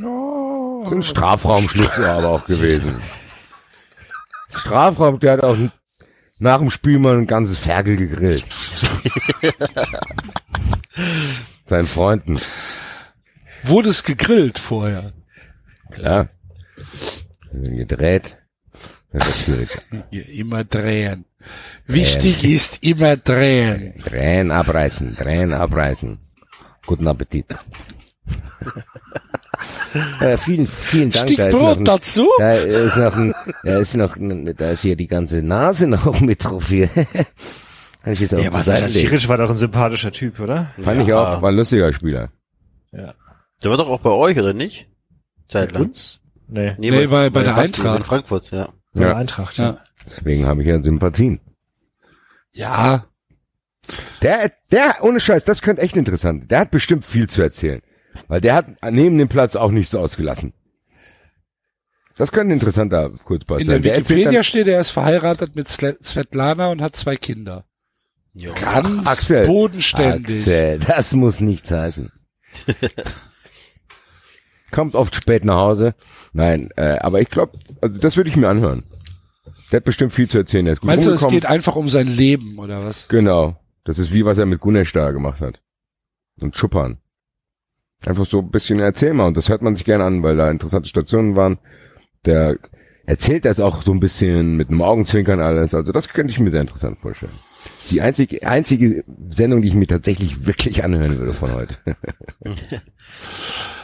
[0.00, 3.00] ja, Das sind Strafraumschlitze aber auch gewesen.
[4.50, 5.56] Strafraum, der hat auch
[6.38, 8.44] nach dem Spiel mal ein ganzes Ferkel gegrillt.
[11.66, 12.40] Seinen Freunden.
[13.62, 15.12] wurde es gegrillt vorher.
[15.90, 16.28] Klar.
[17.62, 18.36] Gedreht.
[19.12, 19.78] Ja, das ist schwierig.
[20.10, 21.24] Ja, immer drehen.
[21.86, 23.94] Wichtig ist immer drehen.
[24.04, 26.18] Drehen abreißen, drehen abreißen.
[26.86, 27.46] Guten Appetit.
[30.20, 31.28] äh, vielen, vielen Dank.
[31.28, 32.28] Stück Da ist, noch Brot ein, dazu.
[32.38, 36.20] da ist noch ein, da ist noch, ein, da ist hier die ganze Nase noch
[36.20, 36.88] mit drauf hier.
[36.88, 38.90] Kann ich jetzt auch Ja, zur Seite.
[38.90, 40.70] Ciric war doch ein sympathischer Typ, oder?
[40.82, 42.30] Fand ich auch, war ein lustiger Spieler.
[42.92, 44.86] Der war doch auch bei euch, oder nicht?
[45.48, 45.84] Zeitlang.
[45.84, 46.20] Uns?
[46.48, 47.98] Nee, Nee, bei- bei der Maxi Eintracht.
[47.98, 48.68] In Frankfurt, ja.
[48.94, 49.16] bei der Ja.
[49.16, 49.58] Eintracht.
[49.58, 49.64] Ja.
[49.64, 49.84] Ja.
[50.06, 51.40] Deswegen habe ich ja Sympathien.
[52.52, 53.06] Ja,
[54.22, 56.50] Der, der, ohne Scheiß, das könnte echt interessant.
[56.50, 57.80] Der hat bestimmt viel zu erzählen.
[58.26, 60.52] Weil der hat neben dem Platz auch nichts ausgelassen.
[62.16, 63.74] Das könnte ein interessanter Kurzpass in sein.
[63.74, 67.64] der Der erzählt Wikipedia dann, steht, er ist verheiratet mit Svetlana und hat zwei Kinder.
[68.60, 69.46] Ganz Axel.
[69.46, 70.36] bodenständig.
[70.38, 72.10] Axel, das muss nichts heißen.
[74.70, 75.94] Kommt oft spät nach Hause.
[76.32, 78.84] Nein, äh, aber ich glaube, also das würde ich mir anhören.
[79.70, 80.64] Der hat bestimmt viel zu erzählen.
[80.64, 83.08] Der ist gut Meinst du, es geht einfach um sein Leben oder was?
[83.08, 83.56] Genau.
[83.84, 85.60] Das ist wie was er mit Gunesh da gemacht hat.
[86.40, 86.98] Und Schuppern.
[88.04, 89.26] Einfach so ein bisschen erzähl mal.
[89.26, 91.58] Und das hört man sich gerne an, weil da interessante Stationen waren.
[92.24, 92.56] Der
[93.06, 95.74] erzählt das auch so ein bisschen mit einem Augenzwinkern alles.
[95.74, 97.32] Also das könnte ich mir sehr interessant vorstellen.
[97.76, 101.76] Das ist die einzige, einzige Sendung, die ich mir tatsächlich wirklich anhören würde von heute.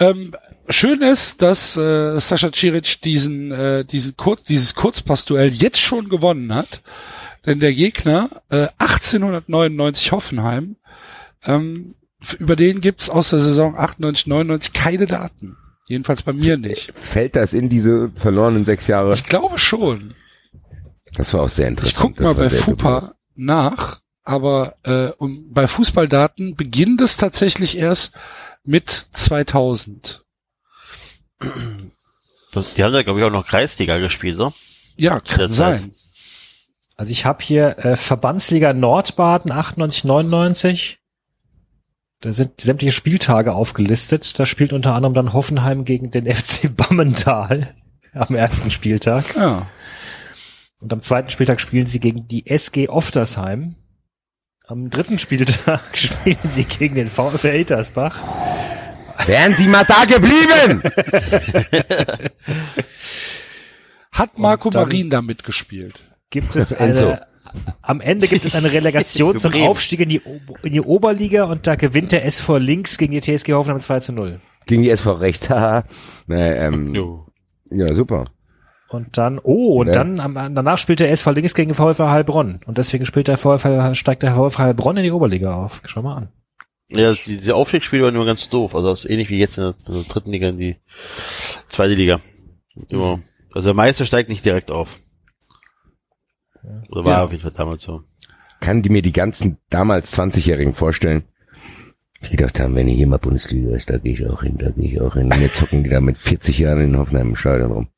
[0.00, 0.34] Ähm,
[0.68, 6.54] schön ist, dass äh, Sascha Ciric diesen, äh, diesen Kur dieses Kurzpassduell jetzt schon gewonnen
[6.54, 6.82] hat.
[7.46, 10.76] Denn der Gegner, äh, 1899 Hoffenheim,
[11.44, 11.94] ähm,
[12.38, 15.56] über den gibt's aus der Saison 98, 99 keine Daten.
[15.86, 16.92] Jedenfalls bei mir nicht.
[16.96, 19.14] Fällt das in diese verlorenen sechs Jahre?
[19.14, 20.14] Ich glaube schon.
[21.14, 21.96] Das war auch sehr interessant.
[21.96, 23.14] Ich guck Das mal bei FUPA dubios.
[23.34, 28.12] nach, aber äh, um, bei Fußballdaten beginnt es tatsächlich erst
[28.64, 30.24] mit 2000.
[32.52, 34.52] Das, die haben da, glaube ich, auch noch Kreisliga gespielt, oder?
[34.96, 35.80] Ja, kann Derzeit.
[35.80, 35.94] sein.
[36.96, 40.98] Also ich habe hier äh, Verbandsliga Nordbaden 98, 99.
[42.20, 44.38] Da sind sämtliche Spieltage aufgelistet.
[44.38, 47.74] Da spielt unter anderem dann Hoffenheim gegen den FC Bammental
[48.12, 49.34] am ersten Spieltag.
[49.36, 49.66] Ja.
[50.80, 53.76] Und am zweiten Spieltag spielen sie gegen die SG Oftersheim.
[54.70, 58.22] Am dritten Spieltag spielen sie gegen den VfL Ettersbach.
[59.26, 60.80] Wären die mal da geblieben?
[64.12, 66.04] Hat Marco Marin da mitgespielt?
[66.30, 67.26] Gibt es eine,
[67.82, 69.52] am Ende gibt es eine Relegation zum.
[69.54, 70.22] Aufstieg in die,
[70.62, 74.12] in die Oberliga und da gewinnt der SV Links gegen die TSG Hoffenheim 2 zu
[74.12, 74.40] 0.
[74.66, 75.50] Gegen die SV rechts.
[75.50, 75.82] Haha.
[76.28, 77.26] nee, ähm, Jo.
[77.72, 78.26] ja, super.
[78.90, 79.92] Und dann, oh, und Ja.
[79.92, 82.60] dann am, danach spielt der SV Links gegen VfL Heilbronn.
[82.66, 85.80] Und deswegen spielt der VfL, steigt der VfL Heilbronn in die Oberliga auf.
[85.84, 86.28] Schau mal an.
[86.88, 88.74] Ja, die- diese Aufstiegsspiele waren immer ganz doof.
[88.74, 90.76] Also das ist ähnlich wie jetzt in der, in der dritten Liga in die
[91.68, 92.20] zweite Liga.
[92.88, 93.20] Immer.
[93.54, 94.98] Also der Meister steigt nicht direkt auf.
[96.90, 97.24] Oder war Ja.
[97.24, 98.02] auf jeden Fall damals so.
[98.60, 101.22] Kann die mir die ganzen damals 20-Jährigen vorstellen,
[102.24, 104.70] die gedacht haben, wenn ich hier mal Bundesliga ist, da gehe ich auch hin, da
[104.70, 105.32] gehe ich auch hin.
[105.32, 107.88] Und jetzt zocken die da mit 40 Jahren in Hoffenheim im Stadion rum.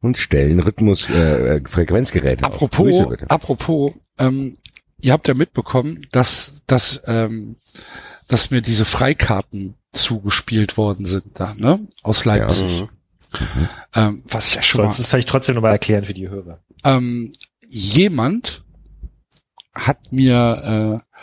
[0.00, 2.54] Und stellen Rhythmus, äh, äh, Frequenzgeräte auf.
[2.54, 4.58] Apropos, Grüße apropos, ähm,
[5.00, 7.56] ihr habt ja mitbekommen, dass, dass, ähm,
[8.28, 11.88] dass mir diese Freikarten zugespielt worden sind da, ne?
[12.02, 12.82] Aus Leipzig.
[12.82, 13.68] Mhm.
[13.94, 16.28] Ähm, was ich ja schon mal Sollst du es vielleicht trotzdem nochmal erklären für die
[16.28, 16.60] Hörer.
[16.84, 17.32] ähm,
[17.68, 18.62] jemand
[19.74, 21.18] hat mir äh,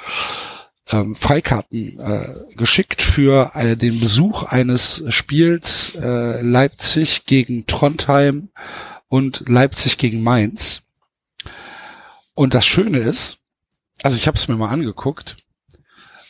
[0.91, 8.49] ähm, Freikarten äh, geschickt für äh, den Besuch eines Spiels äh, Leipzig gegen Trondheim
[9.07, 10.83] und Leipzig gegen Mainz.
[12.33, 13.39] Und das Schöne ist,
[14.03, 15.37] also ich habe es mir mal angeguckt,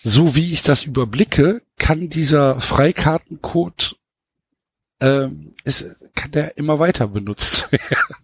[0.03, 3.97] so wie ich das überblicke, kann dieser Freikartencode
[5.01, 8.15] ähm, ist, kann der immer weiter benutzt werden.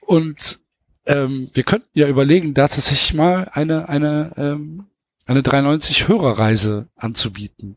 [0.00, 0.59] Und
[1.10, 4.86] ähm, wir könnten ja überlegen, da tatsächlich mal eine eine ähm,
[5.26, 7.76] eine 390 Hörerreise anzubieten.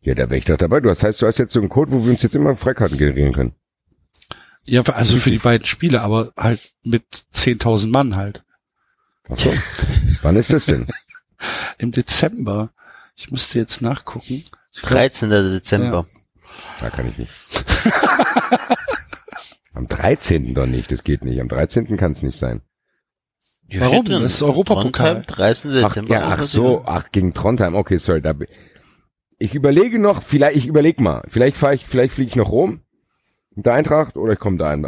[0.00, 0.80] Ja, da wäre ich doch dabei.
[0.80, 2.98] Du hast, heißt, du hast jetzt so einen Code, wo wir uns jetzt immer Freikarten
[2.98, 3.54] generieren können.
[4.64, 8.44] Ja, also für die beiden Spiele, aber halt mit 10.000 Mann halt.
[9.28, 9.52] Ach so.
[10.22, 10.86] Wann ist das denn?
[11.78, 12.70] Im Dezember.
[13.14, 14.44] Ich müsste jetzt nachgucken.
[14.72, 15.30] Ich glaub, 13.
[15.30, 16.06] Dezember.
[16.80, 17.32] Da kann ich nicht.
[19.74, 20.54] Am 13.
[20.54, 21.40] doch nicht, das geht nicht.
[21.40, 21.96] Am 13.
[21.96, 22.60] kann es nicht sein.
[23.68, 24.04] Hier Warum?
[24.04, 25.22] drin, Das ist Europapokal.
[25.24, 25.70] Trondheim, 13.
[25.84, 26.12] Ach, Dezember.
[26.14, 27.74] ja, ach so, ach, gegen Trondheim.
[27.74, 28.20] Okay, sorry.
[28.20, 28.34] Da,
[29.38, 31.22] ich überlege noch, vielleicht, ich überlege mal.
[31.28, 32.82] Vielleicht fahre ich, vielleicht fliege ich noch Rom.
[33.54, 34.86] Mit der Eintracht oder ich komme da ein.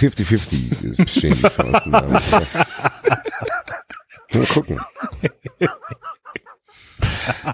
[0.00, 1.90] 50-50 bestehen die Chancen.
[4.32, 4.80] Mal gucken.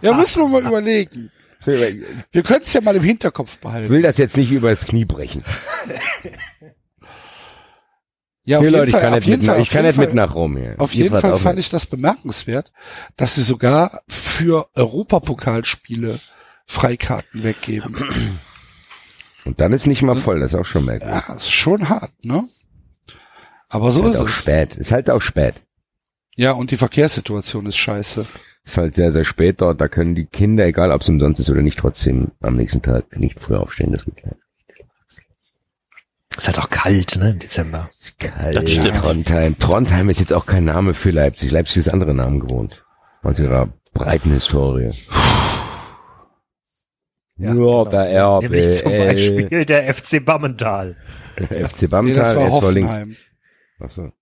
[0.03, 1.31] Ja, müssen wir mal überlegen.
[1.61, 3.91] Ich Wir können es ja mal im Hinterkopf behalten.
[3.91, 5.43] will das jetzt nicht übers Knie brechen.
[8.45, 10.07] Ja, Nee, Leute, ich kann auf nicht, jeden mit, nach- Fall, ich kann nicht jeden
[10.09, 10.75] mit nach Rom hier.
[10.79, 11.65] Auf jeden fahrt Fall auch fand mit.
[11.65, 12.73] ich das bemerkenswert,
[13.17, 16.19] dass sie sogar für Europapokalspiele
[16.67, 17.97] Freikarten weggeben.
[19.45, 21.23] Und dann ist nicht mal voll, das ist auch schon merkwürdig.
[21.29, 22.49] Ja, ist schon hart, ne?
[23.69, 24.35] Aber so ist ist halt auch es.
[24.35, 24.77] spät.
[24.77, 25.55] Ist halt auch spät.
[26.35, 28.27] Ja, und die Verkehrssituation ist scheiße.
[28.65, 29.81] Ist halt sehr, sehr spät dort.
[29.81, 33.17] Da können die Kinder, egal ob es umsonst ist oder nicht, trotzdem am nächsten Tag
[33.19, 33.93] nicht früh aufstehen.
[33.93, 34.37] Das geht leider.
[36.37, 37.91] Ist halt auch kalt, ne, im Dezember.
[38.01, 38.57] Ist kalt.
[38.57, 38.97] Das stimmt.
[38.97, 39.59] Trondheim.
[39.59, 41.51] Trondheim ist jetzt auch kein Name für Leipzig.
[41.51, 42.85] Leipzig ist andere Namen gewohnt.
[43.23, 44.93] Aus ihrer breiten Historie.
[47.37, 47.85] Ja, genau.
[47.85, 48.43] der RB.
[48.43, 50.97] Nämlich zum Beispiel der FC Bammental.
[51.37, 52.51] FC Nee, das Bammental, war.
[52.51, 53.17] Hoffenheim.
[53.79, 54.13] Achso.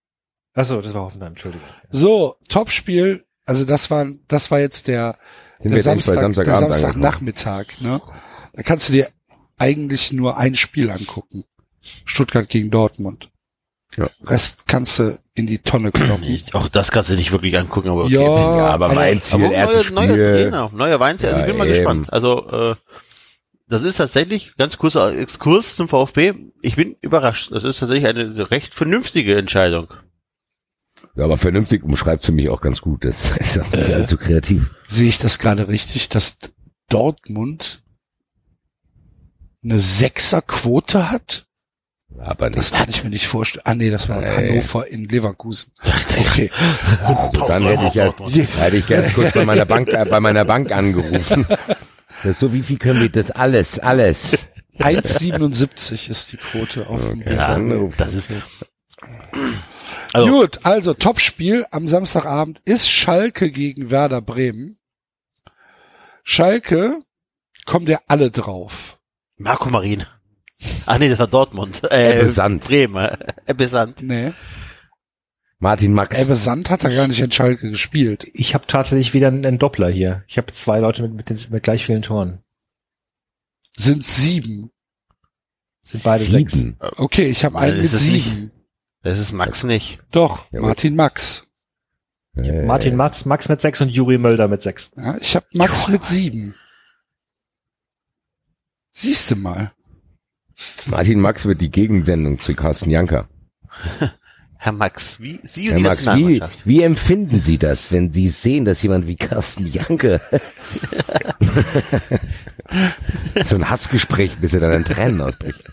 [0.55, 1.67] Achso, das war Hoffenheim, Entschuldigung.
[1.91, 3.25] So, Topspiel.
[3.47, 5.19] Also das war, das war jetzt der,
[5.61, 6.81] Sind der bei Samstag, der Samstagabend angekommen?
[6.81, 8.01] Samstagnachmittag, ne?
[8.53, 9.09] Da kannst du dir
[9.59, 11.45] eigentlich nur ein Spiel angucken.
[12.05, 13.31] Stuttgart gegen Dortmund.
[13.97, 14.09] Ja.
[14.25, 16.41] Rest kannst du in die Tonne kloppen.
[16.53, 18.15] Auch das kannst du nicht wirklich angucken, aber okay.
[18.15, 20.25] Ja, Ja, aber aber- mein Ziel, Aber neuer Spiel.
[20.25, 21.75] Trainer, neuer Weinzer, also ich bin mal eben.
[21.75, 22.13] gespannt.
[22.13, 22.75] Also äh,
[23.69, 26.35] das ist tatsächlich ganz kurzer Exkurs zum VfB.
[26.63, 27.51] Ich bin überrascht.
[27.53, 29.89] Das ist tatsächlich eine recht vernünftige Entscheidung.
[31.17, 33.05] Ja, aber vernünftig umschreibt für mich auch ganz gut.
[33.05, 34.71] Das ist auch nicht allzu kreativ.
[34.87, 36.37] Sehe ich das gerade richtig, dass
[36.89, 37.83] Dortmund
[39.63, 41.47] eine Sechserquote hat?
[42.23, 42.79] Aber Das nicht.
[42.79, 43.63] kann ich mir nicht vorstellen.
[43.65, 44.51] Ah nee, das war Nee.
[44.51, 45.73] Hannover in Leverkusen.
[46.21, 46.51] Okay.
[47.49, 48.13] Dann hätte ich ja,
[48.59, 51.47] hätte ich ganz kurz bei meiner Bank, äh, bei meiner Bank angerufen.
[52.23, 54.47] Das so, wie viel können wir das alles, alles?
[54.79, 57.35] 1,77 ist die Quote auf dem Okay.
[57.37, 57.95] Ja, Anruf.
[57.97, 58.29] das ist
[60.13, 64.77] also Gut, also Topspiel am Samstagabend ist Schalke gegen Werder Bremen.
[66.25, 67.03] Schalke
[67.67, 68.99] kommt ja alle drauf.
[69.37, 70.05] Marco Marin.
[70.87, 71.83] Ach nee, das war Dortmund.
[71.91, 72.65] Äh, Ebbe Sand.
[72.65, 73.17] Bremen.
[73.47, 74.03] Ebbe Sand.
[74.03, 74.33] Nee,
[75.59, 76.19] Martin Max.
[76.19, 78.29] Ebbe Sand hat er gar nicht in Schalke gespielt.
[78.33, 80.25] Ich habe tatsächlich wieder einen Doppler hier.
[80.27, 82.43] Ich habe zwei Leute mit, mit, den, mit gleich vielen Toren.
[83.77, 84.71] Sind sieben.
[85.83, 86.53] Sind beide sechs.
[86.55, 86.77] Sieben.
[86.97, 88.53] Okay, ich habe einen mit das ist nicht- sieben.
[89.03, 89.99] Das ist Max nicht.
[90.11, 91.47] Doch, Ja, Martin Max.
[92.39, 94.91] Äh, Martin Max, Max mit sechs und Juri Mölder mit sechs.
[94.97, 96.55] Ja, ich habe Max mit sieben.
[98.93, 99.73] Siehst du mal.
[100.87, 103.29] Martin Max wird die Gegensendung zu Carsten Janker.
[104.63, 108.29] Herr Max, wie Sie und Herr die Max, wie, wie empfinden Sie das, wenn Sie
[108.29, 110.21] sehen, dass jemand wie Carsten Janke
[113.43, 115.65] so ein Hassgespräch, bis er dann in Tränen ausbricht?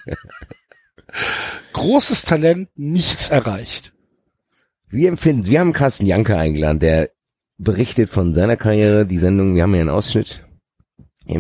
[1.74, 3.92] Großes Talent, nichts erreicht.
[4.90, 7.10] Wie empfinden Sie, wir haben Carsten Janke eingeladen, der
[7.58, 10.47] berichtet von seiner Karriere, die Sendung, wir haben ja einen Ausschnitt.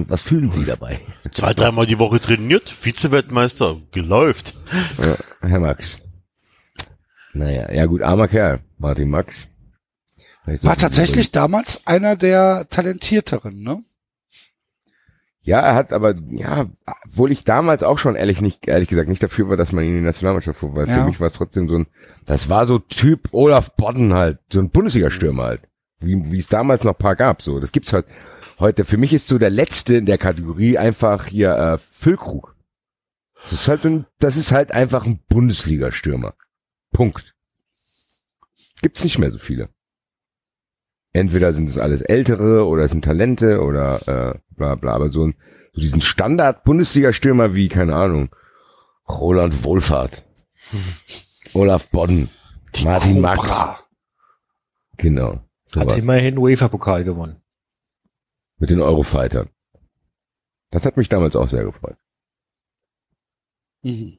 [0.07, 0.99] Was fühlen Sie dabei,
[1.32, 4.53] Zwei, dreimal die Woche trainiert, Vize-Weltmeister, geläuft.
[4.98, 5.16] ja,
[5.48, 6.01] Herr Max?
[7.33, 9.48] Naja, ja gut, armer Kerl, Martin Max.
[10.43, 13.82] Vielleicht War tatsächlich damals einer der talentierteren, ne?
[15.41, 16.66] Ja, er hat aber, ja,
[17.06, 19.91] obwohl ich damals auch schon ehrlich nicht, ehrlich gesagt nicht dafür war, dass man ihn
[19.91, 20.95] in die Nationalmannschaft fuhr, weil Ja.
[20.95, 21.88] für mich war es trotzdem so ein,
[22.25, 25.61] das war so Typ Olaf Bodden halt, so ein Bundesliga-Stürmer halt.
[25.99, 27.59] Wie, wie es damals noch ein paar gab, so.
[27.61, 28.06] Das gibt's halt
[28.59, 28.85] heute.
[28.85, 32.55] Für mich ist so der letzte in der Kategorie einfach hier, äh, Füllkrug.
[33.43, 36.33] Das ist halt ein, das ist halt einfach ein Bundesliga-Stürmer.
[36.91, 37.35] Punkt.
[38.81, 39.69] Gibt's nicht mehr so viele.
[41.13, 45.25] Entweder sind es alles Ältere oder es sind Talente oder äh, bla bla, aber so,
[45.25, 45.35] ein,
[45.73, 48.29] so diesen Standard-Bundesliga-Stürmer wie, keine Ahnung,
[49.07, 50.25] Roland Wohlfahrt,
[51.53, 52.29] Olaf Bodden,
[52.83, 53.79] Martin Max, Cobra.
[54.97, 55.31] genau.
[55.75, 55.93] Hat sowas.
[55.93, 57.41] immerhin UEFA-Pokal gewonnen.
[58.57, 59.49] Mit den Eurofightern.
[60.71, 61.97] Das hat mich damals auch sehr gefreut.
[63.83, 64.17] Mhm.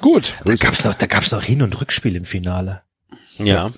[0.00, 0.34] Gut.
[0.44, 2.82] Da gab's noch, da gab's noch Hin- und Rückspiel im Finale.
[3.38, 3.72] Ja.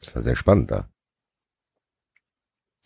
[0.00, 0.88] Das war sehr spannend da.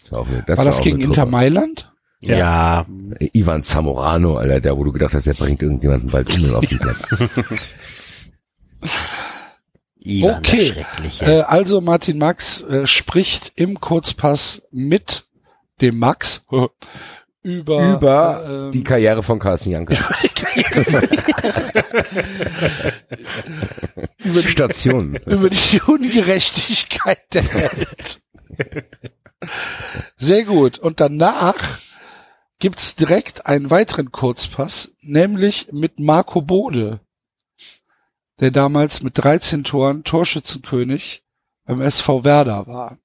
[0.02, 1.26] Das war, auch das war das auch gegen Inter.
[1.26, 1.92] Mailand?
[2.20, 2.86] Ja.
[3.18, 6.66] Äh, Ivan Zamorano, Alter, der, wo du gedacht hast, der bringt irgendjemanden bald um auf
[6.66, 7.06] den Platz.
[10.08, 10.72] Ivan, Okay.
[10.72, 11.24] der Schreckliche.
[11.24, 15.24] Äh, also Martin Max äh, spricht im Kurzpass mit
[15.80, 16.44] dem Max
[17.42, 19.94] über, Über äh, die Karriere von Carsten Janke.
[24.18, 25.16] über die Stationen.
[25.26, 28.20] über die Ungerechtigkeit der Welt.
[30.16, 30.78] Sehr gut.
[30.78, 31.78] Und danach
[32.58, 37.00] gibt's direkt einen weiteren Kurzpass, nämlich mit Marco Bode,
[38.40, 41.22] der damals mit 13 Toren Torschützenkönig
[41.66, 42.98] beim SV Werder war.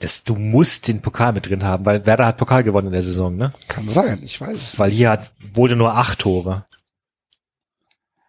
[0.00, 3.02] Das, du musst den Pokal mit drin haben, weil Werder hat Pokal gewonnen in der
[3.02, 3.52] Saison, ne?
[3.68, 4.78] Kann sein, ich weiß.
[4.78, 6.66] Weil hier hat, wurde nur acht Tore.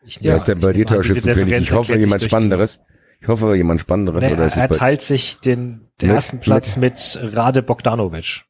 [0.06, 1.62] Ich Ja, ist denn bei dir nehme an, diese Torschützenkönig?
[1.62, 2.80] Ich hoffe, jemand Spannenderes.
[3.20, 4.22] Ich hoffe, jemand Spannenderes.
[4.22, 8.44] Nee, oder ist er teilt sich den, den ersten Platz mit Rade Bogdanovic.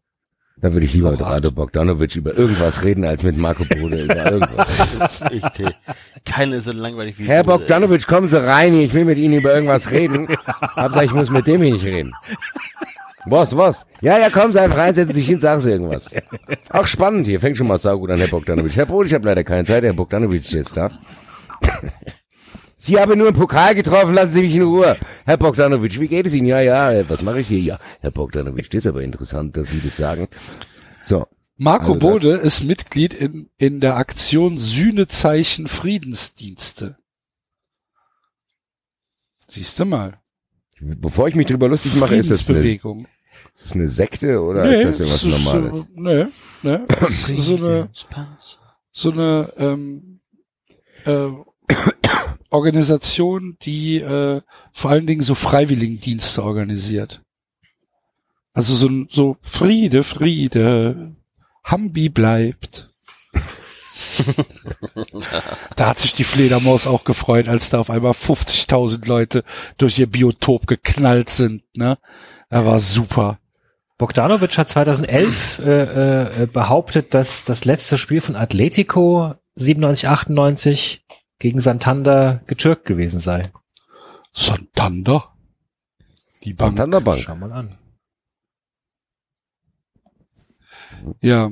[0.63, 1.19] Da würde ich lieber mit.
[1.19, 4.67] Rado Bogdanovic über irgendwas reden, als mit Marco Bode über irgendwas.
[6.23, 7.43] Keine so langweilig wie Herr ey.
[7.43, 10.29] Bogdanovic, kommen Sie rein, ich will mit Ihnen über irgendwas reden.
[10.47, 12.13] Hab gesagt, ich muss mit dem hier nicht reden.
[13.25, 13.85] Was, was?
[13.99, 16.11] Ja, ja, kommen Sie einfach rein, setzen Sie sich hin, sagen Sie irgendwas.
[16.69, 18.73] Auch spannend hier, fängt schon mal saugut an, Herr Bogdanovic.
[18.77, 20.91] Herr Brot, ich habe leider keine Zeit, Herr Bogdanovic ist jetzt da.
[22.85, 24.97] Sie haben nur einen Pokal getroffen, lassen Sie mich in Ruhe.
[25.23, 26.47] Herr Bogdanovic, wie geht es Ihnen?
[26.47, 27.59] Ja, ja, was mache ich hier?
[27.59, 30.27] Ja, Herr Bogdanovic, das ist aber interessant, dass Sie das sagen.
[31.01, 36.97] So, Marco Also Bode ist Mitglied in, in der Aktion Sühnezeichen Friedensdienste.
[39.47, 40.19] Siehst du mal.
[40.81, 42.83] bevor ich mich drüber lustig mache, ist das eine, ist
[43.63, 45.77] das eine Sekte oder ist das irgendwas ist Normales?
[45.77, 46.25] So, nee,
[46.63, 47.37] nee.
[47.37, 47.89] so eine,
[48.91, 50.19] so eine ähm,
[51.05, 51.29] äh,
[52.53, 54.41] Organisation, die äh,
[54.71, 57.21] vor allen Dingen so Freiwilligendienste organisiert.
[58.53, 61.15] Also so, so Friede, Friede,
[61.63, 62.91] Hambi bleibt.
[65.75, 69.43] da hat sich die Fledermaus auch gefreut, als da auf einmal 50.000 Leute
[69.77, 71.63] durch ihr Biotop geknallt sind.
[71.75, 71.97] Ne,
[72.49, 73.39] da war super.
[73.97, 81.05] Bogdanovic hat 2011 äh, äh, behauptet, dass das letzte Spiel von Atletico 97, 98
[81.43, 83.51] gegen Santander getürkt gewesen sei.
[84.31, 85.35] Santander.
[86.45, 86.77] Die Bank.
[86.77, 87.19] Thunderbank.
[87.19, 87.77] Schau mal an.
[91.19, 91.51] Ja.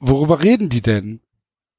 [0.00, 1.20] Worüber reden die denn?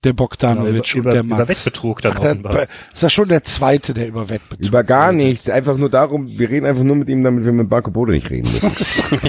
[0.05, 1.49] Der Bogdanovic über, und der über Max.
[1.49, 2.67] Wettbetrug dann Ach, offenbar.
[2.93, 6.49] ist ja schon der zweite, der über Wettbetrug Über gar nichts, einfach nur darum, wir
[6.49, 9.03] reden einfach nur mit ihm, damit wir mit Marco Bode nicht reden müssen.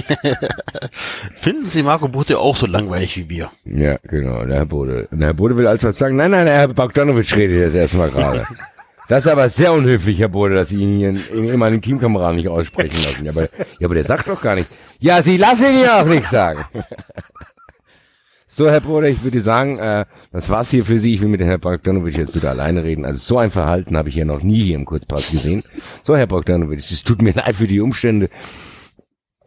[1.35, 3.51] Finden Sie Marco Butte auch so langweilig wie wir?
[3.65, 5.09] ja, genau, der Herr Bode.
[5.11, 6.15] Und der Herr Bode will als was sagen.
[6.15, 8.45] Nein, nein, der Herr Bogdanovic redet jetzt erstmal gerade.
[9.07, 12.37] Das ist aber sehr unhöflich, Herr Bode, dass Sie ihn hier in, in meinen Teamkameraden
[12.37, 13.25] nicht aussprechen lassen.
[13.25, 14.71] Ja, aber, ja, aber der sagt doch gar nichts.
[14.99, 16.63] Ja, Sie lassen ihn ja auch nichts sagen.
[18.53, 21.13] So, Herr Bruder, ich würde sagen, äh, das war's hier für Sie.
[21.13, 23.05] Ich will mit Herrn Bogdanovic jetzt bitte alleine reden.
[23.05, 25.63] Also so ein Verhalten habe ich ja noch nie hier im Kurzpass gesehen.
[26.03, 28.29] So, Herr Bogdanovic, es tut mir leid für die Umstände.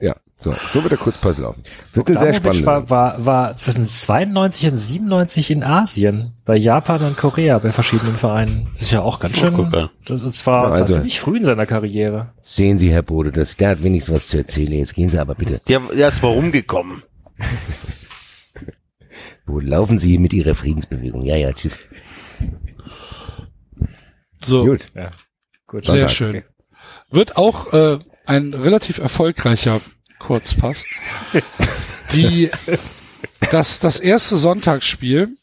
[0.01, 1.63] Ja, So, so wird der Kurzpass laufen.
[1.93, 2.91] Wird eine sehr Abramovic spannend.
[2.91, 8.17] war, war, war zwischen 92 und 97 in Asien, bei Japan und Korea, bei verschiedenen
[8.17, 8.69] Vereinen.
[8.73, 9.53] Das ist ja auch ganz Oh, schön.
[9.55, 9.91] guck mal.
[10.07, 12.33] Das ist zwar, Ja, das war also- ziemlich früh in seiner Karriere.
[12.41, 14.73] Sehen Sie, Herr Bode, das, der hat wenigstens was zu erzählen.
[14.73, 15.61] Jetzt gehen Sie aber bitte.
[15.69, 17.03] Der, der ist warum gekommen.
[19.47, 21.23] Wo laufen Sie mit Ihrer Friedensbewegung?
[21.23, 21.79] Ja, ja, tschüss.
[24.43, 24.89] So, Gut.
[24.95, 25.11] Ja.
[25.67, 25.85] Gut.
[25.85, 26.11] sehr Sonntag.
[26.11, 26.43] schön.
[27.11, 29.81] Wird auch äh, ein relativ erfolgreicher
[30.19, 30.85] Kurzpass.
[32.13, 32.51] Die,
[33.51, 35.37] das, das erste Sonntagsspiel,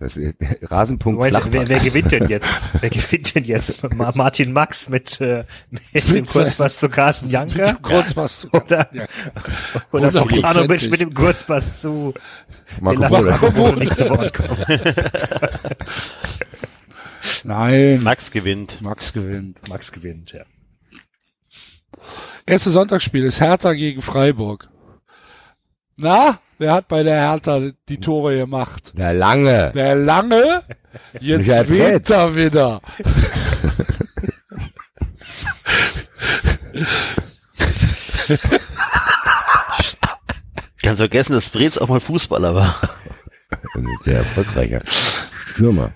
[0.00, 2.62] Das ist, Rasenpunkt Moment, wer, wer gewinnt denn jetzt?
[2.80, 3.82] Wer gewinnt denn jetzt?
[3.94, 7.74] Ma- Martin Max mit, äh, mit dem Kurzpass zu Carsten Janker?
[7.82, 9.06] Kurzpass zu Oder, Ja.
[9.90, 10.12] oder.
[10.12, 12.14] Bogdanovic mit dem Kurzpass zu
[12.80, 14.56] Marco Bode nicht zu Wort kommen.
[17.44, 18.80] Nein, Max gewinnt.
[18.80, 19.58] Max gewinnt.
[19.68, 20.44] Max gewinnt, ja.
[22.46, 24.68] Erste Sonntagsspiel ist Hertha gegen Freiburg.
[25.96, 28.92] Na, wer hat bei der Hertha die Tore gemacht?
[28.96, 29.72] Der Lange.
[29.74, 30.62] Der Lange,
[31.20, 32.82] jetzt Michael weht er wieder.
[40.82, 42.80] Ganz vergessen, dass Brez auch mal Fußballer war.
[43.74, 45.92] Ein sehr erfolgreicher Stürmer.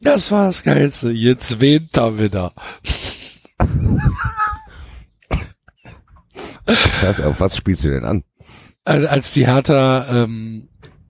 [0.00, 1.10] Das war das Geilste.
[1.10, 2.52] Jetzt weht er wieder.
[7.24, 8.24] Auf was spielst du denn an?
[8.84, 10.68] Al- Als die Hertha ähm,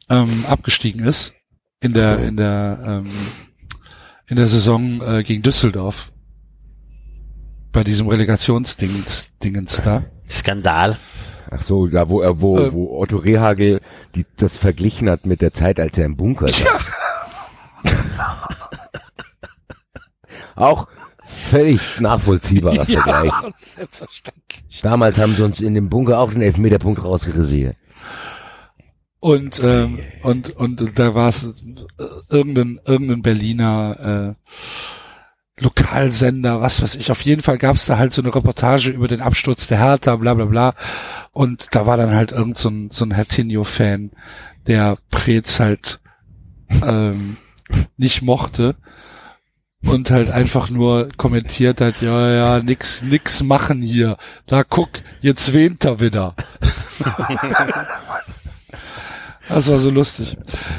[0.08, 1.34] ähm, abgestiegen ist
[1.82, 3.10] in der in der ähm,
[4.26, 6.12] in der Saison äh, gegen Düsseldorf
[7.72, 10.04] bei diesem Relegationsdingens Dingens da.
[10.28, 10.98] Skandal.
[11.50, 12.72] Ach so, da wo er, wo, Äh.
[12.72, 13.80] wo Otto Rehagel
[14.14, 16.90] die, das verglichen hat mit der Zeit, als er im Bunker saß.
[20.54, 20.86] Auch
[21.52, 23.32] völlig nachvollziehbarer Vergleich.
[23.58, 24.80] selbstverständlich.
[24.82, 27.76] Damals haben sie uns in dem Bunker auch den Elfmeterpunkt rausgerasiert.
[29.20, 36.96] Und ähm, und und da war es äh, irgendein irgendein Berliner äh, Lokalsender, was weiß
[36.96, 37.10] ich.
[37.12, 40.16] Auf jeden Fall gab es da halt so eine Reportage über den Absturz der Hertha,
[40.16, 40.74] bla bla bla.
[41.30, 44.10] Und da war dann halt irgend so ein, so ein Hertinho-Fan,
[44.66, 46.00] der Preetz halt
[46.84, 47.36] ähm,
[47.96, 48.76] nicht mochte
[49.84, 54.16] und halt einfach nur kommentiert hat, ja, ja, nix, nix machen hier.
[54.46, 56.34] Da guck, jetzt weht er wieder.
[59.48, 60.38] Das war so lustig.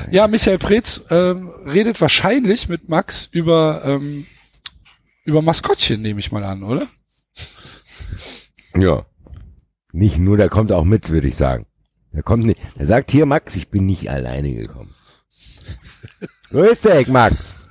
[0.09, 4.25] Ja, Michael Preetz ähm, redet wahrscheinlich mit Max über ähm,
[5.25, 6.87] über Maskottchen, nehme ich mal an, oder?
[8.75, 9.05] Ja.
[9.91, 11.67] Nicht nur, der kommt auch mit, würde ich sagen.
[12.13, 12.59] Der kommt nicht.
[12.75, 14.95] Er sagt hier, Max, ich bin nicht alleine gekommen.
[16.49, 17.67] Grüß dich, Max.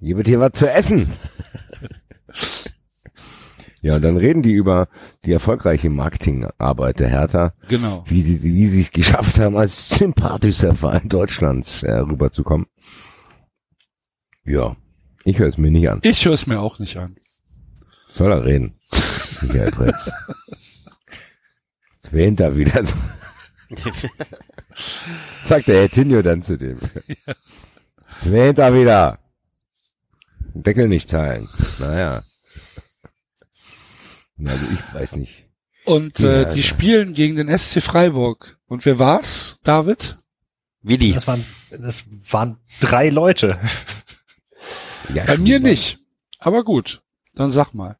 [0.00, 1.12] Hier wird hier was zu essen.
[3.80, 4.88] Ja, und dann reden die über
[5.24, 8.04] die erfolgreiche Marketingarbeit der Hertha, Genau.
[8.08, 12.66] wie sie wie sie es geschafft haben, als sympathischster Verein Deutschlands äh, rüberzukommen.
[14.44, 14.76] Ja,
[15.24, 16.00] ich höre es mir nicht an.
[16.02, 17.16] Ich höre es mir auch nicht an.
[18.12, 18.74] Soll er reden?
[19.42, 20.10] Michael Pretz.
[22.02, 22.82] Jetzt wähnt er wieder.
[25.44, 26.78] Sagt der Herr Tinio dann zu dem.
[28.14, 29.18] Jetzt wähnt er wieder.
[30.54, 31.48] Deckel nicht teilen.
[31.78, 32.22] Naja.
[34.36, 35.46] Na, Also ich weiß nicht.
[35.84, 36.56] Und Ja, äh, also.
[36.56, 38.58] die spielen gegen den SC Freiburg.
[38.66, 40.16] Und wer war's, David?
[40.82, 41.12] Willi.
[41.12, 43.58] Das waren, das waren drei Leute.
[45.12, 46.00] Ja, Bei mir nicht.
[46.38, 47.02] Aber gut,
[47.34, 47.96] dann sag mal.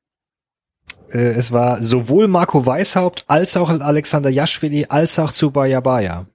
[1.10, 6.26] Äh, es war sowohl Marco Weishaupt als auch Alexander Jaschwili als auch Zubayabaya.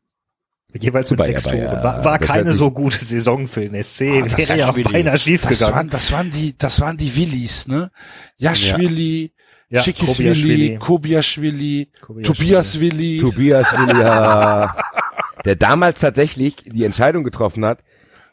[0.81, 1.83] Jeweils mit sechs Zubayabaya, Toren.
[1.83, 4.01] War, war das keine so gute Saison für den SC.
[4.01, 5.89] Ah, das Wäre ja beinahe schief Das waren, gegangen.
[5.91, 7.91] das waren die, das waren die Willis, ne?
[8.37, 9.33] Jaschwili,
[9.69, 11.91] Ja, Schikiswili, Kobiaschwili.
[12.23, 13.17] Tobias Willi.
[13.19, 14.75] Tobias Willia,
[15.45, 17.79] der damals tatsächlich die Entscheidung getroffen hat,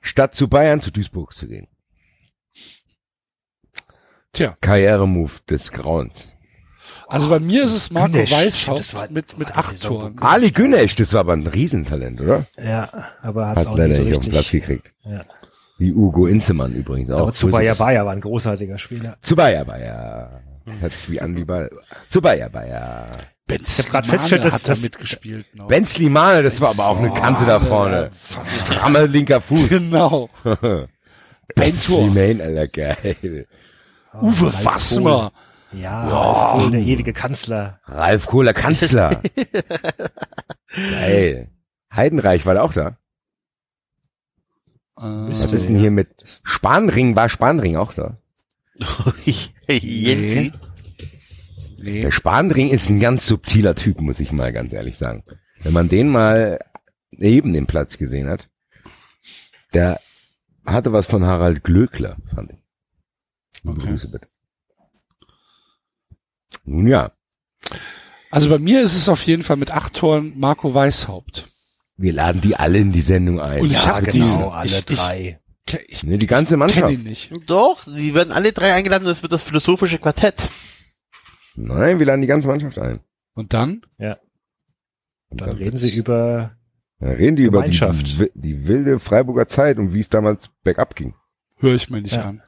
[0.00, 1.66] statt zu Bayern zu Duisburg zu gehen.
[4.32, 6.28] Tja, Karrieremove des Grauens.
[7.10, 8.32] Also bei mir ist es Marco Günesch.
[8.32, 10.18] Weishaupt Das war- mit, mit acht Saison, Toren.
[10.20, 12.46] Ali Günesch, das war aber ein Riesentalent, oder?
[12.62, 12.88] Ja,
[13.22, 14.62] aber hat's Hat's auch leider nicht so nicht auf den richtig.
[14.64, 14.92] Platz gekriegt.
[15.04, 15.24] Ja.
[15.78, 17.20] Wie Ugo Inzemann übrigens auch.
[17.20, 19.16] Aber Zubayabaya war ein großartiger Spieler.
[19.22, 20.40] Zubaya Baya.
[20.80, 21.68] Hört sich wie an wie bei
[22.10, 23.06] Zubaya Baya.
[23.46, 25.46] Ben Ich hab grad festgestellt, dass hat da das- mitgespielt.
[25.56, 25.66] Noch.
[25.68, 28.10] Ben Slimane, das war aber auch eine Kante da vorne.
[28.66, 29.68] Strammer linker Fuß.
[29.70, 30.28] Genau.
[31.56, 31.76] Ben.
[31.80, 33.46] Slimane, Alter, geil.
[34.20, 35.32] Uwe Fassmer.
[35.72, 37.80] Ja, Ralf Kohl, der ewige Kanzler.
[37.84, 39.22] Ralf Kohler Kanzler.
[40.74, 41.50] geil.
[41.94, 42.98] Heidenreich war da auch da.
[44.98, 47.16] Äh, Was ist denn hier mit Spanring?
[47.16, 48.16] War Spanring auch da?
[49.68, 50.52] Jensi.
[51.78, 52.02] Nee.
[52.02, 55.24] Der Spandring ist ein ganz subtiler Typ, muss ich mal ganz ehrlich sagen.
[55.60, 56.58] Wenn man den mal
[57.10, 58.48] neben dem Platz gesehen hat,
[59.72, 60.00] der
[60.66, 62.58] hatte was von Harald Glöckler, fand ich.
[63.64, 63.80] Okay.
[63.80, 64.26] Grüße bitte.
[66.70, 67.10] Nun ja,
[68.30, 71.48] Also bei mir ist es auf jeden Fall mit acht Toren Marco Weishaupt.
[71.96, 73.60] wir laden die alle in die Sendung ein.
[73.60, 75.40] Und ich Ja, hab genau, diesen- alle ich- ich- drei.
[75.66, 76.92] Ke- Ich Ne, die ganze kenne Mannschaft.
[76.92, 77.32] ihn nicht.
[77.46, 80.48] Doch, die werden alle drei eingeladen und es wird das philosophische Quartett.
[81.56, 83.00] Nein, wir laden die ganze Mannschaft ein.
[83.34, 83.82] Und dann?
[85.28, 86.56] Und Dann reden wird's- sie über,
[87.00, 90.94] Dann reden die über die, die, die wilde Freiburger Zeit und wie es damals bergab
[90.96, 91.14] ging.
[91.56, 92.22] Höre ich mir nicht Ja.
[92.22, 92.42] an.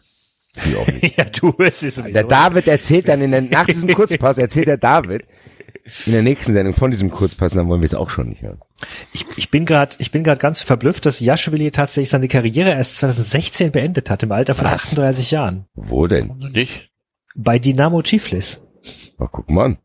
[0.66, 1.16] Die auch nicht.
[1.18, 2.02] ja, du, es ist.
[2.04, 5.24] Der David erzählt dann in der, nach diesem Kurzpass, erzählt der David
[6.06, 8.60] in der nächsten Sendung von diesem Kurzpass, dann wollen wir es auch schon nicht hören.
[9.12, 12.96] Ich, ich bin gerade, ich bin gerade ganz verblüfft, dass Jaschwili tatsächlich seine Karriere erst
[12.98, 14.84] 2016 beendet hat, im Alter von Was?
[14.84, 15.66] 38 Jahren.
[15.74, 16.36] Wo denn?
[16.52, 16.90] Nicht?
[17.34, 18.62] Bei Dynamo Tiflis.
[19.18, 19.78] Ach, guck mal an.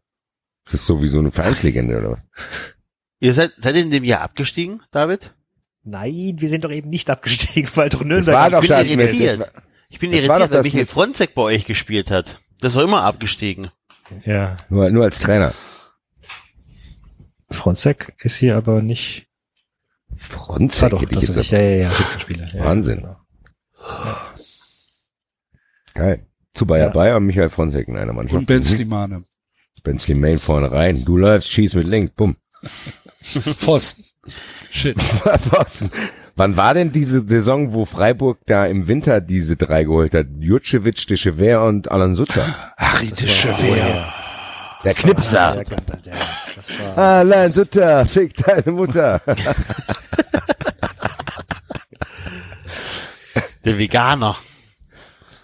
[0.66, 2.22] Das ist sowieso eine Vereinslegende oder was?
[3.20, 5.34] Ihr seid, seid ihr in dem Jahr abgestiegen, David?
[5.84, 8.36] Nein, wir sind doch eben nicht abgestiegen, weil doch Das Nürnberg.
[8.36, 9.48] war doch das mit, das war,
[9.90, 12.40] Ich bin Das irritiert, doch weil Michael Fronzek bei euch gespielt hat.
[12.60, 13.72] Das war immer abgestiegen.
[14.26, 15.54] ja, nur, nur als Trainer.
[17.50, 19.28] Fronzek ist hier aber nicht.
[20.12, 22.48] Ah, Fronzek, doch, hätte ich das ist, ja, ja, ja, 17 Spieler.
[22.54, 22.98] Ja, Wahnsinn.
[23.02, 23.18] genau.
[25.94, 26.26] Geil.
[26.54, 26.92] Zu Bayer Ja.
[26.92, 28.38] Bayer und Michael Fronzek in einer Mannschaft.
[28.40, 29.24] Und Ben Slimane.
[29.84, 31.06] Ben Slimane vorne rein.
[31.06, 32.36] Du läufst, schieß mit links, bumm.
[33.22, 34.04] Pfosten.
[34.72, 35.00] Shit.
[35.02, 35.92] Pfosten.
[36.38, 40.28] Wann war denn diese Saison, wo Freiburg da im Winter diese drei geholt hat?
[40.40, 42.74] Jutschewitsch, Dechever und Alan Sutter.
[42.78, 44.14] Harry de Chever.
[44.84, 45.56] Der Knipser.
[45.56, 46.14] Der, der, der,
[46.56, 49.20] das war, Alan Sutter, fick deine Mutter.
[53.66, 54.38] Der Veganer.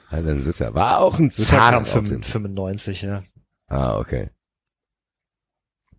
[0.10, 0.74] Alan Sutter.
[0.74, 1.74] War auch ein Sutter Zahn.
[1.74, 3.24] kam auf dem- 95, ja.
[3.68, 4.30] Ah, okay.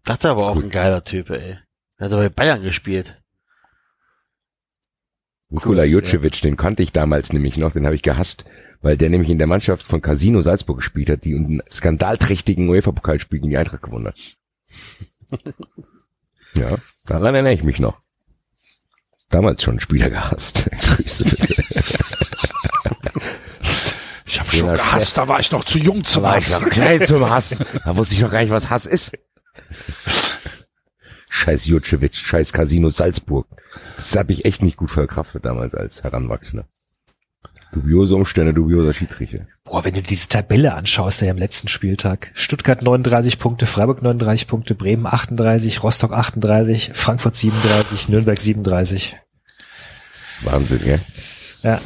[0.05, 0.65] Das ist aber auch Gut.
[0.65, 1.59] ein geiler Typ, ey.
[1.99, 3.21] Der hat aber bei Bayern gespielt.
[5.55, 8.45] Nikola Kurz, Jutschewitsch, den kannte ich damals nämlich noch, den habe ich gehasst,
[8.83, 13.39] weil der nämlich in der Mannschaft von Casino Salzburg gespielt hat, die einen skandalträchtigen UEFA-Pokalspiel
[13.41, 14.17] gegen die Eintracht gewonnen hat.
[16.55, 16.77] ja,
[17.07, 17.99] daran erinnere ich mich noch.
[19.31, 20.69] Damals schon Spieler gehasst.
[20.97, 21.55] Grüße bitte.
[24.27, 26.47] Ich habe Ja, schon gehasst, da war ich noch zu jung zum Da war ich
[26.47, 26.65] Hassen.
[26.65, 27.59] noch klein zum Hassen.
[27.85, 29.13] Da wusste ich noch gar nicht, was Hass ist.
[31.37, 33.49] Scheiß Jutschewitsch, scheiß Casino Salzburg.
[33.97, 36.65] Das habe ich echt nicht gut verkraftet damals als Heranwachsender.
[37.73, 39.49] Dubiose Umstände, dubioser Schiedsrichter.
[39.65, 42.31] Boah, wenn du diese Tabelle anschaust, der am letzten Spieltag.
[42.35, 49.17] Stuttgart 39 Punkte, Freiburg 39 Punkte, Bremen 38, Rostock 38, Frankfurt 37, Nürnberg 37.
[50.43, 50.99] Wahnsinn, ja?
[51.65, 51.81] Ja.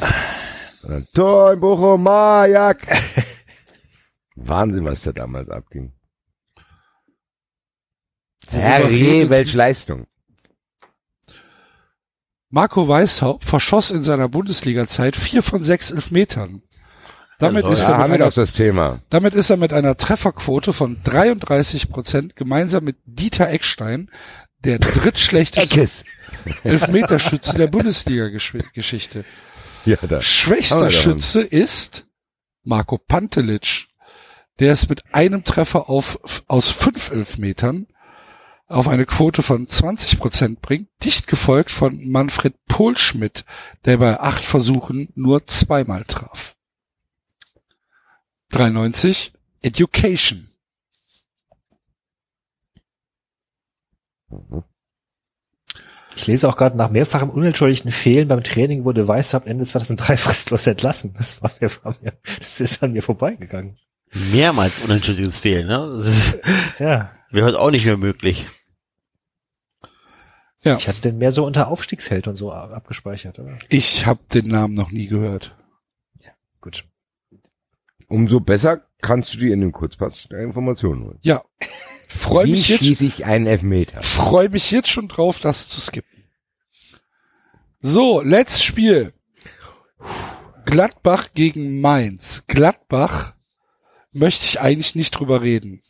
[1.15, 2.85] Tor in Bochum, Majak.
[4.35, 5.91] Wahnsinn, was da damals abging.
[8.51, 10.07] Herrje, welche Leistung.
[12.49, 16.63] Marco Weishaupt verschoss in seiner Bundesliga-Zeit vier von sechs Elfmetern.
[17.37, 22.35] Damit, Ja, ist er wir einer, damit ist er mit einer Trefferquote von 33 Prozent
[22.35, 24.09] gemeinsam mit Dieter Eckstein
[24.65, 26.03] der drittschlechteste Eckes.
[26.63, 29.23] Elfmeterschütze der Bundesliga-Geschichte.
[29.85, 30.21] Ja.
[30.21, 30.91] Schwächster.
[30.91, 32.05] Schütze ist
[32.63, 33.87] Marco Pantelic.
[34.59, 37.87] Der ist mit einem Treffer auf, aus fünf Elfmetern
[38.69, 43.43] auf eine Quote von 20 Prozent bringt, dicht gefolgt von Manfred Pohlschmidt,
[43.85, 46.55] der bei acht Versuchen nur zweimal traf.
[48.49, 50.49] 93 Education.
[56.15, 60.67] Ich lese auch gerade nach mehrfachem unentschuldigten Fehlen beim Training wurde Weißhaupt Ende 2003 fristlos
[60.67, 61.13] entlassen.
[61.17, 63.77] Das war mir, war mir, das ist an mir vorbeigegangen.
[64.31, 65.93] Mehrmals unentschuldiges Fehlen, ne?
[65.97, 66.39] Das ist,
[66.79, 67.11] Ja.
[67.31, 68.47] wäre heute auch nicht mehr möglich.
[70.63, 74.19] Ja, Ich hatte den mehr so unter Aufstiegsheld und so ab- abgespeichert, aber ich habe
[74.33, 75.55] den Namen noch nie gehört.
[76.61, 76.83] gut.
[78.07, 81.19] Umso besser kannst du dir in dem Kurzpass der Informationen holen.
[81.21, 81.43] Ja,
[82.09, 84.01] freue Wie mich jetzt schieße ich einen Elfmeter?
[84.01, 86.09] freue mich jetzt schon drauf, das zu skippen.
[87.81, 89.13] So, letztes Spiel.
[90.65, 92.43] Gladbach gegen Mainz.
[92.47, 93.35] Gladbach
[94.11, 95.81] möchte ich eigentlich nicht drüber reden.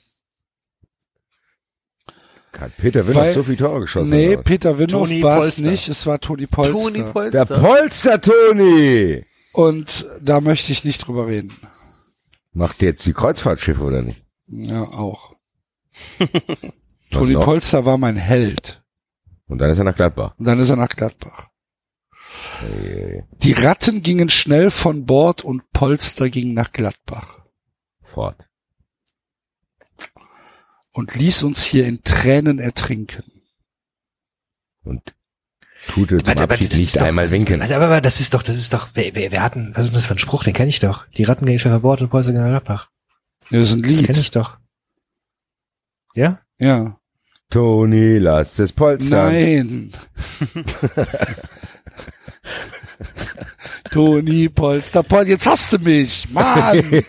[2.60, 4.10] Hat Peter Will noch Weil- so viele Tore geschossen?
[4.10, 4.44] nee, was?
[4.44, 6.74] Peter Winhoff war es nicht, es war Toni Polster.
[6.74, 6.98] Toni
[7.32, 7.60] Der Polster.
[7.60, 9.26] Polster Toni!
[9.54, 11.56] Und da möchte ich nicht drüber reden.
[12.54, 14.24] Macht jetzt die Kreuzfahrtschiffe oder nicht?
[14.48, 15.36] Ja, auch.
[17.12, 17.34] Toni?
[17.34, 18.84] Polster war mein Held.
[19.48, 20.34] Und dann ist er nach Gladbach.
[20.38, 21.48] Und dann ist er nach Gladbach.
[22.60, 27.40] Hey, Die Ratten gingen schnell von Bord und Polster ging nach Gladbach.
[28.04, 28.49] fort.
[30.92, 33.24] Und ließ uns hier in Tränen ertrinken.
[34.84, 35.14] Und
[35.88, 37.60] Tute zum Warte, warte, das nicht doch- einmal das winken.
[37.62, 39.84] Warte, aber, aber das ist doch, das ist doch, wer, wer, wer hat denn, was
[39.84, 40.44] ist denn das für ein Spruch?
[40.44, 41.06] Den kenne ich doch.
[41.16, 42.90] Die Ratten gegen Schäferbord und Preußen gegen Gladbach.
[43.50, 44.18] Ja, das ist ein Das kenne Lied.
[44.18, 44.60] ich doch.
[46.16, 46.42] Ja?
[46.58, 47.00] Ja.
[47.50, 49.32] Toni, lass es polstern.
[49.32, 49.92] Nein.
[53.92, 57.04] Toni Polster, Pol, jetzt hast du mich, Mann.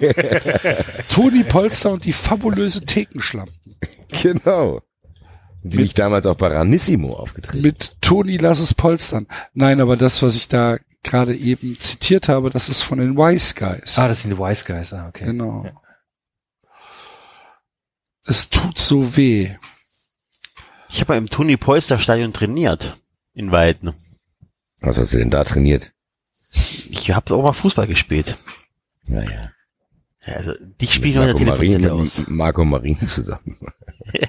[1.12, 3.76] Toni Polster und die fabulöse Thekenschlampen.
[4.22, 4.82] Genau.
[5.62, 7.62] Die mich damals auch bei Ranissimo aufgetreten.
[7.62, 9.26] Mit Toni lass es polstern.
[9.52, 13.54] Nein, aber das, was ich da gerade eben zitiert habe, das ist von den Wise
[13.54, 13.98] Guys.
[13.98, 15.26] Ah, das sind die Wise Guys, ah, okay.
[15.26, 15.64] genau.
[15.64, 15.72] Ja.
[18.24, 19.54] Es tut so weh.
[20.88, 22.94] Ich habe im Toni Polster Stadion trainiert.
[23.32, 23.94] In Weiden.
[24.81, 25.92] Was hast du denn da trainiert?
[26.52, 28.36] Ich habe auch mal Fußball gespielt.
[29.07, 29.50] Naja.
[30.26, 32.18] Ja, also, dich spiele ich noch in Marco Telefonzelle aus.
[32.18, 33.57] mit Marco Marin zusammen.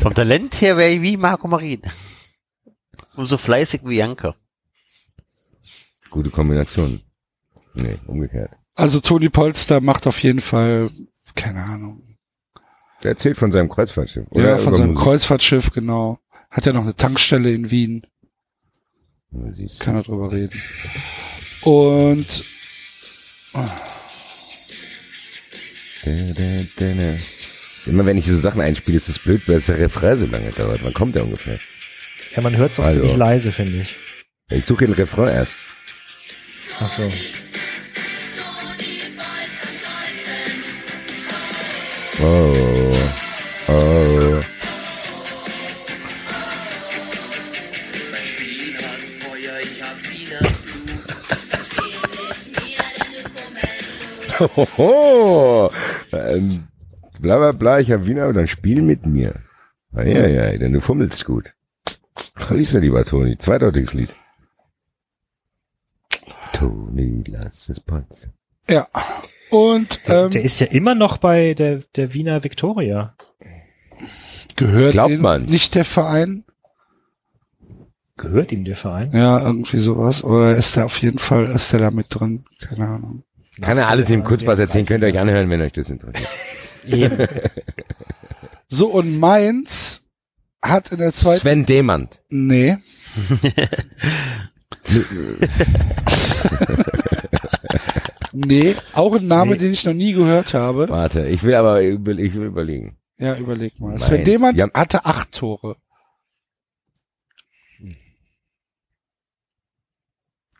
[0.00, 1.82] Vom Talent her wäre ich wie Marco Marin.
[3.16, 4.34] Und so fleißig wie Janka.
[6.10, 7.00] Gute Kombination.
[7.74, 8.50] Nee, umgekehrt.
[8.74, 10.90] Also Toni Polster macht auf jeden Fall,
[11.34, 12.16] keine Ahnung.
[13.02, 14.26] Der erzählt von seinem Kreuzfahrtschiff.
[14.32, 15.04] ja, Oder von über seinem Musik.
[15.04, 16.18] Kreuzfahrtschiff, genau.
[16.50, 18.06] Hat ja noch eine Tankstelle in Wien.
[19.78, 20.60] Kann er drüber reden.
[21.62, 22.44] Und.
[27.86, 30.82] Immer wenn ich so Sachen einspiele, ist es blöd, weil der Refrain so lange dauert.
[30.82, 31.58] Wann kommt der ungefähr?
[32.34, 33.00] Ja, man hört es auch Also.
[33.00, 33.96] ziemlich leise, finde ich.
[34.50, 35.56] Ich suche den Refrain erst.
[36.80, 37.10] Ach so.
[42.22, 43.19] Oh.
[54.40, 55.70] Hoho.
[56.12, 56.68] Ähm,
[57.20, 59.34] bla bla bla, ich hab Wiener, dann spiel mit mir.
[59.92, 61.54] Ah, ja, ja, denn du fummelst gut.
[62.36, 63.36] Grüße, lieber Toni.
[63.38, 64.10] Zweideutiges Lied.
[66.52, 68.32] Toni, lass es polstern.
[68.68, 68.86] ja.
[69.50, 73.16] Und Der, ähm, der ist ja immer noch bei der, der Wiener Victoria.
[74.54, 75.50] gehört Glaubt man's?
[75.50, 76.44] nicht der Verein?
[78.16, 79.10] Gehört ihm der Verein?
[79.12, 80.22] Ja, irgendwie sowas.
[80.22, 82.44] Oder ist der auf jeden Fall, ist der da mit drin?
[82.60, 83.24] Keine Ahnung.
[83.60, 86.28] Kann er alles im Kurzpass erzählen, könnt ihr euch anhören, wenn euch das interessiert.
[86.86, 87.26] Eben.
[88.68, 90.04] So, und Mainz
[90.62, 92.20] hat in der zweiten, Sven Demand.
[92.28, 92.76] nee,
[98.32, 99.58] nee, auch ein Name, Nee.
[99.58, 100.88] den ich noch nie gehört habe.
[100.88, 102.96] Warte, ich will aber über- ich will überlegen.
[103.18, 103.90] Ja, überleg mal.
[103.90, 104.06] Mainz.
[104.06, 105.76] Sven Demand haben- hatte acht Tore.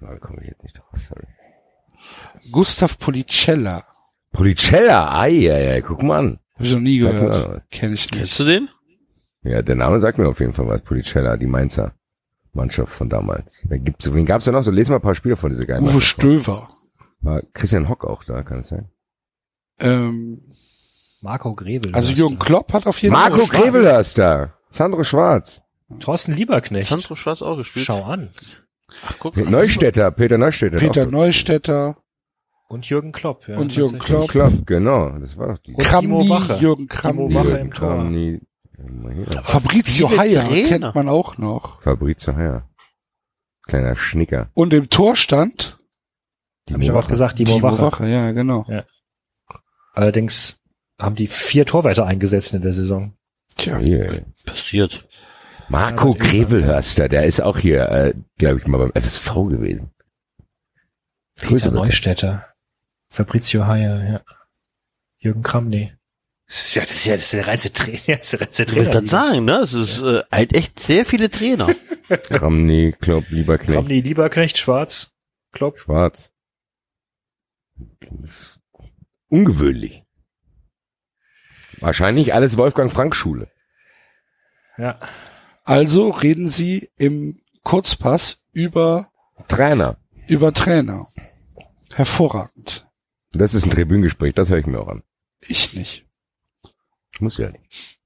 [0.01, 1.27] Da komme ich jetzt nicht drauf, sorry.
[2.51, 3.85] Gustav Policella.
[4.33, 6.39] Policella, ei, ei, ei, guck mal an.
[6.55, 7.63] Habe ich noch nie gehört.
[7.71, 8.41] Kenne ich Kennst nicht.
[8.41, 8.69] du den?
[9.43, 10.83] Ja, der Name sagt mir auf jeden Fall was.
[10.83, 11.93] Policella, die Mainzer
[12.53, 13.55] Mannschaft von damals.
[13.65, 14.65] Da gibt's, wen gab's da noch?
[14.65, 16.13] So, lesen wir ein paar Spieler vor diese geilen Uwe Mannschaft.
[16.13, 16.69] Stöver.
[17.23, 18.89] War Christian Hock auch da, kann es sein?
[19.79, 20.43] Ähm,
[21.23, 21.95] Marco Grevel.
[21.95, 22.39] also Jürgen.
[22.39, 23.47] Klopp hat auf jeden Marco Fall.
[23.47, 23.63] Schwarz.
[23.63, 24.55] Grevelers da.
[24.71, 25.63] Sandro Schwarz.
[26.01, 26.89] Thorsten Lieberknecht.
[26.89, 27.87] Sandro Schwarz auch gespielt.
[27.87, 28.31] Schau an.
[29.07, 29.37] Ach, guck.
[29.37, 30.79] Neustädter, Peter Neustädter.
[30.79, 31.07] Peter.
[31.07, 31.97] Neustädter
[32.71, 33.49] Und Jürgen Klopp.
[33.49, 33.99] Ja, und Jürgen.
[33.99, 34.29] Klopp.
[34.29, 35.75] Klopp, genau, das war doch die.
[35.75, 36.55] Timo Wache.
[36.61, 37.35] Jürgen Timo Kramny.
[37.35, 38.09] Wache Jürgen im Tor.
[38.09, 39.43] Hier.
[39.43, 40.45] Fabrizio Trainer.
[40.69, 41.83] kennt man auch noch.
[41.83, 42.69] Fabrizio Heuer.
[43.63, 44.51] Kleiner Schnicker.
[44.55, 45.81] Und im Tor stand
[46.71, 47.83] Hab ich auch gesagt, Timo, Timo Wache.
[47.83, 48.09] Wache.
[48.09, 48.65] Ja, genau.
[49.93, 50.61] Allerdings
[50.97, 53.15] haben die vier Torwärter eingesetzt in der Saison.
[53.57, 54.27] Tja, Hier.
[54.47, 55.09] Passiert.
[55.69, 56.21] Marco Ja, er.
[56.21, 59.91] Grevelhörster, der ist auch hier, äh, glaube ich, mal beim FSV gewesen.
[61.35, 61.73] Peter.
[61.73, 62.47] Neustädter.
[63.11, 64.21] Fabrizio Haier, ja.
[65.19, 65.93] Jürgen Kramny.
[66.47, 67.99] Das ist ja, das ist ja, das ist der reinste Trainer.
[68.19, 68.91] Das ist der reinste Ich Trainer.
[68.91, 69.57] gerade sagen, ne?
[69.59, 71.75] Es ist äh, halt echt sehr viele Trainer.
[72.09, 75.13] Kramny, Klopp, Lieberknecht, Kramny, Lieberknecht, Schwarz,
[75.53, 75.79] Klopp.
[75.79, 76.33] Schwarz.
[78.01, 78.61] Das ist
[79.29, 80.03] ungewöhnlich.
[81.79, 83.51] Wahrscheinlich alles Wolfgang Frank Schule.
[84.77, 84.99] Ja.
[85.65, 89.11] Also reden Sie im Kurzpass über,
[89.49, 89.97] Trainer.
[90.27, 91.07] über Trainer.
[91.93, 92.87] Hervorragend.
[93.33, 95.03] Das ist ein Tribünengespräch, das höre ich mir auch an.
[95.41, 96.07] Ich nicht.
[97.21, 97.99] Muss ja nicht.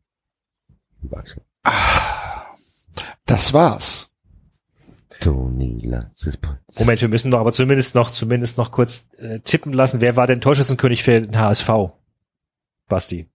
[1.00, 1.42] Wachsen.
[3.26, 4.10] Das war's.
[5.24, 10.00] Moment, wir müssen doch aber zumindest noch, zumindest noch kurz äh, tippen lassen.
[10.00, 11.70] Wer war denn Torschützenkönig für den HSV?
[12.88, 13.30] Basti.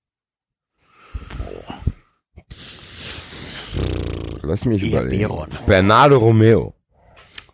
[4.43, 5.27] Lass mich überlegen.
[5.27, 5.49] Beron.
[5.65, 6.75] Bernardo Romeo.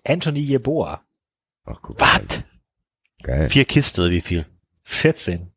[0.05, 1.01] Anthony Jeboa.
[1.65, 2.21] Ach, guck mal.
[2.27, 2.43] Was?
[3.25, 3.49] Geil.
[3.49, 4.45] Vier Kisten oder wie viel?
[4.83, 5.51] 14.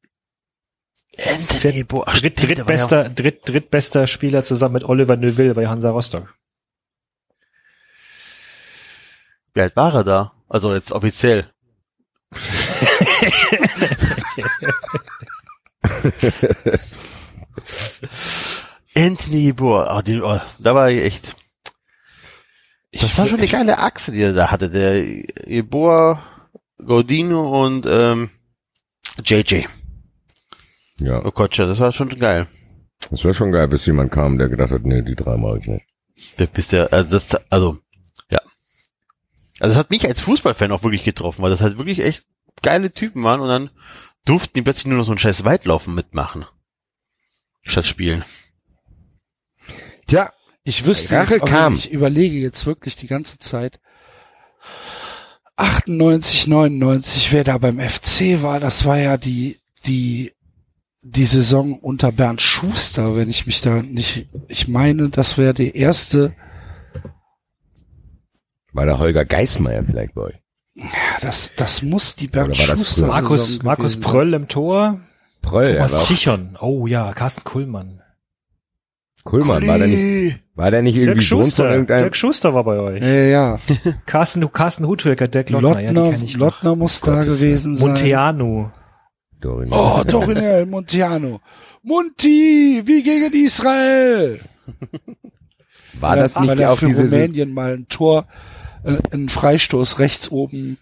[1.18, 2.04] Anthony Boa.
[2.06, 5.90] Ach, Dritt, stimmt, war ja- drittbester, dritt, drittbester Spieler zusammen mit Oliver Neuville bei Hansa
[5.90, 6.34] Rostock.
[9.52, 10.32] Wie alt war er da?
[10.48, 11.50] Also jetzt offiziell.
[18.96, 21.36] Anthony Boer, oh, den, oh, da war ich echt.
[22.92, 24.70] Das war schon eine geile Achse, die er da hatte.
[24.70, 26.22] Der Boer,
[26.84, 28.30] Gaudino und ähm,
[29.24, 29.64] JJ
[31.00, 31.66] Ja, Okocha.
[31.66, 32.46] Das war schon geil.
[33.10, 35.66] das wäre schon geil, bis jemand kam, der gedacht hat, nee, die drei mache ich
[35.66, 35.86] nicht.
[36.36, 37.78] Da bist ja, also das, also,
[38.30, 38.40] ja.
[39.60, 42.24] Also das hat mich als Fußballfan auch wirklich getroffen, weil das halt wirklich echt
[42.62, 43.70] geile Typen waren und dann
[44.24, 46.44] durften die plötzlich nur noch so ein scheiß Weitlaufen mitmachen.
[47.62, 48.24] Statt spielen.
[50.06, 50.32] Tja,
[50.64, 51.74] Ich wüsste Rache jetzt, kam.
[51.74, 53.80] nicht, ich überlege jetzt wirklich die ganze Zeit.
[55.58, 60.32] 98, 99, wer da beim FC war, das war ja die, die,
[61.02, 65.76] die Saison unter Bernd Schuster, wenn ich mich da nicht, ich meine, das wäre die
[65.76, 66.34] erste,
[68.72, 70.36] war der Holger Geismeier vielleicht bei euch?
[70.74, 73.06] ja, das, das muss die Bernd Oder war das Schuster?
[73.08, 73.98] Markus, Markus.
[73.98, 75.00] Pröll im Tor.
[75.42, 76.56] Proll, der Thomas war auch, Chichon.
[76.60, 78.02] Oh ja, Carsten Kuhlmann.
[79.28, 81.70] Kuhlmann, war der nicht, war der nicht Dirk irgendwie Sohn von Schuster.
[81.70, 82.00] irgendeinem?
[82.00, 83.02] Dirk Schuster war bei euch.
[83.02, 83.58] Ja, ja,
[84.06, 86.36] Carsten, Carsten Hutwilker, Dirk Lottner, ja, die Lottner, kenn ich.
[86.38, 87.88] Lottner muss da gewesen sein.
[87.88, 88.70] Monteanu.
[89.42, 89.68] Dorin.
[89.70, 91.40] Oh, Dorinel Montiano.
[91.82, 94.40] Monti, wie gegen Israel.
[96.00, 98.26] war das nicht er auf für diese, Rumänien mal ein Tor,
[98.82, 100.78] äh, einen Freistoß rechts oben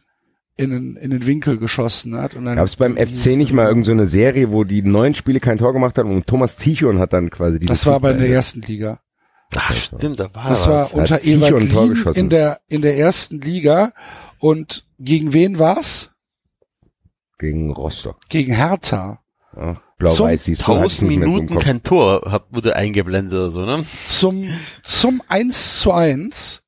[0.57, 2.35] in den, in den Winkel geschossen hat.
[2.35, 5.15] Und dann gab es beim FC nicht mal irgendeine so eine Serie, wo die neun
[5.15, 8.13] Spiele kein Tor gemacht haben und Thomas Zichon hat dann quasi diese Das war aber
[8.13, 9.01] in der ersten Liga.
[9.55, 12.19] Ach, stimmt, da war Das war unter Ewald Lien geschossen.
[12.19, 13.93] in der, in der ersten Liga.
[14.39, 16.11] Und gegen wen war's?
[17.39, 18.19] gegen Rostock.
[18.29, 19.21] Gegen Hertha.
[19.99, 23.51] Blau-Weiß, siehst du, hat's 1000 nicht mehr im Minuten kein Tor hab, wurde eingeblendet oder
[23.51, 23.85] so, ne?
[24.07, 24.49] Zum,
[24.83, 26.63] zum 1 zu 1.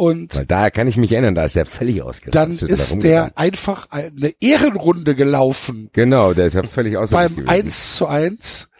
[0.00, 2.34] Und Weil da kann ich mich erinnern, da ist er völlig ausgerastet.
[2.34, 5.90] dann ist der einfach eine Ehrenrunde gelaufen.
[5.92, 7.48] Genau, der ist ja völlig sich beim gewesen.
[7.50, 8.70] 1 zu 1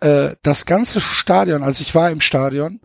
[0.00, 2.80] äh, das ganze Stadion, also ich war im Stadion,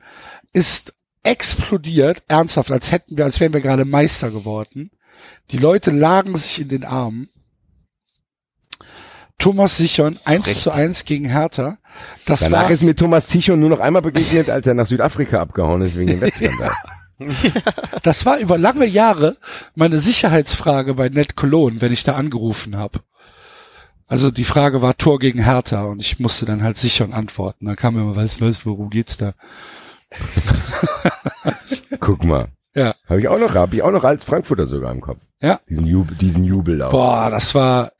[0.53, 4.91] ist explodiert, ernsthaft, als hätten wir, als wären wir gerade Meister geworden.
[5.51, 7.27] Die Leute lagen sich in den Armen.
[9.37, 10.61] Thomas Sichon, 1 Recht.
[10.61, 11.77] zu 1 gegen Hertha.
[12.25, 15.41] Das Danach war, ist mir Thomas Zichon nur noch einmal begegnet, als er nach Südafrika
[15.41, 16.71] abgehauen ist wegen dem Wettskandal.
[18.03, 19.37] Das war über lange Jahre
[19.73, 22.99] meine Sicherheitsfrage bei Ned Cologne, wenn ich da angerufen habe.
[24.07, 27.65] Also die Frage war Tor gegen Hertha und ich musste dann halt Sichon antworten.
[27.65, 29.33] Da kam immer, weißt du was, worum geht's da?
[31.99, 32.49] Guck mal.
[32.75, 32.93] Ja.
[33.07, 35.19] Habe ich auch noch, habe ich auch noch als Frankfurter sogar im Kopf.
[35.41, 35.59] Ja.
[35.69, 36.91] Diesen Jubel, diesen Jubel auch.
[36.91, 37.91] Boah, das war,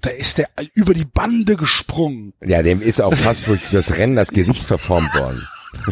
[0.00, 2.34] da ist der über die Bande gesprungen.
[2.44, 5.46] Ja, dem ist auch fast durch das Rennen das Gesicht verformt worden.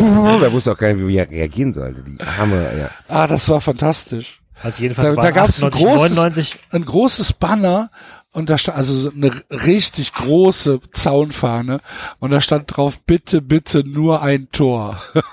[0.42, 2.02] er wusste auch gar nicht, wie er reagieren sollte.
[2.02, 2.90] Die arme, ja.
[3.08, 4.40] Ah, das war fantastisch.
[4.62, 7.90] Also jedenfalls Da, war da gab es ein 98, großes, 99 ein großes Banner
[8.32, 11.80] und da stand also so eine richtig große Zaunfahne
[12.18, 15.02] und da stand drauf, bitte, bitte nur ein Tor.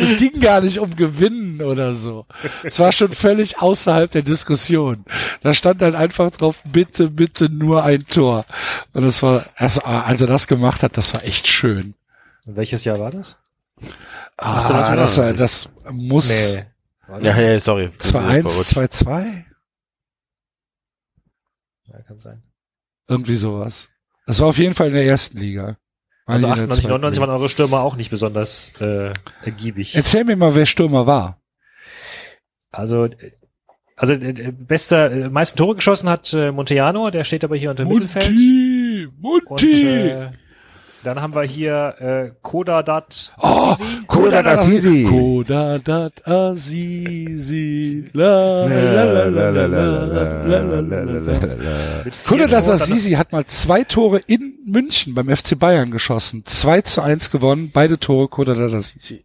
[0.00, 2.26] es ging gar nicht um Gewinnen oder so.
[2.62, 5.04] Es war schon völlig außerhalb der Diskussion.
[5.42, 8.44] Da stand dann einfach drauf, bitte, bitte nur ein Tor.
[8.92, 11.94] Und das war, also, als er das gemacht hat, das war echt schön.
[12.44, 13.38] Welches Jahr war das?
[14.36, 16.28] Ah, das, war- das muss
[17.22, 17.90] Ja, ja, sorry.
[17.98, 19.44] 2-1, 2-2?
[21.86, 22.42] Ja, kann sein.
[23.08, 23.88] Irgendwie sowas.
[24.26, 25.76] Das war auf jeden Fall in der ersten Liga.
[26.26, 27.28] War Also nicht in der 98, zweiten 99 Liga.
[27.28, 29.94] waren eure Stürmer auch nicht besonders äh, ergiebig.
[29.94, 31.42] Erzähl mir mal, wer Stürmer war.
[32.70, 33.32] Also äh,
[33.96, 37.84] also äh, bester äh, meisten Tore geschossen hat äh, Monteano, der steht aber hier unter
[37.84, 38.30] Mittelfeld.
[38.30, 39.06] Munti!
[39.46, 40.30] Und äh,
[41.04, 43.74] dann haben wir hier äh, Kodadat Oh,
[44.06, 45.04] Kodadat Azizi.
[45.04, 48.10] Kodadat Azizi.
[52.26, 56.44] Kodadat Azizi hat mal zwei Tore in München beim FC Bayern geschossen.
[56.46, 59.24] 2 zu 1 gewonnen, beide Tore Kodadat Azizi.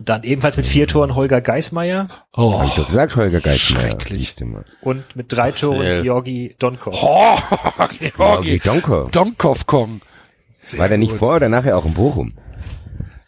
[0.00, 2.08] Dann ebenfalls mit vier Toren Holger Geismeier.
[2.36, 3.96] Oh, hab ich doch gesagt, Holger Geismeier.
[4.80, 6.96] Und mit drei Toren Georgi Donkov.
[7.00, 7.36] Oh,
[7.78, 9.10] Georgi, Georgi Donkov.
[9.10, 10.00] Donkov Kong.
[10.76, 12.34] War der nicht vor oder nachher auch in Bochum?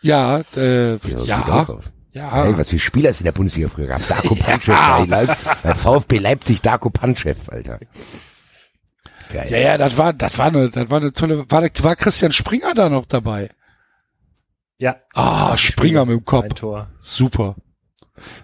[0.01, 1.91] Ja, äh, ja, Donkov.
[2.13, 2.45] ja.
[2.45, 4.07] Ey, was für Spieler es in der Bundesliga früher gab.
[4.07, 7.81] Darko Panchev bei, Leip bei VfB Leipzig, Darko Panchev, Alter.
[9.33, 9.47] Geil.
[9.51, 12.75] Ja, ja, das war, das war eine, das war eine tolle, war, war Christian Springer
[12.75, 13.51] da noch dabei?
[14.79, 14.97] Ja.
[15.15, 16.45] Ah, Springer mit dem Kopf.
[16.45, 16.89] Ein Tor.
[17.01, 17.57] Super.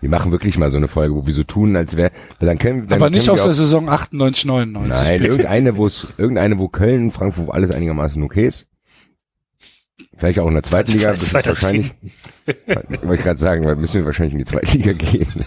[0.00, 2.10] Wir machen wirklich mal so eine Folge, wo wir so tun, als wäre,
[2.40, 4.90] dann können, dann Aber nicht können aus wir der Saison 98, 99.
[4.90, 5.30] Nein, bitte.
[5.30, 8.69] irgendeine, wo es, irgendeine, wo Köln, Frankfurt, wo alles einigermaßen okay ist.
[10.20, 11.94] Vielleicht auch in der zweiten Liga, das ist wahrscheinlich,
[12.66, 15.46] wollte ich gerade sagen, weil müssen wir wahrscheinlich in die zweite Liga gehen.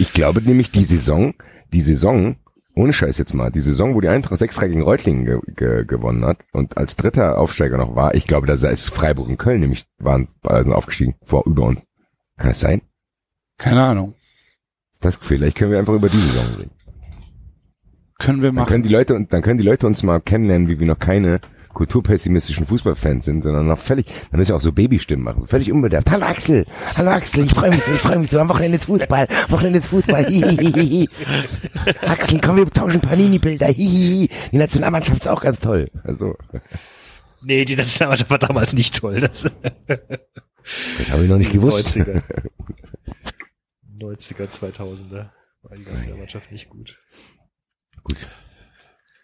[0.00, 1.32] ich glaube nämlich, die Saison,
[1.72, 2.34] die Saison,
[2.74, 6.24] ohne Scheiß jetzt mal, die Saison, wo die Eintracht 6-3 gegen Reutlingen ge ge gewonnen
[6.24, 9.86] hat und als dritter Aufsteiger noch war, ich glaube, da ist Freiburg und Köln nämlich
[9.98, 11.86] waren also aufgestiegen vor über uns.
[12.36, 12.82] Kann es sein?
[13.58, 14.14] Keine Ahnung.
[14.98, 16.72] Das, vielleicht können wir einfach über die Saison reden.
[18.18, 18.68] Können wir Dann machen.
[18.68, 21.40] können die Leute und dann können die Leute uns mal kennenlernen, wie wir noch keine
[21.72, 26.10] kulturpessimistischen Fußballfans sind, sondern noch völlig, dann müssen wir auch so Babystimmen machen, völlig unbedarft.
[26.10, 26.66] Hallo Axel,
[26.96, 29.78] hallo Axel, ich freue mich so, ich freue mich so, am Wochenende ist Fußball, Wochenende
[29.78, 31.08] ist Fußball, hihihihi.
[32.02, 34.28] Axel, komm, wir tauschen Panini-Bilder, hihihi.
[34.52, 35.90] Die Nationalmannschaft ist auch ganz toll.
[36.04, 36.34] Also,
[37.42, 39.18] Nee, die Nationalmannschaft war damals nicht toll.
[39.20, 39.50] Das
[40.98, 41.96] das habe ich noch nicht gewusst.
[41.96, 42.22] 90er.
[43.98, 45.30] 90er, 2000er.
[45.62, 46.98] War die Nationalmannschaft nicht gut.
[48.02, 48.26] Gut.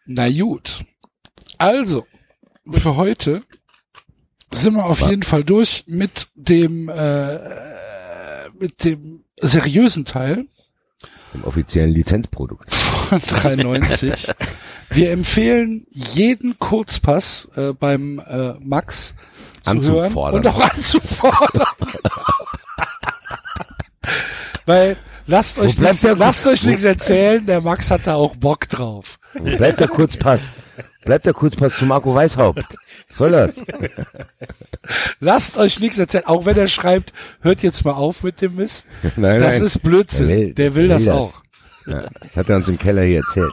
[0.07, 0.84] Na gut.
[1.58, 2.07] Also,
[2.73, 3.43] für heute
[4.53, 7.39] sind wir auf jeden Fall durch mit dem äh,
[8.59, 10.47] mit dem seriösen Teil
[11.35, 12.73] Im offiziellen Lizenzprodukt.
[12.75, 14.28] von 93.
[14.91, 19.15] Wir empfehlen jeden Kurzpass äh, beim äh, Max
[19.65, 21.67] zu hören und auch anzufordern.
[24.67, 24.97] Weil
[25.27, 28.69] lasst euch, bleibt nicht, der- lasst euch nichts erzählen, der Max hat da auch Bock
[28.69, 29.19] drauf.
[29.35, 30.51] Bleibt der Kurzpass.
[31.05, 32.65] Bleibt der Kurzpass zu Marco Weishaupt.
[33.11, 33.55] Soll das?
[35.20, 38.86] Lasst euch nichts erzählen, auch wenn er schreibt, hört jetzt mal auf mit dem Mist.
[39.17, 39.62] Nein, Das nein.
[39.62, 40.28] ist Blödsinn.
[40.28, 41.15] Der will- der will das will das.
[41.17, 41.35] auch.
[41.86, 43.53] Ja, das hat er uns im Keller hier erzählt.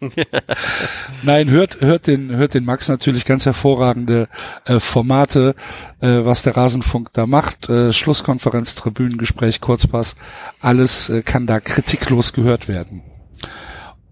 [1.22, 4.28] Nein, hört, hört den, hört den Max natürlich ganz hervorragende
[4.64, 5.54] äh, Formate,
[6.00, 7.68] äh, was der Rasenfunk da macht.
[7.68, 10.16] Äh, Schlusskonferenz, Tribünengespräch, Kurzpass,
[10.60, 13.02] alles äh, kann da kritiklos gehört werden.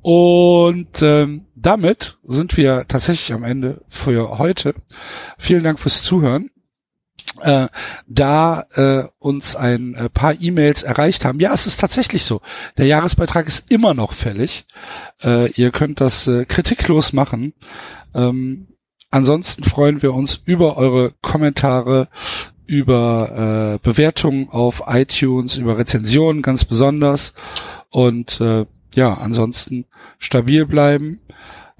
[0.02, 4.74] Und ähm, damit sind wir tatsächlich am Ende für heute.
[5.38, 6.50] Vielen Dank fürs Zuhören.
[7.40, 7.68] Äh,
[8.06, 11.40] da äh, uns ein äh, paar E-Mails erreicht haben.
[11.40, 12.40] Ja, es ist tatsächlich so.
[12.78, 14.66] Der Jahresbeitrag ist immer noch fällig.
[15.22, 17.54] Äh, ihr könnt das äh, kritiklos machen.
[18.14, 18.68] Ähm,
[19.10, 22.08] ansonsten freuen wir uns über eure Kommentare,
[22.66, 27.34] über äh, Bewertungen auf iTunes, über Rezensionen ganz besonders.
[27.90, 28.64] Und äh,
[28.94, 29.86] ja, ansonsten
[30.18, 31.20] stabil bleiben.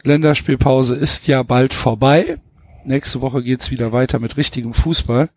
[0.03, 2.37] Länderspielpause ist ja bald vorbei.
[2.85, 5.31] Nächste Woche geht's wieder weiter mit richtigem Fußball.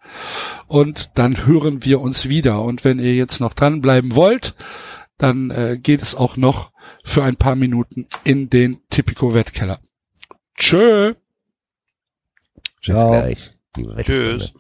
[0.67, 2.61] Und dann hören wir uns wieder.
[2.61, 4.55] Und wenn ihr jetzt noch dranbleiben wollt,
[5.17, 6.71] dann äh, geht es auch noch
[7.03, 9.79] für ein paar Minuten in den Tipico-Wettkeller.
[10.55, 11.13] Tschö!
[12.85, 13.11] Bis Ciao.
[13.11, 13.51] gleich.
[14.03, 14.53] Tschüss.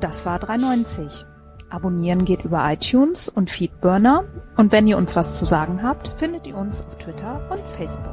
[0.00, 1.26] Das war 390.
[1.70, 4.24] Abonnieren geht über iTunes und Feedburner.
[4.56, 8.10] Und wenn ihr uns was zu sagen habt, findet ihr uns auf Twitter und Facebook.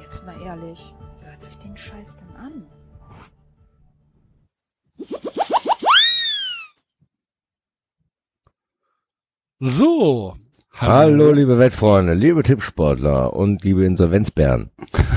[0.00, 2.66] Jetzt mal ehrlich, wer hört sich den Scheiß denn an?
[9.60, 10.34] So.
[10.74, 14.70] Hallo, liebe Wettfreunde, liebe Tippsportler und liebe Insolvenzbären.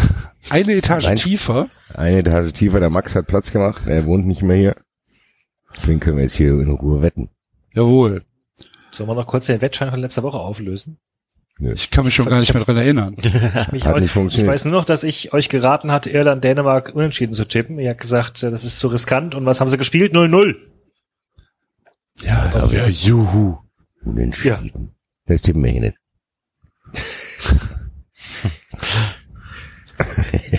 [0.50, 1.16] Eine Etage Nein.
[1.17, 1.69] tiefer.
[1.93, 4.75] Eine Etage tiefer, der Max hat Platz gemacht, er wohnt nicht mehr hier.
[5.75, 7.30] Deswegen können wir jetzt hier in Ruhe wetten.
[7.74, 8.24] Jawohl.
[8.92, 11.00] Sollen wir noch kurz den Wettschein von letzter Woche auflösen?
[11.59, 13.16] Ich kann mich schon gar nicht mehr dran erinnern.
[13.72, 14.48] Ich, Hat nicht funktioniert.
[14.48, 17.80] ich weiß nur noch, dass ich euch geraten hatte, Irland, Dänemark unentschieden zu tippen.
[17.80, 19.35] Ihr habt gesagt, äh, das ist zu riskant.
[19.35, 20.14] Und was haben sie gespielt?
[20.14, 20.56] 0-0.
[22.22, 23.58] Ja, ja, juhu.
[24.03, 24.94] Unentschieden.
[25.26, 25.98] Das tippen wir hier nicht.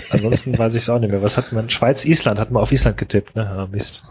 [0.09, 1.21] Ansonsten weiß ich es auch nicht mehr.
[1.21, 1.69] Was hat man?
[1.69, 3.47] Schweiz, Island hat man auf Island getippt, ne?
[3.49, 4.03] Ah, Mist.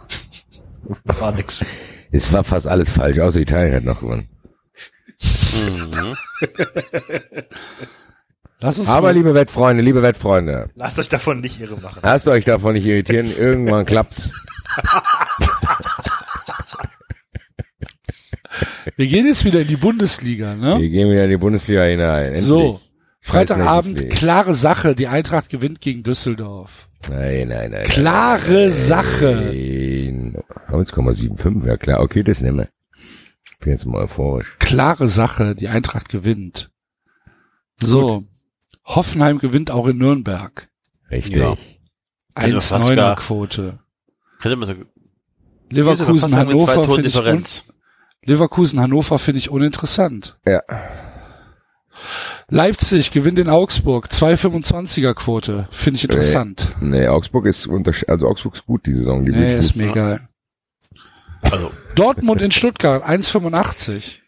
[1.04, 1.64] War nix.
[2.12, 4.28] Es war fast alles falsch, außer Italien hat noch gewonnen.
[5.20, 6.14] Mhm.
[8.60, 12.00] Lass uns Aber mal, liebe Wettfreunde, liebe Wettfreunde, Lasst euch davon nicht irre machen.
[12.02, 14.30] lasst euch davon nicht irritieren, irgendwann klappt's.
[18.96, 20.80] wir gehen jetzt wieder in die Bundesliga, ne?
[20.80, 22.26] Wir gehen wieder in die Bundesliga hinein.
[22.26, 22.44] Endlich.
[22.44, 22.80] So.
[23.20, 24.94] Freitagabend, klare Sache.
[24.94, 26.88] Die Eintracht gewinnt gegen Düsseldorf.
[27.10, 27.84] Nein, nein, nein.
[27.84, 29.52] Klare Sache.
[29.52, 30.36] Nein.
[30.70, 32.00] 1,75, ja klar.
[32.00, 32.68] Okay, das nehmen wir.
[33.50, 34.56] Ich bin jetzt mal euphorisch.
[34.60, 35.56] Klare Sache.
[35.56, 36.70] Die Eintracht gewinnt.
[37.80, 38.24] So.
[38.84, 40.68] Hoffenheim gewinnt auch in Nürnberg.
[41.10, 41.36] Richtig.
[41.36, 41.56] Ja.
[42.34, 43.78] Also fast 1,9er gar- Quote.
[44.40, 44.74] Könnte man so,
[45.70, 47.44] Leverkusen, Hannover finde ich, un.
[48.26, 50.36] Leverkusen, Hannover finde ich uninteressant.
[50.46, 50.62] Ja.
[52.48, 55.66] Leipzig gewinnt in Augsburg, 2,25er Quote.
[55.70, 56.72] Finde ich interessant.
[56.80, 59.24] Nee, Augsburg ist unter, also Augsburg ist gut die Saison.
[59.24, 59.76] Die Nee, ist gut.
[59.76, 60.28] mir egal.
[61.42, 64.18] Also, Dortmund in Stuttgart, 1,85.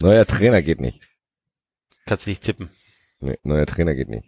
[0.00, 1.00] Neuer Trainer geht nicht.
[2.06, 2.70] kannst du nicht tippen.
[3.20, 4.24] Nee, neuer Trainer geht nicht.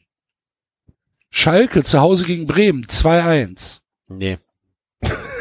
[1.30, 3.80] Schalke zu Hause gegen Bremen, 2-1.
[4.08, 4.38] Nee.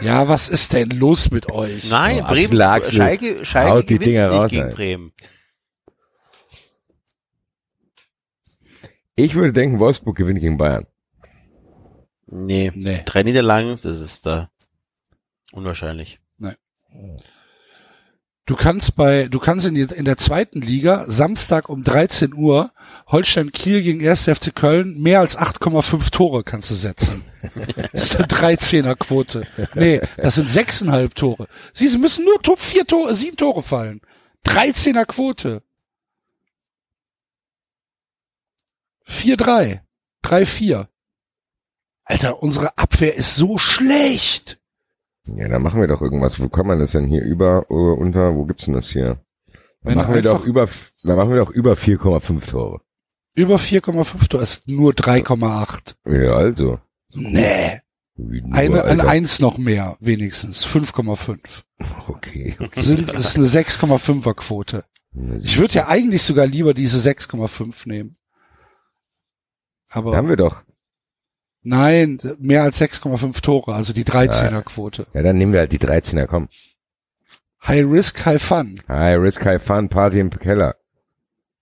[0.02, 1.90] Ja, was ist denn los mit euch?
[1.90, 4.74] Nein, Oh, Bremen, Axel, Schalke, Schalke haut die gewinnt Dinger nicht raus, gegen ey.
[4.74, 5.14] Bremen.
[9.16, 10.86] Ich würde denken, Wolfsburg gewinnt gegen Bayern.
[12.28, 12.72] Nee.
[12.76, 13.02] Nee.
[13.06, 14.50] Drei Niederlagen, das ist da
[15.54, 16.20] unwahrscheinlich.
[18.48, 22.72] Du kannst bei, du kannst in, in der zweiten Liga Samstag um 13 Uhr
[23.08, 24.26] Holstein Kiel gegen 1.
[24.26, 27.24] FC Köln mehr als 8,5 Tore kannst du setzen.
[27.92, 29.48] Das ist eine 13er Quote.
[29.74, 31.48] Nee, das sind 6,5 Tore.
[31.74, 34.02] Sie müssen nur vier Tore, sieben Tore fallen.
[34.46, 35.64] 13er Quote.
[39.08, 39.82] 4-3.
[40.24, 40.88] 3-4.
[42.04, 44.60] Alter, unsere Abwehr ist so schlecht.
[45.28, 46.40] Ja, dann machen wir doch irgendwas.
[46.40, 49.06] Wo kann man das denn hier über, oder unter, wo gibt's denn das hier?
[49.06, 50.68] Dann Wenn machen wir doch über,
[51.04, 52.82] dann machen wir doch über 4,5 Tore.
[53.34, 55.96] Über 4,5 Tore ist nur 3,8.
[56.06, 56.80] Ja, also.
[57.14, 57.82] Nee.
[58.18, 59.10] Nur, Eine, Alter.
[59.10, 60.66] Eins noch mehr, wenigstens.
[60.66, 61.64] 5,5.
[62.08, 62.56] Okay.
[62.78, 64.86] Sind, ist eine 6,5er Quote.
[65.42, 68.18] Ich würde ja eigentlich sogar lieber diese 6,5 nehmen.
[69.90, 70.64] Aber Haben wir doch.
[71.66, 75.08] Nein, mehr als 6,5 Tore, also die 13er Quote.
[75.14, 76.48] Ja, dann nehmen wir halt die 13er, komm.
[77.66, 78.82] High Risk, High Fun.
[78.88, 80.76] High Risk, High Fun, Party im Keller.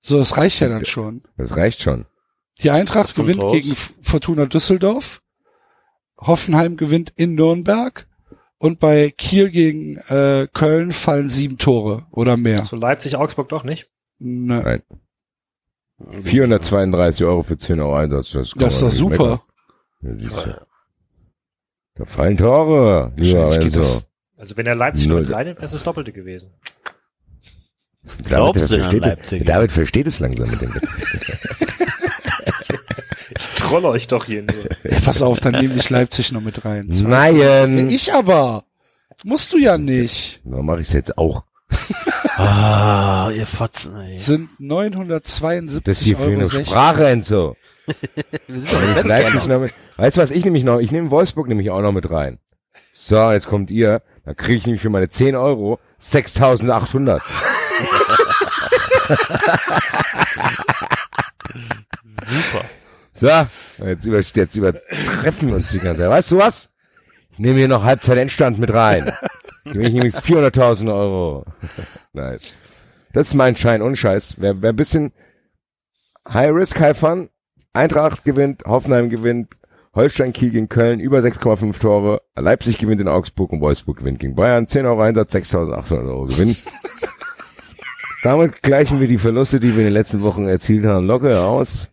[0.02, 1.24] So, das reicht ja dann schon.
[1.38, 2.06] Das reicht schon.
[2.62, 3.54] Die Eintracht gewinnt raus.
[3.54, 5.22] gegen Fortuna Düsseldorf.
[6.20, 8.08] Hoffenheim gewinnt in Nürnberg.
[8.58, 12.64] Und bei Kiel gegen äh, Köln fallen sieben Tore oder mehr.
[12.64, 13.90] Zu Leipzig, Augsburg doch nicht.
[14.20, 14.82] Ne,
[16.10, 18.32] 432 Euro für 10 Euro Einsatz.
[18.32, 19.30] Das, das ist doch super.
[19.30, 19.40] meckern.
[20.04, 20.62] Ja, siehst du.
[21.96, 23.12] Da fallen Tore.
[23.18, 23.70] Enzo.
[23.70, 24.08] das-
[24.38, 25.22] Also wenn er Leipzig Null.
[25.22, 26.52] mit reinnimmt, wäre es das Doppelte gewesen.
[28.04, 29.46] David, Glaubst an versteht, Leipzig?
[29.46, 30.74] David versteht es langsam mit dem.
[33.36, 34.66] Ich trolle euch doch hier nur.
[34.84, 36.88] Ja, pass auf, dann nehme ich Leipzig noch mit rein.
[36.92, 37.90] Ja, Nein.
[37.90, 38.66] Ich aber.
[39.24, 40.42] Musst du ja nicht.
[40.44, 41.44] Dann mache ich es jetzt auch.
[42.36, 44.18] Ah, ihr Fotzen, ey.
[44.18, 46.68] Sind 972 Das hier für eine 60.
[46.68, 47.56] Sprache, Enzo.
[48.48, 50.92] Wir sind Wenn ich Leipzig noch mit, weißt du was, ich nehme mich noch, ich
[50.92, 52.40] nehme Wolfsburg nämlich auch noch mit rein.
[52.92, 57.22] So, jetzt kommt ihr, dann kriege ich nämlich für meine 10 Euro 6.800.
[62.26, 62.66] super.
[63.16, 63.30] So,
[63.86, 66.10] jetzt, über, jetzt übertreffen wir uns die ganze Zeit.
[66.10, 66.70] Weißt du was?
[67.32, 69.12] Ich nehme hier noch Halbzeit-Endstand mit rein.
[69.66, 71.46] Gebe ich nämlich 400.000 Euro.
[72.12, 72.40] Nein.
[73.14, 74.36] Das ist mein Schein und Scheiß.
[74.38, 75.14] Wer, wer ein bisschen
[76.28, 77.30] High Risk, High Fun,
[77.74, 79.56] Eintracht gewinnt, Hoffenheim gewinnt,
[79.96, 84.34] Holstein Kiel gegen Köln, über 6,5 Tore, Leipzig gewinnt in Augsburg und Wolfsburg gewinnt gegen
[84.36, 86.56] Bayern, 10 Euro Einsatz, 6.800 Euro Gewinn.
[88.24, 91.90] Damit gleichen wir die Verluste, die wir in den letzten Wochen erzielt haben, locker aus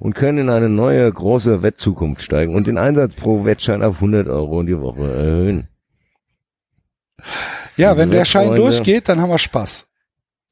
[0.00, 4.26] und können in eine neue große Wettzukunft steigen und den Einsatz pro Wettschein auf 100
[4.28, 5.68] Euro die Woche erhöhen.
[7.76, 8.62] Ja, wenn der Schein Freunde.
[8.62, 9.86] durchgeht, dann haben wir Spaß.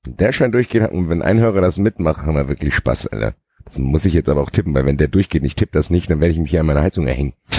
[0.07, 3.35] Der Schein durchgeht und wenn ein Hörer das mitmacht, haben wir wirklich Spaß, Alter.
[3.65, 6.11] Das muss ich jetzt aber auch tippen, weil wenn der durchgeht, ich tippe das nicht,
[6.11, 7.35] dann werde ich mich hier an meine Heizung erhängen.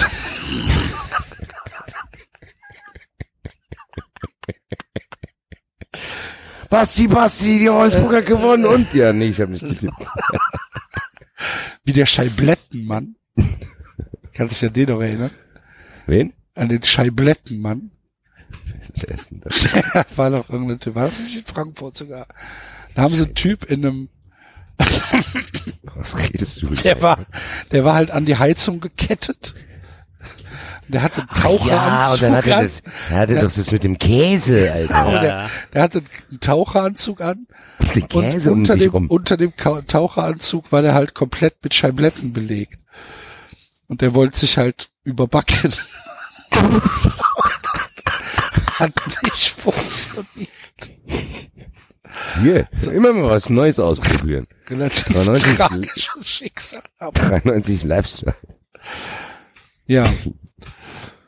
[6.70, 9.94] Basti, Basti, die Wolfsburger gewonnen und ja, nee, ich habe nicht getippt.
[11.84, 13.14] Wie der Scheiblettenmann.
[14.32, 15.30] Kannst dich an den noch erinnern?
[16.06, 16.32] Wen?
[16.54, 17.92] An den Scheiblettenmann.
[18.94, 19.64] Wer ist denn das?
[20.16, 20.94] war doch irgendein Typ.
[20.94, 22.26] War das nicht in Frankfurt sogar?
[22.94, 24.08] Da haben sie einen Typ in einem,
[25.94, 26.74] Was redest du?
[26.74, 27.18] der war,
[27.70, 29.54] der war halt an die Heizung gekettet.
[30.88, 32.62] Der hatte einen Taucheranzug ja, und dann hat er an.
[32.64, 35.12] das, er hatte doch das mit dem Käse, Alter.
[35.12, 35.20] Ja.
[35.20, 37.46] der, der hatte einen Taucheranzug an
[37.94, 39.06] Den und Käse um unter sich dem, rum.
[39.08, 42.80] unter dem Taucheranzug war der halt komplett mit Scheibletten belegt.
[43.88, 45.72] Und der wollte sich halt überbacken.
[48.78, 50.48] Hat nicht funktioniert.
[52.42, 54.46] Hier, immer mal was Neues ausprobieren.
[54.68, 56.82] Relativ 93 tragisches Schicksal.
[56.98, 58.34] Aber 93 Lifestyle.
[59.86, 60.04] ja.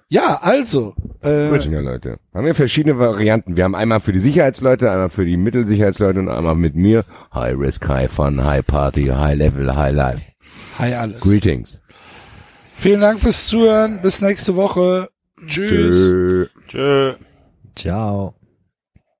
[0.08, 2.18] Ja, also, äh, Gut, ja, Leute.
[2.32, 3.56] Haben wir verschiedene Varianten.
[3.56, 7.04] Wir haben einmal für die Sicherheitsleute, einmal für die Mittelsicherheitsleute und einmal mit mir.
[7.34, 10.22] High Risk, High Fun, High Party, High Level, High Life.
[10.78, 11.20] hi alles.
[11.20, 11.80] Greetings.
[12.76, 14.00] Vielen Dank fürs Zuhören.
[14.00, 15.08] Bis nächste Woche.
[15.44, 16.08] Tschüss.
[16.08, 16.46] Tschö.
[16.68, 17.14] Tschö.
[17.74, 18.34] Ciao.